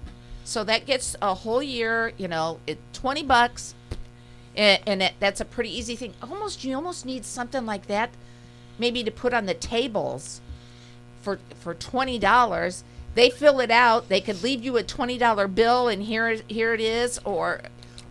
so 0.43 0.64
that 0.64 0.86
gets 0.86 1.16
a 1.22 1.34
whole 1.34 1.64
year. 1.64 2.14
You 2.18 2.28
know, 2.28 2.60
it 2.68 2.78
20 2.93 3.24
bucks, 3.24 3.74
and, 4.55 4.82
and 4.86 5.03
it, 5.03 5.14
that's 5.20 5.41
a 5.41 5.45
pretty 5.45 5.76
easy 5.76 5.95
thing. 5.95 6.14
Almost, 6.22 6.64
you 6.64 6.76
almost 6.76 7.05
need 7.05 7.26
something 7.26 7.66
like 7.66 7.88
that, 7.88 8.12
maybe 8.78 9.03
to 9.03 9.12
put 9.12 9.34
on 9.34 9.47
the 9.47 9.53
tables 9.53 10.41
for 11.22 11.39
for 11.59 11.74
twenty 11.74 12.20
dollars. 12.20 12.84
They 13.15 13.30
fill 13.30 13.59
it 13.59 13.72
out. 13.72 14.07
They 14.07 14.22
could 14.22 14.43
leave 14.43 14.63
you 14.63 14.78
a 14.78 14.84
twenty 14.84 15.17
dollar 15.17 15.47
bill, 15.47 15.88
and 15.88 16.01
here 16.03 16.39
here 16.47 16.74
it 16.74 16.82
is, 16.82 17.20
or 17.26 17.61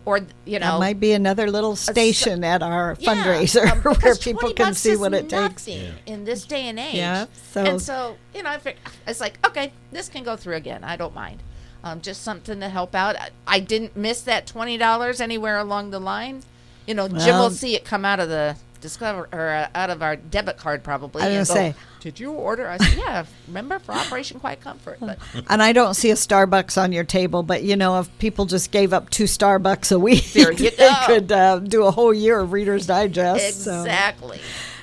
or 0.05 0.21
you 0.45 0.59
know, 0.59 0.73
that 0.73 0.79
might 0.79 0.99
be 0.99 1.13
another 1.13 1.49
little 1.51 1.75
station 1.75 2.43
at 2.43 2.61
our 2.63 2.95
Yeah, 2.99 3.13
fundraiser 3.15 3.71
um, 3.71 3.79
where 4.01 4.15
people 4.15 4.53
can 4.53 4.73
see 4.73 4.95
what 4.95 5.13
it 5.13 5.29
takes. 5.29 5.67
nothing 5.67 5.93
in 6.05 6.25
this 6.25 6.45
day 6.45 6.63
and 6.67 6.79
age. 6.79 6.95
Yeah, 6.95 7.25
so- 7.51 7.63
and 7.65 7.81
so 7.81 8.17
you 8.33 8.43
know, 8.43 8.49
I 8.49 8.59
it's 9.07 9.19
like 9.19 9.37
okay, 9.47 9.71
this 9.91 10.09
can 10.09 10.23
go 10.23 10.35
through 10.35 10.55
again. 10.55 10.83
I 10.83 10.95
don't 10.95 11.13
mind. 11.15 11.41
Um, 11.81 12.01
just 12.01 12.23
something 12.23 12.59
to 12.59 12.67
help 12.67 12.93
out. 12.93 13.15
I, 13.15 13.29
I 13.47 13.59
didn't 13.61 13.95
miss 13.95 14.21
that 14.23 14.45
twenty 14.47 14.77
dollars 14.77 15.21
anywhere 15.21 15.57
along 15.57 15.91
the 15.91 15.99
line. 15.99 16.43
You 16.85 16.93
know, 16.95 17.07
Jim 17.07 17.37
will 17.37 17.51
see 17.51 17.75
it 17.75 17.85
come 17.85 18.03
out 18.03 18.19
of 18.19 18.29
the 18.29 18.57
discover 18.81 19.27
or 19.31 19.49
uh, 19.49 19.67
out 19.75 19.89
of 19.89 20.01
our 20.01 20.15
debit 20.15 20.57
card 20.57 20.83
probably. 20.83 21.21
I 21.23 21.37
was 21.39 21.47
gonna 21.49 21.59
go, 21.59 21.71
say- 21.71 21.83
did 22.01 22.17
you 22.19 22.31
order? 22.31 22.67
I 22.69 22.77
said, 22.77 22.97
yeah. 22.97 23.25
Remember 23.47 23.77
for 23.79 23.91
Operation 23.91 24.39
Quiet 24.39 24.61
Comfort, 24.61 24.99
but 25.01 25.19
And 25.49 25.61
I 25.61 25.73
don't 25.73 25.95
see 25.95 26.11
a 26.11 26.15
Starbucks 26.15 26.81
on 26.81 26.91
your 26.93 27.03
table, 27.03 27.43
but 27.43 27.63
you 27.63 27.75
know, 27.75 27.99
if 27.99 28.17
people 28.19 28.45
just 28.45 28.71
gave 28.71 28.93
up 28.93 29.09
two 29.09 29.25
Starbucks 29.25 29.91
a 29.91 29.99
week, 29.99 30.31
There 30.31 30.51
you 30.53 30.69
they 30.71 30.77
go. 30.77 30.95
could 31.05 31.31
uh, 31.31 31.59
do 31.59 31.83
a 31.83 31.91
whole 31.91 32.13
year 32.13 32.39
of 32.39 32.53
Reader's 32.53 32.87
Digest. 32.87 33.63
so- 33.65 33.81
exactly. 33.81 34.39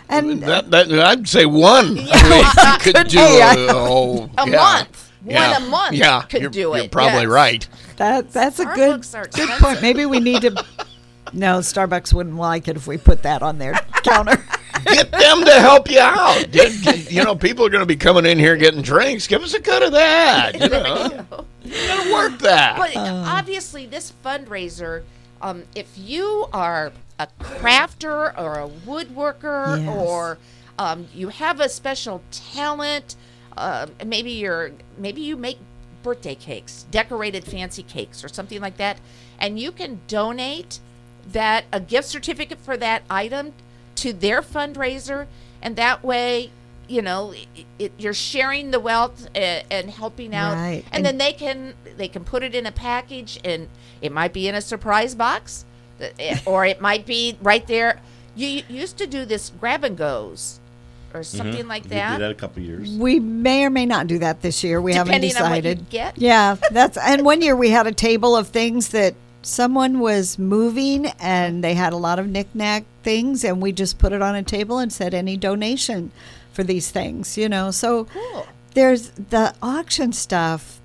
And 0.09 0.41
That, 0.43 0.71
that, 0.71 0.93
I'd 0.93 1.27
say 1.29 1.47
one. 1.47 1.99
I 1.99 2.29
mean, 2.29 2.85
you 2.87 2.93
could 2.93 3.09
do 3.09 3.19
Hey, 3.19 3.43
I- 3.43 3.55
a, 3.71 3.73
whole 3.73 4.31
A 4.39 4.49
yeah. 4.49 4.57
month. 4.57 5.13
Yeah. 5.25 5.53
One 5.59 5.63
a 5.63 5.71
month 5.71 5.95
Yeah, 5.97 6.23
could 6.23 6.43
you're, 6.43 6.51
do 6.51 6.75
it. 6.75 6.79
You're 6.83 6.89
probably 6.91 7.23
Yes. 7.23 7.27
right. 7.27 7.69
that 7.97 8.31
that's 8.31 8.61
a 8.61 8.67
good 8.67 9.05
good 9.33 9.49
point. 9.59 9.83
Maybe 9.83 10.07
we 10.07 10.21
need 10.21 10.43
to. 10.43 10.65
No, 11.33 11.59
Starbucks 11.59 12.13
wouldn't 12.15 12.37
like 12.37 12.69
it 12.69 12.77
if 12.77 12.87
we 12.87 12.97
put 12.99 13.23
that 13.25 13.43
on 13.43 13.59
their 13.59 13.73
counter. 14.05 14.43
Get 14.85 15.11
them 15.11 15.45
to 15.45 15.53
help 15.61 15.91
you 15.91 15.99
out. 16.01 16.51
Get- 16.51 16.81
get- 16.83 17.11
you 17.11 17.25
know, 17.25 17.35
people 17.35 17.65
are 17.67 17.71
going 17.71 17.83
to 17.83 17.87
be 17.87 17.97
coming 17.97 18.25
in 18.27 18.39
here 18.39 18.57
getting 18.57 18.83
drinks. 18.83 19.27
Give 19.27 19.43
us 19.43 19.55
a 19.55 19.61
cut 19.61 19.83
of 19.83 19.93
that. 19.93 20.55
You 20.61 20.69
know, 20.69 21.45
you 21.65 21.73
got 21.87 22.05
to 22.05 22.13
work 22.13 22.39
that. 22.41 22.77
But 22.77 22.97
obviously, 22.97 23.87
this 23.87 24.13
fundraiser, 24.25 25.03
um, 25.43 25.65
if 25.75 25.89
you 25.97 26.47
are 26.53 26.93
a 27.19 27.27
crafter 27.41 28.39
or 28.39 28.61
a 28.61 28.69
woodworker 28.87 29.79
Yes. 29.85 29.97
or 29.97 30.39
um, 30.79 31.09
you 31.15 31.29
have 31.31 31.61
a 31.61 31.69
special 31.69 32.23
talent, 32.31 33.17
uh, 33.57 33.87
maybe 34.05 34.33
you're 34.33 34.73
maybe 34.99 35.23
you 35.23 35.37
make 35.37 35.59
birthday 36.03 36.35
cakes, 36.35 36.85
decorated 36.91 37.45
fancy 37.45 37.83
cakes, 37.83 38.23
or 38.23 38.29
something 38.29 38.61
like 38.61 38.77
that, 38.77 38.99
and 39.41 39.59
you 39.59 39.73
can 39.73 40.01
donate 40.07 40.79
that 41.33 41.65
a 41.73 41.81
gift 41.81 42.09
certificate 42.09 42.59
for 42.59 42.77
that 42.77 43.03
item 43.11 43.53
to 43.97 44.13
their 44.13 44.43
fundraiser, 44.43 45.27
and 45.63 45.77
that 45.77 46.03
way. 46.05 46.51
You 46.89 47.03
know, 47.03 47.33
it, 47.33 47.49
it, 47.81 47.93
you're 47.99 48.15
sharing 48.15 48.71
the 48.71 48.79
wealth 48.79 49.27
and, 49.35 49.65
and 49.73 49.91
helping 49.91 50.33
out, 50.33 50.55
Right. 50.55 50.85
and, 50.93 51.05
And- 51.05 51.05
then 51.05 51.19
they 51.19 51.33
can 51.33 51.75
they 51.97 52.07
can 52.07 52.23
put 52.23 52.45
it 52.45 52.55
in 52.55 52.65
a 52.65 52.71
package 52.71 53.41
and 53.45 53.67
it 54.01 54.13
might 54.13 54.33
be 54.33 54.47
in 54.47 54.55
a 54.55 54.61
surprise 54.61 55.13
box 55.17 55.65
eh, 56.01 56.39
or 56.47 56.65
it 56.65 56.81
might 56.81 57.05
be 57.05 57.37
right 57.43 57.67
there 57.67 58.01
you 58.37 58.47
you 58.47 58.63
used 58.69 58.99
to 58.99 59.07
do 59.09 59.25
this 59.25 59.51
grab 59.59 59.83
and 59.83 59.97
goes 59.97 60.61
or 61.13 61.25
something 61.25 61.67
like 61.67 61.83
We 61.85 61.89
that, 61.91 62.19
did 62.19 62.21
that 62.21 62.31
a 62.31 62.35
couple 62.37 62.63
years. 62.63 62.89
We 62.93 63.19
may 63.19 63.65
or 63.65 63.71
may 63.71 63.87
not 63.87 64.07
do 64.07 64.21
that 64.21 64.43
this 64.43 64.63
year. 64.63 64.81
We 64.81 64.93
Depending 64.93 65.13
haven't 65.15 65.29
decided. 65.29 65.43
on 65.45 65.51
what 65.51 65.57
you 65.65 65.75
decided. 65.75 65.91
get? 65.91 66.19
Yeah, 66.19 66.57
that's 66.71 66.97
and 66.99 67.25
one 67.25 67.43
year 67.43 67.57
we 67.57 67.71
had 67.71 67.89
a 67.89 67.93
table 67.93 68.37
of 68.37 68.47
things 68.47 68.91
that 68.91 69.17
someone 69.47 70.01
was 70.01 70.41
moving 70.41 71.07
and 71.21 71.63
they 71.63 71.75
had 71.75 71.93
a 71.93 71.97
lot 71.97 72.19
of 72.19 72.27
knickknack 72.27 72.85
things 73.05 73.45
and 73.45 73.63
we 73.63 73.71
just 73.71 73.97
put 73.97 74.13
it 74.13 74.21
on 74.21 74.35
a 74.35 74.43
table 74.43 74.79
and 74.79 74.93
said 74.93 75.15
any 75.15 75.37
donation 75.37 76.11
for 76.53 76.65
these 76.65 76.91
things, 76.91 77.39
you 77.39 77.49
know. 77.49 77.71
So 77.71 78.05
Cool. 78.07 78.47
there's 78.75 79.11
the 79.11 79.55
auction 79.63 80.13
stuff. 80.13 80.81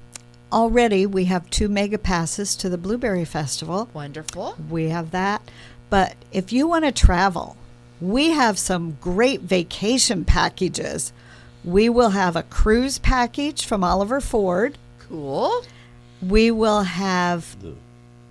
Already 0.54 1.08
we 1.08 1.26
have 1.26 1.50
two 1.50 1.70
mega 1.70 1.98
passes 1.98 2.56
to 2.58 2.70
the 2.70 2.78
Blueberry 2.78 3.26
Festival. 3.26 3.90
wonderful 3.96 4.56
We 4.70 4.90
have 4.90 5.10
that. 5.10 5.42
But 5.90 6.16
if 6.32 6.54
you 6.54 6.68
want 6.68 6.86
to 6.86 6.92
travel, 6.92 7.58
we 8.00 8.30
have 8.30 8.60
some 8.60 8.98
great 9.02 9.42
vacation 9.42 10.24
packages. 10.24 11.12
We 11.66 11.90
will 11.90 12.12
have 12.12 12.36
a 12.36 12.44
cruise 12.44 13.00
package 13.00 13.66
from 13.66 13.84
Oliver 13.84 14.22
Ford. 14.22 14.78
cool 15.00 15.64
We 16.22 16.52
will 16.52 16.84
have 16.84 17.60
The 17.62 17.74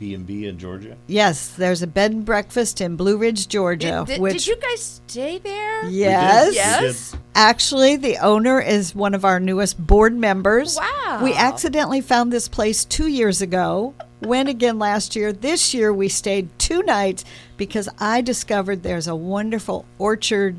B 0.00 0.14
and 0.14 0.26
B 0.26 0.46
in 0.46 0.58
Georgia. 0.58 0.96
yes, 1.06 1.50
there's 1.50 1.82
a 1.82 1.86
bed 1.86 2.10
and 2.12 2.24
breakfast 2.24 2.80
in 2.80 2.96
Blue 2.96 3.16
Ridge, 3.18 3.46
Georgia, 3.48 4.02
did, 4.06 4.14
did, 4.14 4.20
which 4.20 4.32
did 4.32 4.46
you 4.48 4.56
guys 4.56 5.00
stay 5.06 5.38
there 5.38 5.84
yes, 5.88 6.54
Yes. 6.54 7.16
Actually, 7.34 7.96
the 7.96 8.16
owner 8.18 8.60
is 8.60 8.94
one 8.94 9.14
of 9.14 9.24
our 9.24 9.38
newest 9.38 9.78
board 9.86 10.14
members. 10.14 10.76
Wow. 10.76 11.20
We 11.22 11.32
accidentally 11.34 12.00
found 12.00 12.32
this 12.32 12.48
place 12.48 12.84
two 12.84 13.06
years 13.06 13.40
ago. 13.42 13.94
Went 14.22 14.48
again 14.48 14.78
last 14.78 15.14
year. 15.14 15.32
This 15.32 15.72
year 15.72 15.92
we 15.92 16.08
stayed 16.08 16.48
two 16.58 16.82
nights 16.82 17.24
because 17.56 17.88
I 17.98 18.20
discovered 18.22 18.82
there's 18.82 19.06
a 19.06 19.14
wonderful 19.14 19.84
orchard 19.98 20.56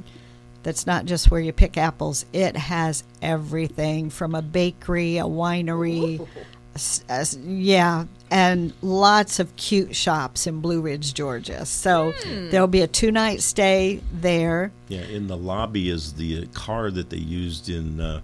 that's 0.63 0.85
not 0.87 1.05
just 1.05 1.29
where 1.31 1.41
you 1.41 1.51
pick 1.51 1.77
apples. 1.77 2.25
It 2.31 2.55
has 2.55 3.03
everything 3.21 4.09
from 4.11 4.33
a 4.35 4.41
bakery, 4.43 5.17
a 5.17 5.23
winery, 5.23 6.21
s- 6.21 6.27
s- 6.75 7.37
yeah, 7.43 8.05
and 8.29 8.73
lots 8.81 9.39
of 9.39 9.55
cute 9.55 9.95
shops 9.95 10.47
in 10.47 10.61
Blue 10.61 10.81
Ridge, 10.81 11.13
Georgia. 11.13 11.65
So 11.65 12.13
there'll 12.25 12.67
be 12.67 12.81
a 12.81 12.87
two 12.87 13.11
night 13.11 13.41
stay 13.41 14.01
there. 14.13 14.71
Yeah, 14.87 15.01
in 15.01 15.27
the 15.27 15.37
lobby 15.37 15.89
is 15.89 16.13
the 16.13 16.43
uh, 16.43 16.45
car 16.53 16.91
that 16.91 17.09
they 17.09 17.17
used 17.17 17.69
in 17.69 17.99
uh, 17.99 18.21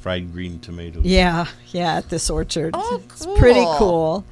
fried 0.00 0.32
green 0.32 0.58
tomatoes. 0.60 1.04
Yeah, 1.04 1.46
yeah, 1.68 1.96
at 1.96 2.10
this 2.10 2.28
orchard. 2.30 2.72
Oh, 2.74 3.02
It's 3.04 3.26
pretty 3.38 3.60
cool. 3.64 3.76
cool. 3.78 4.24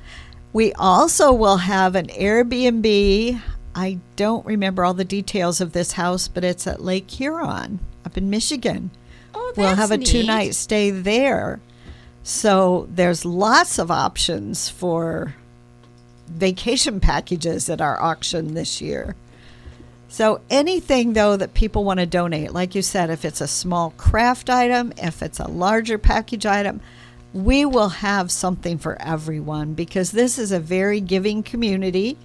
We 0.53 0.73
also 0.75 1.33
will 1.33 1.57
have 1.57 1.95
an 1.97 2.07
Airbnb. 2.09 3.41
I 3.75 3.99
don't 4.15 4.47
remember 4.47 4.85
all 4.85 4.95
the 4.95 5.05
details 5.05 5.61
of 5.61 5.73
this 5.73 5.93
house, 5.93 6.29
but 6.29 6.45
it's 6.45 6.67
at 6.67 6.81
Lake 6.81 7.11
Huron 7.11 7.81
up 8.07 8.17
in 8.17 8.31
Michigan. 8.31 8.91
Oh, 9.35 9.47
that's 9.49 9.59
we'll 9.59 9.75
have 9.75 9.91
a 9.91 9.99
two 9.99 10.23
night 10.23 10.55
stay 10.55 10.91
there. 10.91 11.59
So 12.25 12.89
there's 12.91 13.27
lots 13.27 13.79
of 13.79 13.91
options 13.91 14.71
for 14.71 15.35
vacation 16.27 16.99
packages 16.99 17.69
at 17.69 17.83
our 17.83 18.01
auction 18.03 18.55
this 18.55 18.81
year. 18.81 19.15
So 20.09 20.41
anything 20.49 21.13
though 21.13 21.37
that 21.37 21.53
people 21.53 21.85
want 21.85 22.01
to 22.01 22.07
donate, 22.07 22.53
like 22.53 22.75
you 22.75 22.81
said, 22.81 23.11
if 23.11 23.27
it's 23.27 23.43
a 23.43 23.47
small 23.47 23.91
craft 23.99 24.49
item, 24.49 24.95
if 24.97 25.23
it's 25.23 25.39
a 25.39 25.49
larger 25.49 25.99
package 25.99 26.47
item, 26.47 26.81
we 27.35 27.67
will 27.67 27.91
have 27.91 28.31
something 28.31 28.79
for 28.79 29.01
everyone 29.03 29.75
because 29.75 30.13
this 30.13 30.39
is 30.39 30.51
a 30.51 30.61
very 30.61 31.01
giving 31.01 31.43
community. 31.43 32.17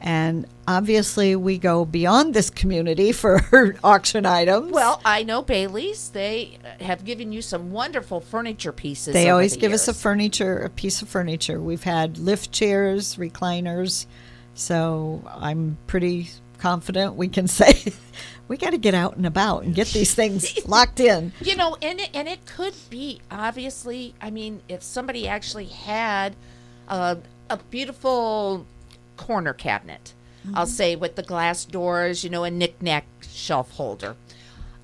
And 0.00 0.46
obviously, 0.66 1.36
we 1.36 1.58
go 1.58 1.84
beyond 1.84 2.32
this 2.32 2.48
community 2.48 3.12
for 3.12 3.76
auction 3.84 4.24
items. 4.24 4.72
Well, 4.72 5.00
I 5.04 5.24
know 5.24 5.42
Bailey's. 5.42 6.08
They 6.08 6.58
uh, 6.64 6.84
have 6.84 7.04
given 7.04 7.32
you 7.32 7.42
some 7.42 7.70
wonderful 7.70 8.20
furniture 8.20 8.72
pieces. 8.72 9.12
They 9.12 9.24
over 9.24 9.32
always 9.32 9.52
the 9.52 9.58
give 9.58 9.72
us 9.72 9.88
a 9.88 9.94
furniture, 9.94 10.58
a 10.58 10.70
piece 10.70 11.02
of 11.02 11.08
furniture. 11.08 11.60
We've 11.60 11.82
had 11.82 12.16
lift 12.16 12.50
chairs, 12.50 13.16
recliners, 13.16 14.06
so 14.54 15.22
I'm 15.28 15.76
pretty 15.86 16.30
confident 16.58 17.14
we 17.14 17.28
can 17.28 17.48
say 17.48 17.92
we 18.48 18.56
got 18.56 18.70
to 18.70 18.78
get 18.78 18.94
out 18.94 19.16
and 19.16 19.26
about 19.26 19.64
and 19.64 19.74
get 19.74 19.88
these 19.88 20.14
things 20.14 20.64
locked 20.66 21.00
in. 21.00 21.32
You 21.40 21.56
know, 21.56 21.76
and 21.82 22.00
it, 22.00 22.10
and 22.14 22.26
it 22.26 22.46
could 22.46 22.74
be 22.88 23.20
obviously. 23.30 24.14
I 24.20 24.30
mean, 24.30 24.62
if 24.66 24.82
somebody 24.82 25.28
actually 25.28 25.66
had 25.66 26.36
a, 26.88 27.18
a 27.50 27.58
beautiful 27.70 28.66
corner 29.26 29.52
cabinet, 29.52 30.14
I'll 30.54 30.66
say 30.66 30.96
with 30.96 31.14
the 31.16 31.22
glass 31.22 31.66
doors, 31.66 32.24
you 32.24 32.30
know, 32.30 32.44
a 32.44 32.50
knick-knack 32.50 33.04
shelf 33.20 33.70
holder, 33.72 34.16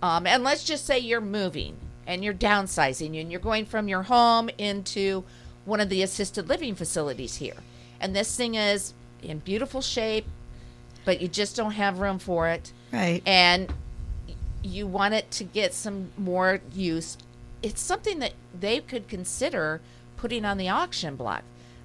um, 0.02 0.26
and 0.26 0.44
let's 0.44 0.64
just 0.64 0.84
say 0.84 0.98
you're 0.98 1.22
moving 1.22 1.76
and 2.06 2.22
you're 2.22 2.34
downsizing 2.34 3.20
and 3.20 3.30
you're 3.30 3.40
going 3.40 3.64
from 3.64 3.88
your 3.88 4.02
home 4.02 4.50
into 4.58 5.24
one 5.64 5.80
of 5.80 5.88
the 5.88 6.02
assisted 6.02 6.48
living 6.48 6.74
facilities 6.74 7.36
here, 7.36 7.60
and 8.00 8.14
this 8.14 8.36
thing 8.36 8.54
is 8.54 8.92
in 9.22 9.38
beautiful 9.38 9.80
shape, 9.80 10.26
but 11.06 11.20
you 11.20 11.28
just 11.28 11.56
don't 11.56 11.72
have 11.72 11.98
room 11.98 12.18
for 12.18 12.48
it. 12.48 12.72
Right. 12.92 13.22
and 13.26 13.72
you 14.62 14.86
want 14.86 15.14
it 15.14 15.30
to 15.30 15.44
get 15.44 15.72
some 15.74 16.10
more 16.18 16.60
use, 16.72 17.16
it's 17.62 17.80
something 17.80 18.18
that 18.18 18.32
they 18.58 18.80
could 18.80 19.08
consider 19.08 19.80
putting 20.16 20.44
on 20.44 20.58
the 20.58 20.68
auction 20.68 21.16
block. 21.16 21.42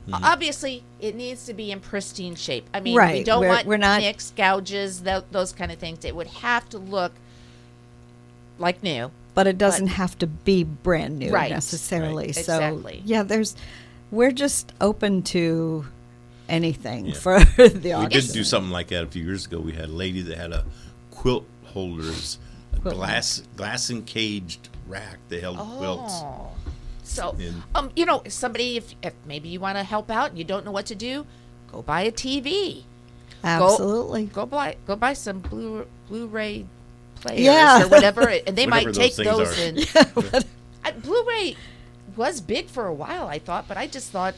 Mm-hmm. 0.08 0.24
Obviously, 0.24 0.84
it 1.00 1.16
needs 1.16 1.46
to 1.46 1.54
be 1.54 1.72
in 1.72 1.80
pristine 1.80 2.36
shape. 2.36 2.66
I 2.74 2.80
mean, 2.80 2.96
we 3.00 3.24
don't 3.24 3.42
We're- 3.42 3.52
want 3.54 3.68
we're 3.68 3.78
not- 3.78 4.02
nicks, 4.02 4.32
gouges, 4.36 5.04
tho- 5.04 5.24
those 5.32 5.52
kind 5.54 5.72
of 5.72 5.78
things. 5.78 6.04
It 6.06 6.16
would 6.16 6.28
have 6.28 6.68
to 6.70 6.78
look 6.80 7.14
like 8.60 8.84
new. 8.84 9.12
but 9.34 9.48
it 9.48 9.58
doesn't 9.58 9.88
have 9.88 10.18
to 10.20 10.28
be 10.28 10.64
brand 10.64 11.18
new 11.20 11.32
Right. 11.32 11.52
necessarily. 11.52 12.28
Right. 12.28 12.36
So 12.36 12.42
Exactly. 12.56 13.02
yeah, 13.06 13.24
there's 13.24 13.56
we're 14.12 14.32
just 14.34 14.74
open 14.82 15.22
to 15.24 15.86
anything 16.50 17.06
Yeah. 17.08 17.14
for 17.14 17.40
the 17.58 17.96
We 17.98 18.08
did 18.08 18.32
do 18.34 18.44
something 18.44 18.72
like 18.72 18.90
that 18.90 19.04
a 19.04 19.08
few 19.08 19.24
years 19.24 19.46
ago. 19.46 19.60
We 19.60 19.72
had 19.74 19.86
a 19.86 19.94
lady 19.94 20.22
that 20.24 20.38
had 20.38 20.52
a 20.52 20.66
quilt 21.12 21.46
holders, 21.68 22.40
a 22.76 22.80
Quilt. 22.82 22.96
glass 22.96 23.42
glass 23.56 23.90
encaged 23.90 24.68
rack 24.88 25.18
that 25.30 25.40
held 25.42 25.58
oh. 25.60 25.76
quilts. 25.78 26.61
Oh. 27.20 27.36
So, 27.36 27.54
um, 27.76 27.92
you 27.96 28.06
know, 28.06 28.24
somebody, 28.28 28.78
if, 28.78 28.94
if 29.04 29.14
maybe 29.26 29.50
you 29.50 29.60
want 29.60 29.78
to 29.78 29.84
help 29.84 30.10
out 30.10 30.30
and 30.30 30.38
you 30.38 30.44
don't 30.44 30.66
know 30.66 30.72
what 30.72 30.86
to 30.88 30.96
do, 30.96 31.26
go 31.72 31.82
buy 31.82 32.02
a 32.02 32.12
TV. 32.12 32.84
Absolutely. 33.44 34.26
Go, 34.26 34.46
buy 34.46 34.76
go 34.86 34.96
buy 34.96 35.14
some 35.14 35.40
blue 35.40 35.86
Blu-ray 36.08 36.66
players 37.16 37.40
Yeah. 37.42 37.84
or 37.84 37.88
whatever, 37.88 38.22
and 38.30 38.56
they 38.56 38.66
Whatever 38.68 38.70
might 38.70 38.94
take 38.94 39.14
things 39.14 39.28
those 39.28 39.60
are. 39.60 40.36
in. 40.36 40.44
I, 40.86 40.92
Blu-ray 40.92 41.56
was 42.16 42.40
big 42.42 42.68
for 42.68 42.86
a 42.88 42.94
while, 42.94 43.28
I 43.28 43.40
thought, 43.40 43.68
but 43.68 43.78
I 43.78 43.88
just 43.88 44.12
thought 44.12 44.36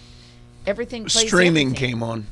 everything 0.66 1.06
plays 1.06 1.28
Streaming 1.28 1.68
everything. 1.70 1.90
came 1.90 2.04
on. 2.04 2.28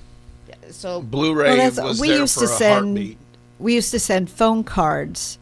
So 0.69 1.01
Blu-ray 1.01 1.57
Well, 1.57 1.83
was 1.87 1.99
we 1.99 2.09
there 2.09 2.19
used 2.19 2.35
for 2.35 2.41
to 2.41 2.45
a 2.45 2.49
send 2.49 2.85
heartbeat. 2.97 3.17
we 3.59 3.73
used 3.75 3.91
to 3.91 3.99
send 3.99 4.29
phone 4.29 4.63
cards, 4.63 5.37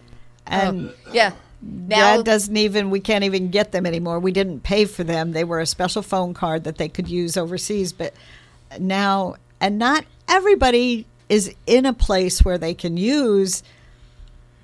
and 0.47 0.93
yeah, 1.13 1.33
now 1.61 2.17
that 2.17 2.25
doesn't 2.25 2.55
even 2.55 2.89
we 2.89 2.99
can't 2.99 3.23
even 3.23 3.49
get 3.49 3.71
them 3.71 3.85
anymore. 3.85 4.19
We 4.19 4.31
didn't 4.31 4.61
pay 4.63 4.85
for 4.85 5.03
them; 5.03 5.31
they 5.33 5.43
were 5.43 5.59
a 5.59 5.65
special 5.65 6.01
phone 6.01 6.33
card 6.33 6.63
that 6.63 6.77
they 6.77 6.89
could 6.89 7.07
use 7.07 7.37
overseas. 7.37 7.91
But 7.93 8.13
now, 8.79 9.35
and 9.59 9.77
not 9.77 10.05
everybody 10.27 11.05
is 11.27 11.53
in 11.67 11.85
a 11.85 11.93
place 11.93 12.43
where 12.43 12.57
they 12.57 12.73
can 12.73 12.97
use, 12.97 13.61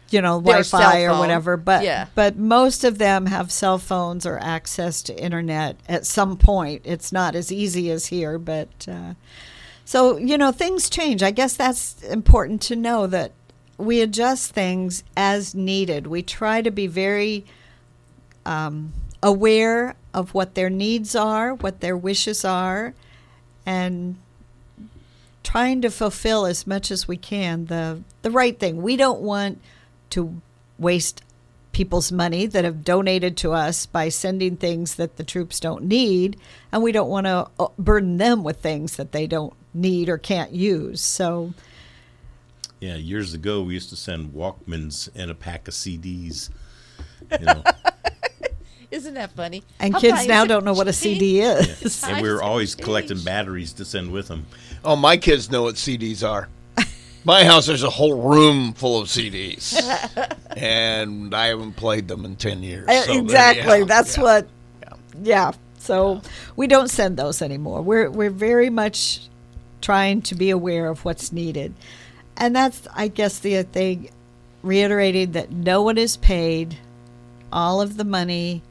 you 0.09 0.21
know, 0.21 0.39
Their 0.39 0.63
Wi-Fi 0.63 1.03
or 1.03 1.19
whatever. 1.19 1.57
But 1.57 1.83
Yeah. 1.83 2.07
but 2.15 2.37
most 2.37 2.83
of 2.83 2.97
them 2.97 3.25
have 3.27 3.51
cell 3.51 3.77
phones 3.77 4.25
or 4.25 4.39
access 4.39 5.01
to 5.03 5.21
internet 5.21 5.77
at 5.89 6.05
some 6.05 6.37
point. 6.37 6.81
It's 6.85 7.11
not 7.11 7.35
as 7.35 7.51
easy 7.51 7.91
as 7.91 8.07
here, 8.07 8.37
but. 8.39 8.69
Uh, 8.87 9.13
so, 9.87 10.17
you 10.17 10.35
know, 10.35 10.51
things 10.51 10.89
change. 10.89 11.21
I 11.21 11.29
guess 11.29 11.55
that's 11.55 12.01
important 12.01 12.59
to 12.63 12.75
know 12.75 13.05
that 13.05 13.33
we 13.77 14.01
adjust 14.01 14.51
things 14.51 15.03
as 15.15 15.53
needed. 15.53 16.07
We 16.07 16.23
try 16.23 16.61
to 16.61 16.71
be 16.71 16.87
very 16.87 17.45
um, 18.45 18.93
aware 19.21 19.95
of 20.13 20.33
what 20.33 20.55
their 20.55 20.69
needs 20.69 21.15
are, 21.15 21.53
what 21.53 21.81
their 21.81 21.97
wishes 21.97 22.45
are, 22.45 22.93
and 23.65 24.15
trying 25.43 25.81
to 25.81 25.89
fulfill 25.89 26.45
as 26.45 26.65
much 26.65 26.89
as 26.91 27.07
we 27.07 27.17
can 27.17 27.65
the, 27.65 28.01
the 28.21 28.31
right 28.31 28.59
thing. 28.59 28.81
We 28.81 28.95
don't 28.95 29.21
want 29.21 29.61
to 30.11 30.41
waste 30.79 31.21
people's 31.71 32.11
money 32.11 32.45
that 32.45 32.63
have 32.63 32.85
donated 32.85 33.35
to 33.35 33.51
us 33.51 33.85
by 33.85 34.07
sending 34.07 34.55
things 34.55 34.95
that 34.95 35.17
the 35.17 35.23
troops 35.23 35.59
don't 35.59 35.83
need, 35.83 36.39
and 36.71 36.81
we 36.81 36.93
don't 36.93 37.09
want 37.09 37.25
to 37.25 37.49
uh, 37.59 37.67
burden 37.77 38.17
them 38.17 38.43
with 38.43 38.61
things 38.61 38.95
that 38.95 39.11
they 39.11 39.27
don't 39.27 39.53
need 39.73 40.07
or 40.07 40.17
can't 40.17 40.51
use. 40.51 41.01
So, 41.01 41.53
Yeah, 42.85 42.97
years 42.97 43.33
ago 43.33 43.63
we 43.63 43.73
used 43.73 43.89
to 43.89 43.95
send 43.95 44.31
Walkmans 44.33 45.09
and 45.15 45.31
a 45.31 45.33
pack 45.33 45.67
of 45.67 45.73
CDs. 45.73 46.51
You 47.31 47.45
know, 47.45 47.63
isn't 48.91 49.15
that 49.15 49.31
funny? 49.31 49.63
and 49.79 49.91
How 49.93 49.99
kids 49.99 50.27
now 50.27 50.45
don't 50.45 50.63
know 50.63 50.73
what 50.73 50.87
a 50.87 50.93
CD 51.03 51.41
is. 51.41 52.03
and 52.03 52.21
we 52.21 52.29
were 52.31 52.43
always 52.43 52.75
collecting 52.75 53.19
batteries 53.23 53.73
to 53.73 53.85
send 53.85 54.11
with 54.11 54.27
them. 54.27 54.45
Oh, 54.83 54.95
my 54.95 55.17
kids 55.17 55.49
know 55.49 55.63
what 55.63 55.75
CDs 55.75 56.27
are. 56.27 56.47
My 57.23 57.43
house, 57.43 57.65
there's 57.65 57.81
a 57.81 57.89
whole 57.89 58.21
room 58.21 58.73
full 58.73 59.01
of 59.01 59.07
CDs, 59.07 59.73
and 60.55 61.33
I 61.33 61.47
haven't 61.47 61.73
played 61.73 62.07
them 62.07 62.23
in 62.23 62.35
ten 62.35 62.61
years. 62.61 62.87
Uh, 62.87 63.01
so 63.01 63.05
there 63.07 63.15
you 63.15 63.21
exactly. 63.23 63.79
have- 63.79 63.87
That's 63.87 64.15
yeah. 64.17 64.23
what. 64.23 64.47
Yeah. 65.23 65.51
So 65.79 66.21
we 66.55 66.67
don't 66.67 66.89
send 66.89 67.17
those 67.17 67.41
anymore. 67.41 67.81
We're 67.81 68.11
we're 68.11 68.29
very 68.29 68.69
much 68.69 69.21
trying 69.81 70.21
to 70.23 70.35
be 70.35 70.51
aware 70.51 70.87
of 70.87 71.03
what's 71.03 71.31
needed, 71.31 71.73
and 72.37 72.55
that's 72.55 72.87
I 72.93 73.07
guess 73.07 73.39
the 73.39 73.63
thing. 73.63 74.09
Reiterating 74.61 75.33
that 75.33 75.51
no 75.51 75.83
one 75.83 75.97
is 75.97 76.17
paid. 76.17 76.77
All 77.51 77.81
of 77.81 77.97
the 77.97 78.03
money 78.03 78.63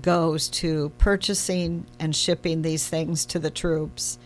goes 0.00 0.48
to 0.48 0.92
purchasing 0.98 1.86
and 1.98 2.14
shipping 2.14 2.62
these 2.62 2.86
things 2.86 3.24
to 3.26 3.38
the 3.38 3.50
troops. 3.50 4.18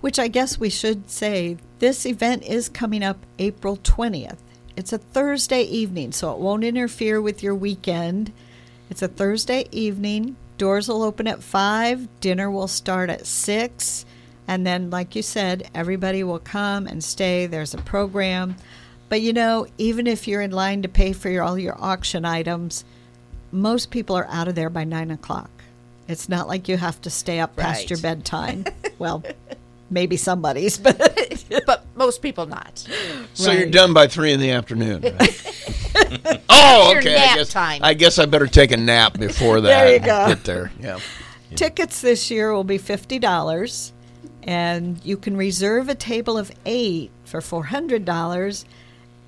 Which 0.00 0.18
I 0.18 0.28
guess 0.28 0.58
we 0.58 0.70
should 0.70 1.10
say 1.10 1.58
this 1.78 2.04
event 2.06 2.44
is 2.44 2.68
coming 2.68 3.04
up 3.04 3.18
April 3.38 3.76
20th. 3.76 4.38
It's 4.76 4.92
a 4.92 4.98
Thursday 4.98 5.62
evening, 5.62 6.12
so 6.12 6.32
it 6.32 6.38
won't 6.38 6.64
interfere 6.64 7.20
with 7.20 7.42
your 7.42 7.54
weekend. 7.54 8.32
It's 8.90 9.02
a 9.02 9.08
Thursday 9.08 9.68
evening. 9.72 10.36
Doors 10.56 10.88
will 10.88 11.02
open 11.02 11.26
at 11.28 11.42
5, 11.42 12.20
dinner 12.20 12.50
will 12.50 12.68
start 12.68 13.10
at 13.10 13.26
6, 13.26 14.04
and 14.48 14.66
then, 14.66 14.90
like 14.90 15.14
you 15.14 15.22
said, 15.22 15.70
everybody 15.74 16.24
will 16.24 16.38
come 16.40 16.86
and 16.86 17.04
stay. 17.04 17.46
There's 17.46 17.74
a 17.74 17.78
program. 17.78 18.56
But 19.10 19.20
you 19.20 19.32
know, 19.32 19.66
even 19.76 20.06
if 20.06 20.26
you're 20.26 20.40
in 20.42 20.50
line 20.50 20.82
to 20.82 20.88
pay 20.88 21.12
for 21.12 21.28
your, 21.28 21.44
all 21.44 21.58
your 21.58 21.76
auction 21.78 22.24
items, 22.24 22.84
most 23.52 23.90
people 23.90 24.16
are 24.16 24.26
out 24.28 24.48
of 24.48 24.54
there 24.54 24.70
by 24.70 24.84
9 24.84 25.10
o'clock. 25.10 25.50
It's 26.08 26.28
not 26.28 26.48
like 26.48 26.68
you 26.68 26.76
have 26.78 27.00
to 27.02 27.10
stay 27.10 27.38
up 27.40 27.56
past 27.56 27.90
your 27.90 27.98
bedtime. 27.98 28.64
well, 28.98 29.22
maybe 29.90 30.16
somebody's, 30.16 30.78
but 30.78 31.44
but 31.66 31.84
most 31.94 32.22
people 32.22 32.46
not. 32.46 32.86
So 33.34 33.52
you're 33.52 33.70
done 33.70 33.92
by 33.92 34.06
three 34.08 34.32
in 34.32 34.40
the 34.40 34.50
afternoon. 34.50 35.02
right? 35.02 35.54
Oh, 36.48 36.90
Your 36.90 37.00
okay. 37.00 37.14
nap 37.14 37.32
I 37.32 37.36
guess 37.36 37.48
time. 37.52 37.80
I 37.82 37.94
guess 37.94 38.18
I 38.18 38.26
better 38.26 38.46
take 38.46 38.72
a 38.72 38.76
nap 38.76 39.18
before 39.18 39.60
that. 39.60 39.68
There 39.68 39.92
you 39.94 39.98
go. 40.00 40.28
Get 40.28 40.44
there. 40.44 40.72
Yeah. 40.80 40.98
Tickets 41.54 42.00
this 42.00 42.30
year 42.30 42.52
will 42.52 42.64
be 42.64 42.78
fifty 42.78 43.18
dollars, 43.18 43.92
and 44.42 45.04
you 45.04 45.16
can 45.16 45.36
reserve 45.36 45.88
a 45.88 45.94
table 45.94 46.38
of 46.38 46.52
eight 46.64 47.10
for 47.24 47.40
four 47.40 47.64
hundred 47.64 48.04
dollars, 48.04 48.64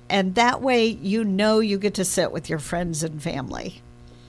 and 0.09 0.35
that 0.35 0.61
way 0.61 0.85
you 0.85 1.23
know 1.23 1.59
you 1.59 1.77
get 1.77 1.93
to 1.95 2.05
sit 2.05 2.31
with 2.31 2.49
your 2.49 2.59
friends 2.59 3.03
and 3.03 3.21
family. 3.21 3.81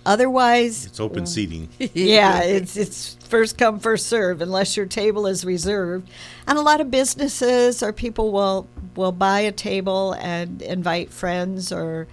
Otherwise, 0.05 0.87
It's 0.87 1.01
open 1.01 1.27
seating. 1.27 1.69
yeah, 1.95 2.43
it's 2.43 2.77
it's 2.77 3.15
first 3.29 3.57
come 3.57 3.79
first 3.79 4.07
serve 4.07 4.43
unless 4.43 4.77
your 4.77 4.87
table 4.87 5.27
is 5.27 5.45
reserved. 5.45 6.09
And 6.47 6.59
a 6.59 6.63
lot 6.63 6.81
of 6.81 6.91
businesses 6.91 7.83
or 7.83 7.93
people 7.93 8.33
will 8.33 8.67
will 8.97 9.13
buy 9.13 9.41
a 9.41 9.53
table 9.53 10.13
and 10.19 10.61
invite 10.61 11.11
friends 11.11 11.73
or 11.73 12.09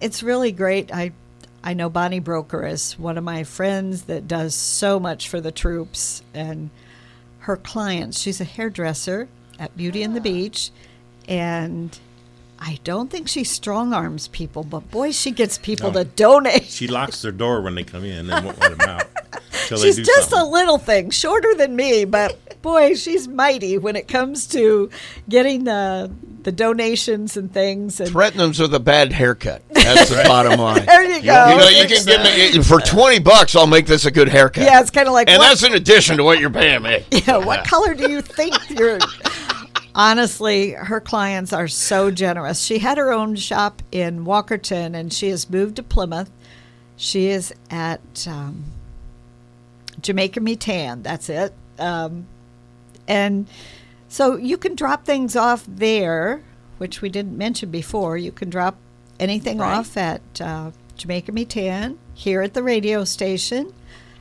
it's 0.00 0.22
really 0.22 0.52
great. 0.52 0.92
I 0.92 1.12
I 1.64 1.74
know 1.74 1.88
Bonnie 1.88 2.20
Broker 2.20 2.64
is 2.66 2.98
one 2.98 3.18
of 3.18 3.24
my 3.24 3.42
friends 3.42 4.02
that 4.02 4.28
does 4.28 4.54
so 4.54 5.00
much 5.00 5.28
for 5.28 5.40
the 5.40 5.50
troops 5.52 6.22
and 6.34 6.70
her 7.48 7.56
clients. 7.56 8.20
She's 8.20 8.40
a 8.40 8.44
hairdresser 8.44 9.26
at 9.58 9.74
Beauty 9.76 10.02
and 10.02 10.14
the 10.14 10.20
ah. 10.20 10.22
Beach 10.22 10.70
and 11.26 11.98
I 12.60 12.78
don't 12.84 13.10
think 13.10 13.26
she 13.28 13.42
strong 13.44 13.92
arms 13.94 14.28
people, 14.28 14.64
but 14.64 14.90
boy, 14.90 15.12
she 15.12 15.30
gets 15.30 15.58
people 15.58 15.90
No. 15.92 16.02
to 16.02 16.04
donate. 16.10 16.64
She 16.64 16.88
locks 16.88 17.22
their 17.22 17.32
door 17.32 17.62
when 17.62 17.74
they 17.74 17.84
come 17.84 18.04
in 18.04 18.28
and 18.30 18.44
won't 18.44 18.60
let 18.60 18.76
them 18.76 18.88
out. 18.88 19.06
She's 19.68 19.96
just 19.96 20.30
something. 20.30 20.38
a 20.38 20.50
little 20.50 20.78
thing, 20.78 21.10
shorter 21.10 21.54
than 21.54 21.74
me, 21.76 22.04
but 22.04 22.60
boy, 22.62 22.94
she's 22.94 23.28
mighty 23.28 23.76
when 23.76 23.96
it 23.96 24.08
comes 24.08 24.46
to 24.48 24.88
getting 25.28 25.64
the 25.64 26.10
the 26.48 26.52
donations 26.52 27.36
and 27.36 27.52
things. 27.52 28.00
And 28.00 28.08
Threatenings 28.08 28.58
with 28.58 28.72
a 28.72 28.80
bad 28.80 29.12
haircut. 29.12 29.60
That's 29.68 30.08
the 30.08 30.22
bottom 30.26 30.58
line. 30.58 30.86
there 30.86 31.04
you 31.04 31.22
go. 31.22 31.50
You 31.50 31.58
know, 31.58 31.68
you 31.68 31.86
can 31.86 32.06
give 32.06 32.22
me 32.22 32.62
for 32.62 32.80
twenty 32.80 33.18
bucks. 33.18 33.54
I'll 33.54 33.66
make 33.66 33.84
this 33.84 34.06
a 34.06 34.10
good 34.10 34.30
haircut. 34.30 34.64
yeah, 34.64 34.80
it's 34.80 34.90
kind 34.90 35.06
of 35.06 35.12
like 35.12 35.28
and 35.28 35.38
what, 35.38 35.48
that's 35.48 35.62
in 35.62 35.74
addition 35.74 36.16
to 36.16 36.24
what 36.24 36.40
you're 36.40 36.48
paying 36.48 36.82
me. 36.82 37.04
yeah, 37.10 37.36
what 37.36 37.66
color 37.66 37.92
do 37.94 38.10
you 38.10 38.22
think 38.22 38.54
you're? 38.70 38.98
Honestly, 39.94 40.70
her 40.70 41.02
clients 41.02 41.52
are 41.52 41.68
so 41.68 42.10
generous. 42.10 42.62
She 42.62 42.78
had 42.78 42.96
her 42.96 43.12
own 43.12 43.36
shop 43.36 43.82
in 43.92 44.24
Walkerton, 44.24 44.94
and 44.94 45.12
she 45.12 45.28
has 45.28 45.50
moved 45.50 45.76
to 45.76 45.82
Plymouth. 45.82 46.30
She 46.96 47.26
is 47.26 47.52
at 47.68 48.26
um, 48.26 48.64
Jamaica 50.00 50.40
Me 50.40 50.56
Tan. 50.56 51.02
That's 51.02 51.28
it. 51.28 51.52
Um, 51.78 52.26
and 53.06 53.48
so 54.08 54.36
you 54.36 54.56
can 54.56 54.74
drop 54.74 55.04
things 55.04 55.36
off 55.36 55.64
there, 55.68 56.42
which 56.78 57.02
we 57.02 57.08
didn't 57.08 57.36
mention 57.36 57.70
before. 57.70 58.16
You 58.16 58.32
can 58.32 58.50
drop 58.50 58.76
anything 59.20 59.58
Right. 59.58 59.76
off 59.78 59.96
at 59.96 60.22
uh, 60.40 60.70
Jamaica 60.96 61.32
Me 61.32 61.44
Tan, 61.44 61.98
here 62.14 62.42
at 62.42 62.54
the 62.54 62.62
radio 62.62 63.04
station, 63.04 63.72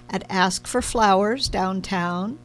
at 0.09 0.23
Ask 0.29 0.67
for 0.67 0.81
Flowers 0.81 1.49
downtown, 1.49 2.37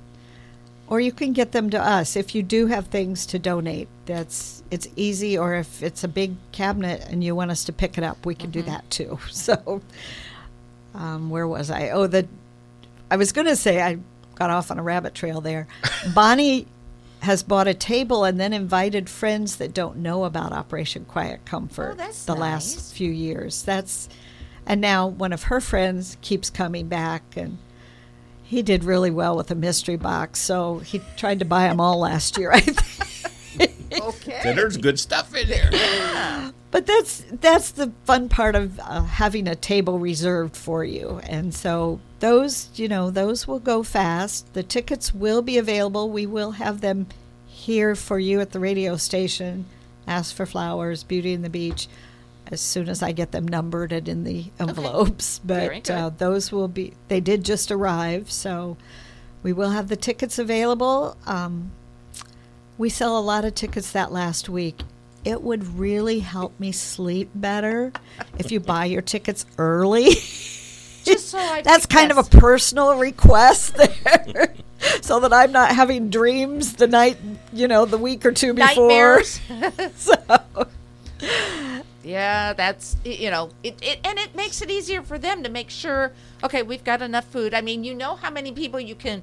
or 0.87 1.01
you 1.01 1.13
can 1.13 1.33
get 1.33 1.53
them 1.53 1.71
to 1.71 1.81
us 1.81 2.17
if 2.17 2.35
you 2.35 2.43
do 2.43 2.67
have 2.67 2.87
things 2.89 3.25
to 3.27 3.39
donate. 3.39 3.89
That's 4.07 4.63
it's 4.71 4.89
easy, 4.97 5.37
or 5.39 5.55
if 5.55 5.83
it's 5.83 6.03
a 6.05 6.09
big 6.09 6.35
cabinet 6.53 7.05
and 7.09 7.23
you 7.23 7.35
want 7.35 7.51
us 7.51 7.65
to 7.65 7.73
pick 7.73 7.97
it 7.99 8.05
up, 8.05 8.25
we 8.27 8.35
can 8.35 8.51
do 8.51 8.63
that 8.63 8.89
too. 8.91 9.19
So, 9.31 9.81
um, 10.95 11.31
where 11.31 11.47
was 11.49 11.71
I? 11.71 11.91
Oh, 11.91 12.07
the 12.07 12.27
I 13.11 13.17
was 13.17 13.33
going 13.33 13.47
to 13.47 13.57
say 13.57 13.81
I 13.83 13.99
got 14.35 14.51
off 14.51 14.71
on 14.71 14.79
a 14.79 14.83
rabbit 14.83 15.15
trail 15.15 15.41
there. 15.41 15.67
Bonnie 16.15 16.67
has 17.23 17.43
bought 17.43 17.67
a 17.69 17.75
table 17.75 18.25
and 18.25 18.39
then 18.39 18.53
invited 18.53 19.09
friends 19.09 19.57
that 19.57 19.73
don't 19.73 19.97
know 19.97 20.25
about 20.25 20.53
Operation 20.53 21.05
Quiet 21.05 21.45
Comfort 21.45 21.93
Oh, 21.93 21.97
the 21.97 22.05
nice. 22.05 22.29
last 22.41 22.95
few 22.95 23.11
years. 23.11 23.63
That's 23.63 24.09
and 24.67 24.81
now 24.81 25.07
one 25.09 25.33
of 25.33 25.45
her 25.45 25.61
friends 25.61 26.17
keeps 26.21 26.51
coming 26.51 26.87
back 26.89 27.37
and 27.37 27.59
he 28.43 28.61
did 28.63 28.85
really 28.85 29.11
well 29.11 29.37
with 29.37 29.51
a 29.51 29.55
mystery 29.55 29.97
box, 29.97 30.39
so 30.39 30.79
he 30.81 31.01
tried 31.17 31.39
to 31.39 31.45
buy 31.45 31.69
them 31.69 31.81
all 31.81 31.99
last 31.99 32.37
year. 32.37 32.53
I 32.53 32.61
think. 32.61 33.32
Okay. 33.93 34.41
There's 34.43 34.77
good 34.79 34.99
stuff 34.99 35.35
in 35.35 35.49
there. 35.49 35.71
But 36.71 36.87
that's 36.87 37.23
that's 37.31 37.73
the 37.73 37.93
fun 38.05 38.31
part 38.31 38.55
of 38.55 38.81
uh, 38.81 39.03
having 39.03 39.47
a 39.47 39.55
table 39.55 39.99
reserved 39.99 40.57
for 40.57 40.83
you, 40.83 41.21
and 41.25 41.55
so 41.55 42.01
those 42.21 42.71
you 42.75 42.89
know 42.89 43.11
those 43.11 43.47
will 43.47 43.59
go 43.59 43.83
fast. 43.83 44.55
The 44.55 44.63
tickets 44.63 45.13
will 45.13 45.43
be 45.43 45.59
available. 45.59 46.09
We 46.09 46.25
will 46.25 46.53
have 46.53 46.81
them 46.81 47.09
here 47.47 47.95
for 47.95 48.19
you 48.19 48.41
at 48.41 48.53
the 48.53 48.59
radio 48.59 48.97
station. 48.97 49.67
Ask 50.07 50.35
for 50.35 50.47
flowers, 50.47 51.05
Beauty 51.05 51.35
and 51.35 51.45
the 51.45 51.51
Beach, 51.51 51.89
as 52.51 52.63
soon 52.63 52.89
as 52.89 53.03
I 53.03 53.13
get 53.13 53.33
them 53.33 53.47
numbered 53.47 53.93
and 53.93 54.09
in 54.09 54.25
the 54.25 54.47
envelopes. 54.59 55.41
Very 55.45 55.81
But 55.81 55.91
uh, 55.91 56.11
those 56.17 56.51
will 56.51 56.69
be. 56.69 56.95
They 57.09 57.21
did 57.21 57.45
just 57.45 57.71
arrive, 57.71 58.33
so 58.33 58.79
we 59.43 59.53
will 59.53 59.71
have 59.71 59.89
the 59.89 59.97
tickets 59.97 60.39
available. 60.39 61.19
Um, 61.27 61.73
we 62.79 62.89
sell 62.89 63.19
a 63.19 63.21
lot 63.21 63.45
of 63.45 63.55
tickets 63.55 63.93
that 63.93 64.13
last 64.13 64.49
week. 64.49 64.81
It 65.25 65.43
would 65.43 65.79
really 65.79 66.19
help 66.19 66.59
me 66.59 66.73
sleep 66.73 67.31
better 67.35 67.93
if 68.39 68.51
you 68.51 68.59
buy 68.59 68.87
your 68.87 69.03
tickets 69.03 69.47
early. 69.59 70.05
Just 71.05 71.29
so 71.31 71.39
I 71.39 71.63
That's 71.65 71.87
kind 71.87 72.11
of 72.11 72.19
a 72.19 72.25
personal 72.25 72.97
request 72.97 73.77
there. 74.05 74.55
so 75.01 75.21
that 75.21 75.33
I'm 75.33 75.53
not 75.53 75.75
having 75.75 76.11
dreams 76.11 76.75
the 76.75 76.89
night, 76.89 77.19
you 77.53 77.69
know, 77.69 77.85
the 77.85 77.99
week 77.99 78.27
or 78.27 78.33
two 78.33 78.55
before. 78.55 79.23
so, 79.97 80.15
Yeah, 82.03 82.53
that's 82.53 82.97
you 83.05 83.31
know 83.31 83.51
it, 83.63 83.77
it 83.81 84.01
and 84.03 84.19
it 84.19 84.35
makes 84.35 84.61
it 84.61 84.71
easier 84.71 85.03
for 85.03 85.19
them 85.19 85.45
to 85.45 85.49
make 85.49 85.71
sure. 85.71 86.11
Okay, 86.43 86.63
we've 86.65 86.83
got 86.83 87.01
enough 87.01 87.27
food. 87.27 87.55
I 87.55 87.61
mean, 87.61 87.85
you 87.85 87.95
know 87.95 88.17
how 88.17 88.31
many 88.31 88.51
people 88.51 88.81
you 88.81 88.97
can 88.97 89.23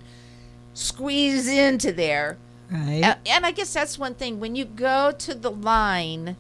squeeze 0.74 1.48
into 1.50 1.92
there, 1.92 2.38
right. 2.72 3.18
And 3.26 3.46
I 3.46 3.52
guess 3.52 3.74
that's 3.74 3.98
one 3.98 4.16
thing 4.16 4.40
when 4.40 4.56
you 4.56 4.66
go 4.66 5.12
to 5.12 5.34
the 5.34 5.52
line. 5.52 6.36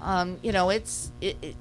Um, 0.00 0.38
you 0.42 0.52
know, 0.52 0.70
it's 0.70 1.10
it, 1.20 1.36
it, 1.42 1.56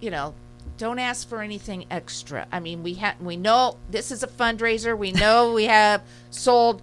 you 0.00 0.10
know, 0.10 0.34
don't 0.78 0.98
ask 0.98 1.28
for 1.28 1.42
anything 1.42 1.86
extra. 1.90 2.46
I 2.50 2.60
mean, 2.60 2.82
we 2.82 2.94
have 2.94 3.20
we 3.20 3.36
know 3.36 3.76
this 3.90 4.10
is 4.10 4.22
a 4.22 4.26
fundraiser. 4.26 4.96
We 4.96 5.12
know 5.12 5.52
we 5.52 5.64
have 5.64 6.02
sold 6.30 6.82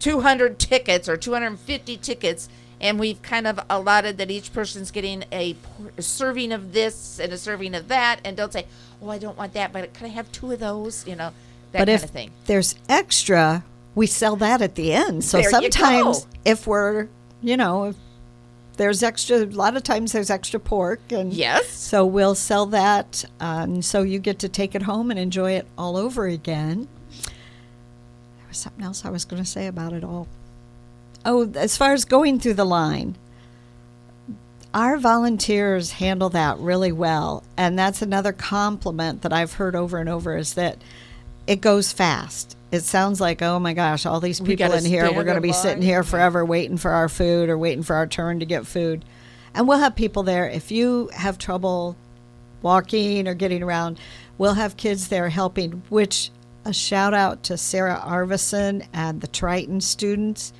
200 0.00 0.58
tickets 0.58 1.08
or 1.08 1.16
250 1.16 1.96
tickets 1.96 2.48
and 2.80 2.98
we've 2.98 3.22
kind 3.22 3.46
of 3.46 3.58
allotted 3.70 4.18
that 4.18 4.30
each 4.30 4.52
person's 4.52 4.90
getting 4.90 5.24
a, 5.32 5.56
a 5.96 6.02
serving 6.02 6.52
of 6.52 6.72
this 6.72 7.18
and 7.18 7.32
a 7.32 7.38
serving 7.38 7.74
of 7.74 7.88
that 7.88 8.20
and 8.24 8.36
don't 8.36 8.52
say 8.52 8.66
oh 9.00 9.08
i 9.08 9.16
don't 9.18 9.38
want 9.38 9.54
that 9.54 9.72
but 9.72 9.94
can 9.94 10.06
i 10.06 10.10
have 10.10 10.30
two 10.32 10.52
of 10.52 10.58
those 10.58 11.06
you 11.06 11.16
know 11.16 11.32
that 11.72 11.78
but 11.78 11.88
kind 11.88 11.90
if 11.90 12.04
of 12.04 12.10
thing 12.10 12.30
there's 12.46 12.74
extra, 12.88 13.64
we 13.94 14.06
sell 14.06 14.36
that 14.36 14.60
at 14.62 14.74
the 14.74 14.92
end. 14.92 15.24
So 15.24 15.40
There 15.40 15.50
sometimes 15.50 16.26
if 16.44 16.66
we're, 16.66 17.08
you 17.42 17.56
know, 17.56 17.84
if 17.84 17.96
there's 18.76 19.02
extra, 19.02 19.38
a 19.38 19.46
lot 19.46 19.76
of 19.76 19.82
times 19.82 20.12
there's 20.12 20.30
extra 20.30 20.58
pork 20.58 21.00
and 21.10 21.32
yes 21.32 21.68
So 21.70 22.04
we'll 22.04 22.34
sell 22.34 22.66
that, 22.66 23.24
um, 23.40 23.82
so 23.82 24.02
you 24.02 24.18
get 24.18 24.40
to 24.40 24.48
take 24.48 24.74
it 24.74 24.82
home 24.82 25.10
and 25.10 25.18
enjoy 25.20 25.52
it 25.52 25.66
all 25.78 25.96
over 25.96 26.26
again. 26.26 26.88
There 27.22 28.48
was 28.48 28.58
something 28.58 28.84
else 28.84 29.04
I 29.04 29.10
was 29.10 29.24
going 29.24 29.42
to 29.42 29.48
say 29.48 29.66
about 29.66 29.92
it 29.92 30.02
all. 30.02 30.26
Oh, 31.24 31.50
as 31.54 31.76
far 31.76 31.92
as 31.92 32.04
going 32.04 32.38
through 32.40 32.54
the 32.54 32.64
line, 32.66 33.16
our 34.74 34.98
volunteers 34.98 35.92
handle 35.92 36.28
that 36.30 36.58
really 36.58 36.90
well, 36.92 37.44
and 37.56 37.78
that's 37.78 38.02
another 38.02 38.32
compliment 38.32 39.22
that 39.22 39.32
I've 39.32 39.54
heard 39.54 39.76
over 39.76 39.98
and 39.98 40.08
over 40.08 40.36
is 40.36 40.54
that 40.54 40.78
it 41.46 41.60
goes 41.60 41.92
fast. 41.92 42.56
It 42.70 42.80
sounds 42.80 43.20
like, 43.20 43.42
oh 43.42 43.58
my 43.58 43.72
gosh, 43.72 44.04
all 44.06 44.20
these 44.20 44.40
people 44.40 44.72
in 44.72 44.84
here, 44.84 45.12
we're 45.12 45.24
going 45.24 45.36
to 45.36 45.40
be 45.40 45.52
sitting 45.52 45.82
here 45.82 46.02
forever 46.02 46.44
waiting 46.44 46.76
for 46.76 46.90
our 46.90 47.08
food 47.08 47.48
or 47.48 47.56
waiting 47.56 47.82
for 47.84 47.94
our 47.94 48.06
turn 48.06 48.40
to 48.40 48.46
get 48.46 48.66
food. 48.66 49.04
And 49.54 49.68
we'll 49.68 49.78
have 49.78 49.94
people 49.94 50.24
there. 50.24 50.48
If 50.48 50.72
you 50.72 51.10
have 51.14 51.38
trouble 51.38 51.96
walking 52.62 53.28
or 53.28 53.34
getting 53.34 53.62
around, 53.62 54.00
we'll 54.38 54.54
have 54.54 54.76
kids 54.76 55.08
there 55.08 55.28
helping, 55.28 55.82
which 55.88 56.30
a 56.64 56.72
shout 56.72 57.14
out 57.14 57.44
to 57.44 57.56
Sarah 57.56 58.02
Arvison 58.04 58.86
and 58.92 59.20
the 59.20 59.28
Triton 59.28 59.80
students. 59.80 60.52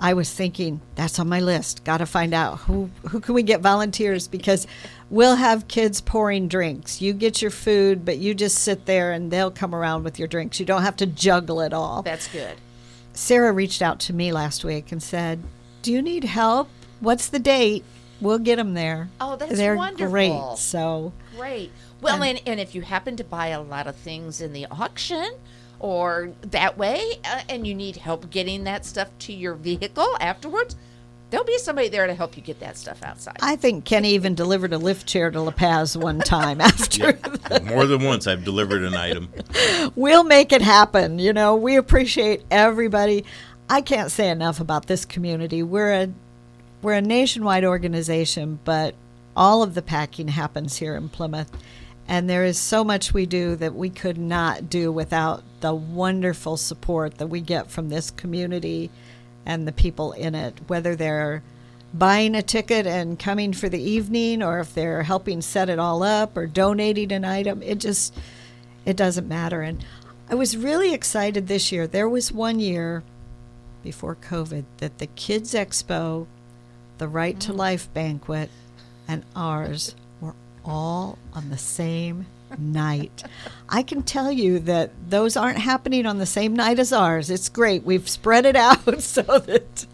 I 0.00 0.14
was 0.14 0.32
thinking 0.32 0.80
that's 0.96 1.18
on 1.18 1.28
my 1.28 1.40
list. 1.40 1.84
Got 1.84 1.98
to 1.98 2.06
find 2.06 2.34
out 2.34 2.58
who 2.60 2.90
who 3.08 3.20
can 3.20 3.34
we 3.34 3.42
get 3.42 3.60
volunteers 3.60 4.26
because 4.26 4.66
we'll 5.10 5.36
have 5.36 5.68
kids 5.68 6.00
pouring 6.00 6.48
drinks. 6.48 7.00
You 7.00 7.12
get 7.12 7.40
your 7.40 7.50
food, 7.52 8.04
but 8.04 8.18
you 8.18 8.34
just 8.34 8.58
sit 8.58 8.86
there 8.86 9.12
and 9.12 9.30
they'll 9.30 9.50
come 9.50 9.74
around 9.74 10.02
with 10.04 10.18
your 10.18 10.28
drinks. 10.28 10.58
You 10.58 10.66
don't 10.66 10.82
have 10.82 10.96
to 10.96 11.06
juggle 11.06 11.60
it 11.60 11.72
all. 11.72 12.02
that's 12.02 12.28
good 12.28 12.56
Sarah 13.14 13.52
reached 13.52 13.82
out 13.82 14.00
to 14.00 14.12
me 14.12 14.32
last 14.32 14.64
week 14.64 14.90
and 14.90 15.02
said, 15.02 15.42
"Do 15.82 15.92
you 15.92 16.00
need 16.02 16.24
help? 16.24 16.68
What's 17.00 17.28
the 17.28 17.38
date? 17.38 17.84
We'll 18.20 18.38
get 18.38 18.56
them 18.56 18.74
there." 18.74 19.10
Oh, 19.20 19.36
that's 19.36 19.56
They're 19.56 19.76
wonderful. 19.76 20.10
great. 20.10 20.58
So 20.58 21.12
great 21.36 21.70
well 22.02 22.22
and, 22.22 22.42
and 22.46 22.60
if 22.60 22.74
you 22.74 22.82
happen 22.82 23.16
to 23.16 23.24
buy 23.24 23.48
a 23.48 23.62
lot 23.62 23.86
of 23.86 23.96
things 23.96 24.40
in 24.40 24.52
the 24.52 24.66
auction 24.66 25.32
or 25.82 26.30
that 26.40 26.78
way 26.78 27.18
uh, 27.24 27.42
and 27.48 27.66
you 27.66 27.74
need 27.74 27.96
help 27.96 28.30
getting 28.30 28.64
that 28.64 28.86
stuff 28.86 29.10
to 29.18 29.32
your 29.32 29.54
vehicle 29.54 30.16
afterwards 30.20 30.76
there'll 31.32 31.46
be 31.46 31.58
somebody 31.58 31.88
there 31.88 32.06
to 32.06 32.14
help 32.14 32.36
you 32.36 32.42
get 32.42 32.60
that 32.60 32.76
stuff 32.76 33.02
outside. 33.02 33.38
I 33.40 33.56
think 33.56 33.86
Kenny 33.86 34.10
even 34.10 34.34
delivered 34.34 34.74
a 34.74 34.78
lift 34.78 35.06
chair 35.06 35.30
to 35.30 35.40
La 35.40 35.50
Paz 35.50 35.96
one 35.96 36.20
time 36.20 36.60
after. 36.60 37.18
More 37.64 37.86
than 37.86 38.02
once, 38.04 38.26
I've 38.26 38.44
delivered 38.44 38.82
an 38.82 38.94
item. 38.94 39.30
we'll 39.96 40.24
make 40.24 40.52
it 40.52 40.60
happen. 40.60 41.18
You 41.18 41.32
know, 41.32 41.56
we 41.56 41.76
appreciate 41.76 42.42
everybody. 42.50 43.24
I 43.68 43.80
can't 43.80 44.10
say 44.10 44.28
enough 44.28 44.60
about 44.60 44.86
this 44.86 45.06
community. 45.06 45.62
We're 45.62 45.92
a 45.92 46.08
we're 46.82 46.94
a 46.94 47.00
nationwide 47.00 47.64
organization, 47.64 48.58
but 48.64 48.94
all 49.34 49.62
of 49.62 49.74
the 49.74 49.82
packing 49.82 50.28
happens 50.28 50.76
here 50.76 50.96
in 50.96 51.08
Plymouth. 51.08 51.50
And 52.08 52.28
there 52.28 52.44
is 52.44 52.58
so 52.58 52.84
much 52.84 53.14
we 53.14 53.26
do 53.26 53.56
that 53.56 53.74
we 53.74 53.88
could 53.88 54.18
not 54.18 54.68
do 54.68 54.90
without 54.90 55.42
the 55.60 55.74
wonderful 55.74 56.56
support 56.56 57.18
that 57.18 57.28
we 57.28 57.40
get 57.40 57.70
from 57.70 57.88
this 57.88 58.10
community 58.10 58.90
and 59.46 59.66
the 59.66 59.72
people 59.72 60.12
in 60.12 60.34
it, 60.34 60.58
whether 60.66 60.96
they're 60.96 61.42
buying 61.94 62.34
a 62.34 62.42
ticket 62.42 62.86
and 62.86 63.18
coming 63.18 63.52
for 63.52 63.68
the 63.68 63.82
evening 63.82 64.42
or 64.42 64.60
if 64.60 64.74
they're 64.74 65.02
helping 65.02 65.42
set 65.42 65.68
it 65.68 65.78
all 65.78 66.02
up 66.02 66.36
or 66.36 66.46
donating 66.46 67.12
an 67.12 67.24
item. 67.24 67.62
It 67.62 67.78
just 67.78 68.16
it 68.84 68.96
doesn't 68.96 69.28
matter. 69.28 69.62
And 69.62 69.84
I 70.28 70.34
was 70.34 70.56
really 70.56 70.92
excited 70.92 71.46
this 71.46 71.70
year. 71.70 71.86
There 71.86 72.08
was 72.08 72.32
one 72.32 72.58
year 72.58 73.02
before 73.82 74.16
COVID 74.16 74.64
that 74.78 74.98
the 74.98 75.06
Kids 75.08 75.54
Expo, 75.54 76.26
the 76.98 77.08
Right 77.08 77.38
to 77.40 77.52
mm. 77.52 77.56
Life 77.56 77.92
banquet, 77.92 78.50
and 79.06 79.24
ours 79.36 79.94
all 80.64 81.18
on 81.32 81.50
the 81.50 81.58
same 81.58 82.26
night. 82.58 83.24
I 83.68 83.82
can 83.82 84.02
tell 84.02 84.30
you 84.30 84.58
that 84.60 84.90
those 85.08 85.36
aren't 85.36 85.58
happening 85.58 86.06
on 86.06 86.18
the 86.18 86.26
same 86.26 86.54
night 86.54 86.78
as 86.78 86.92
ours. 86.92 87.30
It's 87.30 87.48
great. 87.48 87.84
We've 87.84 88.08
spread 88.08 88.46
it 88.46 88.56
out 88.56 89.02
so 89.02 89.22
that 89.22 89.86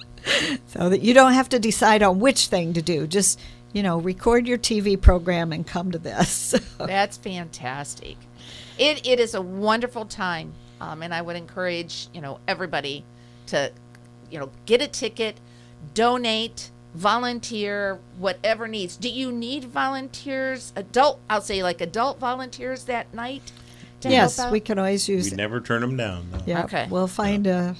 so 0.66 0.88
that 0.88 1.00
you 1.00 1.14
don't 1.14 1.32
have 1.32 1.48
to 1.50 1.58
decide 1.58 2.02
on 2.02 2.18
which 2.20 2.46
thing 2.46 2.72
to 2.74 2.82
do. 2.82 3.06
Just, 3.06 3.40
you 3.72 3.82
know, 3.82 3.98
record 3.98 4.46
your 4.46 4.58
TV 4.58 5.00
program 5.00 5.52
and 5.52 5.66
come 5.66 5.90
to 5.92 5.98
this. 5.98 6.54
That's 6.78 7.16
fantastic. 7.16 8.16
It 8.78 9.06
it 9.06 9.20
is 9.20 9.34
a 9.34 9.42
wonderful 9.42 10.04
time, 10.04 10.52
um, 10.80 11.02
and 11.02 11.12
I 11.12 11.22
would 11.22 11.36
encourage 11.36 12.08
you 12.12 12.20
know 12.20 12.38
everybody 12.46 13.04
to, 13.46 13.72
you 14.30 14.38
know, 14.38 14.50
get 14.66 14.82
a 14.82 14.86
ticket, 14.86 15.40
donate, 15.94 16.70
volunteer, 16.98 17.98
whatever 18.18 18.66
needs. 18.66 18.96
Do 18.96 19.08
you 19.08 19.30
need 19.30 19.64
volunteers? 19.64 20.72
Adult, 20.76 21.20
I'll 21.30 21.40
say 21.40 21.62
like 21.62 21.80
adult 21.80 22.18
volunteers 22.18 22.84
that 22.84 23.12
night. 23.14 23.52
To 24.00 24.10
yes, 24.10 24.36
help 24.36 24.48
out? 24.48 24.52
we 24.52 24.60
can 24.60 24.78
always 24.78 25.08
use 25.08 25.30
We 25.30 25.36
never 25.36 25.60
turn 25.60 25.80
them 25.80 25.96
down. 25.96 26.30
No. 26.30 26.38
Yeah, 26.46 26.64
Okay. 26.64 26.86
we'll 26.90 27.08
find 27.08 27.46
a 27.46 27.74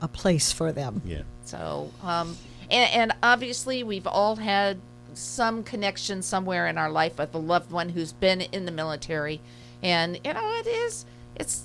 a 0.00 0.08
place 0.08 0.52
for 0.52 0.72
them. 0.72 1.00
Yeah. 1.04 1.22
So, 1.44 1.90
um, 2.02 2.36
and, 2.70 2.90
and 2.92 3.12
obviously, 3.22 3.82
we've 3.82 4.06
all 4.06 4.36
had 4.36 4.78
some 5.14 5.62
connection 5.62 6.22
somewhere 6.22 6.66
in 6.66 6.76
our 6.76 6.90
life 6.90 7.18
with 7.18 7.34
a 7.34 7.38
loved 7.38 7.70
one 7.70 7.88
who's 7.90 8.12
been 8.12 8.40
in 8.40 8.66
the 8.66 8.72
military. 8.72 9.40
And, 9.82 10.18
you 10.24 10.32
know, 10.34 10.54
it 10.58 10.66
is, 10.66 11.06
it's, 11.36 11.62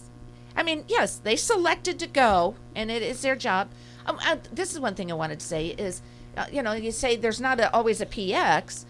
I 0.55 0.63
mean, 0.63 0.85
yes, 0.87 1.15
they 1.17 1.35
selected 1.35 1.99
to 1.99 2.07
go, 2.07 2.55
and 2.75 2.91
it 2.91 3.01
is 3.01 3.21
their 3.21 3.35
job. 3.35 3.69
Um, 4.05 4.19
uh, 4.25 4.37
this 4.53 4.71
is 4.73 4.79
one 4.79 4.93
thing 4.95 5.11
I 5.11 5.15
wanted 5.15 5.39
to 5.39 5.45
say 5.45 5.67
is, 5.67 6.01
uh, 6.39 6.45
you 6.51 6.63
know, 6.63 6.71
you 6.71 6.91
say 6.91 7.15
there's 7.15 7.41
not 7.41 7.59
a, 7.59 7.71
always 7.73 7.99
a 8.01 8.05
PX, 8.05 8.85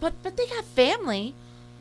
but 0.00 0.14
but 0.22 0.36
they 0.36 0.46
got 0.46 0.64
family. 0.64 1.34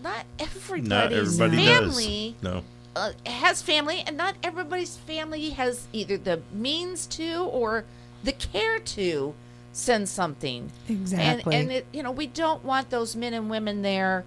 Not 0.04 0.26
everybody's 0.38 0.90
Not 0.90 1.14
everybody 1.14 1.58
family 1.58 2.36
does. 2.42 2.54
No. 2.54 2.64
uh, 2.96 3.12
has 3.26 3.62
family, 3.62 4.04
and 4.06 4.18
not 4.18 4.36
everybody's 4.44 4.98
family 4.98 5.52
has 5.52 5.88
either 5.94 6.18
the 6.18 6.42
means 6.52 7.08
to 7.08 7.44
or 7.46 7.86
the 8.24 8.34
care 8.34 8.80
to 8.80 9.34
send 9.72 10.10
something. 10.10 10.72
Exactly. 10.90 11.56
And, 11.56 11.70
and 11.70 11.72
it, 11.72 11.86
you 11.94 12.04
know, 12.04 12.12
we 12.12 12.28
don't 12.28 12.64
want 12.64 12.90
those 12.90 13.16
men 13.16 13.34
and 13.34 13.50
women 13.50 13.82
there 13.82 14.26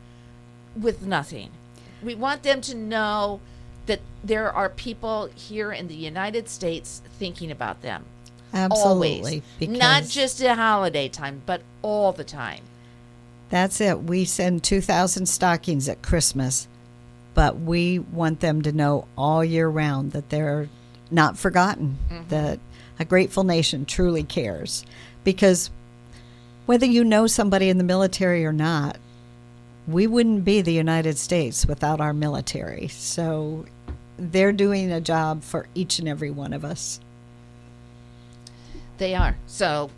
with 0.81 1.03
nothing. 1.03 1.51
We 2.03 2.15
want 2.15 2.43
them 2.43 2.61
to 2.63 2.75
know 2.75 3.41
that 3.87 4.01
there 4.25 4.53
are 4.53 4.69
people 4.69 5.29
here 5.35 5.73
in 5.73 5.89
the 5.89 5.95
United 5.95 6.49
States 6.49 7.03
thinking 7.19 7.51
about 7.51 7.83
them. 7.83 8.05
Absolutely. 8.53 9.43
Always. 9.61 9.79
Not 9.79 10.05
just 10.05 10.43
at 10.43 10.57
holiday 10.57 11.09
time, 11.09 11.43
but 11.47 11.63
all 11.83 12.13
the 12.13 12.25
time. 12.25 12.63
That's 13.49 13.81
it. 13.81 14.05
We 14.05 14.25
send 14.25 14.63
2,000 14.63 15.27
stockings 15.27 15.89
at 15.89 16.03
Christmas, 16.03 16.69
but 17.35 17.61
we 17.61 17.99
want 17.99 18.41
them 18.41 18.63
to 18.63 18.73
know 18.73 19.07
all 19.17 19.45
year 19.45 19.69
round 19.69 20.13
that 20.13 20.31
they're 20.31 20.69
not 21.11 21.37
forgotten, 21.37 21.99
mm-hmm. 22.09 22.29
that 22.29 22.61
a 22.99 23.05
grateful 23.05 23.45
nation 23.45 23.85
truly 23.85 24.23
cares. 24.23 24.85
Because 25.25 25.71
whether 26.67 26.87
you 26.87 27.03
know 27.03 27.27
somebody 27.27 27.69
in 27.69 27.79
the 27.79 27.85
military 27.85 28.47
or 28.47 28.53
not, 28.53 28.97
we 29.89 30.07
wouldn't 30.07 30.45
be 30.45 30.61
the 30.61 30.73
United 30.73 31.19
States 31.19 31.67
without 31.67 32.01
our 32.01 32.13
military. 32.13 32.87
So 32.89 33.65
they're 34.17 34.53
doing 34.53 34.93
a 34.93 35.01
job 35.01 35.43
for 35.43 35.67
each 35.75 35.99
and 35.99 36.09
every 36.09 36.31
one 36.31 36.53
of 36.53 36.65
us. 36.65 37.01
They 39.01 39.15
are. 39.15 39.35
So 39.47 39.91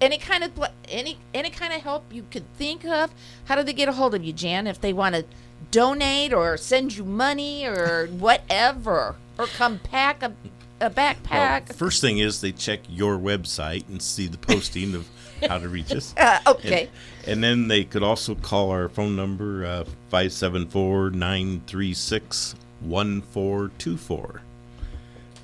any 0.00 0.16
kind 0.16 0.42
of 0.42 0.50
any 0.88 1.18
any 1.34 1.50
kind 1.50 1.74
of 1.74 1.82
help 1.82 2.10
you 2.10 2.24
could 2.30 2.50
think 2.56 2.82
of, 2.86 3.10
how 3.44 3.56
do 3.56 3.62
they 3.62 3.74
get 3.74 3.90
a 3.90 3.92
hold 3.92 4.14
of 4.14 4.24
you, 4.24 4.32
Jan? 4.32 4.66
If 4.66 4.80
they 4.80 4.94
want 4.94 5.14
to 5.16 5.24
donate 5.70 6.32
or 6.32 6.56
send 6.56 6.96
you 6.96 7.04
money 7.04 7.66
or 7.66 8.06
whatever, 8.18 9.16
or 9.38 9.46
come 9.48 9.78
pack 9.80 10.22
a, 10.22 10.32
a 10.80 10.88
Well, 10.88 10.90
backpack. 10.90 11.74
first 11.74 12.00
thing 12.00 12.20
is 12.20 12.40
they 12.40 12.52
check 12.52 12.80
your 12.88 13.18
website 13.18 13.86
and 13.90 14.00
see 14.00 14.28
the 14.28 14.38
posting 14.38 14.94
of 14.94 15.06
how 15.46 15.58
to 15.58 15.68
reach 15.68 15.92
us. 15.92 16.14
Uh, 16.18 16.38
okay. 16.46 16.88
And, 17.24 17.32
and 17.32 17.44
then 17.44 17.68
they 17.68 17.84
could 17.84 18.02
also 18.02 18.34
call 18.34 18.70
our 18.70 18.88
phone 18.88 19.14
number 19.14 19.66
uh, 19.66 19.84
574 20.08 21.10
936 21.10 22.54
1424. 22.80 24.40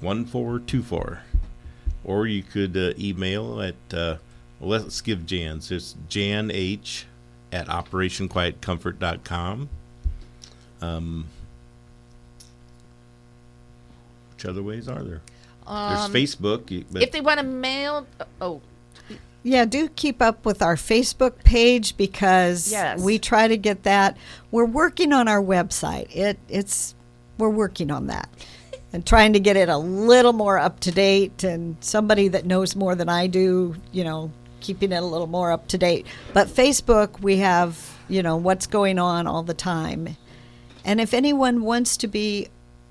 1424. 0.00 1.22
Or 2.04 2.26
you 2.26 2.42
could 2.42 2.76
uh, 2.76 2.92
email 2.98 3.60
at, 3.62 3.74
uh, 3.92 4.16
let's 4.60 5.00
give 5.00 5.26
Jan's. 5.26 5.70
It's 5.70 5.94
Jan 6.08 6.50
H 6.50 7.06
at 7.52 7.66
OperationQuietComfort.com. 7.68 9.68
Um, 10.82 11.26
which 14.34 14.44
other 14.44 14.62
ways 14.62 14.88
are 14.88 15.02
there? 15.02 15.22
Um, 15.66 16.12
There's 16.12 16.36
Facebook. 16.36 16.84
But 16.92 17.02
if 17.02 17.12
they 17.12 17.20
want 17.20 17.40
to 17.40 17.46
mail, 17.46 18.06
oh, 18.40 18.60
Yeah, 19.42 19.64
do 19.64 19.88
keep 19.88 20.20
up 20.20 20.44
with 20.44 20.62
our 20.62 20.76
Facebook 20.76 21.42
page 21.44 21.96
because 21.96 22.70
Yes. 22.70 23.00
we 23.00 23.18
try 23.18 23.48
to 23.48 23.56
get 23.56 23.84
that. 23.84 24.16
We're 24.50 24.64
working 24.64 25.12
on 25.12 25.28
our 25.28 25.42
website. 25.42 26.14
It 26.14 26.38
it's 26.48 26.94
we're 27.38 27.48
working 27.50 27.90
on 27.90 28.06
that 28.08 28.28
and 28.94 29.04
trying 29.04 29.32
to 29.32 29.40
get 29.40 29.56
it 29.56 29.68
a 29.68 29.76
little 29.76 30.32
more 30.32 30.56
up 30.56 30.78
to 30.78 30.92
date 30.92 31.42
and 31.42 31.76
somebody 31.80 32.28
that 32.28 32.46
knows 32.46 32.76
more 32.76 32.94
than 32.94 33.08
I 33.08 33.26
do, 33.26 33.74
you 33.90 34.04
know, 34.04 34.30
keeping 34.60 34.92
it 34.92 35.02
a 35.02 35.04
little 35.04 35.26
more 35.26 35.50
up 35.50 35.66
to 35.68 35.78
date. 35.78 36.06
But 36.32 36.46
Facebook, 36.46 37.18
we 37.18 37.38
have, 37.38 37.98
you 38.08 38.22
know, 38.22 38.36
what's 38.36 38.68
going 38.68 39.00
on 39.00 39.26
all 39.26 39.42
the 39.42 39.52
time. 39.52 40.16
And 40.84 41.00
if 41.00 41.12
anyone 41.12 41.62
wants 41.62 41.96
to 41.98 42.06
be 42.06 42.46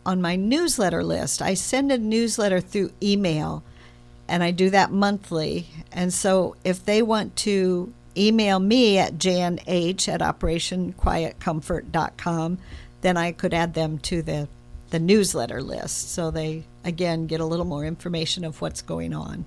on 0.05 0.21
my 0.21 0.35
newsletter 0.35 1.05
list, 1.05 1.41
I 1.41 1.53
send 1.53 1.89
a 1.89 1.97
newsletter 1.97 2.59
through 2.59 2.91
email 3.01 3.63
and 4.27 4.43
I 4.43 4.51
do 4.51 4.69
that 4.71 4.91
monthly. 4.91 5.67
And 5.93 6.13
so 6.13 6.57
if 6.65 6.83
they 6.83 7.01
want 7.01 7.37
to 7.37 7.93
email 8.17 8.59
me 8.59 8.97
at 8.97 9.19
jan 9.19 9.61
h 9.67 10.09
at 10.09 10.19
operationquietcomfort.com, 10.19 12.57
then 12.99 13.15
I 13.15 13.31
could 13.31 13.53
add 13.53 13.73
them 13.73 13.99
to 13.99 14.21
the, 14.21 14.49
the 14.93 14.99
newsletter 14.99 15.59
list. 15.63 16.11
So 16.11 16.29
they, 16.29 16.65
again, 16.85 17.25
get 17.25 17.39
a 17.39 17.45
little 17.45 17.65
more 17.65 17.83
information 17.83 18.43
of 18.45 18.61
what's 18.61 18.83
going 18.83 19.11
on. 19.11 19.43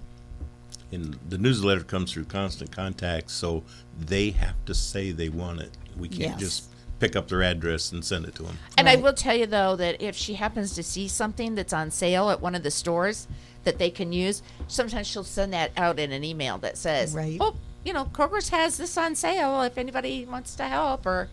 And 0.90 1.16
the 1.28 1.39
newsletter 1.39 1.85
comes 1.85 2.12
through 2.12 2.24
constant 2.24 2.73
contact, 2.73 3.31
so 3.31 3.62
they 3.97 4.31
have 4.31 4.56
to 4.64 4.74
say 4.74 5.12
they 5.12 5.28
want 5.28 5.60
it. 5.60 5.70
We 5.97 6.09
can't 6.09 6.32
Yes. 6.32 6.40
just 6.40 6.64
pick 6.98 7.14
up 7.14 7.28
their 7.28 7.44
address 7.44 7.93
and 7.93 8.05
send 8.05 8.24
it 8.24 8.35
to 8.35 8.43
them. 8.43 8.59
And 8.77 8.89
I 8.89 8.97
will 8.97 9.12
tell 9.12 9.36
you 9.36 9.47
though 9.47 9.77
that 9.77 10.02
if 10.02 10.16
she 10.16 10.35
happens 10.35 10.74
to 10.74 10.82
see 10.82 11.06
something 11.06 11.55
that's 11.55 11.73
on 11.73 11.93
sale 11.93 12.28
at 12.31 12.40
one 12.40 12.56
of 12.56 12.64
the 12.64 12.70
stores 12.73 13.28
that 13.62 13.78
they 13.78 13.90
can 13.90 14.12
use, 14.12 14.43
sometimes 14.66 15.06
she'll 15.06 15.23
send 15.23 15.52
that 15.52 15.70
out 15.77 16.01
in 16.01 16.10
an 16.10 16.24
email 16.24 16.59
that 16.59 16.77
says, 16.77 17.14
Right. 17.14 17.36
"Oh, 17.40 17.55
you 17.85 17.93
know, 17.93 18.06
Kroger's 18.06 18.48
has 18.48 18.78
this 18.78 18.97
on 18.98 19.14
sale 19.14 19.62
if 19.62 19.78
anybody 19.78 20.24
wants 20.24 20.56
to 20.56 20.64
help." 20.64 21.06
Or, 21.06 21.28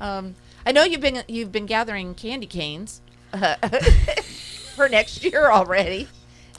um, 0.00 0.36
I 0.64 0.72
know 0.72 0.84
you've 0.84 1.02
been 1.02 1.22
you've 1.28 1.52
been 1.52 1.66
gathering 1.66 2.14
candy 2.14 2.46
canes 2.46 3.02
uh, 3.32 3.56
for 4.76 4.88
next 4.88 5.24
year 5.24 5.50
already. 5.50 6.08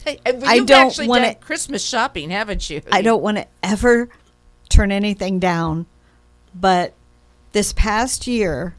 Hey, 0.06 0.20
I 0.26 0.60
don't 0.64 0.98
wanna- 1.08 1.34
done 1.34 1.36
Christmas 1.42 1.84
shopping, 1.84 2.30
haven't 2.30 2.70
you? 2.70 2.82
I 2.92 3.02
don't 3.02 3.22
want 3.22 3.38
to 3.38 3.48
ever 3.64 4.10
turn 4.70 4.92
anything 4.92 5.40
down, 5.40 5.88
but 6.56 6.94
this 7.52 7.74
past 7.74 8.28
year, 8.28 8.76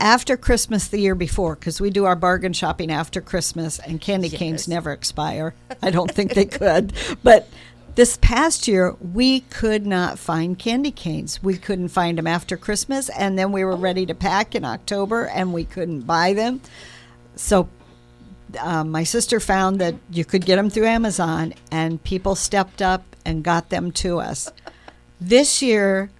after 0.00 0.36
Christmas 0.36 0.88
the 0.88 0.98
year 0.98 1.14
before, 1.14 1.54
because 1.54 1.80
we 1.80 1.88
do 1.88 2.04
our 2.04 2.16
bargain 2.16 2.52
shopping 2.52 2.90
after 2.90 3.20
Christmas 3.20 3.78
and 3.78 4.00
candy 4.00 4.28
canes 4.28 4.68
never 4.68 4.92
expire. 4.92 5.54
I 5.80 5.90
don't 5.90 6.10
think 6.10 6.34
they 6.34 6.44
could. 6.44 6.92
But 7.22 7.48
This 7.94 8.18
past 8.20 8.66
year, 8.66 8.96
we 9.00 9.40
could 9.40 9.86
not 9.86 10.18
find 10.18 10.58
candy 10.58 10.90
canes. 10.90 11.40
We 11.44 11.56
couldn't 11.56 11.88
find 11.88 12.18
them 12.18 12.26
after 12.26 12.56
Christmas, 12.56 13.08
and 13.08 13.38
then 13.38 13.52
we 13.52 13.62
were 13.62 13.76
ready 13.76 14.04
to 14.06 14.14
pack 14.14 14.56
in 14.56 14.64
October, 14.64 15.26
and 15.26 15.52
we 15.52 15.64
couldn't 15.64 16.00
buy 16.00 16.32
them. 16.32 16.60
So, 17.36 17.68
um, 18.58 18.90
my 18.90 19.04
sister 19.04 19.38
found 19.38 19.80
that 19.80 19.94
you 20.10 20.24
could 20.24 20.44
get 20.44 20.56
them 20.56 20.70
through 20.70 20.86
Amazon, 20.86 21.54
and 21.70 22.02
people 22.02 22.34
stepped 22.34 22.82
up 22.82 23.04
and 23.24 23.44
got 23.44 23.70
them 23.70 23.92
to 23.92 24.18
us. 24.18 24.50
This 25.20 25.62
year, 25.62 26.10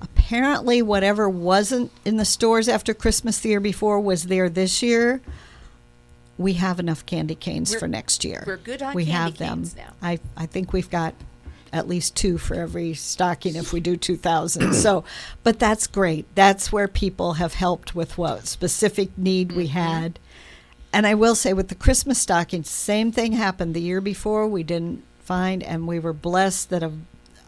apparently, 0.00 0.80
whatever 0.80 1.28
wasn't 1.28 1.92
in 2.06 2.16
the 2.16 2.24
stores 2.24 2.68
after 2.68 2.94
Christmas 2.94 3.38
the 3.38 3.50
year 3.50 3.60
before 3.60 4.00
was 4.00 4.24
there 4.24 4.48
this 4.48 4.82
year. 4.82 5.20
We 6.38 6.54
have 6.54 6.78
enough 6.80 7.04
candy 7.04 7.34
canes 7.34 7.70
We're- 7.70 7.80
for 7.80 7.88
next 7.88 8.24
year. 8.24 8.44
we're 8.46 8.56
good 8.56 8.80
on 8.82 8.94
we 8.94 9.04
candy 9.04 9.12
have 9.12 9.38
them. 9.38 9.58
canes 9.58 9.76
now. 9.76 9.92
I 10.00 10.18
I 10.36 10.46
think 10.46 10.72
we've 10.72 10.88
got 10.90 11.14
at 11.72 11.86
least 11.86 12.14
two 12.16 12.38
for 12.38 12.54
every 12.54 12.94
stocking 12.94 13.54
if 13.54 13.74
we 13.74 13.80
do 13.80 13.94
2000 13.94 14.72
so 14.84 15.04
but 15.42 15.58
that's 15.58 15.86
great 15.86 16.24
that's 16.34 16.72
where 16.72 16.88
people 16.88 17.34
have 17.34 17.52
helped 17.52 17.94
with 17.94 18.16
what 18.16 18.46
specific 18.46 19.10
need 19.18 19.52
we 19.52 19.66
had 19.66 20.18
and 20.94 21.06
i 21.06 21.12
will 21.14 21.34
say 21.34 21.52
with 21.52 21.68
the 21.68 21.74
christmas 21.74 22.18
stockings 22.18 22.70
same 22.70 23.12
thing 23.12 23.32
happened 23.32 23.74
the 23.74 23.82
year 23.82 24.00
before 24.00 24.46
we 24.48 24.62
didn't 24.62 25.04
find 25.20 25.62
and 25.62 25.86
we 25.86 25.98
were 25.98 26.14
blessed 26.14 26.70
that 26.70 26.82
a, 26.82 26.90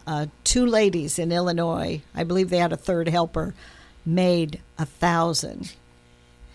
uh, 0.07 0.27
two 0.45 0.67
ladies 0.67 1.19
in 1.19 1.33
illinois 1.33 2.03
i 2.15 2.23
believe 2.23 2.51
they 2.51 2.59
had 2.59 2.75
a 2.75 2.77
third 2.77 3.09
helper 3.09 3.55
made 4.05 4.61
a 4.79 4.85
thousand 4.85 5.75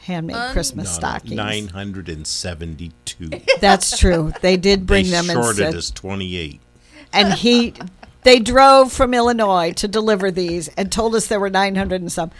handmade 0.06 0.54
christmas 0.54 0.94
stockings. 0.94 1.34
Nine 1.36 1.68
hundred 1.68 2.10
and 2.10 2.26
seventy-two. 2.26 3.30
that's 3.60 3.98
true. 3.98 4.34
They 4.42 4.58
did 4.58 4.86
bring 4.86 5.06
they 5.06 5.12
them 5.12 5.30
and 5.30 5.40
shorted 5.40 5.58
said, 5.58 5.76
us 5.76 5.92
twenty-eight. 5.92 6.62
and 7.14 7.34
he 7.34 7.74
they 8.24 8.40
drove 8.40 8.92
from 8.92 9.14
Illinois 9.14 9.72
to 9.74 9.88
deliver 9.88 10.32
these 10.32 10.68
and 10.70 10.92
told 10.92 11.14
us 11.14 11.28
there 11.28 11.40
were 11.40 11.50
900 11.50 12.02
and 12.02 12.12
some. 12.12 12.32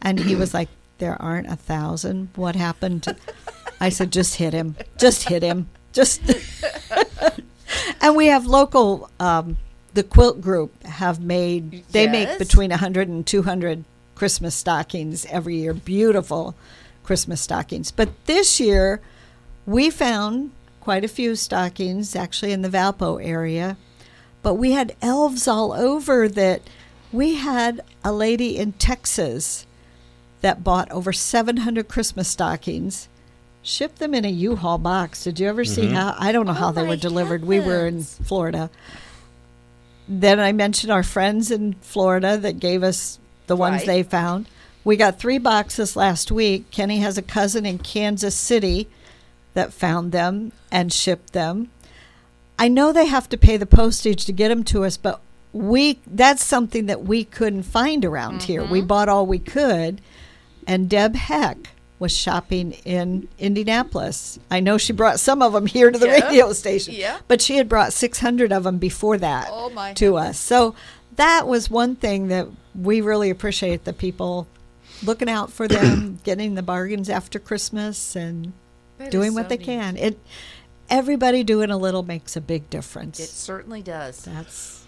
And 0.00 0.20
he 0.20 0.36
was 0.36 0.54
like 0.54 0.68
there 0.98 1.20
aren't 1.20 1.48
a 1.48 1.56
thousand? 1.56 2.28
What 2.36 2.54
happened 2.54 3.16
I 3.80 3.88
said 3.88 4.12
just 4.12 4.36
hit 4.36 4.52
him. 4.52 4.76
Just 4.98 5.28
hit 5.28 5.42
him. 5.42 5.68
Just 5.92 6.22
and 8.00 8.14
we 8.16 8.26
have 8.26 8.46
local 8.46 9.10
um, 9.18 9.58
the 9.94 10.04
quilt 10.04 10.40
group 10.40 10.82
have 10.84 11.20
made 11.20 11.84
they 11.90 12.06
make 12.06 12.38
between 12.38 12.70
100 12.70 13.08
and 13.08 13.26
200 13.26 13.84
Christmas 14.14 14.54
stockings 14.54 15.26
every 15.26 15.56
year. 15.56 15.74
Beautiful 15.74 16.54
Christmas 17.02 17.40
stockings 17.40 17.90
but 17.90 18.08
this 18.26 18.60
year 18.60 19.00
we 19.66 19.90
found 19.90 20.50
quite 20.82 21.04
a 21.04 21.08
few 21.08 21.36
stockings 21.36 22.16
actually 22.16 22.52
in 22.52 22.62
the 22.62 22.68
Valpo 22.68 23.24
area, 23.24 23.76
but 24.42 24.54
we 24.54 24.72
had 24.72 24.96
elves 25.00 25.46
all 25.46 25.72
over 25.72 26.28
that 26.28 26.62
we 27.12 27.36
had 27.36 27.80
a 28.02 28.12
lady 28.12 28.56
in 28.56 28.72
Texas 28.72 29.66
that 30.40 30.64
bought 30.64 30.90
over 30.90 31.12
700 31.12 31.86
Christmas 31.86 32.26
stockings, 32.26 33.08
shipped 33.62 34.00
them 34.00 34.12
in 34.12 34.24
a 34.24 34.28
U-Haul 34.28 34.78
box. 34.78 35.22
Did 35.22 35.38
you 35.38 35.46
ever 35.46 35.64
see 35.64 35.82
mm-hmm. 35.82 35.94
how? 35.94 36.16
I 36.18 36.32
don't 36.32 36.46
know 36.46 36.52
how 36.52 36.70
Oh 36.70 36.72
they 36.72 36.82
were 36.82 36.96
delivered. 36.96 37.44
We 37.44 37.60
were 37.60 37.86
in. 37.86 38.02
Florida. 38.02 38.68
Then 40.08 40.40
I 40.40 40.50
mentioned 40.50 40.90
our 40.90 41.04
friends 41.04 41.52
in 41.52 41.74
Florida 41.74 42.36
that 42.38 42.58
gave 42.58 42.82
us 42.82 43.20
the 43.46 43.54
ones 43.54 43.82
Right. 43.82 43.86
they 43.86 44.02
found. 44.02 44.46
We 44.84 44.96
got 44.96 45.18
three 45.18 45.38
boxes 45.38 45.96
last 45.96 46.32
week. 46.32 46.70
Kenny 46.70 46.98
has 46.98 47.16
a 47.16 47.22
cousin 47.22 47.64
in 47.64 47.78
Kansas 47.78 48.34
City 48.34 48.88
that 49.54 49.72
found 49.72 50.12
them 50.12 50.52
and 50.70 50.92
shipped 50.92 51.32
them. 51.32 51.70
I 52.58 52.68
know 52.68 52.92
they 52.92 53.06
have 53.06 53.28
to 53.30 53.36
pay 53.36 53.56
the 53.56 53.66
postage 53.66 54.24
to 54.24 54.32
get 54.32 54.48
them 54.48 54.64
to 54.64 54.84
us, 54.84 54.96
but 54.96 55.20
we 55.52 55.98
that's 56.06 56.44
something 56.44 56.86
that 56.86 57.04
we 57.04 57.24
couldn't 57.24 57.64
find 57.64 58.04
around 58.04 58.44
here. 58.44 58.62
We 58.64 58.78
mm-hmm. 58.78 58.86
bought 58.86 59.08
all 59.08 59.26
we 59.26 59.38
could, 59.38 60.00
and 60.66 60.88
Deb 60.88 61.14
Heck 61.14 61.70
was 61.98 62.16
shopping 62.16 62.72
in 62.84 63.28
Indianapolis. 63.38 64.38
I 64.50 64.58
know 64.60 64.76
she 64.76 64.92
brought 64.92 65.20
some 65.20 65.40
of 65.40 65.52
them 65.52 65.66
here 65.66 65.90
to 65.90 65.98
the 65.98 66.06
Yeah. 66.08 66.12
radio 66.14 66.52
station, 66.52 66.94
Yeah. 66.94 67.18
but 67.28 67.40
she 67.40 67.58
had 67.58 67.68
brought 67.68 67.92
600 67.92 68.52
of 68.52 68.64
them 68.64 68.78
before 68.78 69.18
that 69.18 69.48
Oh, 69.52 69.92
to 69.94 70.16
us. 70.16 70.38
So 70.38 70.74
that 71.14 71.46
was 71.46 71.70
one 71.70 71.94
thing 71.94 72.26
that 72.28 72.48
we 72.74 73.00
really 73.00 73.30
appreciate 73.30 73.84
the 73.84 73.92
people 73.92 74.48
looking 75.04 75.28
out 75.28 75.52
for 75.52 75.66
them, 75.68 76.18
getting 76.24 76.54
the 76.54 76.62
bargains 76.62 77.08
after 77.10 77.38
Christmas 77.38 78.14
and 78.16 78.52
That 78.98 79.06
is 79.08 79.10
doing 79.10 79.34
what 79.34 79.44
so 79.44 79.48
they 79.50 79.56
neat. 79.58 79.64
can. 79.66 79.96
It 79.96 80.18
everybody 80.90 81.42
doing 81.42 81.70
a 81.70 81.76
little 81.76 82.02
makes 82.02 82.36
a 82.36 82.40
big 82.40 82.68
difference. 82.70 83.18
It 83.20 83.28
certainly 83.28 83.82
does. 83.82 84.24
That's 84.24 84.84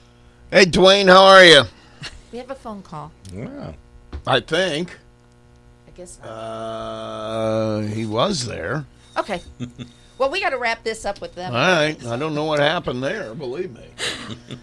Hey, 0.50 0.66
Dwayne, 0.66 1.08
how 1.08 1.24
are 1.24 1.44
you? 1.44 1.62
We 2.30 2.38
have 2.38 2.50
a 2.50 2.54
phone 2.54 2.82
call. 2.82 3.10
Yeah, 3.32 3.72
I 4.26 4.40
think. 4.40 4.98
I 5.86 5.90
guess 5.96 6.18
not. 6.22 6.28
Uh, 6.30 7.80
he 7.82 8.04
was 8.06 8.46
there. 8.46 8.84
Okay. 9.16 9.40
Well, 10.18 10.30
we 10.30 10.40
got 10.40 10.50
to 10.50 10.58
wrap 10.58 10.84
this 10.84 11.04
up 11.04 11.20
with 11.20 11.34
them. 11.34 11.52
All 11.52 11.58
right. 11.60 12.04
I 12.06 12.16
don't 12.16 12.34
know 12.34 12.44
what 12.44 12.60
happened 12.60 13.02
there. 13.02 13.34
Believe 13.34 13.72
me. 13.72 13.84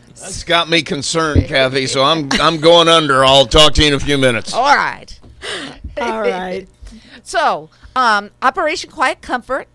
That's 0.08 0.44
got 0.44 0.70
me 0.70 0.82
concerned, 0.82 1.44
Kathy. 1.48 1.88
So 1.88 2.04
I'm 2.04 2.30
I'm 2.34 2.60
going 2.60 2.88
under. 2.88 3.24
I'll 3.26 3.46
talk 3.46 3.74
to 3.76 3.82
you 3.82 3.90
in 3.90 3.94
a 3.94 4.00
few 4.00 4.18
minutes. 4.18 4.54
All 4.54 4.76
right. 4.76 5.18
All 6.00 6.22
right. 6.22 6.68
So, 7.24 7.70
um, 7.96 8.32
Operation 8.42 8.92
Quiet 8.92 9.22
Comfort. 9.22 9.68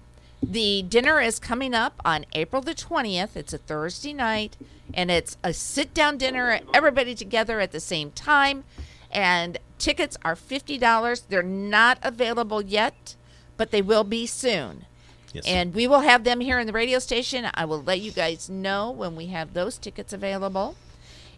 The 0.42 0.82
dinner 0.82 1.20
is 1.20 1.38
coming 1.38 1.74
up 1.74 2.00
on 2.04 2.26
April 2.34 2.62
the 2.62 2.74
20th. 2.74 3.36
It's 3.36 3.52
a 3.52 3.58
Thursday 3.58 4.12
night, 4.12 4.56
and 4.94 5.10
it's 5.10 5.36
a 5.42 5.52
sit 5.52 5.94
down 5.94 6.18
dinner, 6.18 6.60
everybody 6.74 7.14
together 7.14 7.58
at 7.58 7.72
the 7.72 7.80
same 7.80 8.10
time. 8.12 8.64
And 9.10 9.58
tickets 9.78 10.16
are 10.24 10.34
$50. 10.34 11.22
They're 11.28 11.42
not 11.42 11.98
available 12.02 12.62
yet, 12.62 13.16
but 13.56 13.70
they 13.70 13.82
will 13.82 14.04
be 14.04 14.26
soon. 14.26 14.84
Yes. 15.32 15.46
And 15.46 15.74
we 15.74 15.86
will 15.86 16.00
have 16.00 16.24
them 16.24 16.40
here 16.40 16.58
in 16.58 16.66
the 16.66 16.72
radio 16.72 16.98
station. 16.98 17.48
I 17.54 17.64
will 17.64 17.82
let 17.82 18.00
you 18.00 18.10
guys 18.12 18.48
know 18.48 18.90
when 18.90 19.16
we 19.16 19.26
have 19.26 19.52
those 19.52 19.78
tickets 19.78 20.12
available. 20.12 20.76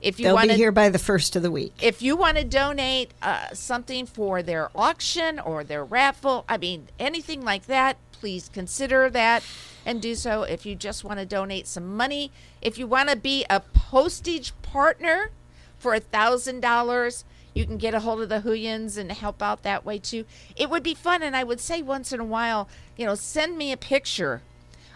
If 0.01 0.19
you 0.21 0.27
They'll 0.27 0.35
want 0.37 0.49
be 0.51 0.55
here 0.55 0.73
by 0.73 0.89
the 0.91 0.99
first 0.99 1.35
of 1.37 1.43
the 1.43 1.51
week. 1.51 1.75
if 1.83 2.03
you 2.03 2.17
want 2.17 2.37
to 2.37 2.45
donate 2.45 3.13
uh, 3.23 3.49
something 3.53 4.07
for 4.07 4.43
their 4.43 4.71
auction 4.75 5.39
or 5.41 5.65
their 5.65 5.85
raffle, 5.85 6.45
I 6.49 6.57
mean, 6.57 6.89
anything 6.99 7.43
like 7.43 7.67
that, 7.67 7.97
please 8.13 8.49
consider 8.53 9.11
that 9.11 9.43
and 9.85 10.01
do 10.03 10.15
so. 10.15 10.43
If 10.43 10.65
you 10.67 10.75
just 10.75 11.05
want 11.05 11.19
to 11.19 11.27
donate 11.27 11.67
some 11.67 11.97
money, 11.97 12.31
if 12.63 12.79
you 12.79 12.87
want 12.87 13.09
to 13.09 13.17
be 13.17 13.45
a 13.51 13.61
postage 13.61 14.53
partner 14.63 15.31
for 15.79 15.95
a 15.95 16.01
thousand 16.01 16.61
dollars, 16.61 17.25
you 17.55 17.65
can 17.65 17.77
get 17.77 17.95
a 17.95 18.01
hold 18.01 18.21
of 18.21 18.29
the 18.29 18.41
Huyans 18.41 18.99
and 18.99 19.11
help 19.11 19.43
out 19.43 19.63
that 19.63 19.85
way 19.85 19.99
too. 19.99 20.25
It 20.57 20.71
would 20.71 20.83
be 20.83 20.95
fun, 20.95 21.23
and 21.23 21.35
I 21.35 21.43
would 21.45 21.61
say 21.61 21.83
once 21.83 22.13
in 22.13 22.21
a 22.21 22.25
while, 22.25 22.69
you 22.97 23.05
know, 23.07 23.15
send 23.15 23.57
me 23.59 23.73
a 23.73 23.77
picture 23.77 24.43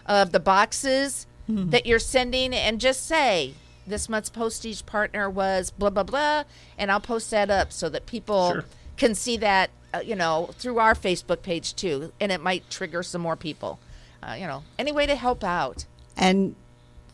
of 0.05 0.31
the 0.31 0.39
boxes 0.39 1.25
that 1.47 1.85
you're 1.85 1.99
sending 1.99 2.53
and 2.53 2.79
just 2.79 3.05
say 3.05 3.53
this 3.87 4.07
month's 4.09 4.29
postage 4.29 4.85
partner 4.85 5.29
was 5.29 5.71
blah 5.71 5.89
blah 5.89 6.03
blah 6.03 6.43
and 6.77 6.91
i'll 6.91 6.99
post 6.99 7.29
that 7.31 7.49
up 7.49 7.71
so 7.71 7.89
that 7.89 8.05
people 8.05 8.51
Sure. 8.51 8.65
can 8.97 9.15
see 9.15 9.37
that 9.37 9.69
uh, 9.93 9.99
you 9.99 10.15
know 10.15 10.49
through 10.57 10.79
our 10.79 10.93
facebook 10.95 11.41
page 11.41 11.75
too 11.75 12.11
and 12.19 12.31
it 12.31 12.41
might 12.41 12.69
trigger 12.69 13.03
some 13.03 13.21
more 13.21 13.35
people 13.35 13.79
uh, 14.21 14.33
you 14.33 14.47
know 14.47 14.63
any 14.79 14.91
way 14.91 15.05
to 15.05 15.15
help 15.15 15.43
out 15.43 15.85
And 16.15 16.55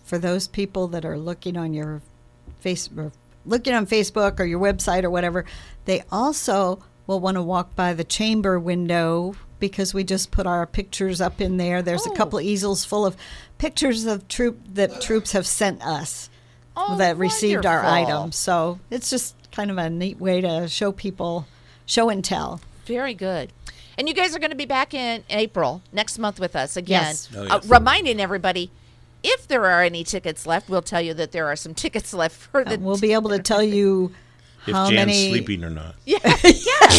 for 0.03 0.17
those 0.17 0.47
people 0.47 0.87
that 0.89 1.05
are 1.05 1.17
looking 1.17 1.55
on 1.57 1.73
your 1.73 2.01
face 2.59 2.89
or 2.97 3.11
looking 3.45 3.73
on 3.73 3.85
Facebook 3.87 4.39
or 4.39 4.43
your 4.45 4.59
website 4.59 5.03
or 5.03 5.09
whatever, 5.09 5.45
they 5.85 6.03
also 6.11 6.83
will 7.07 7.19
want 7.19 7.35
to 7.35 7.41
walk 7.41 7.75
by 7.75 7.93
the 7.93 8.03
chamber 8.03 8.59
window 8.59 9.35
because 9.59 9.93
we 9.93 10.03
just 10.03 10.29
put 10.31 10.45
our 10.47 10.65
pictures 10.67 11.21
up 11.21 11.39
in 11.41 11.57
there. 11.57 11.81
There's 11.81 12.05
a 12.05 12.11
Oh. 12.11 12.15
couple 12.15 12.39
of 12.39 12.45
easels 12.45 12.85
full 12.85 13.05
of 13.05 13.15
pictures 13.57 14.05
of 14.05 14.27
troop 14.27 14.59
that 14.73 14.99
troops 15.01 15.31
have 15.31 15.47
sent 15.47 15.81
us 15.83 16.28
Oh, 16.81 16.95
that 16.97 17.18
received 17.18 17.65
our 17.65 17.84
wonderful. 17.84 18.18
items. 18.19 18.35
So 18.38 18.80
it's 18.89 19.10
just 19.10 19.35
kind 19.51 19.69
of 19.69 19.77
a 19.77 19.89
neat 19.89 20.19
way 20.19 20.41
to 20.41 20.68
show 20.68 20.91
people 20.91 21.45
show 21.85 22.10
and 22.10 22.23
tell. 22.23 22.61
Very 22.85 23.14
good. 23.14 23.51
And 23.97 24.07
you 24.07 24.14
guys 24.14 24.34
are 24.35 24.39
going 24.39 24.51
to 24.51 24.56
be 24.56 24.65
back 24.65 24.93
in 24.93 25.23
April 25.30 25.81
next 25.91 26.18
month 26.18 26.39
with 26.39 26.56
us 26.56 26.77
again. 26.77 27.01
Yes. 27.03 27.30
Oh, 27.35 27.47
Uh, 27.47 27.60
reminding 27.68 28.22
everybody, 28.22 28.72
if 29.23 29.45
there 29.47 29.65
are 29.65 29.84
any 29.84 30.06
tickets 30.06 30.45
left, 30.47 30.69
we'll 30.69 30.81
tell 30.81 31.01
you 31.01 31.14
that 31.15 31.34
there 31.34 31.47
are 31.47 31.56
some 31.57 31.73
tickets 31.73 32.14
left 32.14 32.35
for 32.51 32.64
the. 32.64 32.76
And 32.76 32.85
we'll 32.85 32.97
be 32.97 33.11
able 33.14 33.30
to 33.31 33.39
tell 33.39 33.61
you 33.64 34.14
If 34.68 34.73
how 34.73 34.89
Jan's 34.89 34.95
many 35.07 35.30
sleeping 35.30 35.64
or 35.64 35.69
not. 35.69 35.95
Yes. 36.06 36.43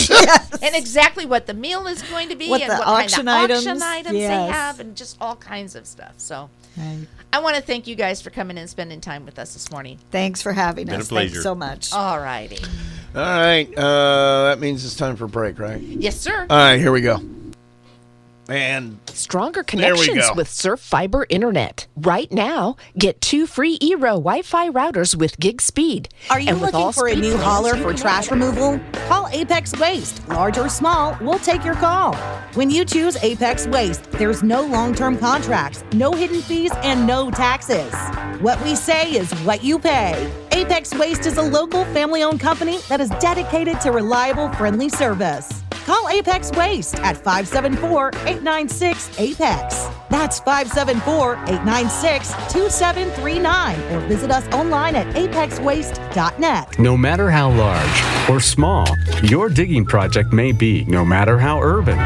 Yes. 0.09 0.51
and 0.63 0.75
exactly 0.75 1.25
what 1.27 1.47
the 1.47 1.55
meal 1.55 1.87
is 1.87 2.03
going 2.03 2.29
to 2.31 2.37
be, 2.37 2.49
What 2.49 2.63
and 2.63 2.71
the 2.71 2.77
what 2.77 2.87
auction 2.87 3.27
kind 3.27 3.51
of 3.51 3.59
items, 3.59 3.67
auction 3.67 3.83
items 3.83 4.13
they 4.19 4.47
have, 4.47 4.81
and 4.81 4.97
just 4.97 5.17
all 5.21 5.37
kinds 5.37 5.75
of 5.75 5.87
stuff. 5.87 6.15
So, 6.17 6.49
Right. 6.77 7.07
I 7.33 7.41
want 7.41 7.57
to 7.57 7.63
thank 7.63 7.87
you 7.87 7.95
guys 7.95 8.21
for 8.23 8.31
coming 8.31 8.59
and 8.59 8.69
spending 8.69 9.01
time 9.01 9.25
with 9.25 9.39
us 9.39 9.55
this 9.55 9.71
morning. 9.71 9.99
Thanks 10.11 10.43
for 10.43 10.53
having 10.53 10.87
Been 10.87 10.97
a 10.97 10.99
us. 10.99 11.09
Thanks 11.09 11.33
pleasure. 11.33 11.43
so 11.43 11.55
much. 11.55 11.93
All 11.93 12.19
righty. 12.19 12.59
All 13.15 13.23
right. 13.23 13.69
Uh, 13.77 14.45
that 14.51 14.61
means 14.61 14.85
it's 14.85 14.97
time 14.97 15.17
for 15.17 15.27
break, 15.27 15.59
right? 15.59 15.81
Yes, 15.81 16.19
sir. 16.21 16.47
All 16.49 16.57
right. 16.57 16.79
Here 16.79 16.93
we 16.93 17.01
go. 17.01 17.21
And 18.51 18.99
Stronger 19.09 19.63
connections 19.63 20.25
with 20.35 20.49
Surf 20.49 20.81
Fiber 20.81 21.25
Internet. 21.29 21.87
Right 21.97 22.31
now, 22.33 22.77
get 22.99 23.21
two 23.21 23.47
free 23.47 23.79
Eero 23.79 24.17
Wi-Fi 24.17 24.71
routers 24.71 25.15
with 25.15 25.39
gig 25.39 25.61
speed. 25.61 26.09
Are 26.31 26.41
you 26.41 26.49
And 26.49 26.61
looking 26.61 26.93
for 26.93 27.07
a 27.07 27.15
new 27.15 27.37
hauler 27.37 27.77
for 27.77 27.95
trash 27.95 28.31
removal? 28.31 28.81
Call 29.07 29.29
Apex 29.29 29.79
Waste. 29.79 30.29
Large 30.29 30.59
or 30.59 30.69
small, 30.69 31.17
we'll 31.21 31.39
take 31.39 31.65
your 31.65 31.75
call. 31.75 32.15
When 32.55 32.71
you 32.71 32.85
choose 32.85 33.17
Apex 33.23 33.69
Waste, 33.69 34.11
there's 34.13 34.43
no 34.43 34.63
long 34.63 34.95
term 34.95 35.17
contracts, 35.17 35.85
no 35.93 36.11
hidden 36.13 36.43
fees, 36.43 36.73
and 36.83 37.07
no 37.07 37.31
taxes. 37.31 37.93
What 38.41 38.61
we 38.65 38.75
say 38.75 39.13
is 39.13 39.31
what 39.43 39.63
you 39.63 39.79
pay. 39.79 40.29
Apex 40.51 40.93
Waste 40.95 41.27
is 41.27 41.37
a 41.37 41.43
local 41.43 41.85
family 41.87 42.25
owned 42.25 42.41
company 42.41 42.79
that 42.89 43.01
is 43.01 43.11
dedicated 43.21 43.81
to 43.83 43.93
reliable, 43.93 44.49
friendly 44.55 44.89
service. 44.89 45.63
Call 45.85 46.09
Apex 46.09 46.53
Waste 46.53 46.97
at 47.01 47.17
574 47.17 48.11
896 48.41 49.21
Apex. 49.21 49.89
That's 50.09 50.41
574 50.41 51.35
896 51.35 52.31
2739 52.51 53.81
or 53.93 54.01
visit 54.09 54.31
us 54.31 54.49
online 54.49 54.97
at 54.97 55.07
apexwaste.net. 55.15 56.79
No 56.79 56.97
matter 56.97 57.31
how 57.31 57.51
large 57.51 58.31
or 58.31 58.41
small 58.41 58.89
your 59.23 59.51
digging 59.51 59.85
project 59.85 60.33
may 60.33 60.53
be, 60.53 60.87
no 60.87 61.05
matter 61.05 61.39
how 61.39 61.61
urban 61.61 61.99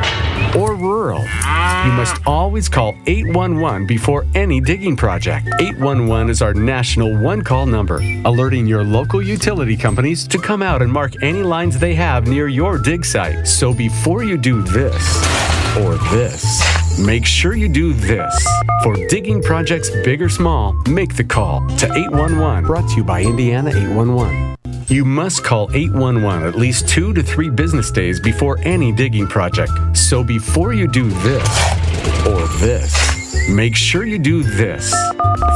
or 0.57 0.75
rural, 0.75 1.23
you 1.23 1.93
must 1.93 2.21
always 2.27 2.69
call 2.69 2.97
811 3.07 3.87
before 3.87 4.27
any 4.35 4.61
digging 4.61 4.97
project. 4.97 5.47
811 5.61 6.31
is 6.31 6.43
our 6.43 6.53
national 6.53 7.17
one 7.17 7.43
call 7.43 7.65
number, 7.65 7.99
alerting 8.25 8.67
your 8.67 8.83
local 8.83 9.23
utility 9.23 9.77
companies 9.77 10.27
to 10.27 10.39
come 10.39 10.63
out 10.63 10.83
and 10.83 10.91
mark 10.91 11.23
any 11.23 11.45
lines 11.45 11.79
they 11.79 11.95
have 11.95 12.27
near 12.27 12.49
your 12.49 12.77
dig 12.77 13.05
site. 13.05 13.47
So 13.47 13.73
before 13.73 14.25
you 14.25 14.37
do 14.37 14.63
this 14.63 15.64
or 15.79 15.97
this, 16.13 16.99
make 16.99 17.27
sure 17.27 17.55
you 17.55 17.69
do 17.69 17.93
this. 17.93 18.47
For 18.83 18.95
digging 19.09 19.43
projects 19.43 19.91
big 20.05 20.23
or 20.23 20.29
small, 20.29 20.73
make 20.89 21.17
the 21.17 21.25
call 21.25 21.67
to 21.79 21.87
811. 21.87 22.65
Brought 22.65 22.89
to 22.91 22.97
you 22.97 23.05
by 23.05 23.23
Indiana 23.23 23.71
811. 23.71 24.57
You 24.89 25.05
must 25.05 25.43
call 25.43 25.71
811 25.73 26.47
at 26.47 26.55
least 26.55 26.89
two 26.89 27.13
to 27.15 27.23
three 27.23 27.49
business 27.49 27.91
days 27.91 28.21
before 28.21 28.59
any 28.63 28.93
digging 28.93 29.27
project. 29.27 29.73
So 29.95 30.23
before 30.23 30.75
you 30.75 30.87
do 30.87 31.09
this 31.09 31.49
or 32.27 32.47
this, 32.59 33.14
make 33.49 33.77
sure 33.77 34.05
you 34.05 34.19
do 34.19 34.43
this. 34.43 34.95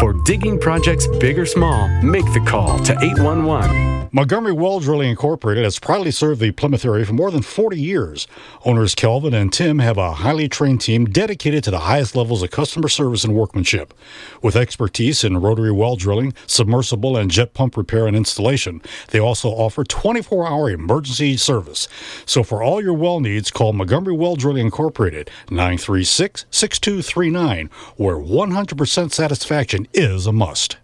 For 0.01 0.13
digging 0.25 0.59
projects 0.59 1.07
big 1.19 1.39
or 1.39 1.47
small, 1.47 1.89
make 2.03 2.25
the 2.33 2.45
call 2.47 2.79
to 2.81 2.93
811. 2.93 3.99
Montgomery 4.11 4.53
Well 4.53 4.81
Drilling 4.81 5.11
Incorporated 5.11 5.65
has 5.65 5.79
proudly 5.79 6.11
served 6.11 6.41
the 6.41 6.51
Plymouth 6.53 6.85
area 6.85 7.05
for 7.05 7.13
more 7.13 7.31
than 7.31 7.43
40 7.43 7.79
years. 7.79 8.27
Owners 8.65 8.95
Kelvin 8.95 9.35
and 9.35 9.53
Tim 9.53 9.81
have 9.81 9.99
a 9.99 10.15
highly 10.15 10.49
trained 10.49 10.81
team 10.81 11.05
dedicated 11.05 11.63
to 11.65 11.71
the 11.71 11.81
highest 11.81 12.17
levels 12.17 12.43
of 12.43 12.51
customer 12.51 12.89
service 12.89 13.23
and 13.23 13.35
workmanship. 13.35 13.93
With 14.43 14.57
expertise 14.57 15.25
in 15.25 15.37
rotary 15.37 15.73
well 15.73 15.97
drilling, 15.97 16.33
submersible, 16.47 17.19
and 17.19 17.31
jet 17.31 17.53
pump 17.53 17.77
repair 17.77 18.07
and 18.07 18.17
installation, 18.17 18.81
they 19.11 19.19
also 19.19 19.51
offer 19.51 19.85
24 19.85 20.49
hour 20.49 20.71
emergency 20.71 21.37
service. 21.37 21.87
So 22.25 22.43
for 22.43 22.63
all 22.63 22.83
your 22.83 22.95
well 22.95 23.21
needs, 23.21 23.51
call 23.51 23.75
Montgomery 23.75 24.15
Well 24.15 24.37
Drilling 24.37 24.65
Incorporated 24.65 25.31
936 25.51 26.47
6239, 26.51 27.69
where 27.97 28.17
100% 28.17 29.13
satisfaction 29.13 29.87
is 29.93 30.27
a 30.27 30.33
must. 30.33 30.79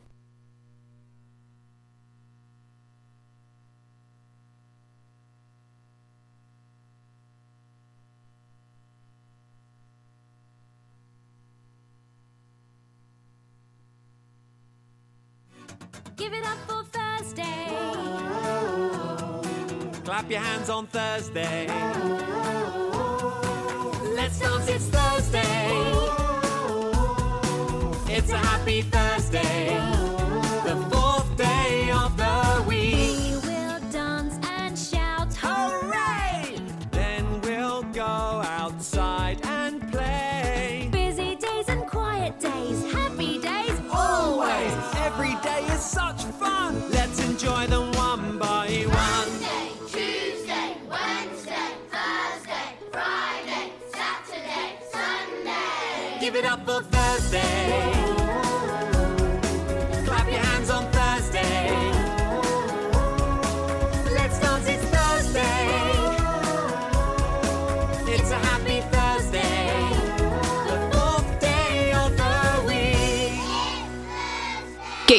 Give 16.16 16.32
it 16.32 16.44
up 16.44 16.58
for 16.68 16.84
Thursday. 16.84 17.66
Clap 20.04 20.30
your 20.30 20.40
hands 20.40 20.70
on 20.70 20.86
Thursday. 20.86 21.66
Let's 24.14 24.38
dance, 24.38 24.68
it's 24.68 24.86
Thursday. 24.86 26.23
It's 28.16 28.30
a 28.30 28.36
happy 28.36 28.82
Thursday. 28.82 29.93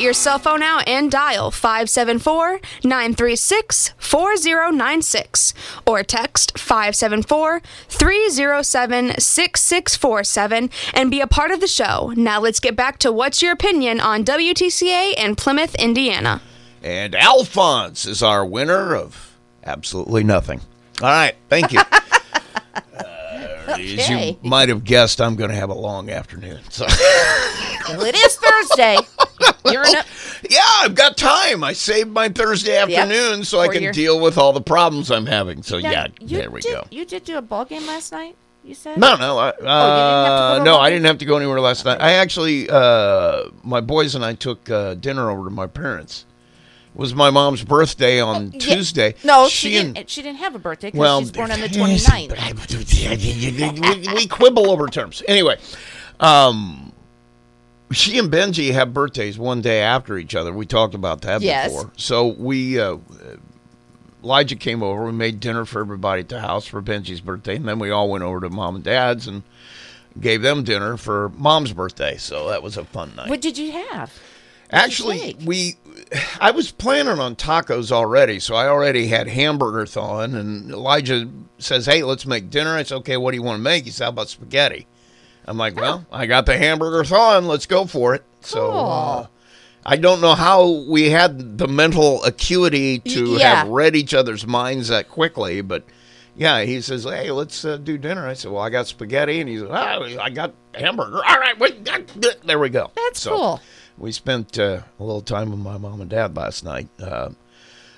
Your 0.06 0.14
cell 0.14 0.38
phone 0.38 0.62
out 0.62 0.88
and 0.88 1.12
dial 1.12 1.50
574 1.50 2.60
936 2.84 3.94
4096 3.98 5.54
or 5.88 6.04
text 6.04 6.58
574 6.60 7.60
307 7.90 9.20
6647 9.20 10.70
and 10.94 11.10
be 11.10 11.22
a 11.22 11.28
part 11.28 11.50
of 11.50 11.60
the 11.60 11.68
show. 11.68 12.14
Now 12.16 12.40
let's 12.40 12.60
get 12.60 12.76
back 12.76 13.00
to 13.00 13.12
what's 13.12 13.42
your 13.42 13.52
opinion 13.52 14.00
on 14.00 14.24
WTCA 14.24 15.16
and 15.18 15.36
Plymouth, 15.36 15.74
Indiana. 15.76 16.40
And 16.84 17.16
Alphonse 17.16 18.06
is 18.06 18.22
our 18.22 18.46
winner 18.46 18.96
of 18.96 19.36
absolutely 19.64 20.24
nothing. 20.24 20.62
All 21.02 21.08
right, 21.08 21.36
thank 21.50 21.74
you. 21.74 21.82
Uh, 23.68 23.72
As 23.80 24.10
you 24.10 24.38
might 24.44 24.70
have 24.70 24.84
guessed, 24.84 25.20
I'm 25.22 25.36
going 25.36 25.50
to 25.50 25.56
have 25.56 25.70
a 25.70 25.74
long 25.76 26.10
afternoon. 26.10 26.60
So, 26.70 26.86
Well, 27.90 28.02
it 28.04 28.16
is 28.16 28.36
Thursday. 28.38 28.98
You're 29.72 29.84
in 29.84 29.96
a, 29.96 30.04
yeah, 30.50 30.60
I've 30.80 30.96
got 30.96 31.18
time. 31.18 31.64
I 31.64 31.74
saved 31.74 32.10
my 32.10 32.30
Thursday 32.30 32.78
afternoon 32.78 33.44
so 33.44 33.60
I 33.60 33.68
can 33.68 33.84
your- 33.84 33.92
deal 33.92 34.20
with 34.20 34.38
all 34.38 34.54
the 34.54 34.62
problems 34.62 35.12
I'm 35.12 35.26
having. 35.26 35.64
So, 35.64 35.80
Now, 35.80 35.92
yeah, 35.92 36.08
there 36.22 36.50
we 36.52 36.62
did, 36.62 36.72
go. 36.74 36.88
You 36.92 37.06
did 37.06 37.24
do 37.26 37.38
a 37.38 37.42
ball 37.42 37.66
game 37.66 37.86
last 37.88 38.12
night. 38.12 38.36
You 38.64 38.74
said 38.74 38.98
No, 38.98 39.16
no, 39.16 39.38
I, 39.38 39.50
uh, 39.50 39.54
Oh, 39.60 39.60
you 39.60 39.60
didn't 39.60 40.26
have 40.26 40.58
to 40.58 40.60
go 40.60 40.64
no, 40.64 40.78
I 40.80 40.90
didn't 40.90 41.06
have 41.06 41.18
to 41.20 41.26
go 41.26 41.38
anywhere 41.38 41.60
last 41.62 41.86
night. 41.86 42.02
I 42.02 42.14
actually, 42.14 42.68
uh, 42.68 43.50
my 43.64 43.80
boys 43.82 44.16
and 44.16 44.26
I 44.26 44.34
took 44.34 44.68
uh, 44.72 44.96
dinner 44.96 45.30
over 45.30 45.44
to 45.48 45.52
my 45.54 45.68
parents. 45.68 46.26
Was 46.96 47.14
my 47.14 47.30
mom's 47.30 47.64
birthday 47.64 48.22
on 48.22 48.52
Yeah. 48.54 48.60
Tuesday. 48.60 49.16
No, 49.24 49.50
she, 49.50 49.76
and 49.78 49.94
didn't. 49.96 50.10
She 50.10 50.22
didn't 50.22 50.38
have 50.40 50.56
a 50.56 50.60
birthday 50.60 50.88
because 50.88 51.00
Well, 51.00 51.20
she's 51.20 51.32
born 51.32 51.52
on 51.52 51.60
the 51.60 51.68
29th. 52.36 54.08
we, 54.08 54.14
we 54.14 54.28
quibble 54.28 54.72
over 54.72 54.88
terms. 54.88 55.22
Anyway, 55.28 55.58
um, 56.22 56.94
she 57.92 58.18
and 58.18 58.32
Benji 58.32 58.72
have 58.74 58.94
birthdays 58.94 59.38
one 59.38 59.62
day 59.62 59.82
after 59.82 60.18
each 60.18 60.36
other. 60.36 60.54
We 60.54 60.66
talked 60.66 60.96
about 60.96 61.22
that 61.22 61.42
Yes. 61.42 61.72
before. 61.74 61.92
So 61.98 62.28
we, 62.28 62.80
uh, 62.80 62.98
Elijah 64.24 64.56
came 64.56 64.82
over. 64.82 65.06
We 65.06 65.12
made 65.12 65.40
dinner 65.40 65.66
for 65.66 65.82
everybody 65.82 66.22
at 66.22 66.30
the 66.30 66.40
house 66.40 66.66
for 66.66 66.82
Benji's 66.82 67.22
birthday, 67.22 67.58
and 67.58 67.68
then 67.68 67.78
we 67.78 67.92
all 67.92 68.10
went 68.10 68.24
over 68.24 68.40
to 68.42 68.50
mom 68.50 68.76
and 68.76 68.84
dad's 68.84 69.28
and 69.28 69.44
gave 70.20 70.42
them 70.42 70.64
dinner 70.64 70.98
for 70.98 71.30
mom's 71.36 71.74
birthday. 71.74 72.18
So 72.18 72.50
that 72.50 72.64
was 72.64 72.78
a 72.78 72.86
fun 72.86 73.14
night. 73.16 73.30
What 73.30 73.42
did 73.42 73.58
you 73.58 73.72
have? 73.74 74.12
Actually, 74.72 75.36
we 75.46 75.76
I 76.40 76.52
was 76.52 76.72
planning 76.72 77.20
on 77.20 77.36
tacos 77.36 77.92
already, 77.92 78.40
so 78.40 78.56
I 78.56 78.68
already 78.68 79.08
had 79.08 79.28
hamburger 79.28 79.86
thawing. 79.86 80.36
And 80.36 80.72
Elijah 80.72 81.28
says, 81.58 81.86
"Hey, 81.86 82.04
let's 82.04 82.26
make 82.26 82.50
dinner." 82.50 82.76
I 82.76 82.84
said, 82.84 82.96
"Okay, 82.98 83.18
what 83.18 83.32
do 83.32 83.38
you 83.38 83.44
want 83.44 83.58
to 83.60 83.64
make?" 83.64 83.86
He 83.86 83.92
said, 83.92 84.06
"How 84.06 84.10
about 84.10 84.30
spaghetti?" 84.30 84.88
I'm 85.46 85.58
like, 85.58 85.76
"Well, 85.76 86.06
I 86.12 86.26
got 86.26 86.46
the 86.46 86.58
hamburger 86.58 87.04
thawing. 87.04 87.46
Let's 87.46 87.66
go 87.66 87.86
for 87.86 88.16
it." 88.16 88.24
So. 88.42 88.72
Uh, 88.72 89.28
I 89.88 89.98
don't 89.98 90.20
know 90.20 90.34
how 90.34 90.68
we 90.90 91.12
had 91.12 91.60
the 91.60 91.68
mental 91.68 92.24
acuity 92.24 92.98
to 92.98 93.34
Y- 93.34 93.38
yeah. 93.40 93.56
have 93.58 93.68
read 93.68 93.96
each 93.96 94.16
other's 94.16 94.48
minds 94.48 94.88
that 94.88 95.10
quickly, 95.10 95.62
but 95.62 95.84
yeah, 96.36 96.64
he 96.64 96.82
says, 96.82 97.04
"Hey, 97.04 97.30
let's 97.30 97.64
uh, 97.64 97.78
do 97.78 97.96
dinner." 97.96 98.28
I 98.28 98.34
said, 98.34 98.50
"Well, 98.52 98.64
I 98.64 98.72
got 98.72 98.88
spaghetti," 98.88 99.40
and 99.42 99.48
he 99.48 99.60
said, 99.60 99.68
"Oh, 99.70 99.74
I 100.20 100.32
got 100.32 100.54
hamburger." 100.74 101.18
All 101.18 101.40
right, 101.40 101.60
wait, 101.60 101.88
there 102.44 102.58
we 102.58 102.70
go. 102.70 102.90
That's 102.96 103.20
So, 103.22 103.36
cool. 103.38 103.62
We 103.98 104.12
spent 104.12 104.60
uh, 104.60 104.82
a 105.00 105.04
little 105.04 105.22
time 105.22 105.52
with 105.52 105.60
my 105.60 105.78
mom 105.78 106.02
and 106.02 106.10
dad 106.10 106.36
last 106.36 106.64
night. 106.64 106.88
Uh, 107.00 107.30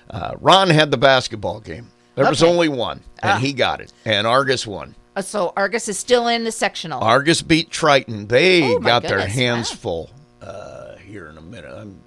uh, 0.10 0.36
Ron 0.40 0.70
had 0.70 0.92
the 0.92 0.98
basketball 0.98 1.60
game. 1.60 1.88
There 2.16 2.28
was 2.30 2.42
Okay. 2.42 2.52
only 2.52 2.70
one, 2.70 3.02
and 3.20 3.32
Ah. 3.34 3.38
he 3.38 3.54
got 3.54 3.82
it. 3.82 3.92
And 4.06 4.26
Argos 4.28 4.66
won. 4.68 4.96
Uh, 5.16 5.22
So 5.22 5.54
Argos 5.58 5.88
is 5.88 5.98
still 5.98 6.28
in 6.28 6.44
the 6.44 6.52
sectional. 6.52 7.02
Argos 7.04 7.42
beat 7.42 7.70
Triton. 7.72 8.28
They 8.28 8.64
Oh, 8.76 8.80
my 8.80 8.88
got 8.88 9.04
their 9.04 9.18
goodness, 9.18 9.36
hands 9.36 9.70
wow. 9.72 9.78
full 9.78 10.10
uh, 10.42 10.96
here 11.06 11.28
in 11.30 11.38
a 11.38 11.42
minute. 11.42 11.74
I'm, 11.76 11.98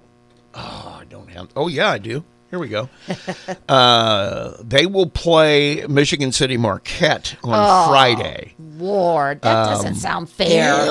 oh, 0.55 0.97
I 1.01 1.03
don't 1.09 1.29
have. 1.29 1.49
Oh 1.55 1.67
yeah, 1.67 1.89
I 1.91 1.97
do. 1.97 2.23
Here 2.49 2.59
we 2.59 2.67
go. 2.69 2.89
uh, 3.69 4.53
they 4.61 4.85
will 4.85 5.07
play 5.09 5.85
Michigan 5.87 6.31
City 6.31 6.57
Marquette 6.57 7.35
on 7.43 7.53
Oh, 7.53 7.89
Friday. 7.89 8.55
Lord, 8.77 9.41
that 9.43 9.65
doesn't 9.67 9.87
Um, 9.89 9.95
sound 9.95 10.29
fair. 10.29 10.85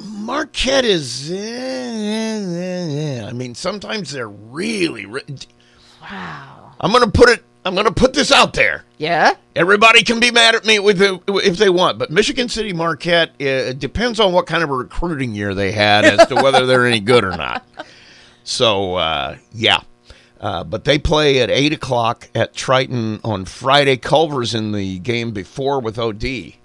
Marquette 0.00 0.84
is. 0.84 1.30
eh, 1.30 1.34
eh, 1.36 3.20
eh, 3.20 3.26
I 3.26 3.32
mean, 3.32 3.54
sometimes 3.54 4.10
they're 4.12 4.28
really. 4.28 5.06
re- 5.06 5.22
wow. 6.02 6.72
I'm 6.80 6.92
going 6.92 7.04
to 7.04 7.10
put 7.10 7.28
it. 7.28 7.44
I'm 7.64 7.74
to 7.74 7.92
put 7.92 8.14
this 8.14 8.32
out 8.32 8.54
there. 8.54 8.84
Yeah. 8.96 9.34
Everybody 9.54 10.02
can 10.02 10.20
be 10.20 10.30
mad 10.30 10.54
at 10.54 10.64
me 10.64 10.78
with 10.78 11.02
it 11.02 11.20
if 11.28 11.58
they 11.58 11.68
want, 11.68 11.98
but 11.98 12.10
Michigan 12.10 12.48
City 12.48 12.72
Marquette 12.72 13.30
uh, 13.40 13.44
it 13.74 13.78
depends 13.78 14.20
on 14.20 14.32
what 14.32 14.46
kind 14.46 14.62
of 14.62 14.70
a 14.70 14.74
recruiting 14.74 15.34
year 15.34 15.54
they 15.54 15.72
had 15.72 16.04
as 16.04 16.26
to 16.28 16.36
whether 16.36 16.64
they're 16.64 16.86
any 16.86 17.00
good 17.00 17.24
or 17.24 17.36
not. 17.36 17.66
So 18.44 18.94
uh, 18.94 19.36
yeah, 19.52 19.80
uh, 20.40 20.64
but 20.64 20.84
they 20.84 20.98
play 20.98 21.42
at 21.42 21.50
eight 21.50 21.74
o'clock 21.74 22.30
at 22.34 22.54
Triton 22.54 23.20
on 23.22 23.44
Friday. 23.44 23.98
Culver's 23.98 24.54
in 24.54 24.72
the 24.72 24.98
game 25.00 25.32
before 25.32 25.80
with 25.80 25.98
OD 25.98 26.24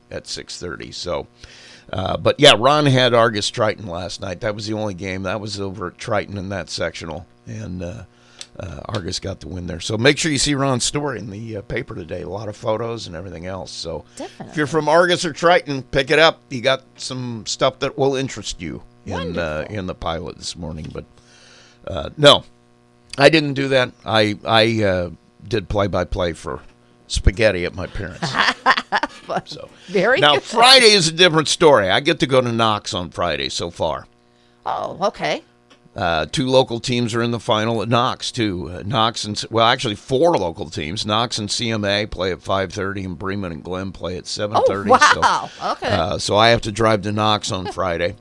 at 0.10 0.27
six 0.27 0.57
thirty. 0.57 0.91
So. 0.91 1.27
Uh, 1.91 2.18
but 2.18 2.39
yeah, 2.39 2.53
Ron 2.57 2.85
had 2.85 3.14
Argos 3.14 3.49
Triton 3.49 3.88
last 3.88 4.22
night. 4.22 4.41
That 4.41 4.55
was 4.55 4.68
the 4.68 4.73
only 4.73 4.93
game. 4.93 5.23
That 5.23 5.41
was 5.41 5.60
over 5.60 5.88
at 5.88 5.97
Triton 5.97 6.38
in 6.38 6.49
that 6.49 6.69
sectional, 6.69 7.26
and 7.45 7.84
uh, 7.84 8.03
uh, 8.60 8.81
Argos 8.85 9.19
got 9.19 9.39
the 9.39 9.47
win 9.47 9.68
there. 9.68 9.80
So 9.80 9.97
make 9.97 10.18
sure 10.18 10.31
you 10.31 10.38
see 10.38 10.55
Ron's 10.55 10.84
story 10.84 11.19
in 11.19 11.30
the 11.30 11.57
uh, 11.57 11.61
paper 11.64 11.95
today. 11.95 12.22
A 12.22 12.30
lot 12.30 12.49
of 12.49 12.55
photos 12.55 13.07
and 13.07 13.15
everything 13.15 13.45
else. 13.45 13.72
So 13.72 14.05
if 14.18 14.55
you're 14.55 14.68
from 14.68 14.88
Argos 14.88 15.26
or 15.26 15.34
Triton, 15.34 15.84
pick 15.84 16.11
it 16.11 16.19
up. 16.19 16.41
You 16.49 16.61
got 16.61 16.84
some 16.95 17.45
stuff 17.45 17.80
that 17.80 17.97
will 17.97 18.15
interest 18.15 18.61
you 18.61 18.84
in 19.05 19.38
uh, 19.38 19.65
in 19.69 19.88
the 19.88 19.95
pilot 19.95 20.38
this 20.38 20.55
morning. 20.55 20.89
But 20.91 21.05
uh, 21.88 22.10
no, 22.18 22.43
I 23.18 23.30
didn't 23.30 23.53
do 23.53 23.69
that. 23.69 23.91
I 24.05 24.38
I 24.45 24.84
uh, 24.84 25.10
did 25.47 25.69
play 25.69 25.88
by 25.88 26.05
play 26.05 26.34
for 26.34 26.61
spaghetti 27.07 27.65
at 27.65 27.76
my 27.76 27.88
parents. 27.88 28.31
so 29.45 29.69
Very 29.88 30.19
now 30.19 30.35
good. 30.35 30.43
Friday 30.43 30.91
is 30.91 31.07
a 31.07 31.11
different 31.11 31.47
story. 31.47 31.89
I 31.89 31.99
get 31.99 32.19
to 32.19 32.27
go 32.27 32.41
to 32.41 32.51
Knox 32.51 32.93
on 32.93 33.10
Friday 33.10 33.49
so 33.49 33.69
far. 33.69 34.07
Oh, 34.65 34.97
okay. 35.07 35.43
Uh, 35.95 36.26
two 36.26 36.47
local 36.47 36.80
teams 36.80 37.14
are 37.14 37.22
in 37.22 37.30
the 37.30 37.39
final 37.39 37.81
at 37.84 37.88
Knox 37.88 38.31
too. 38.31 38.72
Uh, 38.72 38.84
Knox 38.84 39.26
and 39.26 39.43
well, 39.51 39.68
actually 39.68 39.93
four 39.95 40.35
local 40.38 40.69
teams. 40.69 41.05
Knox 41.05 41.38
and 41.38 41.49
CMA 41.49 42.10
play 42.10 42.31
at 42.31 42.41
five 42.41 42.73
thirty, 42.73 43.03
and 43.03 43.18
Bremen 43.18 43.51
and 43.51 43.64
Glen 43.64 43.91
play 43.91 44.18
at 44.18 44.26
seven 44.26 44.60
thirty. 44.65 44.89
Oh, 44.91 45.19
wow. 45.22 45.72
Okay. 45.73 45.88
Uh, 45.88 46.18
so 46.18 46.35
I 46.35 46.49
have 46.49 46.61
to 46.61 46.72
drive 46.72 47.03
to 47.03 47.11
Knox 47.11 47.51
on 47.51 47.72
Friday, 47.73 48.15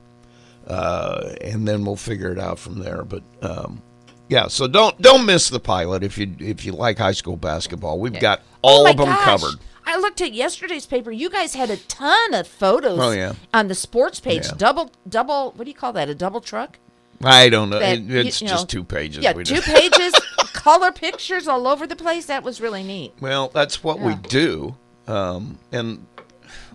uh, 0.66 1.34
and 1.40 1.66
then 1.66 1.84
we'll 1.84 1.96
figure 1.96 2.30
it 2.30 2.38
out 2.38 2.58
from 2.58 2.78
there. 2.78 3.04
But 3.04 3.22
um, 3.40 3.80
yeah, 4.28 4.48
so 4.48 4.68
don't 4.68 5.00
don't 5.00 5.24
miss 5.24 5.48
the 5.48 5.60
pilot 5.60 6.02
if 6.02 6.18
you 6.18 6.34
if 6.40 6.66
you 6.66 6.72
like 6.72 6.98
high 6.98 7.12
school 7.12 7.36
basketball. 7.36 7.98
We've 7.98 8.20
got 8.20 8.42
all 8.60 8.86
oh 8.86 8.90
of 8.90 8.98
them 8.98 9.06
gosh. 9.06 9.24
covered. 9.24 9.58
I 9.84 9.96
looked 9.98 10.20
at 10.20 10.32
yesterday's 10.32 10.86
paper. 10.86 11.10
You 11.10 11.28
guys 11.28 11.54
had 11.54 11.70
a 11.70 11.76
ton 11.76 12.34
of 12.34 12.46
photos 12.46 12.98
Oh, 13.00 13.10
yeah. 13.10 13.32
on 13.52 13.68
the 13.68 13.74
sports 13.74 14.20
page. 14.20 14.46
Yeah. 14.46 14.52
Double, 14.56 14.90
double. 15.08 15.52
What 15.56 15.64
do 15.64 15.70
you 15.70 15.76
call 15.76 15.92
that? 15.94 16.08
A 16.08 16.14
double 16.14 16.40
truck? 16.40 16.78
I 17.24 17.48
don't 17.48 17.70
know. 17.70 17.78
That, 17.78 17.98
It- 17.98 18.10
it's 18.26 18.40
you 18.42 18.48
just 18.48 18.64
know, 18.64 18.80
two 18.80 18.84
pages. 18.84 19.22
Yeah, 19.22 19.32
two 19.32 19.60
pages, 19.60 20.12
color 20.52 20.90
pictures 20.92 21.46
all 21.46 21.66
over 21.68 21.86
the 21.86 21.96
place. 21.96 22.26
That 22.26 22.42
was 22.42 22.60
really 22.60 22.82
neat. 22.82 23.12
Well, 23.20 23.48
that's 23.54 23.84
what 23.84 24.00
we 24.00 24.14
do, 24.14 24.74
um, 25.06 25.58
and 25.70 26.06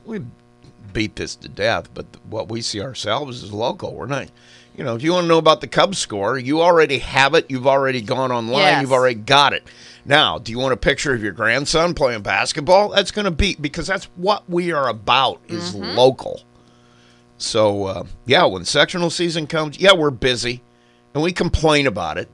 we 0.06 0.22
beat 0.94 1.16
this 1.18 1.36
to 1.38 1.50
death. 1.50 1.90
But 1.94 2.06
what 2.30 2.48
we 2.50 2.62
see 2.62 2.82
ourselves 2.82 3.44
is 3.44 3.52
local. 3.52 3.94
We're 3.94 4.06
not, 4.06 4.28
you 4.78 4.84
know, 4.84 4.96
if 4.96 5.02
you 5.04 5.12
want 5.12 5.24
to 5.24 5.28
know 5.28 5.38
about 5.40 5.60
the 5.62 5.68
Cubs 5.68 5.98
score, 5.98 6.38
you 6.38 6.62
already 6.62 7.00
have 7.00 7.34
it. 7.34 7.48
You've 7.50 7.68
already 7.68 8.02
gone 8.02 8.32
online. 8.32 8.60
Yes. 8.60 8.82
You've 8.82 8.94
already 8.94 9.16
got 9.16 9.54
it. 9.54 9.64
Now, 10.06 10.38
do 10.38 10.52
you 10.52 10.60
want 10.60 10.74
a 10.74 10.78
picture 10.78 11.14
of 11.14 11.22
your 11.22 11.34
grandson 11.34 11.94
playing 11.94 12.22
basketball? 12.22 12.90
That's 12.90 13.12
going 13.12 13.26
to 13.26 13.32
be 13.32 13.56
because 13.60 13.88
that's 13.88 14.06
what 14.16 14.50
we 14.50 14.72
are 14.72 14.88
about 14.88 15.42
is 15.48 15.74
Mm-hmm. 15.74 15.98
local. 15.98 16.42
So 17.38 17.86
uh, 17.86 18.04
yeah, 18.26 18.46
when 18.46 18.66
sectional 18.66 19.10
season 19.10 19.48
comes, 19.48 19.80
yeah, 19.80 19.94
we're 19.94 20.10
busy, 20.12 20.62
and 21.14 21.22
we 21.24 21.32
complain 21.32 21.86
about 21.88 22.18
it. 22.18 22.30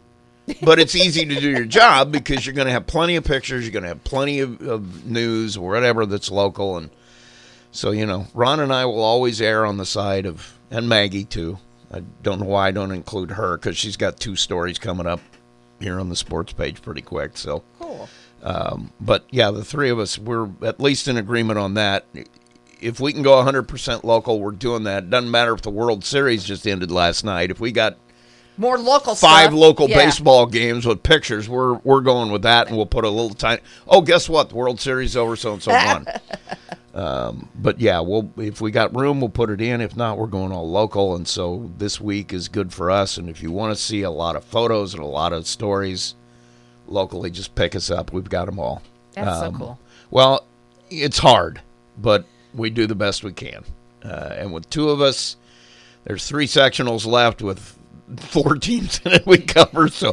But 0.62 0.78
it's 0.78 0.94
easy 0.96 1.26
to 1.26 1.40
do 1.40 1.50
your 1.50 1.64
job 1.66 2.12
because 2.12 2.46
you're 2.46 2.56
going 2.56 2.68
to 2.68 2.74
have 2.74 2.86
plenty 2.86 3.16
of 3.16 3.24
pictures, 3.24 3.64
you're 3.64 3.72
going 3.72 3.84
to 3.84 3.90
have 3.90 4.04
plenty 4.04 4.40
of, 4.42 4.62
of 4.62 5.06
news 5.06 5.56
or 5.56 5.72
whatever 5.72 6.06
that's 6.06 6.30
local, 6.30 6.76
and 6.78 6.90
so 7.72 7.92
you 7.92 8.06
know, 8.06 8.28
Ron 8.34 8.60
and 8.60 8.72
I 8.74 8.86
will 8.86 9.02
always 9.02 9.42
err 9.42 9.66
on 9.66 9.78
the 9.78 9.86
side 9.86 10.26
of, 10.26 10.58
and 10.70 10.88
Maggie 10.90 11.24
too. 11.24 11.60
I 11.94 12.02
don't 12.24 12.40
know 12.40 12.46
why 12.48 12.68
I 12.68 12.72
don't 12.72 12.92
include 12.92 13.32
her 13.32 13.58
because 13.58 13.78
she's 13.78 13.98
got 13.98 14.20
two 14.20 14.36
stories 14.36 14.80
coming 14.80 15.06
up 15.06 15.20
here 15.80 16.00
on 16.00 16.10
the 16.10 16.16
sports 16.16 16.54
page 16.54 16.82
pretty 16.82 17.02
quick. 17.02 17.38
So 17.38 17.64
Cool. 17.80 18.10
um, 18.42 18.92
but 19.00 19.26
yeah, 19.30 19.52
the 19.52 19.64
three 19.64 19.90
of 19.90 20.00
us, 20.00 20.18
we're 20.18 20.50
at 20.64 20.80
least 20.80 21.08
in 21.08 21.18
agreement 21.18 21.60
on 21.60 21.74
that. 21.76 22.06
If 22.82 23.00
we 23.00 23.14
can 23.14 23.22
go 23.22 23.32
100% 23.44 24.04
local, 24.04 24.40
we're 24.40 24.52
doing 24.52 24.84
that. 24.84 25.10
Doesn't 25.10 25.32
matter 25.32 25.54
if 25.54 25.62
the 25.62 25.70
World 25.70 26.04
Series 26.04 26.44
just 26.44 26.68
ended 26.68 26.92
last 26.92 27.24
night. 27.24 27.52
If 27.52 27.60
we 27.60 27.72
got 27.72 27.98
More 28.58 28.78
local 28.78 29.16
five 29.16 29.46
stuff. 29.48 29.54
local 29.54 29.90
Yeah. 29.90 29.98
baseball 30.06 30.46
games 30.46 30.86
with 30.86 31.02
pictures, 31.04 31.50
we're 31.50 31.74
we're 31.84 32.02
going 32.02 32.32
with 32.32 32.44
that, 32.44 32.68
and 32.68 32.78
we'll 32.78 32.86
put 32.86 33.04
a 33.04 33.10
little 33.10 33.34
tiny. 33.34 33.62
Oh, 33.88 34.02
guess 34.02 34.30
what? 34.30 34.50
The 34.50 34.56
World 34.56 34.80
Series 34.80 35.16
over, 35.18 35.36
so 35.36 35.54
and 35.54 35.64
so 35.64 35.72
won. 35.72 36.06
Um, 36.96 37.50
but 37.56 37.80
yeah, 37.82 38.00
we'll 38.02 38.30
if 38.38 38.62
we 38.62 38.70
got 38.70 38.96
room, 38.96 39.20
we'll 39.20 39.30
put 39.30 39.50
it 39.50 39.60
in. 39.62 39.82
If 39.82 39.96
not, 39.98 40.18
we're 40.20 40.28
going 40.28 40.52
all 40.52 40.70
local, 40.70 41.16
and 41.16 41.28
so 41.28 41.72
this 41.80 42.00
week 42.00 42.32
is 42.32 42.48
good 42.48 42.72
for 42.72 42.92
us. 42.92 43.18
And 43.18 43.28
if 43.30 43.42
you 43.42 43.52
want 43.52 43.76
to 43.76 43.82
see 43.82 44.04
a 44.04 44.12
lot 44.12 44.36
of 44.36 44.44
photos 44.44 44.94
and 44.94 45.02
a 45.02 45.08
lot 45.08 45.34
of 45.34 45.48
stories 45.48 46.14
locally, 46.88 47.32
just 47.32 47.56
pick 47.56 47.76
us 47.76 47.90
up. 47.90 48.14
We've 48.14 48.30
got 48.30 48.46
them 48.46 48.60
all. 48.60 48.84
That's 49.14 49.40
so 49.40 49.48
Um, 49.48 49.58
cool. 49.58 49.80
Well, 50.12 50.46
it's 50.92 51.18
hard, 51.18 51.62
but 51.98 52.26
we 52.54 52.70
do 52.70 52.86
the 52.86 52.94
best 52.96 53.24
we 53.24 53.34
can. 53.34 53.64
Uh, 54.06 54.36
and 54.38 54.54
with 54.54 54.70
two 54.70 54.90
of 54.92 55.02
us, 55.02 55.38
there's 56.04 56.28
three 56.28 56.46
sectionals 56.46 57.08
left 57.08 57.42
with 57.42 57.76
four 58.18 58.56
teams 58.56 59.00
in 59.06 59.14
it 59.14 59.26
we 59.26 59.38
cover. 59.38 59.88
So 59.88 60.12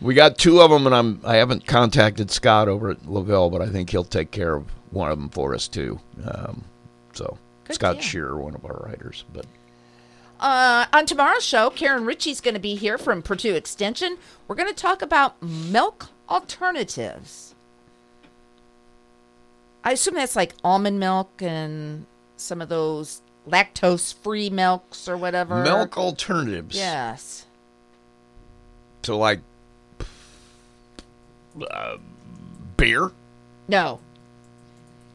we 0.00 0.14
got 0.14 0.38
two 0.38 0.60
of 0.60 0.70
them, 0.70 0.86
and 0.86 0.94
I'm 0.94 1.20
I 1.24 1.36
haven't 1.36 1.66
contacted 1.66 2.30
Scott 2.30 2.68
over 2.68 2.90
at 2.90 3.06
LaVille, 3.06 3.50
but 3.50 3.62
I 3.62 3.68
think 3.68 3.90
he'll 3.90 4.04
take 4.04 4.30
care 4.30 4.54
of 4.54 4.66
one 4.90 5.10
of 5.10 5.18
them 5.18 5.28
for 5.28 5.54
us 5.54 5.68
too. 5.68 6.00
Um, 6.24 6.64
so 7.12 7.36
Good 7.64 7.74
Scott 7.74 7.94
deal. 7.94 8.02
Shearer, 8.02 8.36
one 8.38 8.54
of 8.54 8.64
our 8.64 8.82
writers, 8.86 9.24
but 9.32 9.46
Uh, 10.40 10.86
on 10.92 11.04
tomorrow's 11.04 11.44
show, 11.44 11.68
Karen 11.70 12.04
Ritchie's 12.04 12.40
going 12.40 12.54
to 12.54 12.60
be 12.60 12.76
here 12.76 12.96
from 12.96 13.22
Purdue 13.22 13.54
Extension. 13.54 14.16
We're 14.46 14.54
going 14.56 14.68
to 14.72 14.82
talk 14.82 15.02
about 15.02 15.42
milk 15.42 16.06
alternatives. 16.28 17.54
I 19.84 19.92
assume 19.92 20.14
that's 20.14 20.36
like 20.36 20.54
almond 20.62 21.00
milk 21.00 21.30
and 21.40 22.06
some 22.36 22.60
of 22.60 22.68
those 22.68 23.20
lactose-free 23.50 24.50
milks 24.50 25.08
or 25.08 25.16
whatever. 25.16 25.62
milk 25.62 25.96
alternatives. 25.96 26.76
Yes. 26.76 27.46
So 29.02 29.16
like 29.18 29.40
uh, 31.70 31.96
beer. 32.76 33.10
No. 33.68 34.00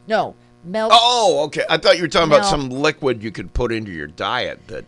No. 0.07 0.35
Milk. 0.63 0.91
Oh, 0.93 1.43
okay. 1.47 1.63
I 1.69 1.77
thought 1.77 1.97
you 1.97 2.03
were 2.03 2.07
talking 2.07 2.31
about 2.31 2.45
some 2.45 2.69
liquid 2.69 3.21
you 3.21 3.31
could 3.31 3.53
put 3.53 3.71
into 3.71 3.91
your 3.91 4.07
diet. 4.07 4.65
That. 4.67 4.85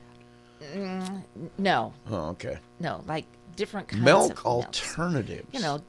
Mm, 0.73 1.23
no. 1.57 1.93
Oh, 2.09 2.29
okay. 2.29 2.57
No. 2.79 3.03
Like 3.07 3.25
different 3.55 3.87
kinds 3.89 4.03
Milk 4.03 4.39
of 4.39 4.45
milks. 4.45 4.45
alternatives. 4.45 5.47
you 5.51 5.59
know, 5.59 5.81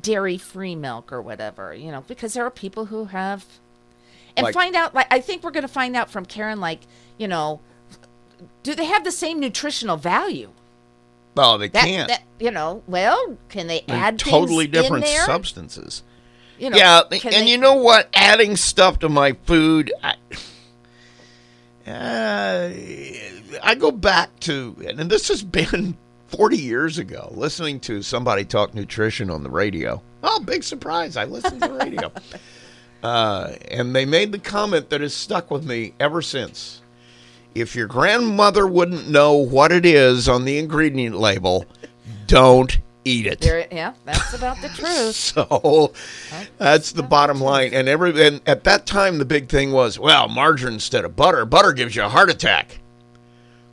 dairy 0.00 0.38
free 0.38 0.74
milk 0.74 1.12
or 1.12 1.20
whatever, 1.22 1.74
you 1.74 1.90
know, 1.92 2.02
because 2.08 2.34
there 2.34 2.44
are 2.44 2.50
people 2.50 2.86
who 2.86 3.06
have 3.06 3.44
and 4.36 4.44
Like- 4.44 4.54
find 4.54 4.74
out 4.74 4.94
like 4.94 5.06
I 5.10 5.20
think 5.20 5.42
we're 5.44 5.50
going 5.50 5.62
to 5.62 5.68
find 5.68 5.94
out 5.96 6.10
from 6.10 6.24
Karen 6.26 6.60
like, 6.60 6.80
you 7.18 7.28
know, 7.28 7.60
do 8.62 8.74
they 8.74 8.84
have 8.86 9.04
the 9.04 9.12
same 9.12 9.38
nutritional 9.40 9.96
value? 9.96 10.50
Well, 11.36 11.58
they 11.58 11.68
That, 11.68 11.84
can't. 11.84 12.08
that 12.08 12.22
you 12.38 12.50
know, 12.50 12.82
well, 12.86 13.36
can 13.48 13.66
they 13.66 13.82
They're 13.86 13.96
add 13.96 14.18
totally 14.18 14.66
different 14.66 15.04
in 15.04 15.10
there? 15.12 15.24
substances. 15.24 16.02
You 16.58 16.70
know, 16.70 16.76
yeah, 16.76 17.02
and 17.10 17.20
they- 17.22 17.46
you 17.50 17.58
know 17.58 17.74
what? 17.74 18.08
Adding 18.14 18.56
stuff 18.56 19.00
to 19.00 19.08
my 19.08 19.32
food, 19.44 19.92
I, 20.02 20.14
uh, 21.90 22.70
I 23.62 23.74
go 23.76 23.90
back 23.90 24.38
to, 24.40 24.76
and 24.86 25.10
this 25.10 25.28
has 25.28 25.42
been 25.42 25.96
40 26.28 26.56
years 26.56 26.98
ago, 26.98 27.30
listening 27.34 27.80
to 27.80 28.02
somebody 28.02 28.44
talk 28.44 28.74
nutrition 28.74 29.30
on 29.30 29.42
the 29.42 29.50
radio. 29.50 30.00
Oh, 30.22 30.40
big 30.40 30.62
surprise. 30.64 31.16
I 31.16 31.24
listened 31.24 31.60
to 31.62 31.68
the 31.68 31.74
radio. 31.74 32.12
uh, 33.04 33.54
and 33.70 33.94
they 33.94 34.06
made 34.06 34.32
the 34.32 34.38
comment 34.38 34.88
that 34.88 35.02
has 35.02 35.12
stuck 35.14 35.50
with 35.50 35.64
me 35.64 35.92
ever 36.00 36.22
since. 36.22 36.80
If 37.54 37.76
your 37.76 37.86
grandmother 37.86 38.66
wouldn't 38.66 39.08
know 39.08 39.34
what 39.34 39.70
it 39.70 39.84
is 39.84 40.28
on 40.28 40.44
the 40.44 40.58
ingredient 40.58 41.16
label, 41.16 41.66
don't 42.26 42.78
eat 43.04 43.26
it. 43.26 43.40
There, 43.40 43.68
yeah, 43.70 43.92
that's 44.06 44.32
about 44.32 44.60
the 44.60 44.68
truth. 44.68 45.14
So 45.14 45.92
that's 46.58 46.92
the 46.92 47.02
bottom 47.02 47.40
line. 47.40 47.74
And 47.74 47.88
every 47.88 48.26
and 48.26 48.40
at 48.46 48.64
that 48.64 48.86
time 48.86 49.18
the 49.18 49.24
big 49.24 49.48
thing 49.48 49.70
was, 49.70 49.98
well, 49.98 50.26
margarine 50.28 50.74
instead 50.74 51.04
of 51.04 51.14
butter. 51.14 51.44
Butter 51.44 51.72
gives 51.72 51.94
you 51.94 52.04
a 52.04 52.08
heart 52.08 52.30
attack. 52.30 52.80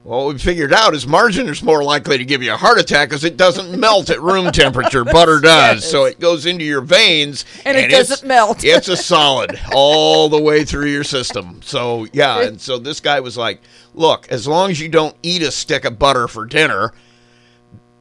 Well, 0.03 0.25
what 0.25 0.33
we 0.33 0.39
figured 0.39 0.73
out 0.73 0.95
is 0.95 1.05
margarine 1.05 1.47
is 1.47 1.61
more 1.61 1.83
likely 1.83 2.17
to 2.17 2.25
give 2.25 2.41
you 2.41 2.53
a 2.53 2.57
heart 2.57 2.79
attack 2.79 3.09
because 3.09 3.23
it 3.23 3.37
doesn't 3.37 3.79
melt 3.79 4.09
at 4.09 4.19
room 4.19 4.51
temperature. 4.51 5.03
Butter 5.03 5.39
does, 5.39 5.87
so 5.87 6.05
it 6.05 6.19
goes 6.19 6.47
into 6.47 6.65
your 6.65 6.81
veins 6.81 7.45
And 7.65 7.77
it 7.77 7.91
doesn't 7.91 8.27
melt. 8.27 8.57
it's 8.63 8.87
a 8.87 8.97
solid 8.97 9.59
all 9.73 10.27
the 10.27 10.41
way 10.41 10.65
through 10.65 10.87
your 10.87 11.03
system. 11.03 11.61
So 11.61 12.07
yeah, 12.13 12.41
and 12.41 12.59
so 12.59 12.79
this 12.79 12.99
guy 12.99 13.19
was 13.19 13.37
like, 13.37 13.61
"Look, 13.93 14.27
as 14.31 14.47
long 14.47 14.71
as 14.71 14.79
you 14.79 14.89
don't 14.89 15.15
eat 15.21 15.43
a 15.43 15.51
stick 15.51 15.85
of 15.85 15.99
butter 15.99 16.27
for 16.27 16.47
dinner, 16.47 16.93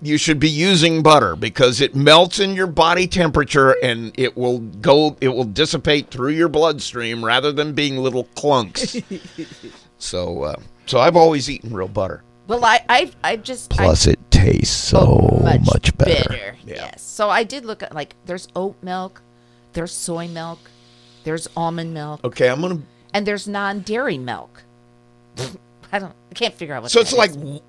you 0.00 0.16
should 0.16 0.40
be 0.40 0.48
using 0.48 1.02
butter 1.02 1.36
because 1.36 1.82
it 1.82 1.94
melts 1.94 2.40
in 2.40 2.54
your 2.54 2.66
body 2.66 3.06
temperature 3.06 3.72
and 3.82 4.10
it 4.18 4.38
will 4.38 4.60
go 4.60 5.18
it 5.20 5.28
will 5.28 5.44
dissipate 5.44 6.10
through 6.10 6.30
your 6.30 6.48
bloodstream 6.48 7.22
rather 7.22 7.52
than 7.52 7.74
being 7.74 7.98
little 7.98 8.24
clunks." 8.36 9.04
so 9.98 10.44
uh, 10.44 10.56
so 10.90 10.98
I've 10.98 11.16
always 11.16 11.48
eaten 11.48 11.72
real 11.72 11.88
butter. 11.88 12.22
Well, 12.48 12.64
I, 12.64 12.80
I, 12.88 13.10
I 13.22 13.36
just 13.36 13.72
I- 13.74 13.84
Plus, 13.84 14.06
it 14.08 14.18
tastes 14.30 14.74
so 14.76 15.40
much, 15.44 15.60
much, 15.66 15.96
better. 15.96 16.28
bitter. 16.28 16.56
Yes. 16.66 17.00
So 17.02 17.30
I 17.30 17.44
did 17.44 17.64
look 17.64 17.82
at 17.82 17.94
like 17.94 18.16
there's 18.26 18.48
oat 18.56 18.76
milk, 18.82 19.22
there's 19.72 19.92
soy 19.92 20.26
milk, 20.26 20.58
there's 21.24 21.48
almond 21.56 21.94
milk, 21.94 22.20
Okay, 22.24 22.48
I'm 22.48 22.60
gonna. 22.60 22.80
and 23.14 23.24
there's 23.26 23.46
non-dairy 23.46 24.18
milk. 24.18 24.64
I 25.92 25.98
don't. 25.98 26.12
I 26.30 26.34
can't 26.34 26.54
figure 26.54 26.74
out 26.74 26.82
what. 26.82 26.90
So 26.90 27.00
it's 27.00 27.10
that 27.12 27.16
like 27.18 27.30
is. 27.30 27.36
w- 27.36 27.60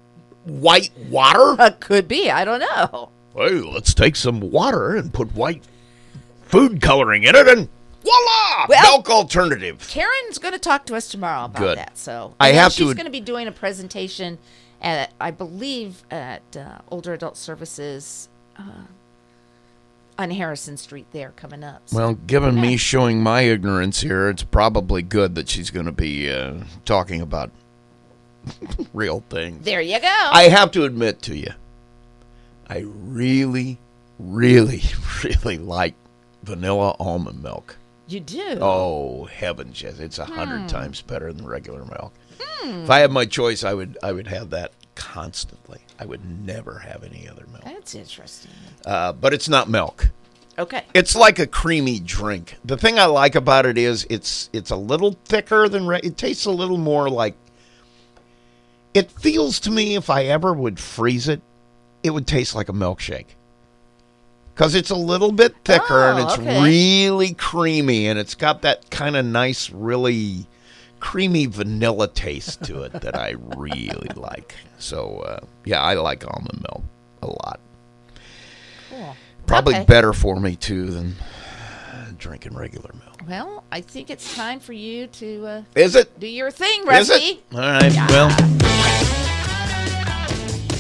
white 0.46 0.90
water. 1.10 1.56
Uh, 1.62 1.70
could 1.80 2.08
be. 2.08 2.30
I 2.32 2.44
don't 2.46 2.60
know. 2.60 3.10
Hey, 3.36 3.50
let's 3.62 3.94
take 3.94 4.16
some 4.16 4.40
water 4.40 4.96
and 4.96 5.14
put 5.14 5.34
white 5.36 5.64
food 6.44 6.82
coloring 6.82 7.24
in 7.24 7.36
it, 7.36 7.48
and 7.48 7.70
voila, 8.02 8.66
Well- 8.68 8.82
milk 8.98 9.10
alternative. 9.10 9.88
Karen's 9.90 10.38
going 10.38 10.54
to 10.54 10.60
talk 10.60 10.86
to 10.88 10.96
us 10.96 11.08
tomorrow 11.10 11.46
about 11.46 11.60
Good. 11.60 11.78
that. 11.78 11.98
So 11.98 12.36
I 12.40 12.52
then 12.52 12.62
have 12.62 12.72
she's 12.74 12.86
to 12.86 12.92
ad- 12.92 12.98
going 12.98 13.06
to 13.06 13.12
be 13.12 13.20
doing 13.22 13.48
a 13.48 13.52
presentation 13.52 14.38
at, 14.82 15.12
I 15.20 15.32
believe, 15.32 16.04
at 16.12 16.42
uh, 16.58 16.80
Older 16.90 17.14
Adult 17.14 17.38
Services 17.38 18.30
uh, 18.58 18.64
on 20.18 20.32
Harrison 20.32 20.78
Street. 20.78 21.06
There 21.12 21.32
coming 21.36 21.64
up. 21.64 21.84
So- 21.86 21.98
Well, 21.98 22.14
given 22.16 22.60
me 22.60 22.78
showing 22.78 23.22
my 23.22 23.42
ignorance 23.42 24.02
here, 24.02 24.30
it's 24.30 24.44
probably 24.44 25.02
good 25.02 25.36
that 25.36 25.50
she's 25.50 25.70
going 25.70 25.86
to 25.86 25.92
be 25.92 26.32
uh, 26.32 26.56
talking 26.86 27.22
about 27.22 27.52
real 28.94 29.24
things. 29.30 29.64
there 29.66 29.82
you 29.82 30.00
go. 30.00 30.08
I 30.32 30.44
have 30.50 30.72
to 30.72 30.84
admit 30.84 31.22
to 31.24 31.36
you, 31.36 31.52
I 32.68 32.86
really, 32.88 33.78
really, 34.18 34.82
really 35.24 35.58
like 35.60 35.94
vanilla 36.44 36.96
almond 37.00 37.44
milk. 37.44 37.78
You 38.12 38.20
do. 38.20 38.58
Oh 38.62 39.26
heavens, 39.26 39.82
yes, 39.82 40.00
it's 40.00 40.20
a 40.20 40.26
hundred 40.26 40.62
Hmm. 40.62 40.68
times 40.68 41.02
better 41.02 41.32
than 41.34 41.46
regular 41.46 41.84
milk. 41.86 42.14
Hmm. 42.40 42.84
If 42.84 42.90
I 42.90 43.00
had 43.00 43.12
my 43.12 43.26
choice, 43.26 43.64
I 43.64 43.74
would 43.74 43.98
I 44.04 44.12
would 44.12 44.28
have 44.28 44.50
that 44.52 44.72
constantly. 44.96 45.80
I 46.00 46.06
would 46.06 46.46
never 46.46 46.80
have 46.80 47.04
any 47.04 47.28
other 47.30 47.46
milk. 47.52 47.64
That's 47.64 47.96
interesting. 47.96 48.52
Uh, 48.86 49.14
but 49.14 49.34
it's 49.34 49.48
not 49.50 49.70
milk. 49.70 50.10
Okay. 50.60 50.84
It's 50.94 51.16
like 51.16 51.40
a 51.40 51.48
creamy 51.48 52.00
drink. 52.00 52.58
The 52.66 52.78
thing 52.78 53.00
I 53.00 53.06
like 53.06 53.36
about 53.36 53.66
it 53.66 53.78
is 53.78 54.06
it's 54.10 54.50
it's 54.54 54.70
a 54.70 54.76
little 54.76 55.18
thicker 55.26 55.70
than 55.70 55.88
re- 55.88 56.02
it 56.04 56.18
tastes 56.18 56.46
a 56.46 56.52
little 56.52 56.78
more 56.78 57.10
like. 57.10 57.36
It 58.94 59.10
feels 59.12 59.60
to 59.62 59.72
me 59.72 59.96
if 59.96 60.10
I 60.10 60.26
ever 60.26 60.54
would 60.54 60.80
freeze 60.80 61.28
it, 61.30 61.42
it 62.04 62.10
would 62.10 62.28
taste 62.28 62.54
like 62.56 62.68
a 62.68 62.74
milkshake. 62.74 63.28
Because 64.62 64.76
it's 64.76 64.92
a 64.92 64.96
little 64.96 65.32
bit 65.32 65.56
thicker 65.66 66.12
and 66.12 66.20
Oh, 66.20 66.24
it's 66.24 66.38
okay. 66.38 66.62
really 66.62 67.34
creamy 67.34 68.06
and 68.06 68.20
it's 68.20 68.36
got 68.36 68.62
that 68.62 68.92
kind 68.92 69.16
of 69.16 69.26
nice, 69.26 69.72
really 69.72 70.46
creamy 71.00 71.48
vanilla 71.48 72.08
taste 72.08 72.62
to 72.66 72.84
it 72.84 72.92
that 73.02 73.18
I 73.18 73.34
really 73.58 74.08
like. 74.16 74.54
So 74.78 75.22
uh, 75.22 75.40
yeah, 75.66 75.82
I 75.82 75.96
like 75.96 76.24
almond 76.28 76.62
milk 76.62 76.84
a 77.24 77.26
lot. 77.26 77.60
Cool. 78.92 79.16
Probably 79.48 79.74
Okay. 79.78 79.86
better 79.86 80.14
for 80.14 80.40
me 80.40 80.56
too 80.56 80.92
than 80.92 81.16
drinking 82.20 82.54
regular 82.54 82.92
milk. 83.04 83.24
Well, 83.28 83.64
I 83.72 83.82
think 83.82 84.12
it's 84.12 84.36
time 84.36 84.60
for 84.60 84.74
you 84.74 85.08
to 85.08 85.48
uh, 85.48 85.62
Is 85.74 85.96
it? 85.96 86.20
do 86.20 86.28
your 86.28 86.52
thing, 86.52 86.82
Is 86.82 86.88
Rusty. 87.10 87.16
it? 87.16 87.44
All 87.52 87.62
right. 87.62 87.92
Well, 88.12 88.30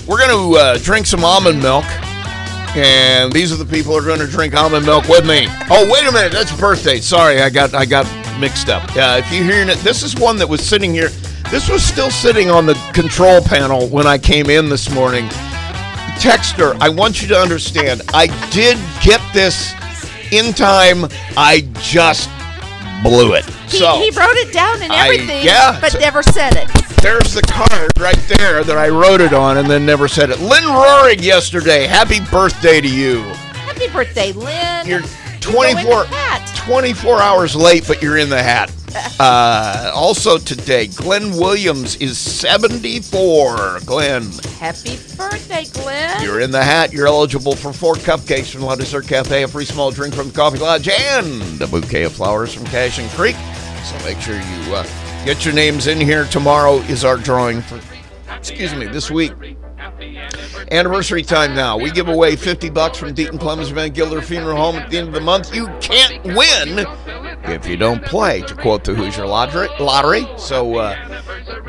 we're 0.08 0.20
going 0.20 0.30
to 0.53 0.60
uh, 0.60 0.78
drink 0.84 1.08
some 1.08 1.24
almond 1.26 1.64
milk. 1.64 1.86
And 2.73 3.34
these 3.34 3.52
are 3.52 3.57
the 3.57 3.65
people 3.65 3.91
who 3.91 3.99
are 3.99 4.06
going 4.06 4.26
to 4.26 4.27
drink 4.27 4.56
almond 4.56 4.85
milk 4.85 5.07
with 5.10 5.27
me. 5.27 5.48
Oh, 5.69 5.89
wait 5.91 6.07
a 6.07 6.11
minute. 6.11 6.31
That's 6.31 6.57
birthday. 6.57 6.99
Sorry, 6.99 7.41
I 7.41 7.49
got 7.49 7.73
I 7.73 7.85
got 7.85 8.06
mixed 8.39 8.69
up. 8.69 8.84
Uh, 8.95 9.22
if 9.23 9.31
you're 9.31 9.43
hearing 9.43 9.68
it, 9.68 9.77
this 9.80 10.03
is 10.03 10.15
one 10.15 10.38
that 10.38 10.48
was 10.48 10.61
sitting 10.61 10.93
here. 10.93 11.10
This 11.49 11.69
was 11.69 11.84
still 11.84 12.10
sitting 12.10 12.49
on 12.49 12.65
the 12.65 12.76
control 12.93 13.41
panel 13.41 13.88
when 13.88 14.07
I 14.07 14.18
came 14.18 14.49
in 14.49 14.69
this 14.69 14.89
morning. 14.89 15.27
Texter, 16.18 16.77
I 16.80 16.88
want 16.88 17.22
you 17.22 17.27
to 17.30 17.38
understand. 17.38 18.03
I 18.14 18.27
did 18.52 18.77
get 19.03 19.22
this 19.34 19.73
in 20.31 20.53
time. 20.53 21.10
I 21.35 21.68
just 21.81 22.30
blew 23.03 23.34
it. 23.34 23.45
He, 23.69 23.78
so 23.78 23.98
he 23.99 24.10
wrote 24.11 24.36
it 24.38 24.53
down 24.53 24.82
and 24.82 24.91
I- 24.91 25.06
everything, 25.06 25.45
yeah, 25.45 25.78
but 25.80 25.91
so- 25.94 25.99
never 25.99 26.22
said 26.23 26.56
it. 26.56 26.68
there's 27.02 27.34
the 27.34 27.41
card 27.41 27.91
right 27.99 28.19
there 28.38 28.64
that 28.64 28.78
I 28.78 28.90
wrote 28.90 29.22
it 29.22 29.34
on 29.34 29.57
and 29.57 29.69
then 29.69 29.86
never 29.86 30.07
said 30.07 30.30
it. 30.30 30.40
Lynn 30.40 30.65
Roaring 30.65 31.19
yesterday. 31.22 31.88
Happy 31.88 32.19
birthday 32.32 32.80
to 32.82 32.88
you. 32.88 33.22
Happy 33.53 33.88
birthday, 33.90 34.32
Lynn. 34.34 34.86
You're 34.88 35.02
Go 35.41 35.64
in 35.64 35.76
the 35.76 35.82
24, 35.84 36.06
24 36.65 37.22
hours 37.22 37.56
late, 37.56 37.86
but 37.88 38.02
you're 38.02 38.18
in 38.18 38.30
the 38.30 38.41
hat. 38.41 38.72
Uh, 39.20 39.92
also 39.94 40.38
today, 40.38 40.88
Glenn 40.88 41.32
Williams 41.32 41.96
is 41.98 42.18
74. 42.18 43.80
Glenn, 43.86 44.32
Happy 44.60 44.98
birthday, 45.16 45.66
Glenn. 45.72 46.24
you're 46.24 46.40
in 46.40 46.52
the 46.52 46.64
hat. 46.64 46.92
You're 46.92 47.08
eligible 47.08 47.56
for 47.56 47.72
four 47.72 47.96
cupcakes 47.96 48.52
from 48.52 48.62
La 48.64 48.76
Dessert 48.76 49.08
Cafe, 49.08 49.44
a 49.44 49.48
free 49.48 49.66
small 49.66 49.92
drink 49.92 50.14
from 50.14 50.28
the 50.28 50.34
Coffee 50.34 50.60
Lodge, 50.60 50.88
and 50.90 51.62
a 51.62 51.68
bouquet 51.68 52.04
of 52.04 52.14
flowers 52.14 52.54
from 52.54 52.66
Cashin 52.66 53.08
Creek. 53.10 53.36
So 53.84 53.98
make 54.06 54.20
sure 54.20 54.36
you 54.36 54.76
uh, 54.76 54.84
get 55.26 55.46
your 55.46 55.54
names 55.54 55.88
in 55.88 56.00
here. 56.00 56.26
Tomorrow 56.26 56.76
is 56.82 57.04
our 57.06 57.18
drawing 57.18 57.62
for, 57.62 57.80
excuse 58.36 58.74
me, 58.76 58.88
this 58.88 59.10
week. 59.10 59.34
Anniversary 60.72 61.24
time 61.24 61.54
now. 61.56 61.78
We 61.78 61.92
give 61.92 62.08
away 62.08 62.36
50 62.36 62.70
bucks 62.70 62.98
from 62.98 63.14
Deaton 63.14 63.40
Clemens 63.40 63.70
Van 63.70 63.90
Gilder 63.92 64.22
Funeral 64.22 64.56
Home 64.58 64.76
at 64.76 64.90
the 64.90 64.98
end 64.98 65.08
of 65.08 65.14
the 65.14 65.22
month. 65.22 65.54
You 65.54 65.68
can't 65.82 66.24
win 66.24 66.86
if 67.46 67.68
you 67.68 67.78
don't 67.78 68.04
play, 68.04 68.42
to 68.42 68.56
quote 68.56 68.84
the 68.84 68.94
Hoosier 68.94 69.26
Lottery. 69.26 70.28
So 70.38 70.78
uh, 70.78 71.22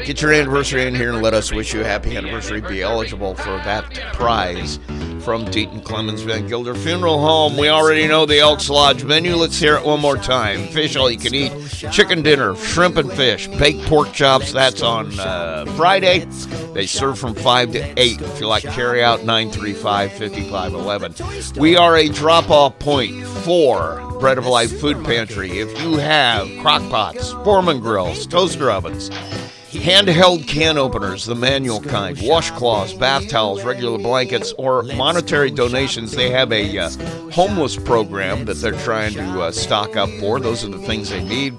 get 0.05 0.23
your 0.23 0.32
anniversary 0.32 0.86
in 0.86 0.94
here 0.94 1.12
and 1.12 1.23
let 1.23 1.35
us 1.35 1.53
wish 1.53 1.73
you 1.73 1.81
a 1.81 1.85
happy 1.85 2.16
anniversary. 2.16 2.61
Be 2.61 2.82
eligible 2.82 3.35
for 3.35 3.57
that 3.59 3.93
prize 4.12 4.78
from 5.23 5.44
Deaton 5.47 5.85
Clemens 5.85 6.23
Van 6.23 6.47
Gilder 6.49 6.74
Funeral 6.74 7.20
Home. 7.20 7.57
We 7.57 7.69
already 7.69 8.09
know 8.09 8.27
the 8.27 8.40
Elks 8.40 8.69
Lodge 8.69 9.05
menu. 9.05 9.36
Let's 9.36 9.59
hear 9.59 9.77
it 9.77 9.85
one 9.85 10.01
more 10.01 10.16
time. 10.16 10.66
Fish 10.69 10.97
all 10.97 11.11
you 11.11 11.19
can 11.19 11.35
eat, 11.35 11.53
chicken 11.93 12.23
dinner, 12.23 12.57
shrimp 12.57 12.97
and 12.97 13.12
fish, 13.12 13.47
baked 13.47 13.82
pork 13.86 14.12
chops. 14.12 14.53
That's 14.53 14.82
on 14.82 15.19
uh, 15.19 15.65
Friday. 15.77 16.27
They 16.74 16.86
serve 16.86 17.19
from 17.19 17.35
5 17.35 17.73
to 17.73 18.01
8. 18.01 18.20
If 18.20 18.40
you 18.40 18.49
like 18.49 18.65
carry 18.65 19.05
out, 19.05 19.24
935 19.24 20.12
5511. 20.12 21.61
We 21.61 21.77
are 21.77 21.97
a 21.97 22.09
drop 22.09 22.51
off 22.51 22.78
point 22.78 23.24
for 23.24 24.11
Bread 24.23 24.39
of 24.39 24.47
Life 24.47 24.78
Food 24.78 25.05
Pantry. 25.05 25.59
If 25.59 25.82
you 25.82 25.97
have 25.97 26.49
crock 26.61 26.81
pots, 26.90 27.32
Foreman 27.43 27.81
grills, 27.81 28.24
toaster 28.24 28.70
ovens, 28.70 29.11
handheld 29.73 30.47
can 30.47 30.78
openers, 30.78 31.27
the 31.27 31.35
manual 31.35 31.81
kind, 31.81 32.16
washcloths, 32.19 32.97
bath 32.97 33.27
towels, 33.27 33.65
regular 33.65 33.99
blankets, 33.99 34.55
or 34.57 34.85
monetary 34.85 35.51
donations. 35.51 36.12
They 36.12 36.31
have 36.31 36.53
a 36.53 36.78
uh, 36.78 36.90
homeless 37.32 37.77
program 37.77 38.44
that 38.44 38.59
they're 38.59 38.78
trying 38.85 39.15
to 39.15 39.43
uh, 39.43 39.51
stock 39.51 39.97
up 39.97 40.09
for. 40.20 40.39
Those 40.39 40.65
are 40.65 40.69
the 40.69 40.78
things 40.78 41.11
they 41.11 41.24
need. 41.24 41.55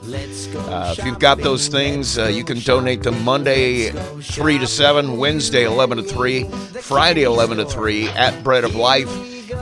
Uh, 0.55 0.95
if 0.97 1.05
you've 1.05 1.19
got 1.19 1.39
those 1.39 1.67
things, 1.67 2.17
uh, 2.17 2.27
you 2.27 2.45
can 2.45 2.59
donate 2.59 3.03
them 3.03 3.25
Monday 3.25 3.89
3 3.89 4.57
to 4.59 4.67
7, 4.67 5.17
Wednesday 5.17 5.65
11 5.65 5.97
to 5.97 6.03
3, 6.05 6.45
Friday 6.79 7.23
11 7.23 7.57
to 7.57 7.65
3 7.65 8.07
at 8.07 8.41
Bread 8.41 8.63
of 8.63 8.73
Life. 8.73 9.09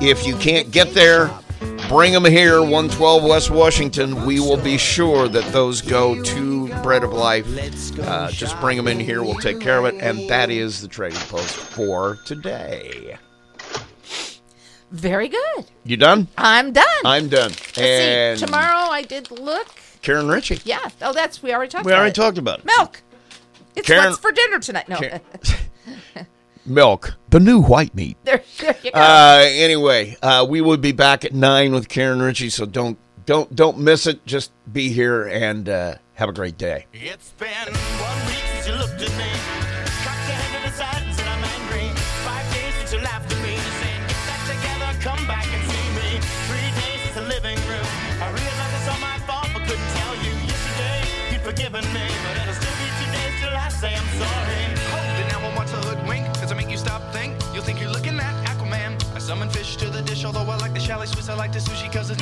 If 0.04 0.28
you 0.28 0.36
can't 0.36 0.70
get 0.70 0.94
there, 0.94 1.32
bring 1.92 2.14
them 2.14 2.24
here, 2.24 2.62
112 2.62 3.24
West 3.24 3.52
Washington. 3.52 4.26
We 4.26 4.40
will 4.40 4.56
be 4.56 4.78
sure 4.78 5.28
that 5.28 5.44
those 5.52 5.82
go 5.82 6.22
to 6.24 6.68
Bread 6.82 7.04
of 7.04 7.12
Life. 7.12 7.46
Uh, 8.00 8.32
just 8.32 8.58
bring 8.62 8.78
them 8.78 8.88
in 8.88 8.98
here. 8.98 9.22
We'll 9.22 9.36
take 9.36 9.60
care 9.60 9.78
of 9.78 9.84
it. 9.86 9.96
And 10.02 10.30
that 10.30 10.50
is 10.50 10.82
the 10.82 10.88
trading 10.88 11.20
post 11.20 11.54
for 11.54 12.18
today. 12.26 13.18
Very 14.92 15.28
good. 15.28 15.66
You 15.84 15.98
done? 15.98 16.30
I'm 16.38 16.72
done. 16.72 16.86
I'm 17.04 17.28
done. 17.28 17.52
Let's 17.52 17.78
and 17.78 18.40
see. 18.40 18.46
Tomorrow 18.46 18.90
I 18.90 19.02
did 19.02 19.30
look. 19.30 19.68
Karen 20.02 20.30
Ritchie. 20.30 20.60
Yeah. 20.64 20.90
Oh, 21.02 21.12
that's 21.14 21.44
we 21.44 21.54
already 21.54 21.70
talked 21.70 21.86
We 21.86 21.92
about 21.92 22.00
already 22.00 22.12
it. 22.12 22.16
talked 22.16 22.38
about 22.38 22.60
it. 22.60 22.66
Milk. 22.66 23.02
It's 23.76 23.88
Karen- 23.88 24.06
what's 24.12 24.20
for 24.20 24.32
dinner 24.32 24.60
tonight. 24.60 24.88
No. 24.90 24.98
Karen- 24.98 25.22
milk, 26.66 27.16
the 27.30 27.40
new 27.40 27.62
white 27.62 27.96
meat. 27.96 28.18
There, 28.24 28.42
there 28.60 28.76
you 28.84 28.92
go. 28.92 29.00
Uh, 29.00 29.44
anyway, 29.46 30.18
uh, 30.22 30.46
we 30.48 30.62
will 30.62 30.78
be 30.78 30.92
back 30.92 31.26
at 31.26 31.34
nine 31.34 31.74
with 31.74 31.90
Karen 31.90 32.22
Ritchie, 32.22 32.50
so 32.50 32.66
don't 32.66 32.98
don't 33.26 33.56
don't 33.56 33.78
miss 33.80 34.08
it. 34.08 34.26
Just 34.26 34.52
be 34.72 34.90
here 34.90 35.28
and 35.28 35.68
uh, 35.68 35.96
have 36.14 36.30
a 36.30 36.34
great 36.34 36.58
day. 36.58 36.88
It's 36.94 37.32
been 37.32 37.50
one 37.50 38.28
week 38.28 38.36
since 38.54 38.68
you 38.68 38.76
looked 38.76 39.02
at 39.02 39.18
me. 39.18 39.41
Chalet 60.82 61.08
Swiss, 61.08 61.30
I 61.30 61.36
like 61.36 61.54
the 61.54 61.60
sushi 61.60 61.92
cause 61.92 62.10
it's 62.10 62.20